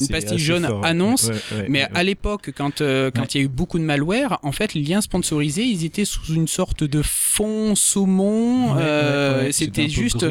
une 0.00 0.08
pastille 0.08 0.38
jaune 0.38 0.68
annonce. 0.82 1.30
mais 1.68 1.86
à 1.94 2.02
l'époque, 2.02 2.50
quand 2.56 2.80
euh, 2.80 3.10
quand 3.10 3.34
il 3.34 3.38
y 3.38 3.40
a 3.40 3.44
eu 3.44 3.48
beaucoup 3.48 3.78
de 3.78 3.84
malware, 3.84 4.38
en 4.42 4.52
fait, 4.52 4.74
les 4.74 4.82
liens 4.82 5.00
sponsorisés, 5.00 5.64
ils 5.64 5.84
étaient 5.84 6.04
sous 6.04 6.32
une 6.32 6.48
sorte 6.48 6.84
de 6.84 7.02
fond 7.02 7.74
saumon. 7.74 8.76
Euh, 8.78 9.48
c'était 9.52 9.88
juste, 9.88 10.24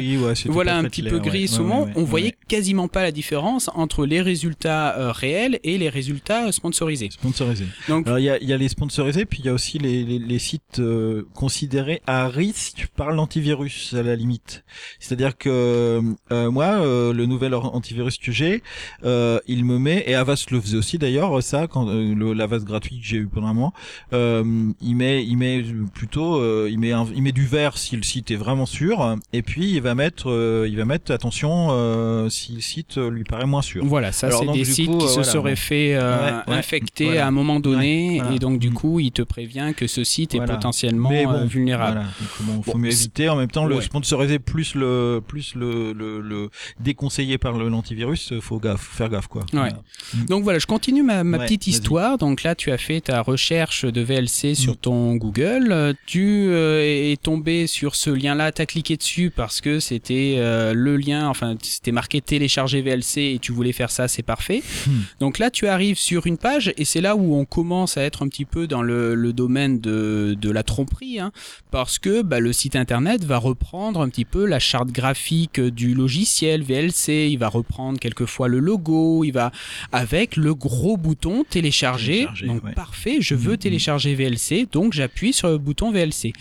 voilà, 0.46 0.78
un 0.78 0.84
petit 0.86 1.04
peu 1.04 1.20
gris 1.20 1.48
saumon. 1.48 1.90
On 1.96 2.04
voyait 2.04 2.36
quasiment 2.48 2.88
pas 2.88 3.04
la 3.04 3.12
différence 3.12 3.70
entre 3.74 4.06
les 4.06 4.22
résultats 4.22 4.98
euh, 4.98 5.12
réels 5.12 5.60
et 5.64 5.78
les 5.78 5.90
résultats 5.90 6.52
sponsorisés. 6.52 7.10
Sponsorisés. 7.12 7.66
Donc, 7.88 8.08
il 8.18 8.24
y 8.24 8.30
a, 8.30 8.42
y 8.42 8.54
a, 8.54 8.58
les 8.58 8.70
sponsorisés, 8.70 9.26
puis 9.26 9.40
il 9.40 9.46
y 9.46 9.50
a 9.50 9.54
aussi 9.54 9.78
les, 9.78 10.04
les, 10.04 10.20
les 10.20 10.40
sites 10.40 10.80
euh, 10.80 11.28
considérés 11.34 12.02
à 12.08 12.28
risque 12.28 12.88
par 12.96 13.12
l'antivirus 13.12 13.81
à 13.94 14.04
la 14.04 14.16
limite. 14.16 14.64
C'est-à-dire 15.00 15.38
que 15.38 16.02
euh, 16.32 16.52
moi, 16.52 16.78
le 16.78 17.26
nouvel 17.26 17.54
antivirus 17.54 18.18
que 18.18 18.32
j'ai, 18.32 18.64
il 19.04 19.66
me 19.66 19.78
met 19.78 20.04
et 20.08 20.16
Avast 20.16 20.52
le 20.52 20.62
faisait 20.62 20.78
aussi 20.78 20.98
d'ailleurs 20.98 21.42
ça 21.44 21.68
quand 21.68 21.86
le 21.86 22.34
l'Avast 22.34 22.66
gratuit 22.66 23.00
que 23.00 23.06
j'ai 23.06 23.18
eu 23.18 23.28
pendant 23.28 23.48
un 23.48 23.54
mois, 23.54 23.74
il 24.12 24.96
met 24.96 25.26
il 25.26 25.38
met 25.38 25.64
plutôt 25.94 26.68
il 26.68 26.80
met 26.80 26.92
il 27.14 27.22
met 27.22 27.32
du 27.32 27.46
vert 27.46 27.78
si 27.78 27.96
le 27.96 28.04
site 28.04 28.32
est 28.32 28.36
vraiment 28.36 28.66
sûr, 28.66 29.18
et 29.34 29.42
puis 29.42 29.72
il 29.72 29.82
va 29.82 29.96
mettre 29.96 30.66
il 30.68 30.76
va 30.78 30.86
mettre 30.86 31.12
attention 31.12 32.30
si 32.30 32.54
le 32.54 32.62
site 32.62 32.98
lui 32.98 33.24
paraît 33.24 33.46
moins 33.46 33.62
sûr. 33.62 33.86
Voilà, 33.86 34.12
ça 34.12 34.30
c'est 34.32 34.52
des 34.52 34.66
sites 34.66 34.98
qui 34.98 35.08
se 35.08 35.24
seraient 35.24 35.56
fait 35.56 35.96
euh, 35.96 36.42
infecter 36.48 37.18
à 37.18 37.28
un 37.28 37.32
moment 37.32 37.60
donné 37.60 38.22
et 38.34 38.40
donc 38.40 38.60
du 38.60 38.70
mm. 38.70 38.74
coup 38.74 39.00
il 39.00 39.12
te 39.12 39.22
prévient 39.22 39.74
que 39.76 39.88
ce 39.88 40.04
site 40.04 40.36
est 40.36 40.46
potentiellement 40.46 41.12
euh, 41.12 41.46
vulnérable. 41.46 42.06
Il 42.22 42.64
faut 42.64 42.78
mieux 42.78 42.92
éviter. 42.92 43.30
En 43.30 43.36
même 43.36 43.52
temps, 43.52 43.66
le 43.76 43.82
sponsorisé 43.82 44.40
plus 44.40 44.76
le 44.76 45.22
plus 45.26 45.56
le, 45.56 45.94
le, 45.94 46.22
le 46.22 46.50
déconseillé 46.80 47.38
par 47.38 47.54
l'antivirus, 47.54 48.34
faut 48.40 48.60
gaffe, 48.60 48.82
faire 48.82 49.10
gaffe 49.10 49.28
quoi. 49.28 49.46
Mm. 49.54 50.26
Donc 50.28 50.44
voilà, 50.44 50.60
je 50.60 50.68
continue 50.68 51.04
ma, 51.04 51.24
ma 51.24 51.40
petite 51.40 51.68
histoire. 51.68 52.18
Donc 52.18 52.44
là, 52.44 52.56
tu 52.56 52.72
as 52.72 52.78
fait 52.78 53.02
ta 53.02 53.22
recherche 53.22 53.86
de 53.86 54.02
VLC 54.02 54.56
sur 54.56 54.74
mm. 54.74 54.78
ton 54.78 55.16
Google. 55.16 55.96
Tu 56.06 56.48
euh, 56.50 57.12
es 57.12 57.18
tombé 57.18 57.68
sur 57.68 57.96
ce 57.96 58.10
lien-là, 58.10 58.52
tu 58.52 58.62
as 58.62 58.66
cliqué 58.66 58.98
dessus 58.98 59.32
parce 59.36 59.62
que 59.62 59.80
c'était 59.80 60.36
le 60.74 60.98
lien, 60.98 61.28
enfin 61.28 61.56
c'était 61.62 61.92
marqué 61.92 62.22
télécharger 62.22 62.82
VLC 62.82 63.18
et 63.18 63.40
tu 63.40 63.52
voulais 63.52 63.72
faire 63.72 63.92
ça, 63.92 64.08
c'est 64.08 64.24
parfait. 64.24 64.64
Hmm. 64.88 65.02
Donc 65.20 65.40
là, 65.40 65.50
tu 65.50 65.68
arrives 65.68 65.98
sur 65.98 66.28
une 66.28 66.38
page 66.38 66.74
et 66.78 66.86
c'est 66.86 67.02
là 67.02 67.16
où 67.16 67.36
on 67.36 67.46
commence 67.46 67.98
à 67.98 68.04
être 68.04 68.24
un 68.24 68.28
petit 68.28 68.46
peu 68.46 68.68
dans 68.68 68.82
le, 68.82 69.34
domaine 69.34 69.80
de, 69.80 70.36
de, 70.40 70.52
la 70.52 70.64
tromperie, 70.64 71.20
hein, 71.20 71.32
parce 71.72 72.00
que 72.00 72.22
bah, 72.22 72.40
le 72.40 72.52
site 72.54 72.76
internet 72.76 73.24
va 73.24 73.38
reprendre 73.38 73.61
un 73.74 74.10
petit 74.10 74.26
peu 74.26 74.46
la 74.46 74.60
charte 74.60 74.90
graphique 74.90 75.60
du 75.60 75.94
logiciel 75.94 76.62
VLC, 76.62 77.30
il 77.30 77.38
va 77.38 77.48
reprendre 77.48 78.00
quelquefois 78.00 78.48
le 78.48 78.60
logo, 78.60 79.24
il 79.24 79.32
va 79.32 79.52
avec 79.92 80.36
le 80.36 80.54
gros 80.54 80.98
bouton 80.98 81.46
télécharger. 81.50 82.28
donc 82.44 82.74
parfait, 82.74 83.18
je 83.22 83.36
veux 83.36 83.52
hmm, 83.52 83.54
hmm. 83.54 83.58
télécharger 83.58 84.16
VLC, 84.16 84.68
donc 84.72 84.94
j'appuie 84.94 85.34
sur 85.34 85.48
le 85.48 85.58
bouton 85.58 85.92
VLC. 85.92 86.34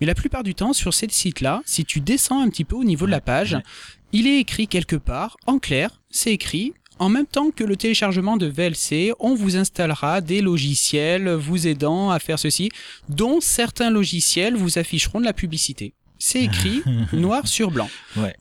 Mais 0.00 0.06
la 0.06 0.14
plupart 0.14 0.42
du 0.42 0.54
temps, 0.54 0.72
sur 0.72 0.92
ces 0.92 1.08
sites-là, 1.08 1.62
si 1.64 1.84
tu 1.84 2.00
descends 2.00 2.42
un 2.42 2.48
petit 2.48 2.64
peu 2.64 2.76
au 2.76 2.84
niveau 2.84 3.06
de 3.06 3.10
la 3.10 3.20
page, 3.20 3.58
il 4.12 4.26
est 4.26 4.38
écrit 4.38 4.66
quelque 4.66 4.96
part, 4.96 5.36
en 5.46 5.58
clair, 5.58 6.02
c'est 6.10 6.32
écrit 6.32 6.74
en 6.98 7.08
même 7.08 7.26
temps 7.26 7.50
que 7.50 7.64
le 7.64 7.76
téléchargement 7.76 8.36
de 8.36 8.46
VLC, 8.46 9.12
on 9.18 9.34
vous 9.34 9.56
installera 9.56 10.20
des 10.20 10.40
logiciels 10.40 11.30
vous 11.30 11.66
aidant 11.66 12.10
à 12.10 12.18
faire 12.18 12.38
ceci, 12.38 12.70
dont 13.08 13.40
certains 13.40 13.90
logiciels 13.90 14.56
vous 14.56 14.78
afficheront 14.78 15.20
de 15.20 15.24
la 15.24 15.32
publicité. 15.32 15.94
C'est 16.24 16.44
écrit 16.44 16.84
noir 17.12 17.48
sur 17.48 17.72
blanc. 17.72 17.90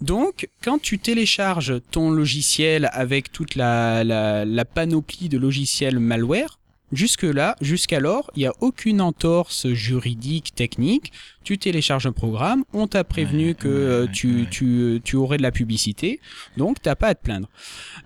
Donc, 0.01 0.47
quand 0.61 0.79
tu 0.79 0.99
télécharges 0.99 1.81
ton 1.89 2.11
logiciel 2.11 2.87
avec 2.93 3.31
toute 3.31 3.55
la, 3.55 4.03
la 4.03 4.65
panoplie 4.65 5.29
de 5.29 5.39
logiciels 5.39 5.97
malware, 5.97 6.59
Jusque-là, 6.91 7.55
jusqu'alors, 7.61 8.29
il 8.35 8.39
n'y 8.39 8.47
a 8.47 8.53
aucune 8.59 8.99
entorse 8.99 9.69
juridique, 9.69 10.53
technique 10.55 11.13
tu 11.43 11.57
télécharges 11.57 12.05
un 12.05 12.11
programme, 12.11 12.63
on 12.73 12.87
t'a 12.87 13.03
prévenu 13.03 13.55
que 13.55 13.67
euh, 13.67 14.07
tu, 14.11 14.47
tu, 14.49 15.01
tu, 15.03 15.15
aurais 15.15 15.37
de 15.37 15.43
la 15.43 15.51
publicité, 15.51 16.19
donc 16.57 16.81
t'as 16.81 16.95
pas 16.95 17.07
à 17.07 17.15
te 17.15 17.23
plaindre. 17.23 17.49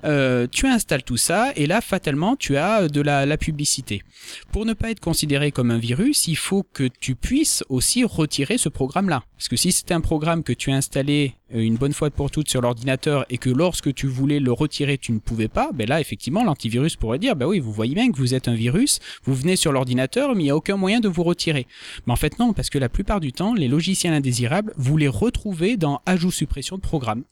Euh, 0.04 0.48
tu 0.50 0.68
installes 0.68 1.04
tout 1.04 1.18
ça 1.18 1.52
et 1.56 1.68
là, 1.68 1.82
fatalement, 1.82 2.36
tu 2.36 2.58
as 2.58 2.88
de 2.88 3.02
la, 3.02 3.26
la 3.26 3.38
publicité. 3.38 4.04
Pour 4.52 4.66
ne 4.66 4.74
pas 4.74 4.92
être 4.92 5.00
considéré 5.00 5.52
comme 5.52 5.72
un 5.72 5.78
virus, 5.78 6.28
il 6.28 6.38
faut 6.38 6.64
que 6.74 6.88
tu 7.00 7.16
puisses 7.16 7.64
aussi 7.70 8.04
retirer 8.04 8.58
ce 8.58 8.70
programme-là. 8.70 9.24
Parce 9.38 9.50
que 9.50 9.56
si 9.56 9.72
c'était 9.72 9.94
un 9.94 10.02
programme 10.02 10.44
que 10.44 10.54
tu 10.54 10.72
as 10.72 10.76
installé 10.76 11.34
euh, 11.54 11.60
une 11.60 11.76
bonne 11.76 11.94
fois 11.94 12.10
pour 12.10 12.32
toutes 12.32 12.50
sur 12.50 12.62
l'ordinateur 12.62 13.26
et 13.30 13.38
que 13.38 13.50
lorsque 13.50 13.94
tu 13.94 14.08
voulais 14.08 14.40
le 14.40 14.52
retirer, 14.52 14.98
tu 14.98 15.12
ne 15.12 15.20
pouvais 15.20 15.48
pas, 15.48 15.70
ben 15.74 15.88
là, 15.88 16.00
effectivement, 16.02 16.44
l'antivirus 16.44 16.96
pourrait 16.96 17.20
dire, 17.20 17.36
ben 17.36 17.46
oui, 17.46 17.60
vous 17.60 17.72
voyez 17.72 17.94
bien 17.94 18.12
que 18.12 18.18
vous 18.18 18.34
êtes 18.34 18.48
un 18.48 18.56
virus, 18.56 19.00
vous 19.24 19.36
venez 19.36 19.56
sur 19.56 19.72
l'ordinateur, 19.72 20.34
mais 20.36 20.42
il 20.42 20.46
n'y 20.46 20.52
a 20.52 20.56
aucun 20.56 20.78
moyen 20.78 21.00
de 21.00 21.08
vous 21.08 21.24
retirer. 21.24 21.68
Mais 22.08 22.14
en 22.14 22.16
fait, 22.16 22.40
non, 22.40 22.54
parce 22.54 22.70
que 22.70 22.80
la 22.80 22.90
plupart 22.90 23.20
du 23.20 23.25
temps, 23.32 23.54
les 23.54 23.68
logiciels 23.68 24.14
indésirables, 24.14 24.74
vous 24.78 24.98
les 24.98 25.08
retrouvez 25.08 25.78
dans 25.78 26.02
ajout 26.06 26.32
suppression 26.32 26.78
de 26.78 26.82
programme. 26.82 27.24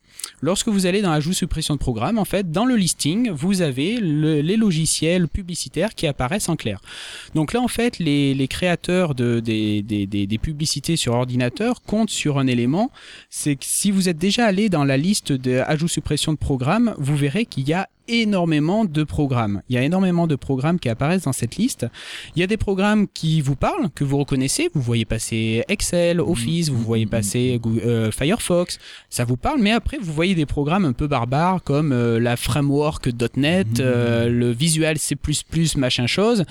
Lorsque 0.41 0.67
vous 0.67 0.85
allez 0.85 1.01
dans 1.01 1.11
ajout 1.11 1.33
suppression 1.33 1.73
de 1.75 1.79
programme, 1.79 2.17
en 2.17 2.25
fait, 2.25 2.51
dans 2.51 2.65
le 2.65 2.75
listing, 2.75 3.29
vous 3.31 3.61
avez 3.61 3.99
les 3.99 4.57
logiciels 4.57 5.27
publicitaires 5.27 5.95
qui 5.95 6.07
apparaissent 6.07 6.49
en 6.49 6.55
clair. 6.55 6.81
Donc 7.35 7.53
là, 7.53 7.61
en 7.61 7.67
fait, 7.67 7.99
les, 7.99 8.47
créateurs 8.47 9.15
de, 9.15 9.39
des, 9.39 9.81
des, 9.81 10.37
publicités 10.37 10.97
sur 10.97 11.13
ordinateur 11.13 11.81
comptent 11.81 12.09
sur 12.09 12.37
un 12.39 12.47
élément, 12.47 12.91
c'est 13.29 13.55
que 13.55 13.65
si 13.65 13.91
vous 13.91 14.09
êtes 14.09 14.17
déjà 14.17 14.45
allé 14.45 14.69
dans 14.69 14.83
la 14.83 14.97
liste 14.97 15.31
d'ajout 15.31 15.87
suppression 15.87 16.33
de 16.33 16.37
programme, 16.37 16.93
vous 16.97 17.15
verrez 17.15 17.45
qu'il 17.45 17.67
y 17.67 17.73
a 17.73 17.89
énormément 18.07 18.85
de 18.85 19.03
programmes. 19.03 19.61
Il 19.69 19.75
y 19.75 19.77
a 19.77 19.83
énormément 19.83 20.27
de 20.27 20.35
programmes 20.35 20.79
qui 20.79 20.89
apparaissent 20.89 21.23
dans 21.23 21.33
cette 21.33 21.55
liste. 21.55 21.85
Il 22.35 22.39
y 22.39 22.43
a 22.43 22.47
des 22.47 22.57
programmes 22.57 23.07
qui 23.07 23.41
vous 23.41 23.55
parlent, 23.55 23.89
que 23.95 24.03
vous 24.03 24.17
reconnaissez. 24.17 24.69
Vous 24.73 24.81
voyez 24.81 25.05
passer 25.05 25.63
Excel, 25.67 26.17
mm-hmm. 26.17 26.31
Office, 26.31 26.69
vous 26.69 26.81
voyez 26.81 27.05
passer 27.05 27.59
euh, 27.85 28.11
Firefox. 28.11 28.79
Ça 29.09 29.25
vous 29.25 29.37
parle, 29.37 29.61
mais 29.61 29.71
après, 29.71 29.97
vous 30.01 30.13
voyez 30.13 30.35
des 30.35 30.45
programmes 30.45 30.85
un 30.85 30.93
peu 30.93 31.07
barbares 31.07 31.63
comme 31.63 31.91
euh, 31.91 32.19
la 32.19 32.35
framework 32.35 33.09
.NET, 33.35 33.67
mm-hmm. 33.67 33.81
euh, 33.81 34.29
le 34.29 34.51
Visual 34.51 34.97
C++, 34.97 35.15
machin 35.77 36.07
chose. 36.07 36.45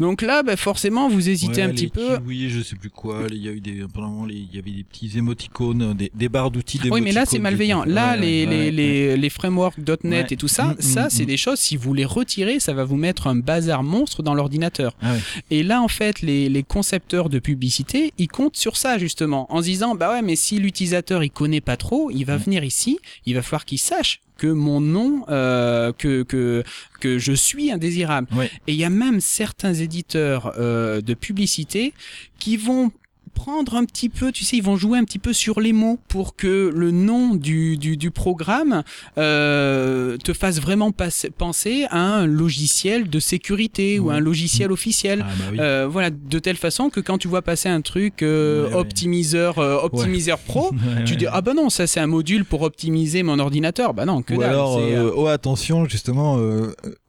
Donc 0.00 0.22
là, 0.22 0.42
bah, 0.42 0.56
forcément, 0.56 1.10
vous 1.10 1.28
hésitez 1.28 1.60
un 1.62 1.68
petit 1.68 1.88
peu. 1.88 2.18
Oui, 2.26 2.48
je 2.48 2.62
sais 2.62 2.74
plus 2.74 2.88
quoi. 2.88 3.20
Il 3.30 3.36
y 3.36 3.48
a 3.48 3.52
eu 3.52 3.60
des, 3.60 3.84
il 4.30 4.48
y 4.54 4.58
avait 4.58 4.70
des 4.70 4.82
petits 4.82 5.18
émoticônes, 5.18 5.92
des, 5.92 6.10
des 6.14 6.30
barres 6.30 6.50
d'outils. 6.50 6.80
Oui, 6.90 7.02
mais 7.02 7.12
là, 7.12 7.26
c'est 7.26 7.38
malveillant. 7.38 7.84
Là, 7.84 8.16
les, 8.16 8.46
les, 8.46 8.70
les, 8.70 9.16
les, 9.16 9.30
frameworks 9.30 9.78
.NET 10.02 10.32
et 10.32 10.36
tout 10.36 10.48
ça, 10.48 10.68
mm, 10.68 10.76
ça, 10.80 11.06
mm, 11.06 11.10
c'est 11.10 11.22
mm. 11.24 11.26
des 11.26 11.36
choses. 11.36 11.58
Si 11.58 11.76
vous 11.76 11.92
les 11.92 12.06
retirez, 12.06 12.60
ça 12.60 12.72
va 12.72 12.84
vous 12.84 12.96
mettre 12.96 13.26
un 13.26 13.36
bazar 13.36 13.82
monstre 13.82 14.22
dans 14.22 14.32
l'ordinateur. 14.32 14.96
Ah 15.02 15.12
et 15.50 15.62
là, 15.62 15.82
en 15.82 15.88
fait, 15.88 16.22
les, 16.22 16.48
les 16.48 16.62
concepteurs 16.62 17.28
de 17.28 17.38
publicité, 17.38 18.14
ils 18.16 18.28
comptent 18.28 18.56
sur 18.56 18.78
ça 18.78 18.96
justement, 18.96 19.52
en 19.52 19.58
se 19.58 19.64
disant, 19.64 19.94
bah 19.94 20.12
ouais, 20.12 20.22
mais 20.22 20.34
si 20.34 20.58
l'utilisateur 20.58 21.22
il 21.22 21.30
connaît 21.30 21.60
pas 21.60 21.76
trop, 21.76 22.10
il 22.10 22.24
va 22.24 22.38
venir 22.38 22.64
ici, 22.64 22.98
il 23.26 23.34
va 23.34 23.42
falloir 23.42 23.66
qu'il 23.66 23.78
sache 23.78 24.20
que 24.40 24.46
mon 24.46 24.80
nom, 24.80 25.26
euh, 25.28 25.92
que, 25.92 26.22
que, 26.22 26.64
que 26.98 27.18
je 27.18 27.32
suis 27.34 27.70
indésirable. 27.70 28.26
Et 28.66 28.72
il 28.72 28.76
y 28.76 28.84
a 28.84 28.90
même 28.90 29.20
certains 29.20 29.74
éditeurs 29.74 30.54
euh, 30.56 31.02
de 31.02 31.12
publicité 31.12 31.92
qui 32.38 32.56
vont 32.56 32.90
prendre 33.34 33.74
un 33.74 33.84
petit 33.84 34.08
peu, 34.08 34.32
tu 34.32 34.44
sais, 34.44 34.56
ils 34.56 34.62
vont 34.62 34.76
jouer 34.76 34.98
un 34.98 35.04
petit 35.04 35.18
peu 35.18 35.32
sur 35.32 35.60
les 35.60 35.72
mots 35.72 35.98
pour 36.08 36.36
que 36.36 36.70
le 36.74 36.90
nom 36.90 37.34
du, 37.34 37.76
du, 37.76 37.96
du 37.96 38.10
programme 38.10 38.82
euh, 39.18 40.16
te 40.18 40.32
fasse 40.32 40.60
vraiment 40.60 40.92
penser 40.92 41.86
à 41.90 42.00
un 42.00 42.26
logiciel 42.26 43.08
de 43.08 43.20
sécurité 43.20 43.98
ou 43.98 44.10
un 44.10 44.20
logiciel 44.20 44.72
officiel. 44.72 45.24
Ah, 45.26 45.32
bah 45.52 45.62
euh, 45.62 45.88
voilà, 45.90 46.10
de 46.10 46.38
telle 46.38 46.56
façon 46.56 46.90
que 46.90 47.00
quand 47.00 47.18
tu 47.18 47.28
vois 47.28 47.42
passer 47.42 47.68
un 47.68 47.80
truc 47.80 48.22
euh, 48.22 48.70
optimiseur, 48.72 49.58
euh, 49.58 49.78
optimiseur 49.82 50.38
pro, 50.38 50.70
tu 51.06 51.16
dis 51.16 51.26
ah 51.30 51.40
bah 51.40 51.54
non, 51.54 51.70
ça 51.70 51.86
c'est 51.86 52.00
un 52.00 52.06
module 52.06 52.44
pour 52.44 52.62
optimiser 52.62 53.22
mon 53.22 53.38
ordinateur. 53.38 53.94
Bah 53.94 54.04
non, 54.04 54.22
que 54.22 54.34
ou 54.34 54.42
Alors, 54.42 54.78
euh, 54.78 55.12
oh 55.14 55.26
attention, 55.26 55.86
justement, 55.86 56.38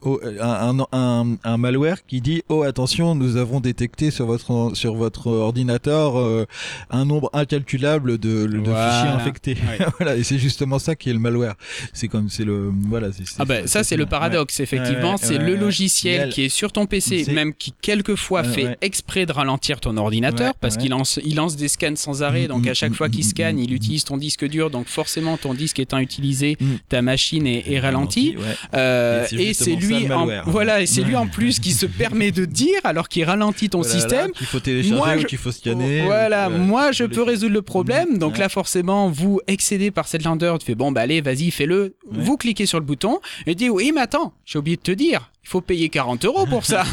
oh, 0.02 0.20
un, 0.40 0.80
un, 0.92 1.38
un, 1.44 1.58
malware 1.58 2.06
qui 2.06 2.22
dit 2.22 2.44
oh 2.50 2.64
attention, 2.64 3.16
nous 3.16 3.38
avons 3.38 3.60
détecté 3.60 4.12
sur 4.12 4.26
votre 4.26 4.72
sur 4.74 4.96
votre 4.96 5.28
ordinateur 5.28 6.11
euh, 6.18 6.46
un 6.90 7.06
nombre 7.06 7.30
incalculable 7.34 8.18
de, 8.18 8.46
de 8.46 8.60
fichiers 8.60 9.10
infectés. 9.10 9.58
voilà, 9.98 10.16
et 10.16 10.24
c'est 10.24 10.40
justement 10.40 10.80
ça 10.80 10.96
qui 10.96 11.10
est 11.10 11.14
le 11.14 11.20
malware. 11.20 11.56
C'est 11.94 12.08
comme 12.08 12.30
c'est 12.30 12.46
le 12.46 12.72
voilà. 12.88 13.08
ah 13.40 13.46
ben 13.46 13.68
ça 13.68 13.84
c'est 13.84 13.98
le 13.98 14.06
paradoxe 14.06 14.60
effectivement, 14.60 15.18
c'est 15.18 15.38
le 15.38 15.56
logiciel 15.56 16.30
qui 16.30 16.44
est 16.46 16.50
sur 16.50 16.72
ton 16.72 16.86
PC, 16.86 17.26
même 17.32 17.54
qui 17.54 17.74
quelquefois 17.82 18.44
fait 18.44 18.78
exprès 18.82 19.26
de 19.26 19.32
ralentir 19.32 19.80
ton 19.80 19.98
ordinateur 19.98 20.54
parce 20.56 20.78
qu'il 20.78 20.92
lance 20.92 21.20
il 21.24 21.36
lance 21.36 21.56
des 21.56 21.68
scans 21.68 21.96
sans 21.96 22.24
arrêt, 22.24 22.48
donc 22.48 22.68
à 22.68 22.74
chaque 22.74 22.94
fois 22.94 23.10
qu'il 23.10 23.24
scanne, 23.24 23.60
il 23.60 23.74
utilise 23.74 24.04
ton 24.04 24.18
disque 24.18 24.46
dur, 24.48 24.70
donc 24.70 24.88
forcément 24.88 25.38
ton 25.38 25.54
disque 25.54 25.80
étant 25.80 26.00
utilisé, 26.00 26.58
ta 26.90 27.02
machine 27.02 27.48
est, 27.48 27.80
ralentie. 27.80 28.36
Euh, 28.74 29.26
et 29.32 29.54
c'est 29.54 29.76
lui, 29.76 30.12
en, 30.12 30.28
voilà, 30.46 30.82
et 30.82 30.86
c'est 30.86 31.04
lui 31.04 31.16
en 31.16 31.28
plus 31.32 31.60
qui 31.60 31.72
se 31.72 31.86
permet 31.86 32.32
de 32.32 32.46
dire 32.46 32.80
alors 32.84 33.10
qu'il 33.10 33.24
ralentit 33.24 33.70
ton 33.70 33.84
système. 33.84 34.32
Qu'il 34.32 34.48
faut 34.48 34.60
télécharger 34.60 35.24
ou 35.24 35.24
qu'il 35.26 35.38
faut 35.38 35.52
scanner. 35.52 36.01
Voilà, 36.06 36.50
moi 36.50 36.92
je 36.92 37.04
peux 37.04 37.24
résoudre 37.24 37.54
le 37.54 37.62
problème. 37.62 38.18
Donc 38.18 38.38
là, 38.38 38.50
forcément, 38.50 39.10
vous 39.10 39.40
excédez 39.48 39.92
par 39.92 40.08
cette 40.08 40.24
lenteur. 40.24 40.60
Tu 40.60 40.66
fais 40.66 40.76
bon, 40.76 40.92
bah 40.92 41.02
allez, 41.02 41.22
vas-y, 41.22 41.52
fais-le. 41.52 41.96
Vous 42.10 42.38
cliquez 42.38 42.66
sur 42.66 42.80
le 42.80 42.86
bouton 42.86 43.20
et 43.48 43.56
dites 43.56 43.70
oui, 43.70 43.92
mais 43.94 44.02
attends, 44.02 44.34
j'ai 44.46 44.60
oublié 44.60 44.78
de 44.78 44.82
te 44.82 44.92
dire. 44.92 45.32
Il 45.44 45.50
faut 45.50 45.62
payer 45.62 45.90
40 45.90 46.26
euros 46.26 46.46
pour 46.46 46.66
ça. 46.66 46.84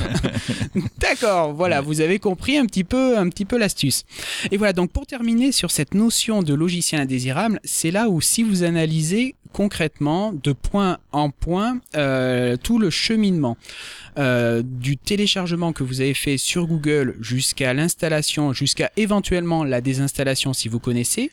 D'accord, 0.98 1.52
voilà, 1.52 1.82
vous 1.82 2.00
avez 2.00 2.18
compris 2.18 2.56
un 2.56 2.64
petit 2.64 2.82
peu, 2.82 3.18
un 3.18 3.28
petit 3.28 3.44
peu 3.44 3.58
l'astuce. 3.58 4.04
Et 4.50 4.56
voilà, 4.56 4.72
donc 4.72 4.90
pour 4.90 5.06
terminer 5.06 5.52
sur 5.52 5.70
cette 5.70 5.94
notion 5.94 6.42
de 6.42 6.54
logiciel 6.54 7.02
indésirable, 7.02 7.60
c'est 7.62 7.90
là 7.90 8.08
où 8.08 8.22
si 8.22 8.42
vous 8.42 8.62
analysez 8.62 9.34
concrètement 9.52 10.32
de 10.32 10.52
point 10.52 10.98
en 11.12 11.30
point 11.30 11.80
euh, 11.96 12.56
tout 12.56 12.78
le 12.78 12.90
cheminement 12.90 13.56
euh, 14.18 14.62
du 14.64 14.96
téléchargement 14.96 15.72
que 15.72 15.82
vous 15.82 16.00
avez 16.00 16.14
fait 16.14 16.38
sur 16.38 16.66
Google 16.66 17.16
jusqu'à 17.20 17.74
l'installation, 17.74 18.52
jusqu'à 18.52 18.90
éventuellement 18.96 19.64
la 19.64 19.80
désinstallation 19.80 20.52
si 20.52 20.68
vous 20.68 20.78
connaissez. 20.78 21.30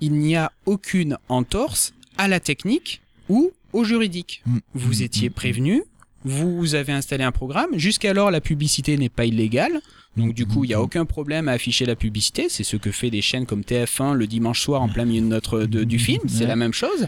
Il 0.00 0.14
n'y 0.14 0.36
a 0.36 0.52
aucune 0.66 1.16
entorse 1.28 1.94
à 2.18 2.28
la 2.28 2.40
technique 2.40 3.00
ou 3.28 3.52
au 3.72 3.84
juridique. 3.84 4.42
Mm. 4.46 4.58
Vous 4.74 5.00
Mm, 5.00 5.02
étiez 5.02 5.28
mm, 5.30 5.32
prévenu, 5.32 5.82
vous 6.24 6.74
avez 6.74 6.92
installé 6.92 7.24
un 7.24 7.32
programme. 7.32 7.70
Jusqu'alors, 7.78 8.30
la 8.30 8.40
publicité 8.40 8.96
n'est 8.96 9.08
pas 9.08 9.24
illégale. 9.24 9.80
Donc 10.16 10.34
du 10.34 10.44
coup, 10.46 10.64
il 10.64 10.68
n'y 10.68 10.74
a 10.74 10.78
Mm. 10.78 10.82
aucun 10.82 11.04
problème 11.06 11.48
à 11.48 11.52
afficher 11.52 11.86
la 11.86 11.96
publicité. 11.96 12.48
C'est 12.50 12.64
ce 12.64 12.76
que 12.76 12.90
fait 12.90 13.08
des 13.10 13.22
chaînes 13.22 13.46
comme 13.46 13.62
TF1 13.64 14.12
le 14.12 14.26
dimanche 14.26 14.60
soir 14.60 14.82
en 14.82 14.88
plein 14.88 15.06
milieu 15.06 15.22
de 15.22 15.26
notre 15.26 15.60
de- 15.62 15.84
du 15.84 15.98
film. 15.98 16.20
C'est 16.28 16.42
Ouais. 16.42 16.46
la 16.48 16.56
même 16.56 16.74
chose. 16.74 17.06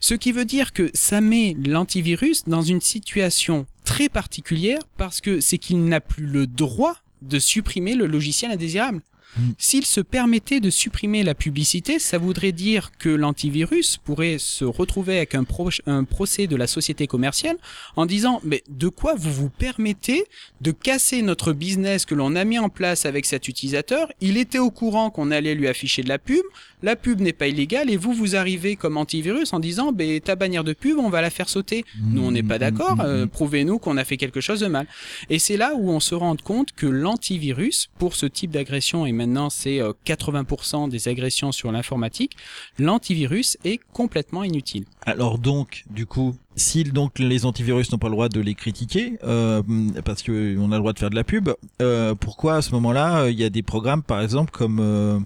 Ce 0.00 0.14
qui 0.14 0.32
veut 0.32 0.46
dire 0.46 0.72
que 0.72 0.90
ça 0.94 1.20
met 1.20 1.54
l'antivirus 1.66 2.44
dans 2.46 2.62
une 2.62 2.80
situation 2.80 3.66
très 3.84 4.08
particulière 4.08 4.80
parce 4.96 5.20
que 5.20 5.40
c'est 5.40 5.58
qu'il 5.58 5.84
n'a 5.84 6.00
plus 6.00 6.24
le 6.26 6.46
droit 6.46 6.96
de 7.20 7.38
supprimer 7.38 7.94
le 7.94 8.06
logiciel 8.06 8.50
indésirable. 8.50 9.02
Mm. 9.36 9.50
S'il 9.58 9.86
se 9.86 10.00
permettait 10.00 10.60
de 10.60 10.70
supprimer 10.70 11.22
la 11.22 11.34
publicité, 11.34 11.98
ça 11.98 12.18
voudrait 12.18 12.52
dire 12.52 12.92
que 12.98 13.08
l'antivirus 13.08 13.96
pourrait 13.96 14.38
se 14.38 14.64
retrouver 14.64 15.18
avec 15.18 15.34
un, 15.34 15.44
un 15.86 16.04
procès 16.04 16.46
de 16.46 16.56
la 16.56 16.66
société 16.66 17.06
commerciale 17.06 17.56
en 17.96 18.06
disant 18.06 18.40
mais 18.44 18.62
de 18.68 18.88
quoi 18.88 19.14
vous 19.14 19.32
vous 19.32 19.50
permettez 19.50 20.24
de 20.60 20.70
casser 20.72 21.22
notre 21.22 21.52
business 21.52 22.04
que 22.04 22.14
l'on 22.14 22.34
a 22.36 22.44
mis 22.44 22.58
en 22.58 22.68
place 22.68 23.06
avec 23.06 23.26
cet 23.26 23.48
utilisateur? 23.48 24.12
Il 24.20 24.36
était 24.36 24.58
au 24.58 24.70
courant 24.70 25.10
qu'on 25.10 25.30
allait 25.30 25.54
lui 25.54 25.68
afficher 25.68 26.02
de 26.02 26.08
la 26.08 26.18
pub, 26.18 26.42
la 26.82 26.96
pub 26.96 27.20
n'est 27.20 27.32
pas 27.32 27.48
illégale 27.48 27.90
et 27.90 27.96
vous 27.96 28.12
vous 28.12 28.36
arrivez 28.36 28.76
comme 28.76 28.96
antivirus 28.96 29.52
en 29.52 29.60
disant 29.60 29.92
ben 29.92 30.20
ta 30.20 30.36
bannière 30.36 30.64
de 30.64 30.72
pub 30.72 30.98
on 30.98 31.10
va 31.10 31.20
la 31.20 31.30
faire 31.30 31.48
sauter. 31.48 31.84
Nous 32.12 32.22
on 32.22 32.30
n'est 32.30 32.42
pas 32.42 32.58
d'accord, 32.58 32.90
Mm, 32.90 33.02
mm, 33.02 33.06
euh, 33.06 33.26
mm. 33.26 33.28
prouvez-nous 33.28 33.78
qu'on 33.78 33.96
a 33.96 34.04
fait 34.04 34.16
quelque 34.16 34.40
chose 34.40 34.60
de 34.60 34.66
mal. 34.66 34.86
Et 35.28 35.38
c'est 35.38 35.56
là 35.56 35.74
où 35.74 35.90
on 35.90 36.00
se 36.00 36.14
rend 36.14 36.36
compte 36.36 36.72
que 36.72 36.86
l'antivirus 36.86 37.90
pour 37.98 38.14
ce 38.14 38.26
type 38.26 38.50
d'agression 38.50 39.06
et 39.06 39.12
maintenant 39.12 39.50
c'est 39.50 39.80
euh, 39.80 39.92
80% 40.06 40.88
des 40.88 41.08
agressions 41.08 41.52
sur 41.52 41.72
l'informatique, 41.72 42.36
l'antivirus 42.78 43.58
est 43.64 43.80
complètement 43.92 44.44
inutile. 44.44 44.84
Alors 45.02 45.38
donc, 45.38 45.84
du 45.90 46.06
coup, 46.06 46.36
si 46.56 46.84
donc 46.84 47.18
les 47.18 47.46
antivirus 47.46 47.90
n'ont 47.92 47.98
pas 47.98 48.08
le 48.08 48.12
droit 48.14 48.28
de 48.28 48.40
les 48.40 48.54
critiquer, 48.54 49.18
euh, 49.24 49.62
parce 50.04 50.22
que 50.22 50.56
on 50.58 50.72
a 50.72 50.74
le 50.74 50.80
droit 50.80 50.92
de 50.92 50.98
faire 50.98 51.10
de 51.10 51.14
la 51.14 51.24
pub, 51.24 51.48
euh, 51.80 52.14
pourquoi 52.14 52.56
à 52.56 52.62
ce 52.62 52.72
moment-là 52.72 53.22
euh, 53.22 53.30
il 53.30 53.38
y 53.38 53.44
a 53.44 53.50
des 53.50 53.62
programmes, 53.62 54.02
par 54.02 54.20
exemple 54.20 54.50
comme 54.50 54.78
euh, 54.80 55.18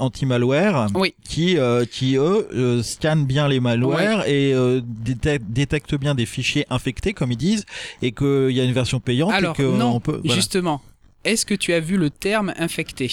anti-malware, 0.00 0.88
Oui. 0.94 1.14
qui 1.24 1.58
euh, 1.58 1.84
qui 1.84 2.16
eux 2.16 2.48
euh, 2.54 2.82
scannent 2.82 3.24
bien 3.26 3.48
les 3.48 3.60
malwares 3.60 4.26
et 4.28 4.52
euh, 4.52 4.80
détectent, 4.84 5.46
détectent 5.48 5.94
bien 5.96 6.14
des 6.14 6.26
fichiers 6.26 6.66
infectés, 6.70 7.12
comme 7.12 7.32
ils 7.32 7.36
disent, 7.36 7.64
et 8.02 8.12
qu'il 8.12 8.50
y 8.50 8.60
a 8.60 8.64
une 8.64 8.72
version 8.72 9.00
payante 9.00 9.32
Alors 9.32 9.54
et 9.54 9.56
que 9.56 9.62
non, 9.62 9.96
on 9.96 10.00
peut. 10.00 10.20
voilà. 10.24 10.34
justement, 10.34 10.82
est-ce 11.24 11.46
que 11.46 11.54
tu 11.54 11.72
as 11.72 11.80
vu 11.80 11.96
le 11.96 12.10
terme 12.10 12.52
infecté? 12.58 13.10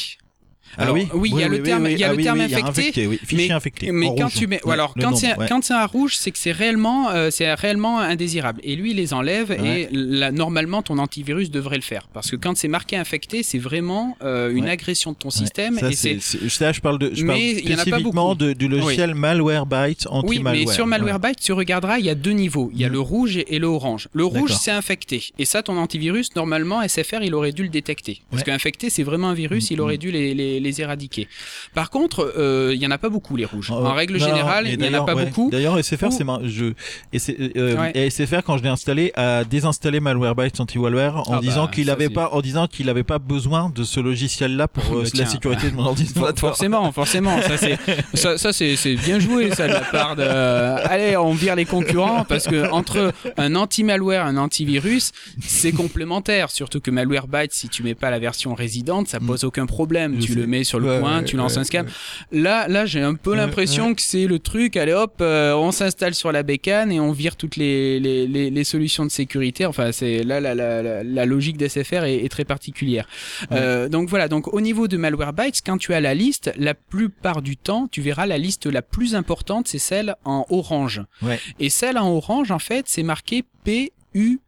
Ah 0.77 0.83
Alors, 0.83 0.95
oui, 0.95 1.07
oui, 1.13 1.31
il 1.33 1.39
y 1.39 1.43
a 1.43 1.47
le 1.47 1.61
terme- 1.63 1.87
il 1.89 1.97
y 1.97 2.03
a 2.03 2.07
Ah 2.07 2.11
le 2.11 2.17
oui, 2.17 2.23
terme 2.23 2.39
oui, 2.39 2.53
infecté, 2.63 3.07
oui. 3.07 3.19
Fichier 3.23 3.47
mais- 3.49 3.53
infecté. 3.53 3.91
Mais 3.91 4.07
en 4.07 4.15
quand 4.15 4.23
rouge. 4.25 4.33
tu 4.35 4.47
mets, 4.47 4.59
Ouais, 4.65 4.73
alors 4.73 4.93
quand 4.99 5.15
c'est 5.15 5.37
ouais. 5.37 5.45
quand 5.47 5.63
c'est 5.63 5.73
un 5.73 5.85
rouge, 5.85 6.15
c'est 6.17 6.31
que 6.31 6.37
c'est 6.37 6.51
réellement 6.51 7.09
euh, 7.11 7.29
c'est 7.31 7.53
réellement 7.53 7.99
indésirable. 7.99 8.61
Et 8.63 8.75
lui, 8.75 8.91
il 8.91 8.97
les 8.97 9.13
enlève 9.13 9.49
Ouais. 9.49 9.81
et 9.83 9.87
là, 9.91 10.31
normalement 10.31 10.81
ton 10.81 10.97
antivirus 10.97 11.51
devrait 11.51 11.75
le 11.77 11.81
faire 11.81 12.07
parce 12.13 12.29
que 12.31 12.35
quand 12.35 12.55
c'est 12.57 12.67
marqué 12.67 12.95
infecté, 12.97 13.43
c'est 13.43 13.57
vraiment 13.59 14.17
euh, 14.23 14.53
une 14.53 14.67
agression 14.69 15.11
de 15.11 15.17
ton 15.17 15.29
système 15.29 15.77
ça, 15.79 15.89
et 15.89 15.93
c'est 15.93 16.19
ça, 16.19 16.71
je 16.71 16.79
parle 16.81 16.99
de, 16.99 17.11
je 17.13 17.23
Mais 17.25 17.61
parle 17.63 17.79
spécifiquement 17.79 18.35
de, 18.35 18.53
du 18.53 18.67
logiciel 18.67 19.13
Malwarebytes 19.15 20.07
oui, 20.09 20.17
anti-malware. 20.17 20.65
mais 20.67 20.73
sur 20.73 20.87
Malwarebytes, 20.87 21.39
tu 21.39 21.51
regarderas, 21.53 21.99
il 21.99 22.05
y 22.05 22.09
a 22.09 22.15
deux 22.15 22.31
niveaux. 22.31 22.69
Il 22.73 22.79
y 22.79 22.85
a 22.85 22.89
Mm. 22.89 22.93
le 22.93 22.99
rouge 22.99 23.37
et, 23.37 23.55
et 23.55 23.59
le 23.59 23.67
orange. 23.67 24.07
Le 24.13 24.25
rouge, 24.25 24.51
c'est 24.53 24.71
infecté. 24.71 25.23
Et 25.39 25.45
ça, 25.45 25.63
ton 25.63 25.77
antivirus, 25.77 26.35
normalement, 26.35 26.81
SFR, 26.81 27.21
il 27.23 27.33
aurait 27.33 27.51
dû 27.51 27.63
le 27.63 27.69
détecter. 27.69 28.21
Parce 28.29 28.43
qu'infecté, 28.43 28.89
c'est 28.89 29.03
vraiment 29.03 29.29
un 29.29 29.33
virus, 29.33 29.69
Mm, 29.69 29.73
il 29.73 29.81
aurait 29.81 29.95
mm. 29.95 29.99
dû 29.99 30.11
les, 30.11 30.33
les, 30.61 30.81
éradiquer. 30.81 31.27
Par 31.73 31.89
contre, 31.89 32.33
euh, 32.37 32.71
il 32.73 32.81
y 32.81 32.87
en 32.87 32.91
a 32.91 32.97
pas 32.97 33.09
beaucoup, 33.09 33.35
les 33.35 33.45
rouges. 33.45 33.71
en 33.71 33.85
Euh, 33.85 33.91
règle 33.91 34.17
non, 34.17 34.25
générale, 34.25 34.67
il 34.67 34.83
y 34.83 34.95
en 34.95 35.01
a 35.01 35.05
pas 35.05 35.15
ouais. 35.15 35.25
beaucoup. 35.25 35.49
D'ailleurs, 35.51 35.77
SFR, 35.77 36.07
Ou- 36.07 36.11
c'est 36.11 36.25
je 36.49 36.73
et, 37.13 37.19
c'est, 37.19 37.35
euh, 37.57 37.75
Ouais. 37.77 37.91
et 37.95 38.09
SFR 38.09 38.43
quand 38.43 38.57
je 38.57 38.63
l'ai 38.63 38.69
installé 38.69 39.11
a 39.15 39.43
désinstallé 39.43 39.99
Malwarebytes 39.99 40.59
anti-malware 40.59 41.29
en 41.29 41.35
Ah 41.37 41.39
disant 41.41 41.65
bah, 41.65 41.71
qu'il 41.73 41.87
ça, 41.87 41.93
avait 41.93 42.09
pas 42.09 42.29
en 42.31 42.41
disant 42.41 42.67
qu'il 42.67 42.89
avait 42.89 43.03
pas 43.03 43.19
besoin 43.19 43.69
de 43.73 43.83
ce 43.83 43.99
logiciel-là 43.99 44.67
pour 44.67 44.83
euh, 44.97 45.03
Bah, 45.03 45.09
la 45.15 45.25
sécurité 45.25 45.69
de 45.71 45.75
mon 45.75 45.85
ordinateur. 45.87 46.33
forcément, 46.37 46.91
forcément, 46.91 47.41
ça 47.41 47.57
c'est 47.57 47.77
ça, 48.13 48.37
ça, 48.37 48.53
c'est 48.53 48.75
c'est 48.75 48.95
bien 48.95 49.19
joué 49.19 49.51
ça 49.55 49.67
de 49.67 49.73
la 49.73 49.81
part 49.81 50.15
de 50.15 50.23
allez 50.23 51.17
on 51.17 51.33
vire 51.33 51.55
les 51.55 51.65
concurrents 51.65 52.23
parce 52.25 52.47
que 52.47 52.69
entre 52.71 53.13
un 53.37 53.55
anti-malware 53.55 54.25
un 54.25 54.37
antivirus 54.37 55.11
c'est 55.41 55.71
complémentaire 55.71 56.49
surtout 56.51 56.79
que 56.79 56.91
Malwarebytes 56.91 57.53
si 57.53 57.69
tu 57.69 57.83
mets 57.83 57.95
pas 57.95 58.09
la 58.11 58.19
version 58.19 58.53
résidente 58.53 59.07
ça 59.07 59.19
pose 59.19 59.43
aucun 59.43 59.65
problème 59.65 60.15
Je 60.19 60.25
tu 60.25 60.33
sais. 60.33 60.39
le 60.39 60.47
mets 60.51 60.63
sur 60.63 60.79
le 60.79 60.87
Ouais, 60.89 60.99
coin 60.99 61.19
ouais, 61.19 61.25
tu 61.25 61.35
lances 61.37 61.57
un 61.57 61.63
scan 61.63 61.83
ouais. 61.85 62.39
là 62.39 62.67
là 62.67 62.85
j'ai 62.85 63.01
un 63.01 63.15
peu 63.15 63.33
l'impression 63.35 63.95
que 63.95 64.01
c'est 64.01 64.27
le 64.27 64.39
truc 64.39 64.77
allez 64.77 64.93
hop 64.93 65.15
euh, 65.21 65.53
on 65.55 65.71
s'installe 65.71 66.13
sur 66.13 66.31
la 66.31 66.43
bécane 66.43 66.91
et 66.91 66.99
on 66.99 67.11
vire 67.11 67.35
toutes 67.35 67.55
les, 67.55 67.99
les, 67.99 68.27
les, 68.27 68.49
les 68.49 68.63
solutions 68.63 69.05
de 69.05 69.11
sécurité 69.11 69.65
enfin 69.65 69.91
c'est 69.91 70.23
là 70.23 70.39
la, 70.39 70.53
la, 70.53 70.81
la, 70.83 71.03
la 71.03 71.25
logique 71.25 71.57
d'SFR 71.57 72.03
est, 72.03 72.23
est 72.25 72.29
très 72.29 72.45
particulière 72.45 73.07
euh, 73.51 73.89
donc 73.89 74.09
voilà, 74.09 74.27
donc 74.27 74.53
au 74.53 74.61
niveau 74.61 74.87
de 74.87 74.97
Malwarebytes, 74.97 75.61
quand 75.65 75.77
tu 75.77 75.93
as 75.93 76.01
la 76.01 76.13
liste, 76.13 76.51
la 76.57 76.73
plupart 76.73 77.41
du 77.41 77.55
temps, 77.57 77.87
tu 77.91 78.01
verras 78.01 78.25
la 78.25 78.37
liste 78.37 78.65
la 78.67 78.81
plus 78.81 79.15
importante, 79.15 79.67
c'est 79.67 79.79
celle 79.79 80.15
en 80.25 80.45
orange. 80.49 81.01
Ouais. 81.21 81.39
Et 81.59 81.69
celle 81.69 81.97
en 81.97 82.09
orange, 82.09 82.51
en 82.51 82.59
fait, 82.59 82.85
c'est 82.87 83.03
marqué 83.03 83.43
PUP 83.63 84.39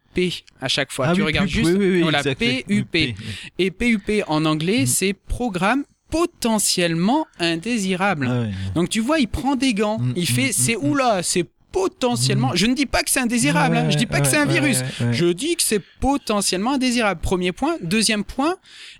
à 0.62 0.68
chaque 0.68 0.92
fois. 0.92 1.08
Ah 1.10 1.14
tu 1.14 1.22
oui, 1.22 1.28
regardes 1.28 1.48
PUP, 1.48 1.56
juste 1.56 1.72
oui, 1.72 1.78
oui, 1.78 1.92
oui, 1.94 2.02
voilà. 2.02 2.22
PUP. 2.24 3.16
Et 3.60 3.72
PUP 3.72 4.24
en 4.28 4.46
anglais, 4.46 4.82
Mhm. 4.82 4.86
c'est 4.88 5.14
programme 5.14 5.84
potentiellement 6.14 7.26
indésirable. 7.40 8.28
Ah 8.30 8.42
ouais. 8.42 8.52
Donc 8.76 8.90
tu 8.90 9.00
vois, 9.00 9.18
il 9.20 9.28
prend 9.28 9.56
des 9.56 9.74
gants. 9.74 9.98
Mm, 9.98 10.14
il 10.16 10.28
fait, 10.28 10.50
mm, 10.50 10.54
c'est 10.54 10.76
mm, 10.76 10.86
oula, 10.92 11.24
c'est 11.24 11.46
potentiellement. 11.72 12.52
Je 12.54 12.68
ne 12.68 12.76
dis 12.76 12.86
pas 12.86 13.02
que 13.02 13.10
c'est 13.10 13.20
indésirable. 13.20 13.76
hein, 13.76 13.90
je 13.90 13.98
dis 13.98 14.06
pas 14.06 14.22
que 14.22 14.28
c'est 14.28 14.38
un 14.38 14.46
virus. 14.46 14.84
Je 15.12 15.26
dis 15.26 15.56
que 15.56 15.64
c'est 15.64 15.82
potentiellement 16.00 16.74
indésirable. 16.74 17.20
Premier 17.20 17.52
point. 17.52 17.78
Deuxième 17.82 18.24
point, 18.24 18.58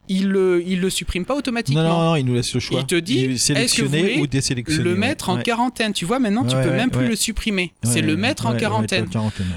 il 0.10 0.30
le, 0.30 0.62
il 0.66 0.82
le 0.82 0.90
supprime 0.90 1.26
pas 1.26 1.34
Non, 1.34 1.40
automatiquement. 1.40 1.84
non, 1.84 2.04
non, 2.12 2.16
il 2.16 2.26
nous 2.26 2.34
laisse 2.34 2.54
le 2.54 2.60
choix. 2.60 2.80
Il 2.82 2.86
te 2.86 2.96
dit, 2.96 3.20
Il 3.22 3.32
est 3.32 3.34
est-ce 3.34 3.48
que 3.48 3.54
vous 3.54 3.56
sélectionner 3.88 4.02
voulez 4.02 4.20
ou 4.22 4.28
désélectionner. 4.28 4.84
le 4.84 4.92
ouais. 4.94 4.98
mettre 4.98 5.30
en 5.30 5.38
quarantaine? 5.38 5.94
Tu 5.94 6.06
vois, 6.06 6.20
maintenant, 6.20 6.44
tu 6.46 6.56
Ouais, 6.56 6.64
peux 6.64 6.70
ouais, 6.70 6.76
même 6.76 6.92
plus 6.92 7.08
le 7.08 7.16
supprimer. 7.16 7.74
C'est 7.84 8.02
le 8.02 8.16
mettre 8.18 8.46
en 8.46 8.56
quarantaine. 8.56 9.08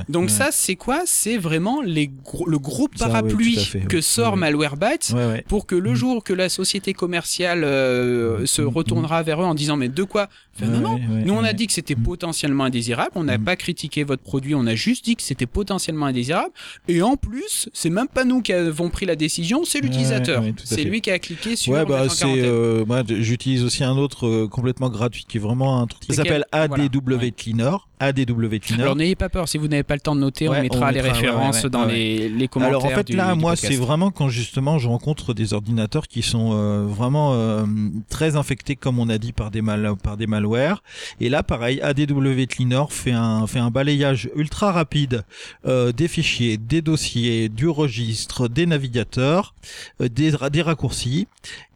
Donc 0.09 0.31
ça, 0.31 0.49
c'est 0.53 0.77
quoi? 0.77 1.03
C'est 1.05 1.37
vraiment 1.37 1.83
les 1.83 2.09
gros- 2.09 2.49
le 2.49 2.59
gros 2.59 2.89
parapluie 2.89 3.57
fait, 3.57 3.81
que 3.81 4.01
sort. 4.01 4.37
Malwarebytes 4.37 5.13
Ouais, 5.15 5.27
ouais. 5.27 5.45
pour 5.49 5.67
que 5.67 5.75
le 5.75 5.93
Mm. 5.93 5.95
jour 5.95 6.25
que 6.25 6.33
la 6.33 6.49
société 6.49 6.93
commerciale 6.93 7.65
euh, 7.65 8.45
se 8.47 8.63
Mm, 8.63 8.69
retournera 8.69 9.23
vers 9.23 9.41
eux 9.41 9.45
en 9.45 9.55
disant 9.55 9.77
mais 9.77 9.89
de 9.89 10.03
quoi? 10.03 10.29
Enfin, 10.57 10.67
Non, 10.71 10.81
non. 10.81 10.99
Nous, 11.25 11.33
on 11.35 11.45
a 11.45 11.53
dit 11.53 11.67
que 11.67 11.73
c'était 11.73 11.95
Mm. 11.95 12.03
potentiellement 12.03 12.65
indésirable. 12.65 13.11
On 13.15 13.25
n'a 13.25 13.39
Mm. 13.39 13.45
pas 13.45 13.57
critiqué 13.57 14.05
votre 14.05 14.23
produit. 14.23 14.55
On 14.55 14.67
a 14.67 14.75
juste 14.75 15.05
dit 15.05 15.17
que 15.17 15.23
c'était 15.23 15.47
potentiellement 15.47 16.07
indésirable. 16.07 16.51
Et 16.89 17.03
en 17.03 17.17
plus, 17.17 17.69
c'est 17.73 17.91
même 17.91 18.09
pas 18.09 18.25
nous 18.25 18.43
qui 18.43 18.53
avons 18.53 18.91
pris 18.91 19.07
la 19.07 19.17
décision, 19.17 19.65
c'est 19.65 19.81
l'utilisateur. 19.81 20.36
C'est 20.65 20.85
lui 20.85 21.01
qui 21.01 21.11
a 21.11 21.19
cliqué 21.19 21.57
sur 21.57 21.73
Ouais, 21.73 21.85
bah 21.85 22.09
c'est. 22.09 22.25
euh, 22.27 22.85
moi, 22.87 23.03
j'utilise 23.09 23.65
aussi 23.65 23.85
un 23.85 23.97
autre 23.97 24.27
euh, 24.27 24.49
complètement 24.49 24.89
gratuit 24.91 25.25
qui 25.29 25.37
est 25.37 25.41
vraiment 25.41 25.81
un 25.81 25.87
truc. 25.87 26.05
Ça 26.05 26.15
s'appelle 26.15 26.45
Voilà. 26.53 26.85
ADW 26.85 27.13
Ouais. 27.17 27.31
Cleaner. 27.33 27.77
ADW. 28.01 28.57
Alors 28.79 28.97
n'ayez 28.97 29.15
pas 29.17 29.29
peur, 29.29 29.49
si 29.49 29.59
vous 29.59 29.69
n'avez 29.69 29.83
pas 29.83 29.95
le 29.95 30.01
temps 30.01 30.15
de 30.15 30.21
noter, 30.21 30.49
Ouais, 30.49 30.59
on 30.59 30.63
mettra 30.63 30.87
on 30.87 30.91
les 30.91 31.03
mettra, 31.03 31.13
références 31.13 31.57
ouais, 31.59 31.65
ouais. 31.65 31.71
dans 31.71 31.85
les, 31.85 32.29
les 32.29 32.49
commentaires. 32.49 32.79
Alors 32.79 32.85
en 32.85 32.89
fait 32.91 33.07
du- 33.07 33.17
là, 33.17 33.35
du 33.35 33.41
moi, 33.41 33.57
c'est 33.57 33.77
vraiment 33.77 34.11
quand 34.11 34.29
justement 34.29 34.79
je 34.79 34.89
rencontre 34.89 35.33
des 35.35 35.53
ordinateurs 35.55 36.07
qui 36.09 36.23
sont 36.23 36.51
euh, 36.53 36.85
vraiment 36.87 37.33
euh, 37.35 37.65
très 38.09 38.37
infectés, 38.37 38.77
comme 38.77 38.99
on 38.99 39.09
a 39.09 39.19
dit, 39.19 39.33
par 39.33 39.51
des 39.51 39.63
mal 39.63 39.95
par 40.03 40.17
des 40.17 40.27
malwares. 40.27 40.83
Et 41.21 41.29
là, 41.29 41.43
pareil, 41.43 41.81
ADW 41.81 42.47
Cleaner 42.49 42.85
fait 42.91 43.13
un 43.13 43.47
fait 43.47 43.59
un 43.61 43.71
balayage 43.71 44.29
ultra 44.37 44.73
rapide 44.73 45.25
euh, 45.67 45.93
des 45.93 46.09
fichiers, 46.09 46.57
des 46.59 46.83
dossiers, 46.83 47.49
du 47.49 47.69
registre, 47.69 48.49
des 48.49 48.67
navigateurs, 48.67 49.55
euh, 50.01 50.09
des 50.09 50.33
des 50.51 50.63
raccourcis. 50.63 51.29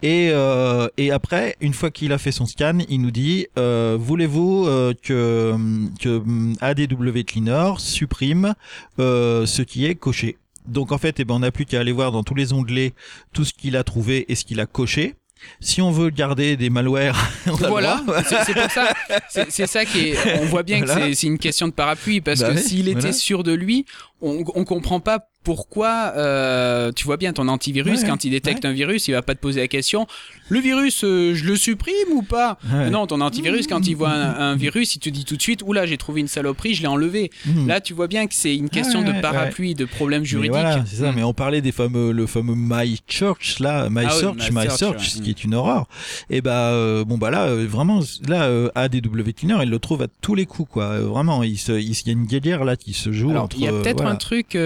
Et 0.02 0.30
euh, 0.32 0.88
et 0.96 1.10
après, 1.10 1.56
une 1.60 1.74
fois 1.74 1.90
qu'il 1.90 2.12
a 2.12 2.18
fait 2.18 2.32
son 2.32 2.46
scan, 2.46 2.78
il 2.88 3.02
nous 3.02 3.10
dit 3.10 3.46
euh, 3.58 3.98
voulez-vous 4.00 4.66
euh, 4.66 4.94
que 5.02 5.54
que 6.00 6.18
hum, 6.18 6.54
ADW 6.60 7.22
Cleaner 7.26 7.72
supprime 7.78 8.54
euh, 8.98 9.44
ce 9.46 9.60
qui 9.62 9.84
est 9.86 9.94
coché. 9.94 10.36
Donc 10.66 10.92
en 10.92 10.98
fait, 10.98 11.20
eh 11.20 11.24
ben, 11.24 11.34
on 11.34 11.38
n'a 11.40 11.50
plus 11.50 11.66
qu'à 11.66 11.80
aller 11.80 11.92
voir 11.92 12.12
dans 12.12 12.22
tous 12.22 12.34
les 12.34 12.52
onglets 12.52 12.92
tout 13.32 13.44
ce 13.44 13.52
qu'il 13.52 13.76
a 13.76 13.84
trouvé 13.84 14.24
et 14.30 14.34
ce 14.34 14.44
qu'il 14.44 14.60
a 14.60 14.66
coché. 14.66 15.16
Si 15.58 15.80
on 15.80 15.90
veut 15.90 16.10
garder 16.10 16.58
des 16.58 16.68
malwares, 16.68 17.18
on 17.46 17.52
Voilà, 17.52 18.02
c'est 18.28 18.52
pour 18.52 18.70
ça. 18.70 18.92
C'est 19.48 19.66
ça 19.66 19.86
qui 19.86 20.08
est. 20.10 20.42
On 20.42 20.44
voit 20.44 20.62
bien 20.62 20.80
que 20.82 20.86
Voilà. 20.86 21.06
c'est- 21.06 21.14
c'est 21.14 21.26
une 21.28 21.38
question 21.38 21.66
de 21.66 21.72
parapluie 21.72 22.20
parce 22.20 22.40
Bah 22.40 22.50
que 22.50 22.56
oui, 22.58 22.62
s'il 22.62 22.88
était 22.88 23.00
voilà. 23.00 23.12
sûr 23.14 23.42
de 23.42 23.52
lui, 23.52 23.86
on, 24.22 24.44
on 24.54 24.64
comprend 24.64 25.00
pas 25.00 25.30
pourquoi 25.42 26.12
euh, 26.16 26.92
tu 26.92 27.06
vois 27.06 27.16
bien 27.16 27.32
ton 27.32 27.48
antivirus 27.48 28.04
quand 28.04 28.24
il 28.24 28.30
détecte 28.30 28.64
un 28.66 28.72
virus 28.72 29.08
il 29.08 29.12
va 29.12 29.22
pas 29.22 29.34
te 29.34 29.40
poser 29.40 29.60
la 29.60 29.68
question 29.68 30.06
le 30.50 30.60
virus 30.60 31.02
euh, 31.02 31.34
je 31.34 31.44
le 31.44 31.56
supprime 31.56 32.12
ou 32.12 32.22
pas? 32.22 32.58
Non 32.90 33.06
ton 33.06 33.20
antivirus 33.20 33.66
quand 33.66 33.86
il 33.86 33.96
voit 33.96 34.10
un, 34.10 34.56
virus 34.56 34.96
il 34.96 34.98
te 34.98 35.08
dit 35.08 35.24
tout 35.24 35.36
de 35.36 35.42
suite 35.42 35.62
oula 35.64 35.86
j'ai 35.86 35.96
trouvé 35.96 36.20
une 36.20 36.28
saloperie 36.28 36.74
je 36.74 36.82
l'ai 36.82 36.88
enlevé 36.88 37.30
mmh. 37.46 37.66
là 37.66 37.80
tu 37.80 37.94
vois 37.94 38.06
bien 38.06 38.26
que 38.26 38.34
c'est 38.34 38.54
une 38.54 38.68
question 38.68 39.02
de 39.02 39.12
parapluie 39.20 39.74
de 39.74 39.86
problème 39.86 40.24
juridique. 40.24 40.52
voilà, 40.52 40.84
c'est 40.86 40.96
ça 40.96 41.12
mmh. 41.12 41.14
mais 41.16 41.22
on 41.22 41.32
parlait 41.32 41.62
des 41.62 41.72
fameux 41.72 42.12
le 42.12 42.26
fameux 42.26 42.54
My 42.56 43.00
Church 43.08 43.60
là 43.60 43.88
My 43.88 44.04
ah 44.06 44.10
Search 44.10 44.50
My, 44.52 44.68
Search, 44.70 45.08
ce 45.08 45.22
qui 45.22 45.30
est 45.30 45.44
une 45.44 45.54
horreur. 45.54 45.86
Et 46.28 46.42
bah 46.42 46.70
euh, 46.70 47.04
bon 47.04 47.16
bah 47.16 47.30
là 47.30 47.44
euh, 47.44 47.66
vraiment 47.66 48.00
là 48.28 48.50
ADW 48.74 49.32
Cleaner 49.36 49.58
il 49.62 49.70
le 49.70 49.78
trouve 49.78 50.02
à 50.02 50.06
tous 50.20 50.34
les 50.34 50.46
coups 50.46 50.70
quoi. 50.70 50.98
Vraiment 50.98 51.42
il 51.42 51.58
se 51.58 51.72
il, 51.72 51.92
y 51.92 52.10
a 52.10 52.12
une 52.12 52.26
guerre 52.26 52.64
là 52.64 52.76
qui 52.76 52.92
se 52.92 53.10
joue 53.10 53.34
entre 53.34 53.56
il 53.56 53.64
y 53.64 53.68
a 53.68 53.72
peut-être 53.72 54.04
un 54.10 54.16
truc 54.16 54.56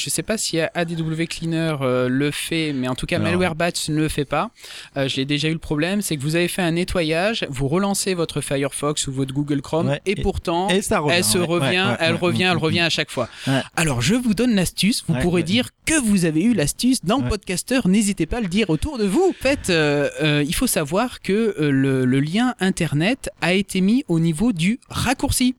je 0.00 0.10
sais 0.10 0.22
pas 0.22 0.38
si 0.38 0.58
ADW 0.60 1.24
Cleaner 1.28 1.76
euh, 1.80 2.08
le 2.08 2.30
fait, 2.30 2.72
mais 2.72 2.88
en 2.88 2.94
tout 2.94 3.06
cas 3.06 3.18
Malware 3.18 3.54
Batch 3.54 3.88
ne 3.88 3.96
le 3.96 4.08
fait 4.08 4.24
pas. 4.24 4.50
Euh, 4.96 5.08
je 5.08 5.16
l'ai 5.16 5.24
déjà 5.24 5.48
eu 5.48 5.52
le 5.52 5.58
problème, 5.58 6.02
c'est 6.02 6.16
que 6.16 6.22
vous 6.22 6.36
avez 6.36 6.48
fait 6.48 6.62
un 6.62 6.72
nettoyage, 6.72 7.46
vous 7.50 7.68
relancez 7.68 8.14
votre 8.14 8.40
Firefox 8.40 9.06
ou 9.06 9.12
votre 9.12 9.32
Google 9.32 9.60
Chrome, 9.60 9.96
et, 10.06 10.16
pourtant, 10.16 10.68
elle 10.68 10.82
se 10.82 11.38
revient, 11.38 11.96
elle 12.00 12.14
revient, 12.14 12.44
elle 12.44 12.56
revient 12.56 12.80
à 12.80 12.90
chaque 12.90 13.10
fois. 13.10 13.28
Alors 13.76 14.00
je 14.00 14.14
vous 14.14 14.34
donne 14.34 14.54
l'astuce. 14.54 15.04
Vous 15.06 15.14
pourrez 15.14 15.42
dire 15.42 15.68
que 15.86 16.00
vous 16.00 16.24
avez 16.24 16.42
eu 16.42 16.54
l'astuce 16.54 17.04
dans 17.04 17.20
Podcaster. 17.20 17.80
N'hésitez 17.86 18.26
pas 18.26 18.38
à 18.38 18.40
le 18.40 18.48
dire 18.48 18.70
autour 18.70 18.98
de 18.98 19.04
vous. 19.04 19.22
En 19.28 19.32
fait, 19.32 19.70
euh, 19.70 20.44
il 20.46 20.54
faut 20.54 20.66
savoir 20.66 21.20
que 21.20 21.54
le, 21.58 22.04
le 22.04 22.20
lien 22.20 22.54
internet 22.60 23.30
a 23.40 23.52
été 23.52 23.80
mis 23.80 24.04
au 24.08 24.20
niveau 24.20 24.52
du 24.52 24.80
raccourci. 24.88 25.54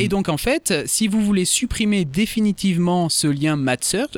Et 0.00 0.08
donc 0.08 0.30
en 0.30 0.38
fait, 0.38 0.72
si 0.86 1.08
vous 1.08 1.20
voulez 1.20 1.44
supprimer 1.44 2.06
définitivement 2.06 3.10
ce 3.10 3.26
lien 3.26 3.58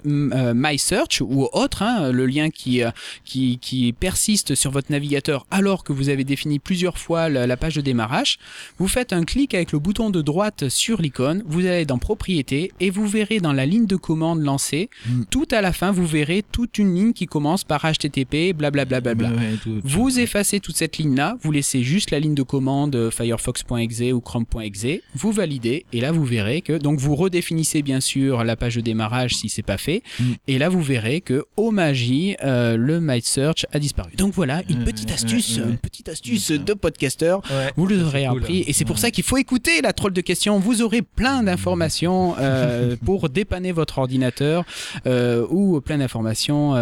euh, 0.07 0.53
My 0.55 0.79
Search 0.79 1.21
ou 1.21 1.49
autre, 1.53 1.83
hein, 1.83 2.13
le 2.13 2.25
lien 2.27 2.51
qui, 2.51 2.85
euh, 2.85 2.91
qui, 3.25 3.59
qui 3.59 3.93
persiste 3.93 4.55
sur 4.55 4.71
votre 4.71 4.93
navigateur 4.93 5.45
alors 5.51 5.83
que 5.83 5.93
vous 5.93 6.09
avez 6.09 6.23
défini 6.23 6.61
plusieurs 6.61 6.99
fois 6.99 7.29
la, 7.29 7.57
page 7.57 7.75
de 7.75 7.81
démarrage, 7.81 8.39
vous 8.79 8.87
faites 8.87 9.13
un 9.13 9.25
clic 9.25 9.55
avec 9.55 9.73
le 9.73 9.81
bouton 9.81 10.11
de 10.11 10.23
droite 10.23 10.69
sur 10.69 11.03
l'icône, 11.03 11.43
vous 11.47 11.67
allez 11.67 11.85
dans 11.85 11.99
Propriétés 11.99 12.73
et 12.79 12.91
vous 12.91 13.09
verrez 13.09 13.41
dans 13.41 13.53
la 13.53 13.67
ligne 13.67 13.87
de 13.87 13.97
commande 13.97 14.41
lancée, 14.43 14.89
mm. 15.07 15.25
tout 15.31 15.49
à 15.51 15.61
la 15.61 15.73
fin, 15.73 15.91
vous 15.91 16.07
verrez 16.07 16.45
toute 16.53 16.79
une 16.79 16.95
ligne 16.95 17.13
qui 17.13 17.27
commence 17.27 17.65
par 17.65 17.83
HTTP, 17.83 18.53
blablabla. 18.57 19.01
Bla, 19.01 19.15
bla, 19.15 19.31
bla, 19.31 19.47
vous 19.85 20.21
effacez 20.21 20.61
toute 20.61 20.77
cette 20.77 20.99
ligne-là, 20.99 21.37
vous 21.43 21.51
laissez 21.51 21.83
juste 21.83 22.11
la 22.11 22.21
ligne 22.21 22.35
de 22.35 22.43
commande 22.43 22.95
euh, 22.95 23.11
firefox.exe 23.11 24.13
ou 24.13 24.21
chrome.exe, 24.21 25.01
vous 25.15 25.33
validez 25.33 25.72
et 25.93 26.01
là 26.01 26.13
vous 26.13 26.25
verrez 26.25 26.61
que 26.61 26.79
donc 26.79 26.99
vous 26.99 27.15
redéfinissez 27.15 27.83
bien 27.83 28.01
sûr 28.01 28.45
la 28.45 28.57
page 28.57 28.77
de 28.77 28.81
démarrage 28.81 29.35
si 29.35 29.49
c'est 29.49 29.63
pas 29.63 29.79
fait 29.79 30.03
mm. 30.21 30.25
et 30.49 30.59
là 30.59 30.69
vous 30.69 30.83
verrez 30.83 31.21
que 31.21 31.45
au 31.57 31.71
magie 31.71 32.37
euh, 32.43 32.77
le 32.77 33.01
My 33.01 33.21
Search 33.21 33.67
a 33.73 33.79
disparu. 33.79 34.13
Donc 34.17 34.33
voilà 34.35 34.63
une 34.69 34.85
petite 34.85 35.11
astuce, 35.11 35.57
une 35.57 35.79
petite 35.79 36.09
astuce 36.09 36.51
de 36.51 36.75
podcaster. 36.75 37.37
Vous 37.77 37.87
l'aurez 37.87 38.27
appris 38.27 38.65
et 38.67 38.73
c'est 38.73 38.85
pour 38.85 38.99
ça 38.99 39.11
qu'il 39.11 39.25
faut 39.25 39.37
écouter 39.37 39.81
la 39.83 39.93
troll 39.93 40.13
de 40.13 40.21
questions. 40.21 40.59
Vous 40.59 40.83
aurez 40.83 41.03
plein 41.03 41.43
d'informations 41.43 42.35
euh, 42.39 42.97
pour 43.05 43.29
dépanner 43.29 43.73
votre 43.73 43.99
ordinateur 43.99 44.65
euh, 45.07 45.47
ou 45.51 45.81
plein 45.81 45.99
d'informations 45.99 46.75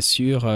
sur 0.00 0.50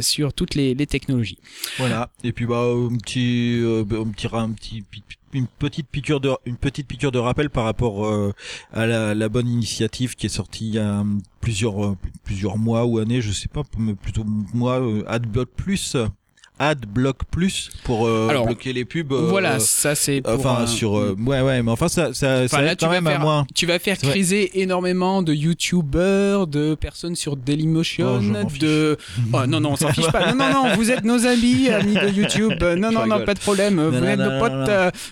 sur 0.00 0.32
toutes 0.32 0.54
les, 0.54 0.74
les, 0.74 0.86
technologies. 0.86 1.38
Voilà 1.78 2.10
et 2.24 2.32
puis 2.32 2.46
bah 2.46 2.62
un 2.62 2.96
petit 2.96 3.60
un 3.62 4.10
petit 4.10 4.28
un 4.32 4.50
petit 4.50 4.84
une 5.32 5.46
petite 5.46 5.88
piqûre 5.88 6.20
de 6.20 6.32
une 6.46 6.56
petite 6.56 6.86
piqûre 6.86 7.12
de 7.12 7.18
rappel 7.18 7.50
par 7.50 7.64
rapport 7.64 8.06
euh, 8.06 8.32
à 8.72 8.86
la, 8.86 9.28
bonne 9.28 9.48
initiative 9.48 10.14
qui 10.14 10.26
est 10.26 10.30
sortie 10.30 10.68
il 10.68 10.74
y 10.74 10.78
a 10.78 11.04
plusieurs 11.40 11.84
euh, 11.84 11.96
plusieurs 12.24 12.58
mois 12.58 12.86
ou 12.86 12.98
années 12.98 13.20
je 13.20 13.32
sais 13.32 13.48
pas 13.48 13.62
mais 13.78 13.94
plutôt 13.94 14.24
mois 14.24 14.80
euh, 14.80 15.04
AdBlock 15.06 15.48
Plus 15.56 15.96
AdBlock 16.58 17.24
Plus 17.30 17.70
pour 17.84 18.06
euh, 18.06 18.28
bloquer 18.44 18.72
les 18.72 18.84
pubs. 18.84 19.12
Euh, 19.12 19.26
voilà, 19.28 19.58
ça 19.58 19.94
c'est. 19.94 20.22
Enfin 20.26 20.66
sur 20.66 20.92
ouais 20.92 21.40
ouais, 21.40 21.62
mais 21.62 21.70
enfin 21.70 21.88
ça 21.88 22.12
ça, 22.14 22.48
ça 22.48 22.76
quand 22.76 22.90
même 22.90 23.06
à 23.06 23.18
moins. 23.18 23.46
Tu 23.54 23.66
vas 23.66 23.78
faire 23.78 23.98
criser 23.98 24.60
énormément 24.60 25.22
de 25.22 25.32
YouTubers, 25.32 26.46
de 26.46 26.74
personnes 26.74 27.16
sur 27.16 27.36
Dailymotion, 27.36 28.20
oh, 28.20 28.58
de. 28.58 28.96
Oh, 29.32 29.46
non 29.46 29.60
non, 29.60 29.72
on 29.72 29.76
s'en 29.76 29.92
fiche 29.92 30.10
pas. 30.10 30.32
Non 30.32 30.38
non 30.38 30.64
non, 30.64 30.74
vous 30.76 30.90
êtes 30.90 31.04
nos 31.04 31.26
amis, 31.26 31.68
amis 31.70 31.94
de 31.94 32.08
YouTube. 32.08 32.62
Non 32.62 32.90
non 32.90 33.06
non, 33.06 33.24
pas 33.24 33.34
de 33.34 33.40
problème. 33.40 33.80
vous 33.80 34.04
êtes 34.04 34.18
nos 34.18 34.38
potes. 34.38 34.70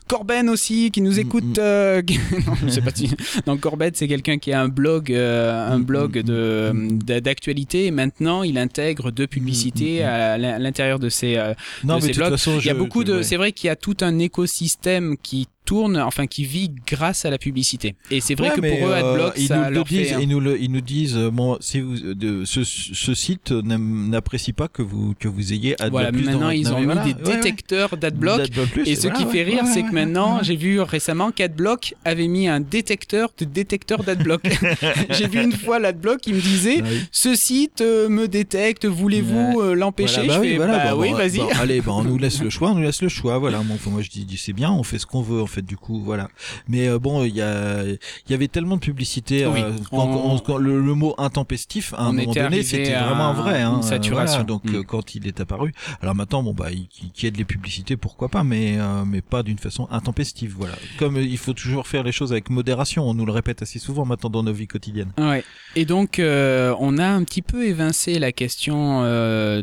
Corben 0.08 0.48
aussi 0.48 0.90
qui 0.90 1.00
nous 1.00 1.16
mm, 1.16 1.20
écoute. 1.20 1.58
Mm. 1.58 2.00
non, 2.46 2.54
je 2.64 2.68
sais 2.68 2.80
pas 2.80 2.90
si. 2.94 3.14
Donc 3.46 3.60
Corben 3.60 3.90
c'est 3.94 4.08
quelqu'un 4.08 4.38
qui 4.38 4.52
a 4.52 4.60
un 4.60 4.68
blog, 4.68 5.12
un 5.12 5.78
mm, 5.78 5.84
blog 5.84 6.18
de 6.18 6.72
d'actualité. 7.20 7.90
Maintenant, 7.90 8.42
il 8.42 8.58
intègre 8.58 9.10
deux 9.10 9.26
publicités 9.26 10.02
à 10.02 10.38
l'intérieur 10.38 10.98
de 10.98 11.08
ses 11.08 11.35
euh, 11.38 11.54
non, 11.84 11.98
mais 12.00 12.08
de 12.08 12.12
toute 12.14 12.24
Façon, 12.24 12.58
il 12.58 12.66
y 12.66 12.70
a 12.70 12.74
beaucoup 12.74 13.04
de, 13.04 13.22
c'est 13.22 13.36
vrai 13.36 13.52
qu'il 13.52 13.68
y 13.68 13.70
a 13.70 13.76
tout 13.76 13.96
un 14.00 14.18
écosystème 14.18 15.16
qui 15.22 15.48
tourne, 15.66 15.98
enfin 15.98 16.26
qui 16.26 16.44
vit 16.44 16.70
grâce 16.86 17.26
à 17.26 17.30
la 17.30 17.36
publicité. 17.38 17.96
Et 18.10 18.20
c'est 18.20 18.34
vrai 18.34 18.50
que 18.50 18.60
pour 18.60 18.88
eux, 18.88 18.92
euh, 18.92 19.12
AdBlock, 19.12 19.34
ils 19.36 19.46
ça 19.48 19.56
nous 19.68 19.74
leur 19.74 19.84
disent, 19.84 20.08
fait, 20.08 20.22
ils 20.22 20.28
nous 20.28 20.40
le, 20.40 20.58
ils 20.58 20.70
nous 20.70 20.80
disent, 20.80 21.16
euh, 21.16 21.30
bon, 21.30 21.58
si 21.60 21.80
vous, 21.80 22.14
de, 22.14 22.44
ce, 22.44 22.64
ce 22.64 23.14
site 23.14 23.50
n'apprécie 23.50 24.52
pas 24.52 24.68
que 24.68 24.80
vous 24.80 25.14
que 25.18 25.28
vous 25.28 25.52
ayez 25.52 25.74
AdBlock. 25.74 25.90
Voilà, 25.90 26.12
maintenant 26.12 26.50
ils 26.50 26.72
ont 26.72 26.80
mis 26.80 27.12
des 27.12 27.14
détecteurs 27.14 27.96
d'AdBlock. 27.96 28.48
Et 28.86 28.94
ce 28.94 29.08
qui 29.08 29.26
fait 29.26 29.42
rire, 29.42 29.64
c'est 29.66 29.82
que 29.82 29.92
maintenant, 29.92 30.42
j'ai 30.42 30.56
vu 30.56 30.80
récemment 30.80 31.32
qu'AdBlock 31.32 31.94
avait 32.04 32.28
mis 32.28 32.48
un 32.48 32.60
détecteur 32.60 33.30
de 33.36 33.44
détecteur 33.44 34.04
d'AdBlock. 34.04 34.42
j'ai 35.10 35.26
vu 35.26 35.42
une 35.42 35.52
fois 35.52 35.78
l'AdBlock, 35.78 36.26
il 36.26 36.36
me 36.36 36.40
disait, 36.40 36.82
ce 37.10 37.34
site 37.34 37.80
euh, 37.80 38.08
me 38.08 38.28
détecte, 38.28 38.86
voulez-vous 38.86 39.74
l'empêcher? 39.74 40.22
Je 40.26 40.40
fais, 40.40 40.58
bah, 40.58 40.94
oui, 40.96 41.12
vas-y. 41.12 41.40
allez, 41.60 41.80
bah, 41.80 41.92
on 41.92 42.04
nous 42.04 42.18
laisse 42.18 42.40
le 42.42 42.50
choix, 42.50 42.70
on 42.70 42.76
nous 42.76 42.82
laisse 42.82 43.02
le 43.02 43.08
choix. 43.08 43.38
Voilà, 43.38 43.62
moi 43.62 43.76
je 44.00 44.08
dis, 44.08 44.26
c'est 44.36 44.52
bien, 44.52 44.70
on 44.70 44.84
fait 44.84 44.98
ce 44.98 45.06
qu'on 45.06 45.22
veut 45.22 45.40
du 45.64 45.76
coup 45.76 46.00
voilà. 46.02 46.28
Mais 46.68 46.88
euh, 46.88 46.98
bon 46.98 47.24
il 47.24 47.34
y 47.34 47.42
a 47.42 47.84
il 47.84 48.30
y 48.30 48.34
avait 48.34 48.48
tellement 48.48 48.76
de 48.76 48.80
publicité 48.80 49.44
euh, 49.44 49.72
quand, 49.90 50.58
le, 50.58 50.80
mot 50.94 51.14
intempestif 51.18 51.94
à 51.94 52.04
un 52.04 52.12
moment 52.12 52.32
donné 52.32 52.62
c'était 52.62 52.94
vraiment 52.94 53.32
vrai 53.32 53.62
hein, 53.62 53.82
saturation. 53.82 54.44
donc 54.44 54.64
mm. 54.64 54.74
euh, 54.74 54.82
quand 54.82 55.14
il 55.14 55.26
est 55.26 55.40
apparu. 55.40 55.72
Alors 56.02 56.14
maintenant 56.14 56.42
bon 56.42 56.52
bah 56.52 56.68
qui 57.12 57.26
aide 57.26 57.36
les 57.36 57.44
publicités 57.44 57.96
pourquoi 57.96 58.28
pas 58.28 58.44
mais 58.44 58.78
mais 59.06 59.22
pas 59.22 59.42
d'une 59.42 59.58
façon 59.58 59.88
intempestive 59.90 60.54
voilà. 60.56 60.74
Comme 60.98 61.16
il 61.16 61.38
faut 61.38 61.52
toujours 61.52 61.86
faire 61.86 62.02
les 62.02 62.12
choses 62.12 62.32
avec 62.32 62.50
modération 62.50 63.08
on 63.08 63.14
nous 63.14 63.26
le 63.26 63.32
répète 63.32 63.62
assez 63.62 63.78
souvent 63.78 64.04
maintenant 64.04 64.30
dans 64.30 64.42
nos 64.42 64.52
vies 64.52 64.66
quotidiennes. 64.66 65.12
Ouais. 65.18 65.44
Et 65.74 65.84
donc 65.84 66.20
on 66.20 66.98
a 66.98 67.06
un 67.06 67.24
petit 67.24 67.42
peu 67.42 67.66
évincé 67.66 68.18
la 68.18 68.32
question 68.32 69.00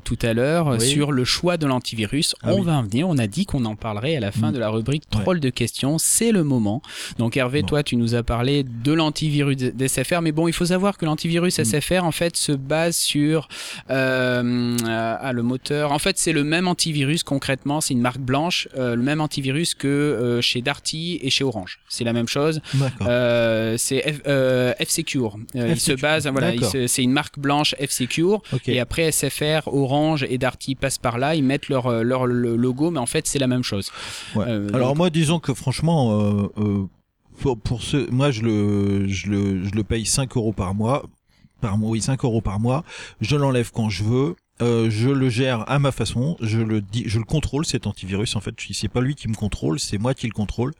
tout 0.04 0.20
à 0.22 0.34
l'heure 0.34 0.82
sur 0.82 1.12
le 1.12 1.24
choix 1.24 1.58
de 1.58 1.68
l'antivirus. 1.68 2.36
Ah 2.42 2.54
on 2.54 2.62
va 2.62 2.74
en 2.74 2.84
venir. 2.84 3.08
On 3.08 3.18
a 3.18 3.28
dit 3.28 3.46
qu'on 3.46 3.66
en 3.66 3.76
parlerait 3.76 4.16
à 4.16 4.20
la 4.20 4.32
fin 4.32 4.50
mm. 4.50 4.54
de 4.54 4.60
la 4.60 4.70
rubrique 4.70 5.10
troll 5.10 5.40
de 5.40 5.50
questions 5.50 5.83
c'est 5.98 6.32
le 6.32 6.44
moment. 6.44 6.82
Donc 7.18 7.38
Hervé, 7.38 7.64
toi, 7.64 7.84
tu 7.84 7.96
nous 7.96 8.16
as 8.16 8.24
parlé 8.24 8.64
de 8.64 8.94
l'antivirus 8.94 9.58
d'SFR, 9.58 10.22
mais 10.22 10.32
bon, 10.32 10.48
il 10.48 10.54
faut 10.54 10.66
savoir 10.66 10.98
que 10.98 11.06
l'antivirus 11.06 11.60
mm. 11.60 11.66
SFR, 11.66 12.04
en 12.04 12.12
fait, 12.12 12.38
se 12.38 12.52
base 12.52 12.96
sur 12.96 13.48
euh, 13.90 14.76
ah, 14.86 15.34
le 15.34 15.44
moteur. 15.44 15.92
En 15.92 16.00
fait, 16.00 16.18
c'est 16.18 16.34
le 16.34 16.44
même 16.44 16.68
antivirus 16.68 17.24
concrètement, 17.24 17.82
c'est 17.82 17.94
une 17.94 18.02
marque 18.02 18.20
blanche, 18.20 18.68
euh, 18.78 18.96
le 18.96 19.02
même 19.02 19.22
antivirus 19.22 19.76
que 19.76 19.88
euh, 19.88 20.42
chez 20.42 20.62
Darty 20.62 21.20
et 21.22 21.30
chez 21.30 21.44
Orange. 21.44 21.80
C'est 21.90 22.04
la 22.04 22.14
même 22.14 22.28
chose. 22.28 22.62
Euh, 23.02 23.76
c'est 23.78 24.02
F-Secure. 24.80 25.38
il 25.54 25.80
se 25.80 25.94
base, 25.94 26.28
voilà, 26.28 26.54
c'est 26.88 27.04
une 27.04 27.12
marque 27.12 27.40
blanche 27.40 27.76
F-Secure. 27.80 28.42
Et 28.68 28.80
après 28.80 29.12
SFR, 29.12 29.68
Orange 29.68 30.26
et 30.30 30.38
Darty 30.38 30.76
passent 30.76 30.98
par 30.98 31.18
là, 31.18 31.36
ils 31.36 31.44
mettent 31.44 31.70
leur, 31.70 32.04
leur 32.04 32.26
logo, 32.26 32.92
mais 32.92 33.00
en 33.00 33.06
fait, 33.06 33.28
c'est 33.28 33.40
la 33.40 33.48
même 33.48 33.64
chose. 33.64 33.92
Alors 34.74 34.96
moi, 34.96 35.10
disons 35.10 35.40
que 35.40 35.54
franchement 35.54 35.73
franchement, 35.74 36.12
euh, 36.12 36.50
euh, 36.60 36.86
pour, 37.40 37.58
pour 37.58 37.82
ce, 37.82 38.08
moi 38.12 38.30
je 38.30 38.44
le, 38.44 39.08
je 39.08 39.28
le, 39.32 39.66
je 39.66 39.72
le 39.72 39.84
paye 39.84 40.06
5 40.06 40.38
euros 40.38 40.54
par 40.54 40.76
mois, 40.76 41.04
par 41.62 41.80
mois, 41.80 41.90
oui 41.90 42.00
5 42.00 42.24
euros 42.26 42.42
par 42.42 42.60
mois. 42.60 42.84
Je 43.22 43.36
l'enlève 43.36 43.72
quand 43.74 43.90
je 43.90 44.04
veux. 44.04 44.36
Euh, 44.62 44.88
je 44.92 45.10
le 45.10 45.30
gère 45.30 45.68
à 45.68 45.80
ma 45.80 45.92
façon, 45.92 46.38
je 46.40 46.60
le 46.60 46.80
dis, 46.80 47.04
je 47.08 47.18
le 47.18 47.26
contrôle 47.26 47.66
cet 47.66 47.88
antivirus 47.88 48.36
en 48.36 48.40
fait. 48.40 48.54
C'est 48.72 48.88
pas 48.88 49.02
lui 49.02 49.16
qui 49.16 49.28
me 49.28 49.34
contrôle, 49.34 49.80
c'est 49.80 49.98
moi 49.98 50.14
qui 50.14 50.28
le 50.28 50.32
contrôle. 50.32 50.74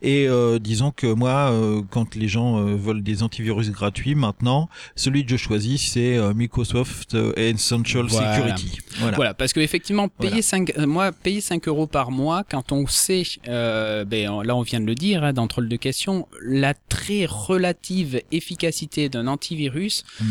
Et 0.00 0.28
euh, 0.28 0.60
disons 0.60 0.92
que 0.92 1.08
moi, 1.08 1.50
euh, 1.50 1.82
quand 1.90 2.14
les 2.14 2.28
gens 2.28 2.58
euh, 2.58 2.76
veulent 2.76 3.02
des 3.02 3.24
antivirus 3.24 3.70
gratuits, 3.72 4.14
maintenant, 4.14 4.68
celui 4.94 5.24
que 5.24 5.32
je 5.32 5.36
choisis, 5.36 5.92
c'est 5.92 6.18
Microsoft 6.34 7.16
Essential 7.36 8.08
Security. 8.08 8.78
Voilà. 8.98 9.16
voilà. 9.16 9.34
parce 9.34 9.52
que 9.52 9.58
effectivement, 9.60 10.08
payer 10.08 10.40
5 10.40 10.78
moi, 10.78 11.10
payer 11.10 11.40
5 11.40 11.66
euros 11.66 11.88
par 11.88 12.12
mois, 12.12 12.44
quand 12.48 12.70
on 12.70 12.86
sait, 12.86 13.24
ben 13.44 14.42
là 14.44 14.54
on 14.54 14.62
vient 14.62 14.80
de 14.80 14.86
le 14.86 14.94
dire 14.94 15.24
hein, 15.24 15.32
dans 15.32 15.48
Troll 15.48 15.68
de 15.68 15.76
questions, 15.76 16.28
la 16.42 16.74
très 16.74 17.26
relative 17.26 18.22
efficacité 18.30 19.08
d'un 19.08 19.26
antivirus. 19.26 20.04
Mm 20.20 20.24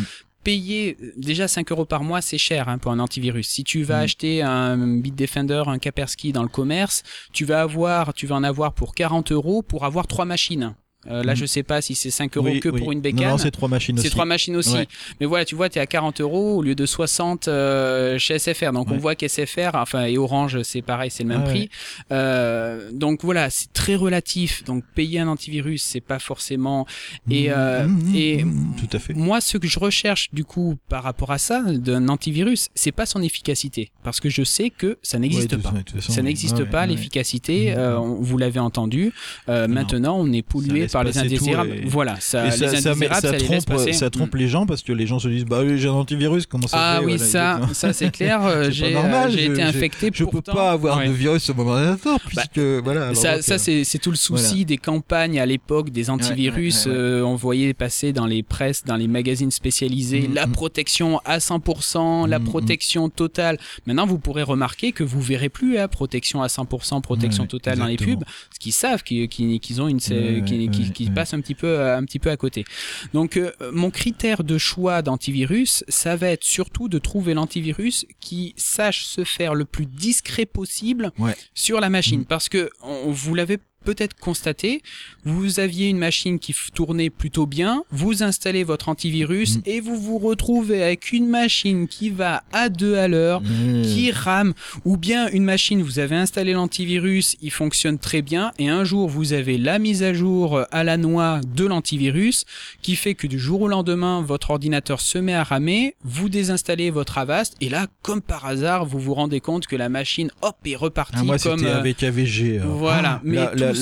payer 0.46 0.96
déjà 1.18 1.48
5 1.50 1.72
euros 1.72 1.86
par 1.86 2.04
mois, 2.04 2.22
c'est 2.22 2.38
cher 2.38 2.70
hein, 2.70 2.78
pour 2.78 2.92
un 2.92 3.00
antivirus. 3.00 3.50
Si 3.50 3.64
tu 3.64 3.84
vas 3.84 3.98
mm. 3.98 4.04
acheter 4.04 4.42
un 4.44 4.78
Bitdefender, 5.00 5.64
un 5.66 5.80
Kaspersky 5.80 6.32
dans 6.32 6.44
le 6.44 6.50
commerce, 6.50 7.04
tu 7.34 7.44
vas 7.44 7.62
avoir, 7.62 8.14
tu 8.14 8.28
vas 8.28 8.36
en 8.36 8.44
avoir 8.44 8.74
pour 8.74 8.94
40 8.96 9.32
euros 9.34 9.64
pour 9.64 9.84
avoir 9.84 10.08
trois 10.08 10.26
machines. 10.26 10.76
Euh, 11.07 11.23
là, 11.23 11.36
je 11.36 11.45
sais 11.45 11.64
pas 11.64 11.82
si 11.82 11.95
c'est 11.95 12.10
5 12.10 12.36
euros 12.38 12.49
que 12.61 12.69
pour 12.69 12.91
une 12.91 13.02
bécane. 13.02 13.30
Non, 13.30 13.38
c'est 13.38 13.52
trois 13.52 13.69
machines 13.69 13.95
aussi. 13.98 14.07
C'est 14.07 14.11
trois 14.11 14.26
machines 14.26 14.56
aussi. 14.56 14.76
Mais 15.19 15.26
voilà, 15.26 15.45
tu 15.45 15.56
vois, 15.56 15.69
tu 15.69 15.80
es 15.80 15.82
à 15.82 15.86
40 15.86 16.22
euros 16.22 16.57
au 16.57 16.61
lieu 16.61 16.76
de 16.76 16.86
60 16.86 17.48
euh, 17.48 18.18
chez 18.18 18.40
SFR. 18.40 18.72
Donc 18.72 18.91
on 18.91 18.98
voit 18.98 19.15
qu'SFR, 19.15 19.76
enfin 19.76 20.06
et 20.06 20.18
Orange, 20.18 20.61
c'est 20.64 20.82
pareil, 20.82 21.11
c'est 21.11 21.23
le 21.23 21.30
même 21.30 21.44
prix. 21.44 21.69
Euh, 22.11 22.90
donc 22.91 23.23
voilà, 23.23 23.49
c'est 23.49 23.72
très 23.73 23.95
relatif. 23.95 24.64
Donc 24.64 24.84
payer 24.95 25.19
un 25.19 25.27
antivirus, 25.27 25.84
c'est 25.84 26.02
pas 26.02 26.19
forcément. 26.19 26.86
Et, 27.30 27.52
euh, 27.52 27.88
mmh, 27.88 27.91
mmh, 27.91 28.15
et 28.15 28.44
mmh, 28.44 28.76
tout 28.77 28.98
à 28.98 28.99
fait. 28.99 29.14
Moi, 29.14 29.41
ce 29.41 29.57
que 29.57 29.68
je 29.68 29.80
recherche 29.80 30.30
du 30.34 30.44
coup 30.44 30.77
par 30.90 31.03
rapport 31.03 31.32
à 31.32 31.38
ça 31.38 31.61
d'un 31.61 32.10
antivirus, 32.10 32.69
c'est 32.76 32.91
pas 32.91 33.06
son 33.06 33.22
efficacité, 33.22 33.91
parce 34.03 34.19
que 34.19 34.30
je 34.30 34.44
sais 34.44 34.69
que 34.69 34.98
ça 35.02 35.19
n'existe 35.19 35.57
pas. 35.57 35.73
ça 35.99 36.22
n'existe 36.22 36.64
pas 36.65 36.86
l'efficacité. 36.86 37.73
Euh, 37.76 37.98
vous 37.98 38.38
l'avez 38.38 38.60
entendu. 38.60 39.11
Euh, 39.49 39.68
maintenant, 39.68 40.18
on 40.19 40.32
est 40.32 40.41
pollué 40.41 40.88
par 40.96 41.04
les 41.04 41.18
indésirables. 41.18 41.82
Voilà, 41.86 42.16
ça, 42.20 42.50
ça, 42.52 42.66
les 42.66 42.88
indésirables, 42.88 43.22
ça, 43.22 43.34
trompe, 43.34 43.94
ça 43.94 44.10
trompe 44.10 44.36
les 44.36 44.48
gens 44.48 44.66
parce 44.66 44.82
que 44.82 44.94
les 44.94 45.06
gens 45.06 45.20
se 45.20 45.28
disent 45.28 45.46
bah 45.46 45.60
oui, 45.62 45.78
j'ai 45.78 45.90
un 45.90 45.94
antivirus, 45.94 46.46
comment 46.46 46.68
ça 46.68 46.78
Ah 46.80 47.02
oui, 47.04 47.20
ça, 47.20 47.60
ça 47.74 47.92
c'est 47.92 48.12
clair. 48.18 48.72
j'ai 48.72 49.46
été 49.46 49.62
infecté. 49.62 50.10
Je, 50.14 50.24
peux 50.24 50.42
pas 50.42 50.72
avoir 50.72 51.06
de 51.06 51.12
virus 51.12 51.44
sur 51.44 51.56
mon 51.56 51.68
ordinateur 51.68 52.18
bah, 52.34 52.44
puisque 52.54 52.84
voilà. 52.84 53.14
Ça, 53.14 53.42
ça 53.42 53.58
c'est 53.58 54.00
tout 54.00 54.12
le 54.12 54.18
souci 54.18 54.66
des 54.66 54.78
campagnes 54.78 55.40
à 55.40 55.46
l'époque 55.46 55.90
des 55.90 56.10
antivirus. 56.10 56.86
Euh, 56.88 57.22
on 57.22 57.36
voyait 57.36 57.74
passer 57.74 58.14
dans 58.14 58.26
les 58.26 58.44
presses, 58.44 58.84
dans 58.86 58.96
les 58.96 59.08
magazines 59.08 59.52
spécialisés, 59.52 60.28
mm, 60.28 60.34
la 60.34 60.48
mm. 60.48 60.52
protection 60.52 61.20
à 61.26 61.40
100%, 61.40 62.28
la 62.28 62.40
mm, 62.40 62.44
protection 62.44 63.10
totale. 63.10 63.58
Maintenant, 63.86 64.06
vous 64.06 64.20
pourrez 64.20 64.44
remarquer 64.44 64.92
que 64.92 65.04
vous 65.04 65.22
verrez 65.22 65.50
plus 65.50 65.78
à 65.78 65.88
protection 65.88 66.42
à 66.42 66.48
100%, 66.48 67.02
protection 67.02 67.46
totale 67.46 67.80
dans 67.80 67.86
les 67.86 67.98
pubs, 67.98 68.24
parce 68.24 68.60
qu'ils 68.60 68.72
savent 68.72 69.04
qu'ils 69.04 69.82
ont 69.82 69.88
une, 69.88 70.00
qui, 70.00 70.85
passent 71.14 71.34
un 71.34 71.41
petit 71.41 71.56
peu, 71.56 71.82
un 71.82 72.03
petit 72.03 72.20
peu 72.20 72.30
à 72.30 72.38
côté. 72.38 72.66
Donc, 73.14 73.38
euh, 73.38 73.52
mon 73.72 73.91
critère 73.91 74.44
de 74.44 74.57
choix 74.57 75.02
d'antivirus, 75.02 75.84
ça 75.88 76.16
va 76.16 76.30
être 76.30 76.44
surtout 76.44 76.90
de 76.90 76.99
trouver 76.99 77.34
l'antivirus 77.34 78.06
qui 78.20 78.53
sache 78.57 79.06
se 79.06 79.24
faire 79.24 79.56
le 79.56 79.66
plus 79.66 79.86
discret 79.86 80.45
possible 80.45 81.12
sur 81.53 81.80
la 81.80 81.90
machine, 81.90 82.26
parce 82.26 82.49
que 82.49 82.70
on, 82.82 83.12
vous 83.12 83.36
l'avez 83.36 83.60
peut-être 83.86 84.16
constaté, 84.16 84.82
vous 85.24 85.60
aviez 85.60 85.88
une 85.88 85.98
machine 85.98 86.40
qui 86.40 86.53
tournait 86.74 87.10
plutôt 87.10 87.45
bien, 87.45 87.84
vous 87.91 88.24
installez 88.24 88.64
votre 88.64 88.90
antivirus 88.90 89.57
mm. 89.57 89.62
et 89.66 89.80
vous 89.80 89.95
vous 89.95 90.18
retrouvez 90.18 90.84
avec 90.84 91.12
une 91.12 91.28
machine 91.28 91.88
qui 91.88 92.10
va 92.10 92.44
à 92.52 92.70
deux 92.70 92.95
à 92.95 93.07
l'heure, 93.07 93.41
mm. 93.41 93.84
qui 93.84 94.12
rame, 94.12 94.53
ou 94.84 94.98
bien 94.98 95.30
une 95.30 95.44
machine, 95.44 95.82
vous 95.82 95.99
avez 95.99 96.16
installé 96.16 96.53
l'antivirus, 96.53 97.38
il 97.41 97.52
fonctionne 97.52 97.99
très 97.99 98.22
bien, 98.22 98.52
et 98.60 98.68
un 98.68 98.84
jour 98.84 99.07
vous 99.07 99.34
avez 99.34 99.57
la 99.57 99.80
mise 99.80 100.03
à 100.03 100.14
jour 100.14 100.62
à 100.72 100.84
la 100.84 100.98
noix 100.98 101.40
de 101.56 101.66
l'antivirus, 101.66 102.45
qui 102.82 102.95
fait 102.95 103.14
que 103.14 103.28
du 103.28 103.40
jour 103.40 103.62
au 103.62 103.68
lendemain, 103.68 104.22
votre 104.22 104.49
ordinateur 104.49 104.99
se 104.99 105.18
met 105.18 105.34
à 105.34 105.44
ramer, 105.44 105.95
vous 106.03 106.28
désinstallez 106.28 106.90
votre 106.90 107.18
Avast, 107.18 107.56
et 107.62 107.70
là, 107.70 107.88
comme 108.02 108.22
par 108.22 108.45
hasard, 108.45 108.86
vous 108.86 108.99
vous 108.99 109.14
rendez 109.14 109.40
compte 109.40 109.68
que 109.68 109.76
la 109.76 109.90
machine, 109.90 110.32
hop, 110.41 110.56
est 110.66 110.76
repartie. 110.76 111.18
Ah, 111.20 111.24
moi, 111.24 111.38
c'était 111.38 111.66
euh, 111.66 111.78
avec 111.78 112.03
AVG. 112.03 112.60
Euh. 112.60 112.64
Voilà. 112.66 113.22
mais 113.24 113.36
la, 113.36 113.53
la, 113.56 113.74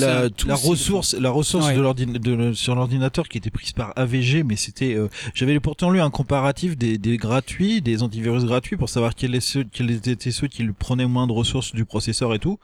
ressource, 0.54 1.14
la 1.14 1.30
ressource 1.30 1.68
de 1.68 2.52
sur 2.54 2.74
l'ordinateur 2.74 3.28
qui 3.28 3.38
était 3.38 3.50
prise 3.50 3.72
par 3.72 3.92
AVG, 3.96 4.42
mais 4.42 4.56
c'était, 4.56 4.94
euh, 4.94 5.08
j'avais 5.34 5.58
pourtant 5.60 5.90
lu 5.90 6.00
un 6.00 6.10
comparatif 6.10 6.76
des, 6.76 6.98
des 6.98 7.16
gratuits, 7.16 7.80
des 7.80 8.02
antivirus 8.02 8.44
gratuits 8.44 8.76
pour 8.76 8.88
savoir 8.88 9.14
quels, 9.14 9.34
étaient 9.34 10.30
ceux 10.30 10.48
qui 10.48 10.64
prenaient 10.66 11.06
moins 11.06 11.26
de 11.26 11.32
ressources 11.32 11.74
du 11.74 11.84
processeur 11.84 12.34
et 12.34 12.38
tout. 12.38 12.58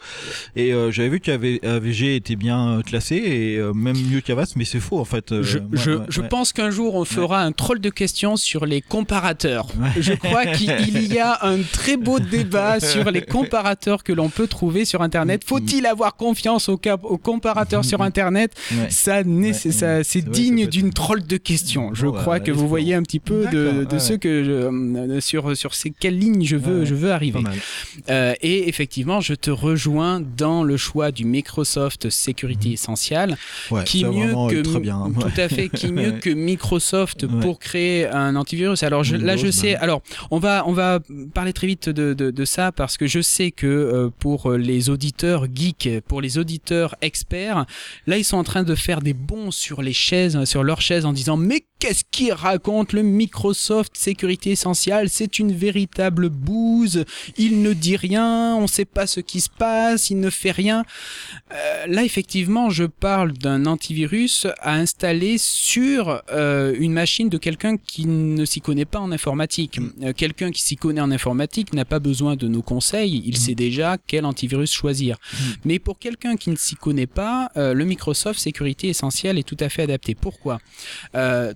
Et 0.56 0.72
euh, 0.72 0.90
j'avais 0.90 1.08
vu 1.08 1.20
qu'AVG 1.20 2.16
était 2.16 2.36
bien 2.36 2.78
euh, 2.78 2.82
classé 2.82 3.16
et 3.16 3.60
même 3.74 3.96
mieux 3.96 4.20
qu'Avast, 4.20 4.56
mais 4.56 4.64
c'est 4.64 4.80
faux 4.80 4.98
en 4.98 5.04
fait. 5.04 5.42
je, 5.42 5.58
je, 5.72 5.92
je 6.08 6.20
pense 6.20 6.52
qu'un 6.52 6.70
jour 6.70 6.94
on 6.94 7.04
fera 7.04 7.42
un 7.42 7.52
troll 7.52 7.80
de 7.80 7.90
questions 7.90 8.36
sur 8.36 8.66
les 8.66 8.80
comparateurs. 8.80 9.66
Je 9.98 10.12
crois 10.14 10.46
qu'il 10.46 11.12
y 11.12 11.18
a 11.18 11.38
un 11.42 11.62
très 11.62 11.96
beau 11.96 12.18
débat 12.18 12.80
sur 12.80 13.10
les 13.10 13.22
comparateurs 13.36 14.04
que 14.04 14.12
l'on 14.12 14.28
peut 14.28 14.46
trouver 14.46 14.84
sur 14.84 15.02
Internet. 15.02 15.42
Faut-il 15.44 15.86
avoir 15.86 16.16
confiance 16.16 16.68
au, 16.68 16.76
cap, 16.76 17.04
au 17.04 17.18
comparateur 17.20 17.84
sur 17.84 18.02
Internet, 18.10 18.52
ça, 18.88 19.22
c'est 20.02 20.28
digne 20.28 20.66
d'une 20.66 20.92
troll 20.92 21.26
de 21.26 21.36
questions. 21.36 21.94
Je 21.94 22.06
crois 22.06 22.40
que 22.40 22.50
vous 22.50 22.68
voyez 22.68 22.94
un 22.94 23.02
petit 23.02 23.20
peu 23.20 23.46
de, 23.46 23.98
ce 23.98 24.14
que 24.14 24.44
je, 24.44 24.50
euh, 24.50 25.20
sur 25.20 25.56
sur 25.56 25.74
ces 25.74 25.90
quelles 25.90 26.18
lignes 26.18 26.44
je 26.44 26.56
veux 26.56 26.84
je 26.84 26.94
veux 26.94 27.12
arriver. 27.12 27.40
Euh, 28.08 28.34
et 28.40 28.68
effectivement, 28.68 29.20
je 29.20 29.34
te 29.34 29.50
rejoins 29.50 30.20
dans 30.20 30.62
le 30.62 30.76
choix 30.76 31.10
du 31.10 31.24
Microsoft 31.24 32.10
Sécurité 32.10 32.68
mhm. 32.68 32.74
Essential, 32.74 33.36
qui 33.84 34.04
mieux 34.04 34.32
que 34.48 34.62
très 34.62 34.80
bien. 34.80 35.10
tout 35.18 35.40
à 35.40 35.48
fait, 35.48 35.68
qui 35.68 35.92
mieux 35.92 36.12
que 36.12 36.30
Microsoft 36.30 37.26
pour 37.40 37.58
créer 37.58 38.06
un 38.06 38.36
antivirus. 38.36 38.82
Alors 38.82 39.04
là, 39.04 39.36
je 39.36 39.50
sais. 39.50 39.76
Alors 39.76 40.02
on 40.30 40.38
va 40.38 40.64
on 40.66 40.72
va 40.72 41.00
parler 41.34 41.52
très 41.52 41.66
vite 41.66 41.88
de, 41.88 42.14
de, 42.14 42.44
ça 42.44 42.72
parce 42.72 42.96
que 42.96 43.06
je 43.06 43.20
sais 43.20 43.50
que 43.50 43.66
euh, 43.66 44.10
pour 44.18 44.52
les 44.52 44.90
auditeurs 44.90 45.46
geeks, 45.52 46.00
pour 46.06 46.20
les 46.20 46.38
auditeurs 46.38 46.94
experts. 47.10 47.66
Là, 48.06 48.16
ils 48.16 48.24
sont 48.24 48.36
en 48.36 48.44
train 48.44 48.62
de 48.62 48.74
faire 48.76 49.02
des 49.02 49.14
bons 49.14 49.50
sur 49.50 49.82
les 49.82 49.92
chaises, 49.92 50.44
sur 50.44 50.62
leurs 50.62 50.80
chaises 50.80 51.04
en 51.04 51.12
disant 51.12 51.36
mais 51.36 51.64
qu'est-ce 51.80 52.04
qu'il 52.10 52.32
raconte 52.32 52.92
le 52.92 53.02
Microsoft 53.02 53.96
Sécurité 53.96 54.50
Essentielle? 54.50 55.08
C'est 55.08 55.38
une 55.38 55.52
véritable 55.52 56.28
bouse. 56.28 57.04
Il 57.38 57.62
ne 57.62 57.72
dit 57.72 57.96
rien, 57.96 58.54
on 58.54 58.62
ne 58.62 58.66
sait 58.66 58.84
pas 58.84 59.06
ce 59.06 59.20
qui 59.20 59.40
se 59.40 59.48
passe, 59.48 60.10
il 60.10 60.20
ne 60.20 60.30
fait 60.30 60.50
rien. 60.50 60.84
Euh, 61.52 61.86
là, 61.86 62.04
effectivement, 62.04 62.68
je 62.68 62.84
parle 62.84 63.32
d'un 63.32 63.64
antivirus 63.64 64.46
à 64.60 64.74
installer 64.74 65.38
sur 65.38 66.22
euh, 66.30 66.74
une 66.78 66.92
machine 66.92 67.30
de 67.30 67.38
quelqu'un 67.38 67.78
qui 67.78 68.06
ne 68.06 68.44
s'y 68.44 68.60
connaît 68.60 68.84
pas 68.84 69.00
en 69.00 69.10
informatique. 69.10 69.80
Mm. 69.80 69.92
Euh, 70.02 70.12
quelqu'un 70.12 70.50
qui 70.50 70.60
s'y 70.60 70.76
connaît 70.76 71.00
en 71.00 71.10
informatique 71.10 71.72
n'a 71.72 71.86
pas 71.86 71.98
besoin 71.98 72.36
de 72.36 72.46
nos 72.46 72.62
conseils, 72.62 73.22
il 73.24 73.32
mm. 73.32 73.36
sait 73.36 73.54
déjà 73.54 73.96
quel 74.06 74.26
antivirus 74.26 74.70
choisir. 74.70 75.16
Mm. 75.16 75.36
Mais 75.64 75.78
pour 75.78 75.98
quelqu'un 75.98 76.36
qui 76.36 76.50
ne 76.50 76.56
s'y 76.56 76.76
connaît 76.76 77.06
pas, 77.06 77.50
le 77.56 77.84
Microsoft 77.84 78.38
Sécurité 78.38 78.88
Essentielle 78.88 79.38
est 79.38 79.48
tout 79.48 79.56
à 79.60 79.68
fait 79.70 79.82
adapté. 79.82 80.14
Pourquoi? 80.14 80.60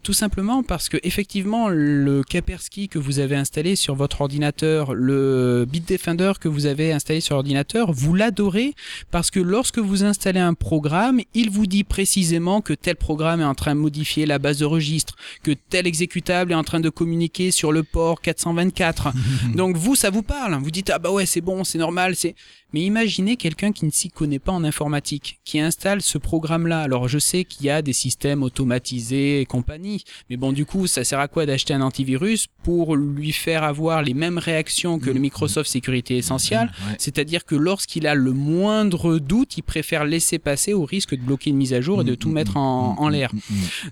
Tout 0.02 0.13
simplement 0.14 0.62
parce 0.62 0.88
que 0.88 0.96
effectivement, 1.02 1.68
le 1.68 2.22
Kaspersky 2.22 2.88
que 2.88 2.98
vous 2.98 3.18
avez 3.18 3.36
installé 3.36 3.76
sur 3.76 3.94
votre 3.94 4.22
ordinateur, 4.22 4.94
le 4.94 5.66
Bitdefender 5.68 6.32
que 6.40 6.48
vous 6.48 6.66
avez 6.66 6.92
installé 6.92 7.20
sur 7.20 7.34
l'ordinateur, 7.34 7.92
vous 7.92 8.14
l'adorez 8.14 8.74
parce 9.10 9.30
que 9.30 9.40
lorsque 9.40 9.78
vous 9.78 10.04
installez 10.04 10.40
un 10.40 10.54
programme, 10.54 11.20
il 11.34 11.50
vous 11.50 11.66
dit 11.66 11.84
précisément 11.84 12.60
que 12.60 12.72
tel 12.72 12.96
programme 12.96 13.40
est 13.40 13.44
en 13.44 13.54
train 13.54 13.74
de 13.74 13.80
modifier 13.80 14.24
la 14.24 14.38
base 14.38 14.58
de 14.58 14.64
registre, 14.64 15.16
que 15.42 15.52
tel 15.52 15.86
exécutable 15.86 16.52
est 16.52 16.56
en 16.56 16.64
train 16.64 16.80
de 16.80 16.88
communiquer 16.88 17.50
sur 17.50 17.72
le 17.72 17.82
port 17.82 18.20
424. 18.20 19.08
Donc 19.54 19.76
vous, 19.76 19.96
ça 19.96 20.10
vous 20.10 20.22
parle. 20.22 20.54
Vous 20.62 20.70
dites 20.70 20.90
ah 20.90 20.98
bah 20.98 21.10
ouais 21.10 21.26
c'est 21.26 21.40
bon, 21.40 21.64
c'est 21.64 21.78
normal, 21.78 22.16
c'est 22.16 22.34
mais 22.74 22.80
imaginez 22.80 23.36
quelqu'un 23.36 23.70
qui 23.70 23.84
ne 23.86 23.92
s'y 23.92 24.10
connaît 24.10 24.40
pas 24.40 24.50
en 24.50 24.64
informatique, 24.64 25.38
qui 25.44 25.60
installe 25.60 26.02
ce 26.02 26.18
programme-là. 26.18 26.80
Alors 26.80 27.06
je 27.06 27.20
sais 27.20 27.44
qu'il 27.44 27.66
y 27.66 27.70
a 27.70 27.82
des 27.82 27.92
systèmes 27.92 28.42
automatisés 28.42 29.40
et 29.40 29.46
compagnie, 29.46 30.02
mais 30.28 30.36
bon 30.36 30.50
du 30.50 30.66
coup 30.66 30.88
ça 30.88 31.04
sert 31.04 31.20
à 31.20 31.28
quoi 31.28 31.46
d'acheter 31.46 31.72
un 31.72 31.82
antivirus 31.82 32.48
pour 32.64 32.96
lui 32.96 33.30
faire 33.30 33.62
avoir 33.62 34.02
les 34.02 34.12
mêmes 34.12 34.38
réactions 34.38 34.98
que 34.98 35.06
le 35.06 35.20
mmh. 35.20 35.22
Microsoft 35.22 35.70
Sécurité 35.70 36.16
Essentielle, 36.16 36.66
mmh, 36.66 36.94
c'est-à-dire 36.98 37.44
que 37.44 37.54
lorsqu'il 37.54 38.08
a 38.08 38.16
le 38.16 38.32
moindre 38.32 39.20
doute, 39.20 39.56
il 39.56 39.62
préfère 39.62 40.04
laisser 40.04 40.40
passer 40.40 40.72
au 40.72 40.84
risque 40.84 41.14
de 41.14 41.22
bloquer 41.22 41.50
une 41.50 41.56
mise 41.56 41.74
à 41.74 41.80
jour 41.80 42.00
et 42.00 42.04
de 42.04 42.14
mmh, 42.14 42.16
tout 42.16 42.30
mettre 42.30 42.56
en, 42.56 43.08
l'air. 43.08 43.30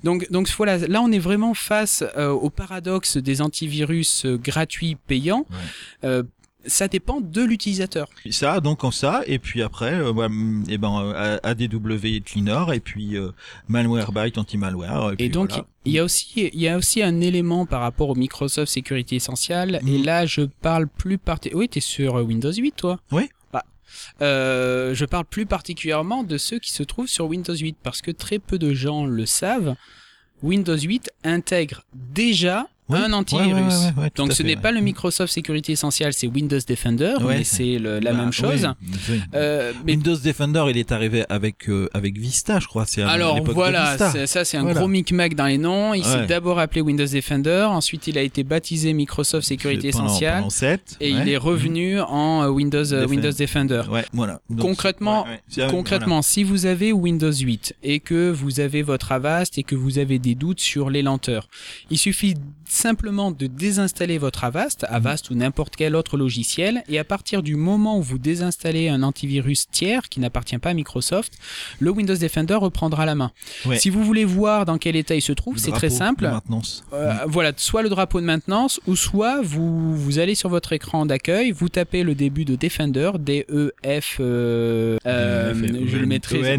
Donc 0.03 0.29
donc 0.33 0.49
voilà, 0.57 0.79
là 0.79 1.01
on 1.03 1.13
est 1.13 1.21
vraiment 1.21 1.55
face 1.55 2.03
euh, 2.17 2.31
au 2.31 2.51
paradoxe 2.51 3.17
des 3.17 3.43
antivirus 3.43 4.27
euh, 4.27 4.37
gratuits 4.39 4.97
payants. 5.07 5.47
Euh, 6.03 6.25
ça 6.67 6.89
dépend 6.89 7.21
de 7.21 7.43
l'utilisateur. 7.43 8.09
Ça, 8.31 8.61
donc 8.61 8.85
en 8.85 8.91
ça, 8.91 9.23
et 9.27 9.39
puis 9.39 9.63
après, 9.63 9.95
euh, 9.95 10.13
bah, 10.13 10.29
mm, 10.29 10.65
eh 10.69 10.79
ben, 10.79 11.03
euh, 11.03 11.39
ADW 11.43 12.23
Cleaner, 12.25 12.65
et 12.75 12.81
puis 12.81 13.17
euh, 13.17 13.31
Malwarebyte 13.69 14.39
anti-malware. 14.39 15.15
Et, 15.19 15.29
donc, 15.29 15.53
il 15.85 15.93
y 15.93 15.99
a 15.99 16.05
aussi, 16.05 16.51
il 16.53 16.61
y 16.61 16.69
a 16.69 16.77
aussi 16.77 17.03
un 17.03 17.21
élément 17.21 17.67
par 17.67 17.81
rapport 17.81 18.11
au 18.11 18.15
Microsoft 18.15 18.71
Sécurité 18.73 19.17
Essentielle, 19.17 19.81
et 19.87 19.99
mm. 19.99 20.05
là, 20.05 20.27
je 20.27 20.43
parle 20.43 20.87
plus 20.87 21.19
particulièrement... 21.19 21.61
Oui, 21.61 21.69
t'es 21.69 21.81
sur 21.81 22.15
Windows 22.15 22.53
8, 22.53 22.77
toi 22.77 22.99
Oui. 23.11 23.29
Bah, 23.53 23.65
euh, 24.21 24.95
je 24.95 25.05
parle 25.05 25.25
plus 25.25 25.47
particulièrement 25.47 26.23
de 26.23 26.39
ceux 26.39 26.59
qui 26.59 26.73
se 26.73 26.83
trouvent 26.83 27.09
sur 27.09 27.27
Windows 27.27 27.57
8, 27.57 27.77
parce 27.83 28.03
que 28.03 28.11
très 28.11 28.39
peu 28.39 28.59
de 28.59 28.73
gens 28.73 29.05
le 29.05 29.27
savent. 29.27 29.75
Windows 30.43 30.77
8 30.77 31.11
intègre 31.25 31.85
déjà 31.95 32.69
un 32.91 33.13
antivirus. 33.13 33.75
Donc 34.17 34.33
ce 34.33 34.43
n'est 34.43 34.57
pas 34.57 34.73
le 34.73 34.81
Microsoft 34.81 35.33
Security 35.33 35.73
Essential, 35.73 36.13
c'est 36.13 36.27
Windows 36.27 36.59
Defender, 36.67 37.15
mais 37.27 37.45
c'est 37.45 37.79
la 37.79 38.01
bah, 38.01 38.13
même 38.13 38.33
chose. 38.33 38.69
Euh, 39.35 39.73
Windows 39.87 40.17
Defender, 40.17 40.65
il 40.71 40.77
est 40.77 40.93
arrivé 40.93 41.25
avec 41.29 41.69
euh, 41.69 41.89
avec 41.95 42.19
Vista, 42.19 42.61
je 42.61 42.67
crois. 42.67 42.87
Alors 43.07 43.43
voilà, 43.43 43.97
ça 43.99 44.45
c'est 44.45 44.57
un 44.57 44.73
gros 44.73 44.89
micmac 44.89 45.35
dans 45.35 45.47
les 45.47 45.59
noms. 45.59 45.95
Il 45.95 46.05
s'est 46.05 46.27
d'abord 46.27 46.59
appelé 46.59 46.81
Windows 46.81 47.07
Defender, 47.07 47.67
ensuite 47.69 48.07
il 48.07 48.19
a 48.19 48.23
été 48.23 48.45
baptisé 48.45 48.93
Microsoft 48.93 49.47
Security 49.47 49.89
Essential, 49.89 50.45
et 51.01 51.11
il 51.11 51.29
est 51.29 51.37
revenu 51.37 52.01
en 52.01 52.43
euh, 52.43 52.49
Windows 52.49 52.85
Windows 53.07 53.33
Defender. 53.33 53.83
voilà. 54.13 54.41
concrètement, 54.61 55.27
concrètement, 55.71 56.23
si 56.23 56.45
vous 56.45 56.67
avez 56.67 56.93
Windows 56.93 57.33
8 57.33 57.77
et 57.83 58.01
que 58.01 58.31
vous 58.31 58.61
avez 58.61 58.83
votre 58.83 59.13
Avast 59.13 59.59
et 59.59 59.63
que 59.63 59.75
vous 59.75 59.99
avez 59.99 60.19
des 60.19 60.35
doutes 60.35 60.61
sur 60.61 60.91
les 60.91 61.03
lenteurs, 61.03 61.49
il 61.91 61.99
suffit 61.99 62.35
simplement 62.73 63.31
de 63.31 63.47
désinstaller 63.47 64.17
votre 64.17 64.45
Avast, 64.45 64.87
Avast 64.89 65.31
ou 65.31 65.35
n'importe 65.35 65.77
quel 65.77 65.95
autre 65.95 66.17
logiciel, 66.17 66.83
et 66.89 66.99
à 66.99 67.05
partir 67.05 67.43
du 67.43 67.55
moment 67.55 67.99
où 67.99 68.03
vous 68.03 68.19
désinstallez 68.19 68.89
un 68.89 69.03
antivirus 69.03 69.69
tiers 69.71 70.09
qui 70.09 70.21
n'appartient 70.21 70.57
pas 70.57 70.71
à 70.71 70.75
Microsoft, 70.75 71.35
le 71.81 71.91
Windows 71.91 72.17
Defender 72.17 72.55
reprendra 72.55 73.05
la 73.05 73.15
main. 73.15 73.31
Si 73.77 73.91
vous 73.91 74.03
voulez 74.03 74.25
voir 74.25 74.65
dans 74.65 74.79
quel 74.79 74.97
état 74.97 75.15
il 75.15 75.21
se 75.21 75.33
trouve, 75.33 75.59
c'est 75.59 75.71
très 75.71 75.91
simple. 75.91 76.31
Euh, 76.95 77.15
voilà, 77.27 77.53
soit 77.57 77.83
le 77.83 77.91
drapeau 77.91 78.21
de 78.21 78.27
maintenance, 78.27 78.81
ou 78.87 78.97
soit 78.97 79.43
vous, 79.43 79.95
vous 79.95 80.19
allez 80.19 80.35
sur 80.35 80.49
votre 80.49 80.73
écran 80.73 81.05
d'accueil, 81.05 81.53
vous 81.53 81.69
tapez 81.69 82.03
le 82.03 82.15
début 82.15 82.47
de 82.47 82.57
Defender, 82.57 83.11
D-E-F, 83.19 84.17
euh, 84.21 84.97
euh, 85.07 85.55
je 85.87 85.97
le 85.99 86.07
mettrai, 86.07 86.59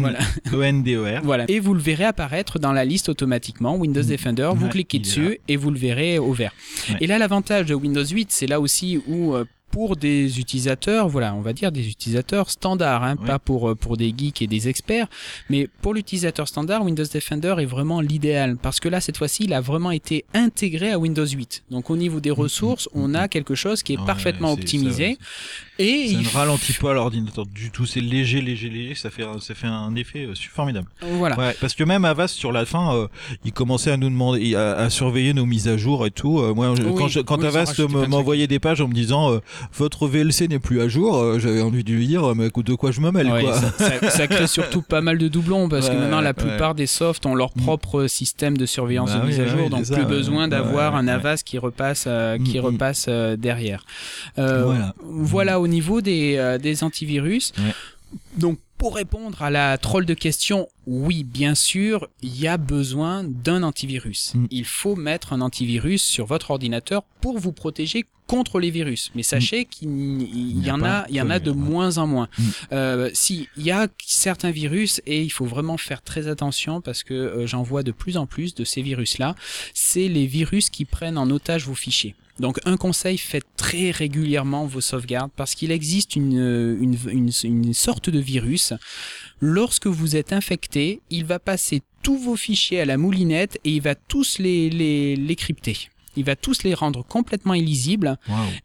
O-N-D-E-R. 0.52 1.22
Voilà, 1.24 1.46
et 1.48 1.58
vous 1.58 1.74
le 1.74 1.80
verrez 1.80 2.04
apparaître 2.04 2.58
dans 2.58 2.72
la 2.72 2.84
liste 2.84 3.08
automatiquement, 3.08 3.76
Windows 3.76 4.02
mm. 4.02 4.06
Defender, 4.06 4.50
vous 4.54 4.68
cliquez 4.68 5.00
dessus 5.00 5.40
et 5.48 5.56
vous 5.56 5.70
le 5.70 5.78
verrez 5.78 6.03
au 6.18 6.32
vert. 6.32 6.52
Et 7.00 7.06
là, 7.06 7.18
l'avantage 7.18 7.66
de 7.66 7.74
Windows 7.74 8.04
8, 8.04 8.30
c'est 8.30 8.46
là 8.46 8.60
aussi 8.60 9.00
où 9.06 9.34
euh, 9.34 9.44
pour 9.74 9.96
des 9.96 10.38
utilisateurs, 10.38 11.08
voilà, 11.08 11.34
on 11.34 11.40
va 11.40 11.52
dire 11.52 11.72
des 11.72 11.88
utilisateurs 11.88 12.48
standards, 12.48 13.02
hein, 13.02 13.16
pas 13.16 13.40
pour 13.40 13.70
euh, 13.70 13.74
pour 13.74 13.96
des 13.96 14.14
geeks 14.16 14.40
et 14.40 14.46
des 14.46 14.68
experts, 14.68 15.08
mais 15.50 15.68
pour 15.82 15.94
l'utilisateur 15.94 16.46
standard, 16.46 16.84
Windows 16.84 17.02
Defender 17.12 17.56
est 17.58 17.64
vraiment 17.64 18.00
l'idéal 18.00 18.56
parce 18.56 18.78
que 18.78 18.88
là 18.88 19.00
cette 19.00 19.16
fois-ci, 19.16 19.46
il 19.46 19.52
a 19.52 19.60
vraiment 19.60 19.90
été 19.90 20.26
intégré 20.32 20.92
à 20.92 20.98
Windows 21.00 21.26
8. 21.26 21.64
Donc 21.72 21.90
au 21.90 21.96
niveau 21.96 22.20
des 22.20 22.30
mm, 22.30 22.34
mm, 22.34 22.36
ressources, 22.36 22.88
on 22.94 23.14
a 23.14 23.26
quelque 23.26 23.56
chose 23.56 23.82
qui 23.82 23.94
est 23.94 24.06
parfaitement 24.06 24.52
optimisé. 24.52 25.18
Et 25.78 26.08
ça 26.08 26.18
ne 26.20 26.28
ralentit 26.28 26.72
pas 26.74 26.94
l'ordinateur 26.94 27.46
du 27.46 27.70
tout, 27.70 27.86
c'est 27.86 28.00
léger, 28.00 28.40
léger, 28.40 28.68
léger, 28.68 28.94
ça 28.94 29.10
fait 29.10 29.24
ça 29.40 29.54
fait 29.54 29.66
un 29.66 29.94
effet 29.96 30.26
euh, 30.26 30.34
formidable. 30.50 30.88
Voilà. 31.02 31.54
parce 31.60 31.74
que 31.74 31.84
même 31.84 32.04
Avast 32.04 32.34
sur 32.34 32.52
la 32.52 32.64
fin, 32.64 32.94
euh, 32.94 33.08
il 33.44 33.52
commençait 33.52 33.90
à 33.90 33.96
nous 33.96 34.10
demander, 34.10 34.54
à, 34.54 34.88
surveiller 34.90 35.34
nos 35.34 35.46
mises 35.46 35.68
à 35.68 35.76
jour 35.76 36.06
et 36.06 36.10
tout. 36.10 36.40
moi, 36.54 36.74
quand, 36.96 37.22
quand 37.24 37.42
Avast 37.44 37.78
m'envoyait 38.08 38.46
des 38.46 38.58
pages 38.58 38.80
en 38.80 38.88
me 38.88 38.94
disant 38.94 39.40
votre 39.72 40.06
VLC 40.06 40.48
n'est 40.48 40.58
plus 40.58 40.80
à 40.80 40.88
jour, 40.88 41.16
euh, 41.16 41.38
j'avais 41.38 41.62
envie 41.62 41.84
de 41.84 41.92
lui 41.92 42.06
dire, 42.06 42.34
mais 42.34 42.48
de 42.50 42.74
quoi 42.74 42.90
je 42.90 43.00
me 43.00 43.10
mêle 43.10 43.28
quoi. 43.28 43.54
Ça, 44.10 44.26
crée 44.26 44.46
surtout 44.46 44.82
pas 44.82 45.00
mal 45.00 45.18
de 45.18 45.28
doublons 45.28 45.68
parce 45.68 45.88
que 45.88 45.94
maintenant 45.94 46.20
la 46.20 46.34
plupart 46.34 46.74
des 46.74 46.86
softs 46.86 47.26
ont 47.26 47.34
leur 47.34 47.50
mm. 47.54 47.62
propre 47.62 48.06
système 48.06 48.56
de 48.56 48.66
surveillance 48.66 49.12
bah 49.12 49.20
de 49.20 49.26
mise 49.26 49.40
à 49.40 49.46
jour, 49.46 49.70
donc 49.70 49.90
plus 49.90 50.04
besoin 50.04 50.48
d'avoir 50.48 50.96
un 50.96 51.08
Avast 51.08 51.46
qui 51.46 51.58
repasse, 51.58 52.04
euh, 52.06 52.38
qui 52.38 52.58
mm, 52.58 52.62
mm. 52.62 52.64
repasse 52.64 53.06
euh, 53.08 53.36
derrière. 53.36 53.84
voilà. 54.36 55.60
Au 55.64 55.68
niveau 55.68 56.00
des, 56.00 56.58
des 56.60 56.84
antivirus. 56.84 57.52
Donc 58.36 58.58
pour 58.78 58.96
répondre 58.96 59.42
à 59.42 59.50
la 59.50 59.78
troll 59.78 60.04
de 60.04 60.14
question, 60.14 60.68
oui, 60.86 61.24
bien 61.24 61.54
sûr, 61.54 62.08
il 62.22 62.38
y 62.38 62.46
a 62.46 62.56
besoin 62.56 63.24
d'un 63.24 63.62
antivirus. 63.62 64.32
Mm. 64.34 64.46
Il 64.50 64.64
faut 64.64 64.96
mettre 64.96 65.32
un 65.32 65.40
antivirus 65.40 66.02
sur 66.02 66.26
votre 66.26 66.50
ordinateur 66.50 67.02
pour 67.20 67.38
vous 67.38 67.52
protéger 67.52 68.04
contre 68.26 68.58
les 68.58 68.70
virus. 68.70 69.10
Mais 69.14 69.22
sachez 69.22 69.62
mm. 69.62 69.64
qu'il 69.66 70.66
y, 70.66 70.70
en 70.70 70.82
a, 70.82 71.06
il 71.08 71.16
y 71.16 71.20
en 71.20 71.30
a 71.30 71.38
de 71.38 71.50
moins 71.50 71.98
en 71.98 72.06
moins. 72.06 72.28
Mm. 72.36 72.42
Euh, 72.72 73.10
si, 73.12 73.48
il 73.56 73.64
y 73.64 73.70
a 73.70 73.88
certains 74.04 74.50
virus 74.50 75.00
et 75.06 75.22
il 75.22 75.30
faut 75.30 75.46
vraiment 75.46 75.76
faire 75.76 76.02
très 76.02 76.28
attention 76.28 76.80
parce 76.80 77.02
que 77.02 77.14
euh, 77.14 77.46
j'en 77.46 77.62
vois 77.62 77.82
de 77.82 77.92
plus 77.92 78.16
en 78.16 78.26
plus 78.26 78.54
de 78.54 78.64
ces 78.64 78.82
virus-là. 78.82 79.34
C'est 79.72 80.08
les 80.08 80.26
virus 80.26 80.70
qui 80.70 80.84
prennent 80.84 81.18
en 81.18 81.30
otage 81.30 81.66
vos 81.66 81.74
fichiers. 81.74 82.14
Donc 82.40 82.58
un 82.64 82.76
conseil, 82.76 83.16
faites 83.16 83.46
très 83.56 83.92
régulièrement 83.92 84.66
vos 84.66 84.80
sauvegardes 84.80 85.30
parce 85.36 85.54
qu'il 85.54 85.70
existe 85.70 86.16
une, 86.16 86.76
une, 86.80 87.30
une, 87.44 87.74
sorte 87.74 88.10
de 88.10 88.18
virus. 88.18 88.72
Lorsque 89.40 89.86
vous 89.86 90.16
êtes 90.16 90.32
infecté, 90.32 91.00
il 91.10 91.24
va 91.24 91.38
passer 91.38 91.82
tous 92.02 92.18
vos 92.18 92.36
fichiers 92.36 92.80
à 92.80 92.84
la 92.84 92.96
moulinette 92.96 93.58
et 93.64 93.70
il 93.70 93.82
va 93.82 93.94
tous 93.94 94.38
les, 94.38 94.70
les, 94.70 95.16
les 95.16 95.36
crypter. 95.36 95.76
Il 96.16 96.24
va 96.24 96.36
tous 96.36 96.62
les 96.62 96.74
rendre 96.74 97.04
complètement 97.04 97.54
illisibles. 97.54 98.16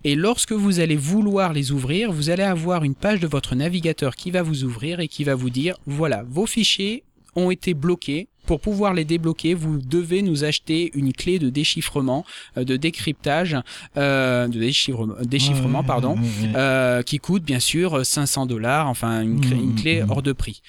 Et 0.04 0.16
lorsque 0.16 0.52
vous 0.52 0.80
allez 0.80 0.96
vouloir 0.96 1.52
les 1.52 1.72
ouvrir, 1.72 2.12
vous 2.12 2.30
allez 2.30 2.44
avoir 2.44 2.84
une 2.84 2.96
page 2.96 3.20
de 3.20 3.28
votre 3.28 3.56
navigateur 3.56 4.16
qui 4.16 4.32
va 4.32 4.44
vous 4.44 4.64
ouvrir 4.64 5.00
et 5.00 5.08
qui 5.08 5.24
va 5.24 5.36
vous 5.36 5.50
dire, 5.50 5.76
voilà, 5.88 6.24
vos 6.30 6.46
fichiers 6.46 7.04
ont 7.36 7.52
été 7.52 7.74
bloqués 7.74 8.28
pour 8.50 8.62
pouvoir 8.62 8.96
les 8.96 9.06
débloquer, 9.06 9.54
vous 9.54 9.78
devez 9.78 10.24
nous 10.24 10.44
acheter 10.44 10.90
une 10.96 11.14
clé 11.14 11.38
de 11.38 11.52
déchiffrement, 11.52 12.26
euh, 12.58 12.64
de 12.64 12.78
décryptage, 12.78 13.56
euh, 13.96 14.48
de 14.48 14.58
déchiffrement, 14.58 15.14
déchiffrement 15.22 15.84
pardon, 15.84 16.16
euh, 16.56 17.04
qui 17.04 17.20
coûte 17.20 17.44
bien 17.44 17.60
sûr 17.60 18.04
500 18.04 18.48
dollars, 18.48 18.88
enfin 18.88 19.22
une, 19.22 19.44
une, 19.44 19.76
clé 19.76 20.04
hors 20.10 20.24
de 20.24 20.32
prix. 20.32 20.64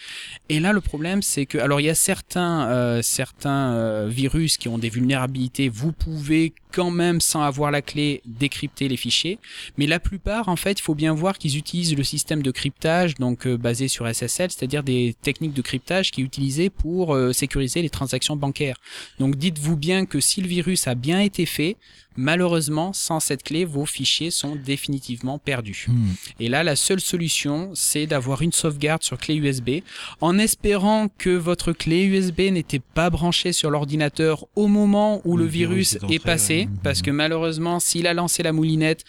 Et 0.51 0.61
là, 0.61 0.75
le 0.75 0.83
problème, 0.83 1.23
c'est 1.23 1.47
que, 1.47 1.57
alors 1.57 1.81
il 1.81 1.85
y 1.85 1.89
a 1.89 1.95
certains, 1.95 3.01
certains 3.01 4.07
virus 4.09 4.59
qui 4.59 4.69
ont 4.69 4.77
des 4.77 4.91
vulnérabilités, 4.91 5.71
vous 5.71 5.93
pouvez 5.93 6.53
quand 6.73 6.91
même, 6.91 7.21
sans 7.21 7.43
avoir 7.43 7.71
la 7.71 7.83
clé, 7.83 8.23
décrypter 8.25 8.89
les 8.89 8.97
fichiers. 8.97 9.39
Mais 9.79 9.87
la 9.87 10.01
plupart, 10.01 10.49
en 10.49 10.57
fait, 10.57 10.79
il 10.79 10.83
faut 10.83 10.95
bien 10.95 11.13
voir 11.13 11.39
qu'ils 11.39 11.57
utilisent 11.57 11.97
le 11.97 12.05
système 12.05 12.43
de 12.43 12.51
cryptage, 12.51 13.15
donc 13.17 13.47
basé 13.47 13.89
sur 13.89 14.07
SSL, 14.07 14.51
c'est-à-dire 14.51 14.83
des 14.83 15.15
techniques 15.23 15.55
de 15.55 15.63
cryptage 15.63 16.11
qui 16.11 16.21
est 16.21 16.25
utilisé 16.25 16.71
pour 16.71 17.17
sécuriser 17.33 17.83
les 17.83 17.91
transactions 17.91 18.37
bancaires. 18.37 18.77
Donc 19.19 19.37
dites-vous 19.37 19.77
bien 19.77 20.07
que 20.07 20.21
si 20.21 20.41
le 20.41 20.49
virus 20.49 20.87
a 20.87 20.95
bien 20.95 21.21
été 21.21 21.47
fait, 21.47 21.77
malheureusement, 22.17 22.93
sans 22.93 23.21
cette 23.21 23.43
clé, 23.43 23.65
vos 23.65 23.87
fichiers 23.87 24.31
sont 24.31 24.57
définitivement 24.57 25.39
perdus. 25.39 25.87
Hmm. 25.89 26.13
Et 26.39 26.49
là, 26.49 26.63
la 26.63 26.77
seule 26.77 27.01
solution, 27.01 27.71
c'est 27.75 28.07
d'avoir 28.07 28.43
une 28.43 28.53
sauvegarde 28.53 29.03
sur 29.03 29.19
clé 29.19 29.37
USB, 29.37 29.83
en 30.21 30.39
espérant 30.39 31.09
que 31.19 31.31
votre 31.31 31.73
clé 31.73 32.05
USB 32.05 32.41
n'était 32.53 32.81
pas 32.81 33.11
branchée 33.11 33.53
sur 33.53 33.71
l'ordinateur 33.71 34.47
au 34.57 34.67
moment 34.67 35.21
où 35.25 35.37
le, 35.37 35.47
virus, 35.47 35.99
est, 36.09 36.23
passé, 36.23 36.69
parce 36.83 37.03
que 37.03 37.11
malheureusement, 37.11 37.81
s'il 37.81 38.07
a 38.07 38.15
lancé 38.15 38.43
la 38.43 38.53
moulinette, 38.53 39.05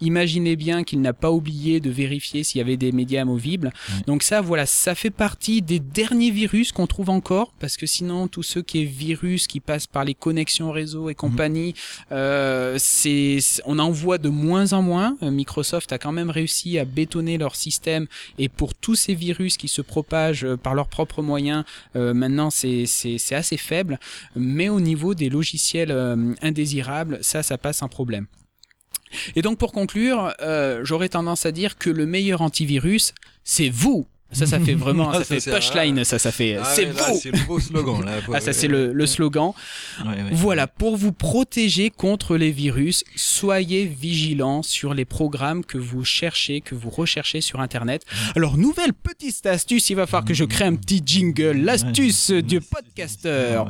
Imaginez 0.00 0.56
bien 0.56 0.84
qu'il 0.84 1.00
n'a 1.00 1.12
pas 1.12 1.30
oublié 1.30 1.80
de 1.80 1.90
vérifier 1.90 2.44
s'il 2.44 2.58
y 2.58 2.62
avait 2.62 2.76
des 2.76 2.92
médias 2.92 3.22
amovibles. 3.22 3.72
Donc 4.06 4.22
ça, 4.22 4.40
voilà, 4.40 4.66
ça 4.66 4.94
fait 4.94 5.10
partie 5.10 5.62
des 5.62 5.78
derniers 5.78 6.30
virus 6.30 6.72
qu'on 6.72 6.86
trouve 6.86 7.10
encore, 7.10 7.52
parce 7.58 7.76
que 7.76 7.86
sinon, 7.86 8.28
tout 8.28 8.42
ce 8.42 8.58
qui 8.58 8.82
est 8.82 8.84
virus 8.84 9.46
qui 9.46 9.60
passe 9.60 9.86
par 9.86 10.04
les 10.04 10.14
connexions 10.14 10.70
réseau 10.70 11.08
et 11.08 11.12
mhm. 11.12 11.16
compagnie, 11.16 11.74
euh, 12.12 12.76
c'est, 12.78 13.38
on 13.64 13.78
en 13.78 13.90
voit 13.90 14.18
de 14.18 14.28
moins 14.28 14.72
en 14.72 14.82
moins. 14.82 15.16
Euh, 15.22 15.30
Microsoft 15.30 15.92
a 15.92 15.98
quand 15.98 16.12
même 16.12 16.30
réussi 16.30 16.78
à 16.78 16.84
bétonner 16.84 17.38
leur 17.38 17.56
système, 17.56 18.06
et 18.38 18.48
pour 18.48 18.74
tous 18.74 18.94
ces 18.94 19.14
virus 19.14 19.56
qui 19.56 19.68
se 19.68 19.82
propagent 19.82 20.44
euh, 20.44 20.56
par 20.56 20.74
leurs 20.74 20.88
propres 20.88 21.22
moyens, 21.22 21.64
euh, 21.94 22.14
maintenant 22.14 22.50
c'est, 22.50 22.86
c'est, 22.86 23.18
c'est 23.18 23.34
assez 23.34 23.56
faible. 23.56 23.98
Mais 24.34 24.68
au 24.68 24.80
niveau 24.80 25.14
des 25.14 25.28
logiciels 25.28 25.90
euh, 25.90 26.34
indésirables, 26.42 27.18
ça, 27.22 27.42
ça 27.42 27.58
passe 27.58 27.82
un 27.82 27.88
problème. 27.88 28.26
Et 29.34 29.42
donc 29.42 29.58
pour 29.58 29.72
conclure, 29.72 30.34
euh, 30.40 30.80
j'aurais 30.84 31.08
tendance 31.08 31.46
à 31.46 31.52
dire 31.52 31.78
que 31.78 31.90
le 31.90 32.06
meilleur 32.06 32.42
antivirus, 32.42 33.14
c'est 33.44 33.68
vous. 33.68 34.06
Ça, 34.32 34.44
ça 34.44 34.58
fait 34.58 34.74
vraiment, 34.74 35.12
ça, 35.22 35.24
fait 35.24 35.50
pushline, 35.50 36.04
ça, 36.04 36.18
ça 36.18 36.32
fait, 36.32 36.58
c'est 36.74 36.86
vous. 36.86 37.18
C'est 37.20 37.30
le 37.30 37.46
beau 37.46 37.60
slogan, 37.60 38.04
là. 38.04 38.12
ah, 38.34 38.40
ça, 38.40 38.52
c'est 38.52 38.66
le, 38.66 38.92
le, 38.92 39.06
slogan. 39.06 39.52
voilà, 40.32 40.66
pour 40.66 40.96
vous 40.96 41.12
protéger 41.12 41.90
contre 41.90 42.36
les 42.36 42.50
virus, 42.50 43.04
soyez 43.14 43.84
vigilants 43.86 44.62
sur 44.62 44.94
les 44.94 45.04
programmes 45.04 45.64
que 45.64 45.78
vous 45.78 46.04
cherchez, 46.04 46.60
que 46.60 46.74
vous 46.74 46.90
recherchez 46.90 47.40
sur 47.40 47.60
Internet. 47.60 48.04
Alors, 48.34 48.56
nouvelle 48.56 48.92
petite 48.92 49.46
astuce, 49.46 49.90
il 49.90 49.94
va 49.94 50.06
falloir 50.06 50.24
que 50.24 50.34
je 50.34 50.44
crée 50.44 50.64
un 50.64 50.74
petit 50.74 51.02
jingle, 51.04 51.52
l'astuce 51.52 52.30
du 52.30 52.60
podcasteur. 52.60 53.68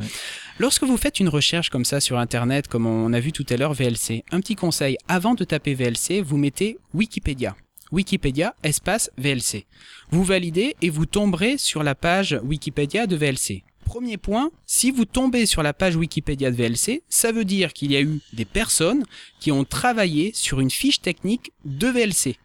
Lorsque 0.59 0.85
vous 0.85 0.97
faites 0.97 1.21
une 1.21 1.29
recherche 1.29 1.69
comme 1.69 1.85
ça 1.85 2.01
sur 2.01 2.19
Internet, 2.19 2.67
comme 2.67 2.87
on 2.87 3.13
a 3.13 3.21
vu 3.21 3.31
tout 3.31 3.45
à 3.51 3.57
l'heure 3.57 3.75
VLC, 3.75 4.25
un 4.33 4.41
petit 4.41 4.57
conseil, 4.57 4.97
avant 5.07 5.35
de 5.35 5.45
taper 5.45 5.75
VLC, 5.75 6.23
vous 6.23 6.39
mettez 6.39 6.79
Wikipédia. 6.95 7.55
Wikipédia, 7.93 8.55
espace 8.63 9.11
VLC. 9.19 9.67
Vous 10.11 10.25
validez 10.25 10.77
et 10.83 10.91
vous 10.91 11.07
tomberez 11.07 11.59
sur 11.59 11.83
la 11.83 11.95
page 11.95 12.39
Wikipédia 12.43 13.07
de 13.07 13.17
VLC. 13.17 13.63
Premier 13.85 14.17
point, 14.17 14.51
si 14.67 14.91
vous 14.91 15.05
tombez 15.05 15.47
sur 15.47 15.63
la 15.63 15.73
page 15.73 15.95
Wikipédia 15.95 16.51
de 16.51 16.57
VLC, 16.57 17.03
ça 17.09 17.31
veut 17.31 17.45
dire 17.45 17.73
qu'il 17.73 17.93
y 17.93 17.97
a 17.97 18.03
eu 18.03 18.21
des 18.33 18.45
personnes 18.45 19.05
qui 19.39 19.53
ont 19.53 19.65
travaillé 19.65 20.33
sur 20.35 20.61
une 20.61 20.71
fiche 20.71 21.01
technique 21.01 21.53
de 21.65 21.87
VLC. 21.87 22.37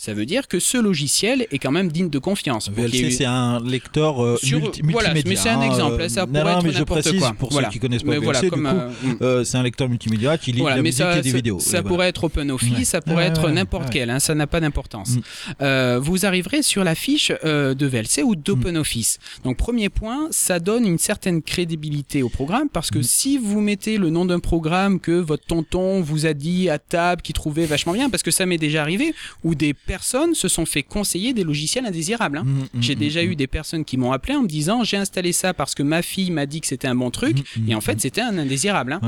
Ça 0.00 0.14
veut 0.14 0.26
dire 0.26 0.46
que 0.46 0.60
ce 0.60 0.78
logiciel 0.78 1.48
est 1.50 1.58
quand 1.58 1.72
même 1.72 1.90
digne 1.90 2.08
de 2.08 2.20
confiance. 2.20 2.70
VLC, 2.70 3.10
c'est 3.10 3.24
un 3.24 3.58
lecteur 3.60 4.22
euh, 4.24 4.38
multimédia. 4.44 4.92
Voilà, 4.92 5.12
mais 5.12 5.34
c'est 5.34 5.48
un 5.48 5.60
exemple. 5.60 6.00
Hein, 6.00 6.08
ça 6.08 6.24
pourrait 6.24 6.54
non, 6.54 6.62
mais 6.62 6.70
je 6.70 6.84
précise 6.84 7.18
quoi. 7.18 7.32
pour 7.36 7.52
ceux 7.52 7.64
qui 7.64 7.80
connaissent 7.80 8.04
pas 8.04 8.12
VLC, 8.12 8.22
voilà, 8.22 8.40
du 8.42 8.50
coup, 8.50 8.64
euh, 8.64 8.90
euh, 9.22 9.44
c'est 9.44 9.56
un 9.56 9.64
lecteur 9.64 9.88
multimédia 9.88 10.38
qui 10.38 10.52
lit 10.52 10.60
voilà, 10.60 10.76
la 10.76 10.82
musique 10.82 10.98
ça, 10.98 11.18
et 11.18 11.20
des 11.20 11.32
vidéos. 11.32 11.58
Ça 11.58 11.82
pourrait 11.82 12.08
être 12.10 12.22
OpenOffice, 12.22 12.90
ça 12.90 13.00
pourrait 13.00 13.26
être 13.26 13.50
n'importe 13.50 13.90
quel. 13.90 14.10
Hein, 14.10 14.20
ça 14.20 14.36
n'a 14.36 14.46
pas 14.46 14.60
d'importance. 14.60 15.16
Mm. 15.60 15.96
vous 15.96 16.26
arriverez 16.26 16.62
sur 16.62 16.84
la 16.84 16.94
fiche 16.94 17.32
de 17.42 17.86
VLC 17.86 18.22
ou 18.22 18.36
d'OpenOffice. 18.36 19.18
Donc 19.42 19.56
premier 19.56 19.88
point, 19.88 20.28
ça 20.30 20.60
donne 20.60 20.86
une 20.86 20.98
certaine 20.98 21.42
crédibilité 21.42 22.22
au 22.22 22.28
programme 22.28 22.68
parce 22.68 22.92
que 22.92 23.00
mm. 23.00 23.02
si 23.02 23.36
vous 23.36 23.60
mettez 23.60 23.98
le 23.98 24.10
nom 24.10 24.24
d'un 24.24 24.38
programme 24.38 25.00
que 25.00 25.18
votre 25.18 25.44
tonton 25.44 26.02
vous 26.02 26.24
a 26.24 26.34
dit 26.34 26.70
à 26.70 26.78
table 26.78 27.22
qui 27.22 27.32
trouvait 27.32 27.66
vachement 27.66 27.94
bien, 27.94 28.10
parce 28.10 28.22
que 28.22 28.30
ça 28.30 28.46
m'est 28.46 28.58
déjà 28.58 28.82
arrivé, 28.82 29.12
ou 29.42 29.56
des 29.56 29.74
personnes 29.88 30.34
se 30.34 30.48
sont 30.48 30.66
fait 30.66 30.82
conseiller 30.82 31.32
des 31.32 31.44
logiciels 31.44 31.86
indésirables. 31.86 32.38
Hein. 32.38 32.44
Mmh, 32.44 32.58
mmh, 32.60 32.82
j'ai 32.82 32.94
mmh, 32.94 32.98
déjà 32.98 33.24
eu 33.24 33.36
des 33.36 33.46
personnes 33.46 33.84
qui 33.86 33.96
m'ont 33.96 34.12
appelé 34.12 34.34
en 34.34 34.42
me 34.42 34.48
disant 34.48 34.84
j'ai 34.84 34.98
installé 34.98 35.32
ça 35.32 35.54
parce 35.54 35.74
que 35.74 35.82
ma 35.82 36.02
fille 36.02 36.30
m'a 36.30 36.44
dit 36.44 36.60
que 36.60 36.66
c'était 36.66 36.88
un 36.88 36.94
bon 36.94 37.10
truc 37.10 37.38
et 37.66 37.74
en 37.74 37.80
fait 37.80 37.98
c'était 38.00 38.20
un 38.20 38.36
indésirable. 38.36 38.92
Hein. 38.92 39.00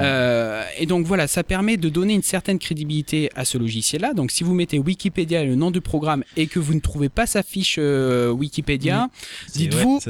Euh, 0.00 0.62
et 0.78 0.84
donc 0.84 1.06
voilà, 1.06 1.26
ça 1.26 1.42
permet 1.42 1.78
de 1.78 1.88
donner 1.88 2.12
une 2.14 2.22
certaine 2.22 2.58
crédibilité 2.58 3.30
à 3.34 3.44
ce 3.46 3.56
logiciel-là. 3.56 4.12
Donc 4.12 4.30
si 4.30 4.44
vous 4.44 4.54
mettez 4.54 4.78
Wikipédia 4.78 5.42
et 5.42 5.46
le 5.46 5.54
nom 5.54 5.70
du 5.70 5.80
programme 5.80 6.22
et 6.36 6.46
que 6.46 6.58
vous 6.58 6.74
ne 6.74 6.80
trouvez 6.80 7.08
pas 7.08 7.26
sa 7.26 7.42
fiche 7.42 7.76
euh, 7.78 8.30
Wikipédia, 8.30 9.08
dites-vous 9.54 10.00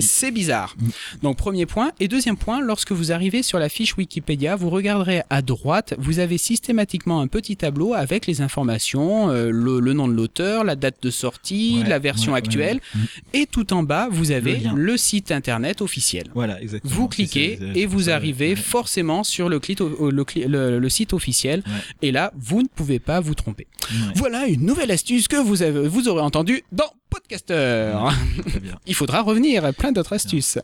c'est 0.00 0.30
bizarre. 0.30 0.76
Donc 1.22 1.36
premier 1.36 1.66
point. 1.66 1.92
Et 2.00 2.08
deuxième 2.08 2.38
point, 2.38 2.60
lorsque 2.60 2.92
vous 2.92 3.12
arrivez 3.12 3.42
sur 3.42 3.58
la 3.58 3.68
fiche 3.68 3.96
Wikipédia, 3.96 4.56
vous 4.56 4.70
regarderez 4.70 5.22
à 5.28 5.42
droite, 5.42 5.94
vous 5.98 6.18
avez 6.20 6.38
systématiquement 6.38 7.20
un 7.20 7.26
petit 7.26 7.56
tableau 7.56 7.92
avec 7.92 8.26
les 8.26 8.40
informations, 8.40 9.30
euh, 9.30 9.50
le 9.50 9.73
le, 9.80 9.92
nom 9.92 10.08
de 10.08 10.12
l'auteur, 10.12 10.64
la 10.64 10.76
date 10.76 11.02
de 11.02 11.10
sortie, 11.10 11.82
la 11.86 11.98
version 11.98 12.34
actuelle, 12.34 12.80
mm. 12.94 12.98
et 13.34 13.46
tout 13.46 13.72
en 13.72 13.82
bas, 13.82 14.08
vous 14.10 14.30
avez 14.30 14.62
le, 14.74 14.96
site 14.96 15.32
internet 15.32 15.80
officiel. 15.82 16.24
Voilà, 16.34 16.60
exactement. 16.62 16.94
Vous 16.94 17.08
cliquez 17.08 17.58
et 17.74 17.86
vous 17.86 18.10
arrivez 18.10 18.56
forcément 18.56 19.24
sur 19.24 19.48
le, 19.48 19.60
le, 19.66 20.88
site 20.88 21.12
officiel, 21.12 21.62
et 22.02 22.12
là, 22.12 22.32
vous 22.36 22.62
ne 22.62 22.68
pouvez 22.68 22.98
pas 22.98 23.20
vous 23.20 23.34
tromper. 23.34 23.66
Voilà 24.14 24.46
une 24.46 24.64
nouvelle 24.64 24.90
astuce 24.90 25.28
que 25.28 25.36
vous, 25.36 25.62
avez, 25.62 25.88
vous 25.88 26.08
aurez 26.08 26.22
entendue 26.22 26.62
dans 26.72 26.90
Podcaster. 27.10 27.94
Il 28.86 28.94
faudra 28.94 29.22
revenir 29.22 29.64
à 29.64 29.72
plein 29.72 29.92
d'autres 29.92 30.14
astuces. 30.14 30.58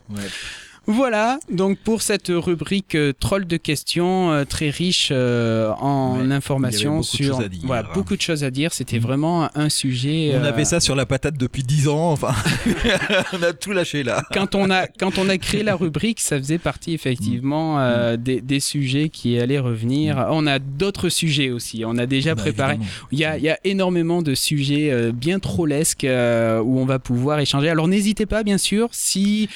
Voilà, 0.87 1.39
donc 1.51 1.77
pour 1.77 2.01
cette 2.01 2.29
rubrique 2.29 2.95
euh, 2.95 3.13
troll 3.17 3.45
de 3.45 3.57
questions 3.57 4.31
euh, 4.31 4.45
très 4.45 4.71
riche 4.71 5.09
euh, 5.11 5.69
en 5.73 6.31
informations 6.31 7.03
sur 7.03 7.39
voilà, 7.63 7.83
beaucoup 7.93 8.15
de 8.15 8.21
choses 8.21 8.43
à 8.43 8.49
dire. 8.49 8.73
C'était 8.73 8.97
mm. 8.97 9.03
vraiment 9.03 9.49
un 9.55 9.69
sujet. 9.69 10.33
On 10.41 10.43
avait 10.43 10.65
ça 10.65 10.79
sur 10.79 10.95
la 10.95 11.05
patate 11.05 11.37
depuis 11.37 11.61
dix 11.61 11.87
ans. 11.87 12.11
Enfin, 12.11 12.33
on 13.33 13.43
a 13.43 13.53
tout 13.53 13.73
lâché 13.73 14.03
là. 14.03 14.23
Quand 14.33 14.55
on 14.55 14.71
a 14.71 14.87
quand 14.87 15.19
on 15.19 15.29
a 15.29 15.37
créé 15.37 15.61
la 15.61 15.75
rubrique, 15.75 16.19
ça 16.19 16.39
faisait 16.39 16.57
partie 16.57 16.95
effectivement 16.95 17.77
mm. 17.77 18.17
des, 18.17 18.41
des, 18.41 18.59
sujets 18.59 19.09
qui 19.09 19.37
allaient 19.37 19.59
revenir. 19.59 20.17
Mm. 20.17 20.25
On 20.31 20.47
a 20.47 20.57
d'autres 20.57 21.09
sujets 21.09 21.51
aussi. 21.51 21.83
On 21.85 21.95
a 21.99 22.07
déjà 22.07 22.33
bah, 22.33 22.41
préparé. 22.41 22.79
Il 23.11 23.19
y 23.19 23.25
a, 23.25 23.37
il 23.37 23.43
y 23.43 23.49
a 23.49 23.59
énormément 23.65 24.23
de 24.23 24.33
sujets 24.33 25.11
bien 25.11 25.37
trollesques 25.37 26.07
où 26.07 26.79
on 26.79 26.85
va 26.85 26.97
pouvoir 26.97 27.39
échanger. 27.39 27.69
Alors 27.69 27.87
n'hésitez 27.87 28.25
pas, 28.25 28.41
bien 28.41 28.57
sûr, 28.57 28.89
si 28.93 29.47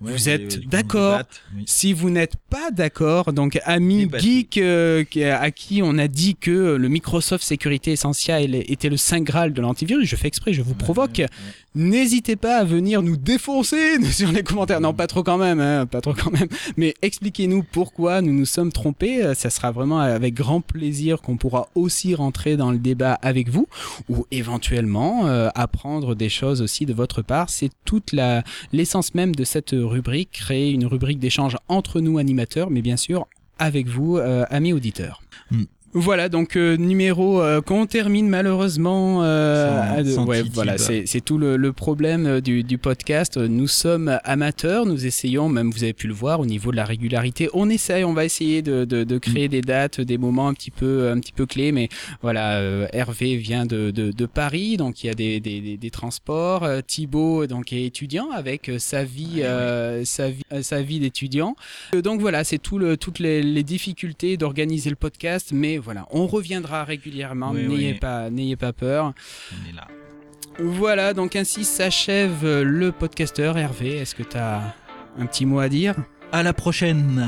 vous 0.00 0.28
êtes 0.28 0.66
d'accord. 0.72 1.20
Si 1.66 1.92
vous 1.92 2.10
n'êtes 2.10 2.36
pas 2.50 2.70
d'accord, 2.70 3.32
donc 3.32 3.60
ami 3.64 4.08
geek 4.12 4.58
euh, 4.58 5.04
à 5.38 5.50
qui 5.50 5.80
on 5.82 5.98
a 5.98 6.08
dit 6.08 6.34
que 6.36 6.76
le 6.76 6.88
Microsoft 6.88 7.44
Sécurité 7.44 7.92
Essentiel 7.92 8.54
était 8.54 8.88
le 8.88 8.96
saint 8.96 9.20
graal 9.20 9.52
de 9.52 9.60
l'antivirus, 9.60 10.08
je 10.08 10.16
fais 10.16 10.28
exprès, 10.28 10.52
je 10.52 10.62
vous 10.62 10.74
provoque. 10.74 11.22
N'hésitez 11.74 12.36
pas 12.36 12.58
à 12.58 12.64
venir 12.64 13.00
nous 13.00 13.16
défoncer 13.16 14.02
sur 14.12 14.30
les 14.30 14.42
commentaires. 14.42 14.82
Non, 14.82 14.92
pas 14.92 15.06
trop 15.06 15.22
quand 15.22 15.38
même, 15.38 15.58
hein, 15.58 15.86
pas 15.86 16.02
trop 16.02 16.12
quand 16.12 16.30
même. 16.30 16.48
Mais 16.76 16.94
expliquez-nous 17.00 17.62
pourquoi 17.62 18.20
nous 18.20 18.34
nous 18.34 18.44
sommes 18.44 18.72
trompés. 18.72 19.24
Euh, 19.24 19.34
ça 19.34 19.48
sera 19.48 19.70
vraiment 19.70 19.98
avec 19.98 20.34
grand 20.34 20.60
plaisir 20.60 21.22
qu'on 21.22 21.38
pourra 21.38 21.68
aussi 21.74 22.14
rentrer 22.14 22.58
dans 22.58 22.72
le 22.72 22.78
débat 22.78 23.14
avec 23.22 23.48
vous 23.48 23.68
ou 24.10 24.26
éventuellement 24.30 25.26
euh, 25.26 25.48
apprendre 25.54 26.14
des 26.14 26.28
choses 26.28 26.60
aussi 26.60 26.84
de 26.84 26.92
votre 26.92 27.22
part. 27.22 27.48
C'est 27.48 27.70
toute 27.86 28.12
la 28.12 28.42
l'essence 28.72 29.14
même 29.14 29.34
de 29.34 29.44
cette 29.44 29.70
rubrique, 29.72 30.30
une 30.70 30.86
rubrique 30.86 31.18
d'échange 31.18 31.56
entre 31.68 32.00
nous 32.00 32.18
animateurs, 32.18 32.70
mais 32.70 32.82
bien 32.82 32.96
sûr 32.96 33.26
avec 33.58 33.86
vous, 33.86 34.16
euh, 34.16 34.44
amis 34.50 34.72
auditeurs. 34.72 35.22
Voilà, 35.94 36.30
donc 36.30 36.56
euh, 36.56 36.78
numéro 36.78 37.42
euh, 37.42 37.60
qu'on 37.60 37.84
termine 37.84 38.26
malheureusement. 38.26 39.22
Euh, 39.24 40.02
voilà, 40.50 40.78
c'est 40.78 41.20
tout 41.20 41.36
le, 41.36 41.72
problème 41.72 42.40
du, 42.40 42.78
podcast. 42.78 43.36
Nous 43.36 43.68
sommes 43.68 44.18
amateurs, 44.24 44.86
nous 44.86 45.04
essayons, 45.06 45.50
même 45.50 45.70
vous 45.70 45.82
avez 45.82 45.92
pu 45.92 46.06
le 46.06 46.14
voir 46.14 46.40
au 46.40 46.46
niveau 46.46 46.70
de 46.70 46.76
la 46.76 46.86
régularité, 46.86 47.50
on 47.52 47.68
essaye, 47.68 48.04
on 48.04 48.14
va 48.14 48.24
essayer 48.24 48.62
de, 48.62 48.84
de, 48.84 49.18
créer 49.18 49.48
des 49.48 49.60
dates, 49.60 50.00
des 50.00 50.16
moments 50.16 50.48
un 50.48 50.54
petit 50.54 50.70
peu, 50.70 51.10
un 51.10 51.20
petit 51.20 51.32
peu 51.32 51.44
clés. 51.44 51.72
Mais 51.72 51.90
voilà, 52.22 52.62
Hervé 52.92 53.36
vient 53.36 53.66
de, 53.66 53.90
de, 53.90 54.26
Paris, 54.26 54.78
donc 54.78 55.04
il 55.04 55.08
y 55.08 55.10
a 55.10 55.14
des, 55.14 55.40
des, 55.40 55.76
des 55.76 55.90
transports. 55.90 56.66
Thibaut 56.86 57.46
donc 57.46 57.72
est 57.72 57.84
étudiant 57.84 58.30
avec 58.30 58.70
sa 58.78 59.04
vie, 59.04 59.42
sa 60.04 60.30
vie, 60.30 60.42
sa 60.62 60.80
vie 60.80 61.00
d'étudiant. 61.00 61.54
donc 61.92 62.20
voilà, 62.20 62.44
c'est 62.44 62.58
tout 62.58 62.78
le, 62.78 62.96
toutes 62.96 63.18
les, 63.18 63.42
les 63.42 63.62
difficultés 63.62 64.38
d'organiser 64.38 64.88
le 64.88 64.96
podcast, 64.96 65.50
mais 65.52 65.78
voilà, 65.82 66.06
on 66.10 66.26
reviendra 66.26 66.84
régulièrement, 66.84 67.52
n'ayez 67.52 67.94
pas, 67.94 68.30
n'ayez 68.30 68.56
pas 68.56 68.72
peur. 68.72 69.12
On 69.52 69.70
est 69.70 69.74
là. 69.74 69.88
Voilà, 70.58 71.14
donc 71.14 71.34
ainsi 71.36 71.64
s'achève 71.64 72.44
le 72.44 72.92
podcasteur. 72.92 73.58
Hervé, 73.58 73.96
est-ce 73.96 74.14
que 74.14 74.22
tu 74.22 74.36
as 74.36 74.74
un 75.18 75.26
petit 75.26 75.46
mot 75.46 75.58
à 75.58 75.68
dire? 75.68 75.94
À 76.30 76.42
la 76.42 76.52
prochaine 76.52 77.26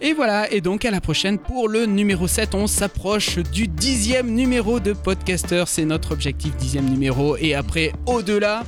et 0.00 0.12
voilà, 0.12 0.50
et 0.52 0.60
donc 0.60 0.84
à 0.84 0.90
la 0.90 1.00
prochaine 1.00 1.38
pour 1.38 1.68
le 1.68 1.86
numéro 1.86 2.26
7. 2.26 2.54
On 2.54 2.66
s'approche 2.66 3.38
du 3.38 3.68
dixième 3.68 4.34
numéro 4.34 4.80
de 4.80 4.92
Podcaster. 4.92 5.64
C'est 5.66 5.84
notre 5.84 6.12
objectif, 6.12 6.56
dixième 6.56 6.88
numéro. 6.88 7.36
Et 7.36 7.54
après, 7.54 7.92
au-delà. 8.06 8.64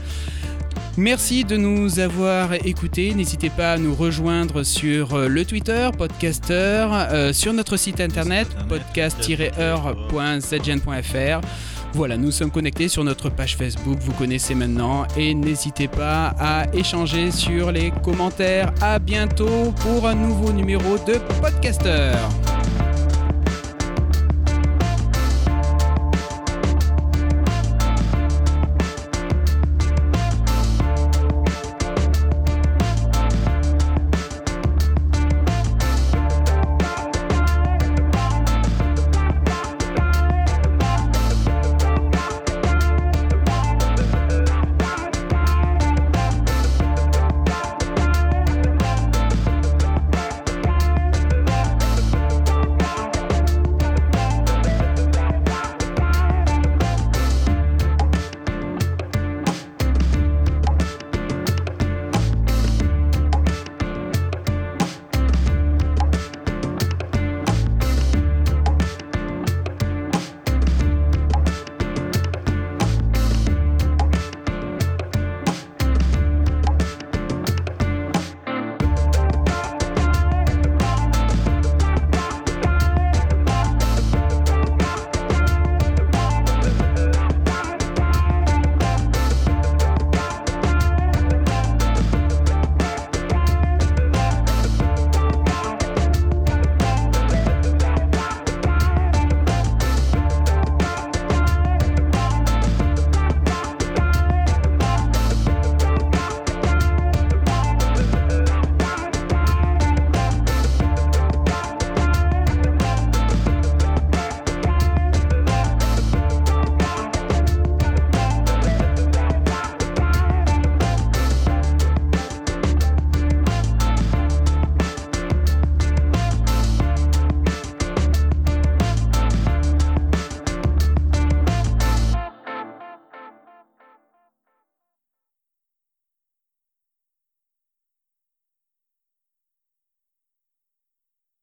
Merci 1.00 1.44
de 1.44 1.56
nous 1.56 1.98
avoir 1.98 2.52
écoutés. 2.52 3.14
N'hésitez 3.14 3.48
pas 3.48 3.72
à 3.72 3.78
nous 3.78 3.94
rejoindre 3.94 4.64
sur 4.64 5.14
euh, 5.14 5.28
le 5.28 5.46
Twitter, 5.46 5.88
podcaster, 5.96 6.86
euh, 6.92 7.32
sur 7.32 7.54
notre 7.54 7.78
site 7.78 8.02
internet, 8.02 8.46
podcast-heure.zgen.fr. 8.68 11.40
Voilà, 11.94 12.18
nous 12.18 12.30
sommes 12.30 12.50
connectés 12.50 12.88
sur 12.88 13.02
notre 13.02 13.30
page 13.30 13.56
Facebook, 13.56 13.96
vous 13.98 14.12
connaissez 14.12 14.54
maintenant, 14.54 15.06
et 15.16 15.32
n'hésitez 15.32 15.88
pas 15.88 16.34
à 16.38 16.66
échanger 16.74 17.30
sur 17.30 17.72
les 17.72 17.92
commentaires. 18.04 18.70
À 18.82 18.98
bientôt 18.98 19.72
pour 19.80 20.06
un 20.06 20.14
nouveau 20.14 20.52
numéro 20.52 20.98
de 21.06 21.14
Podcaster. 21.40 22.12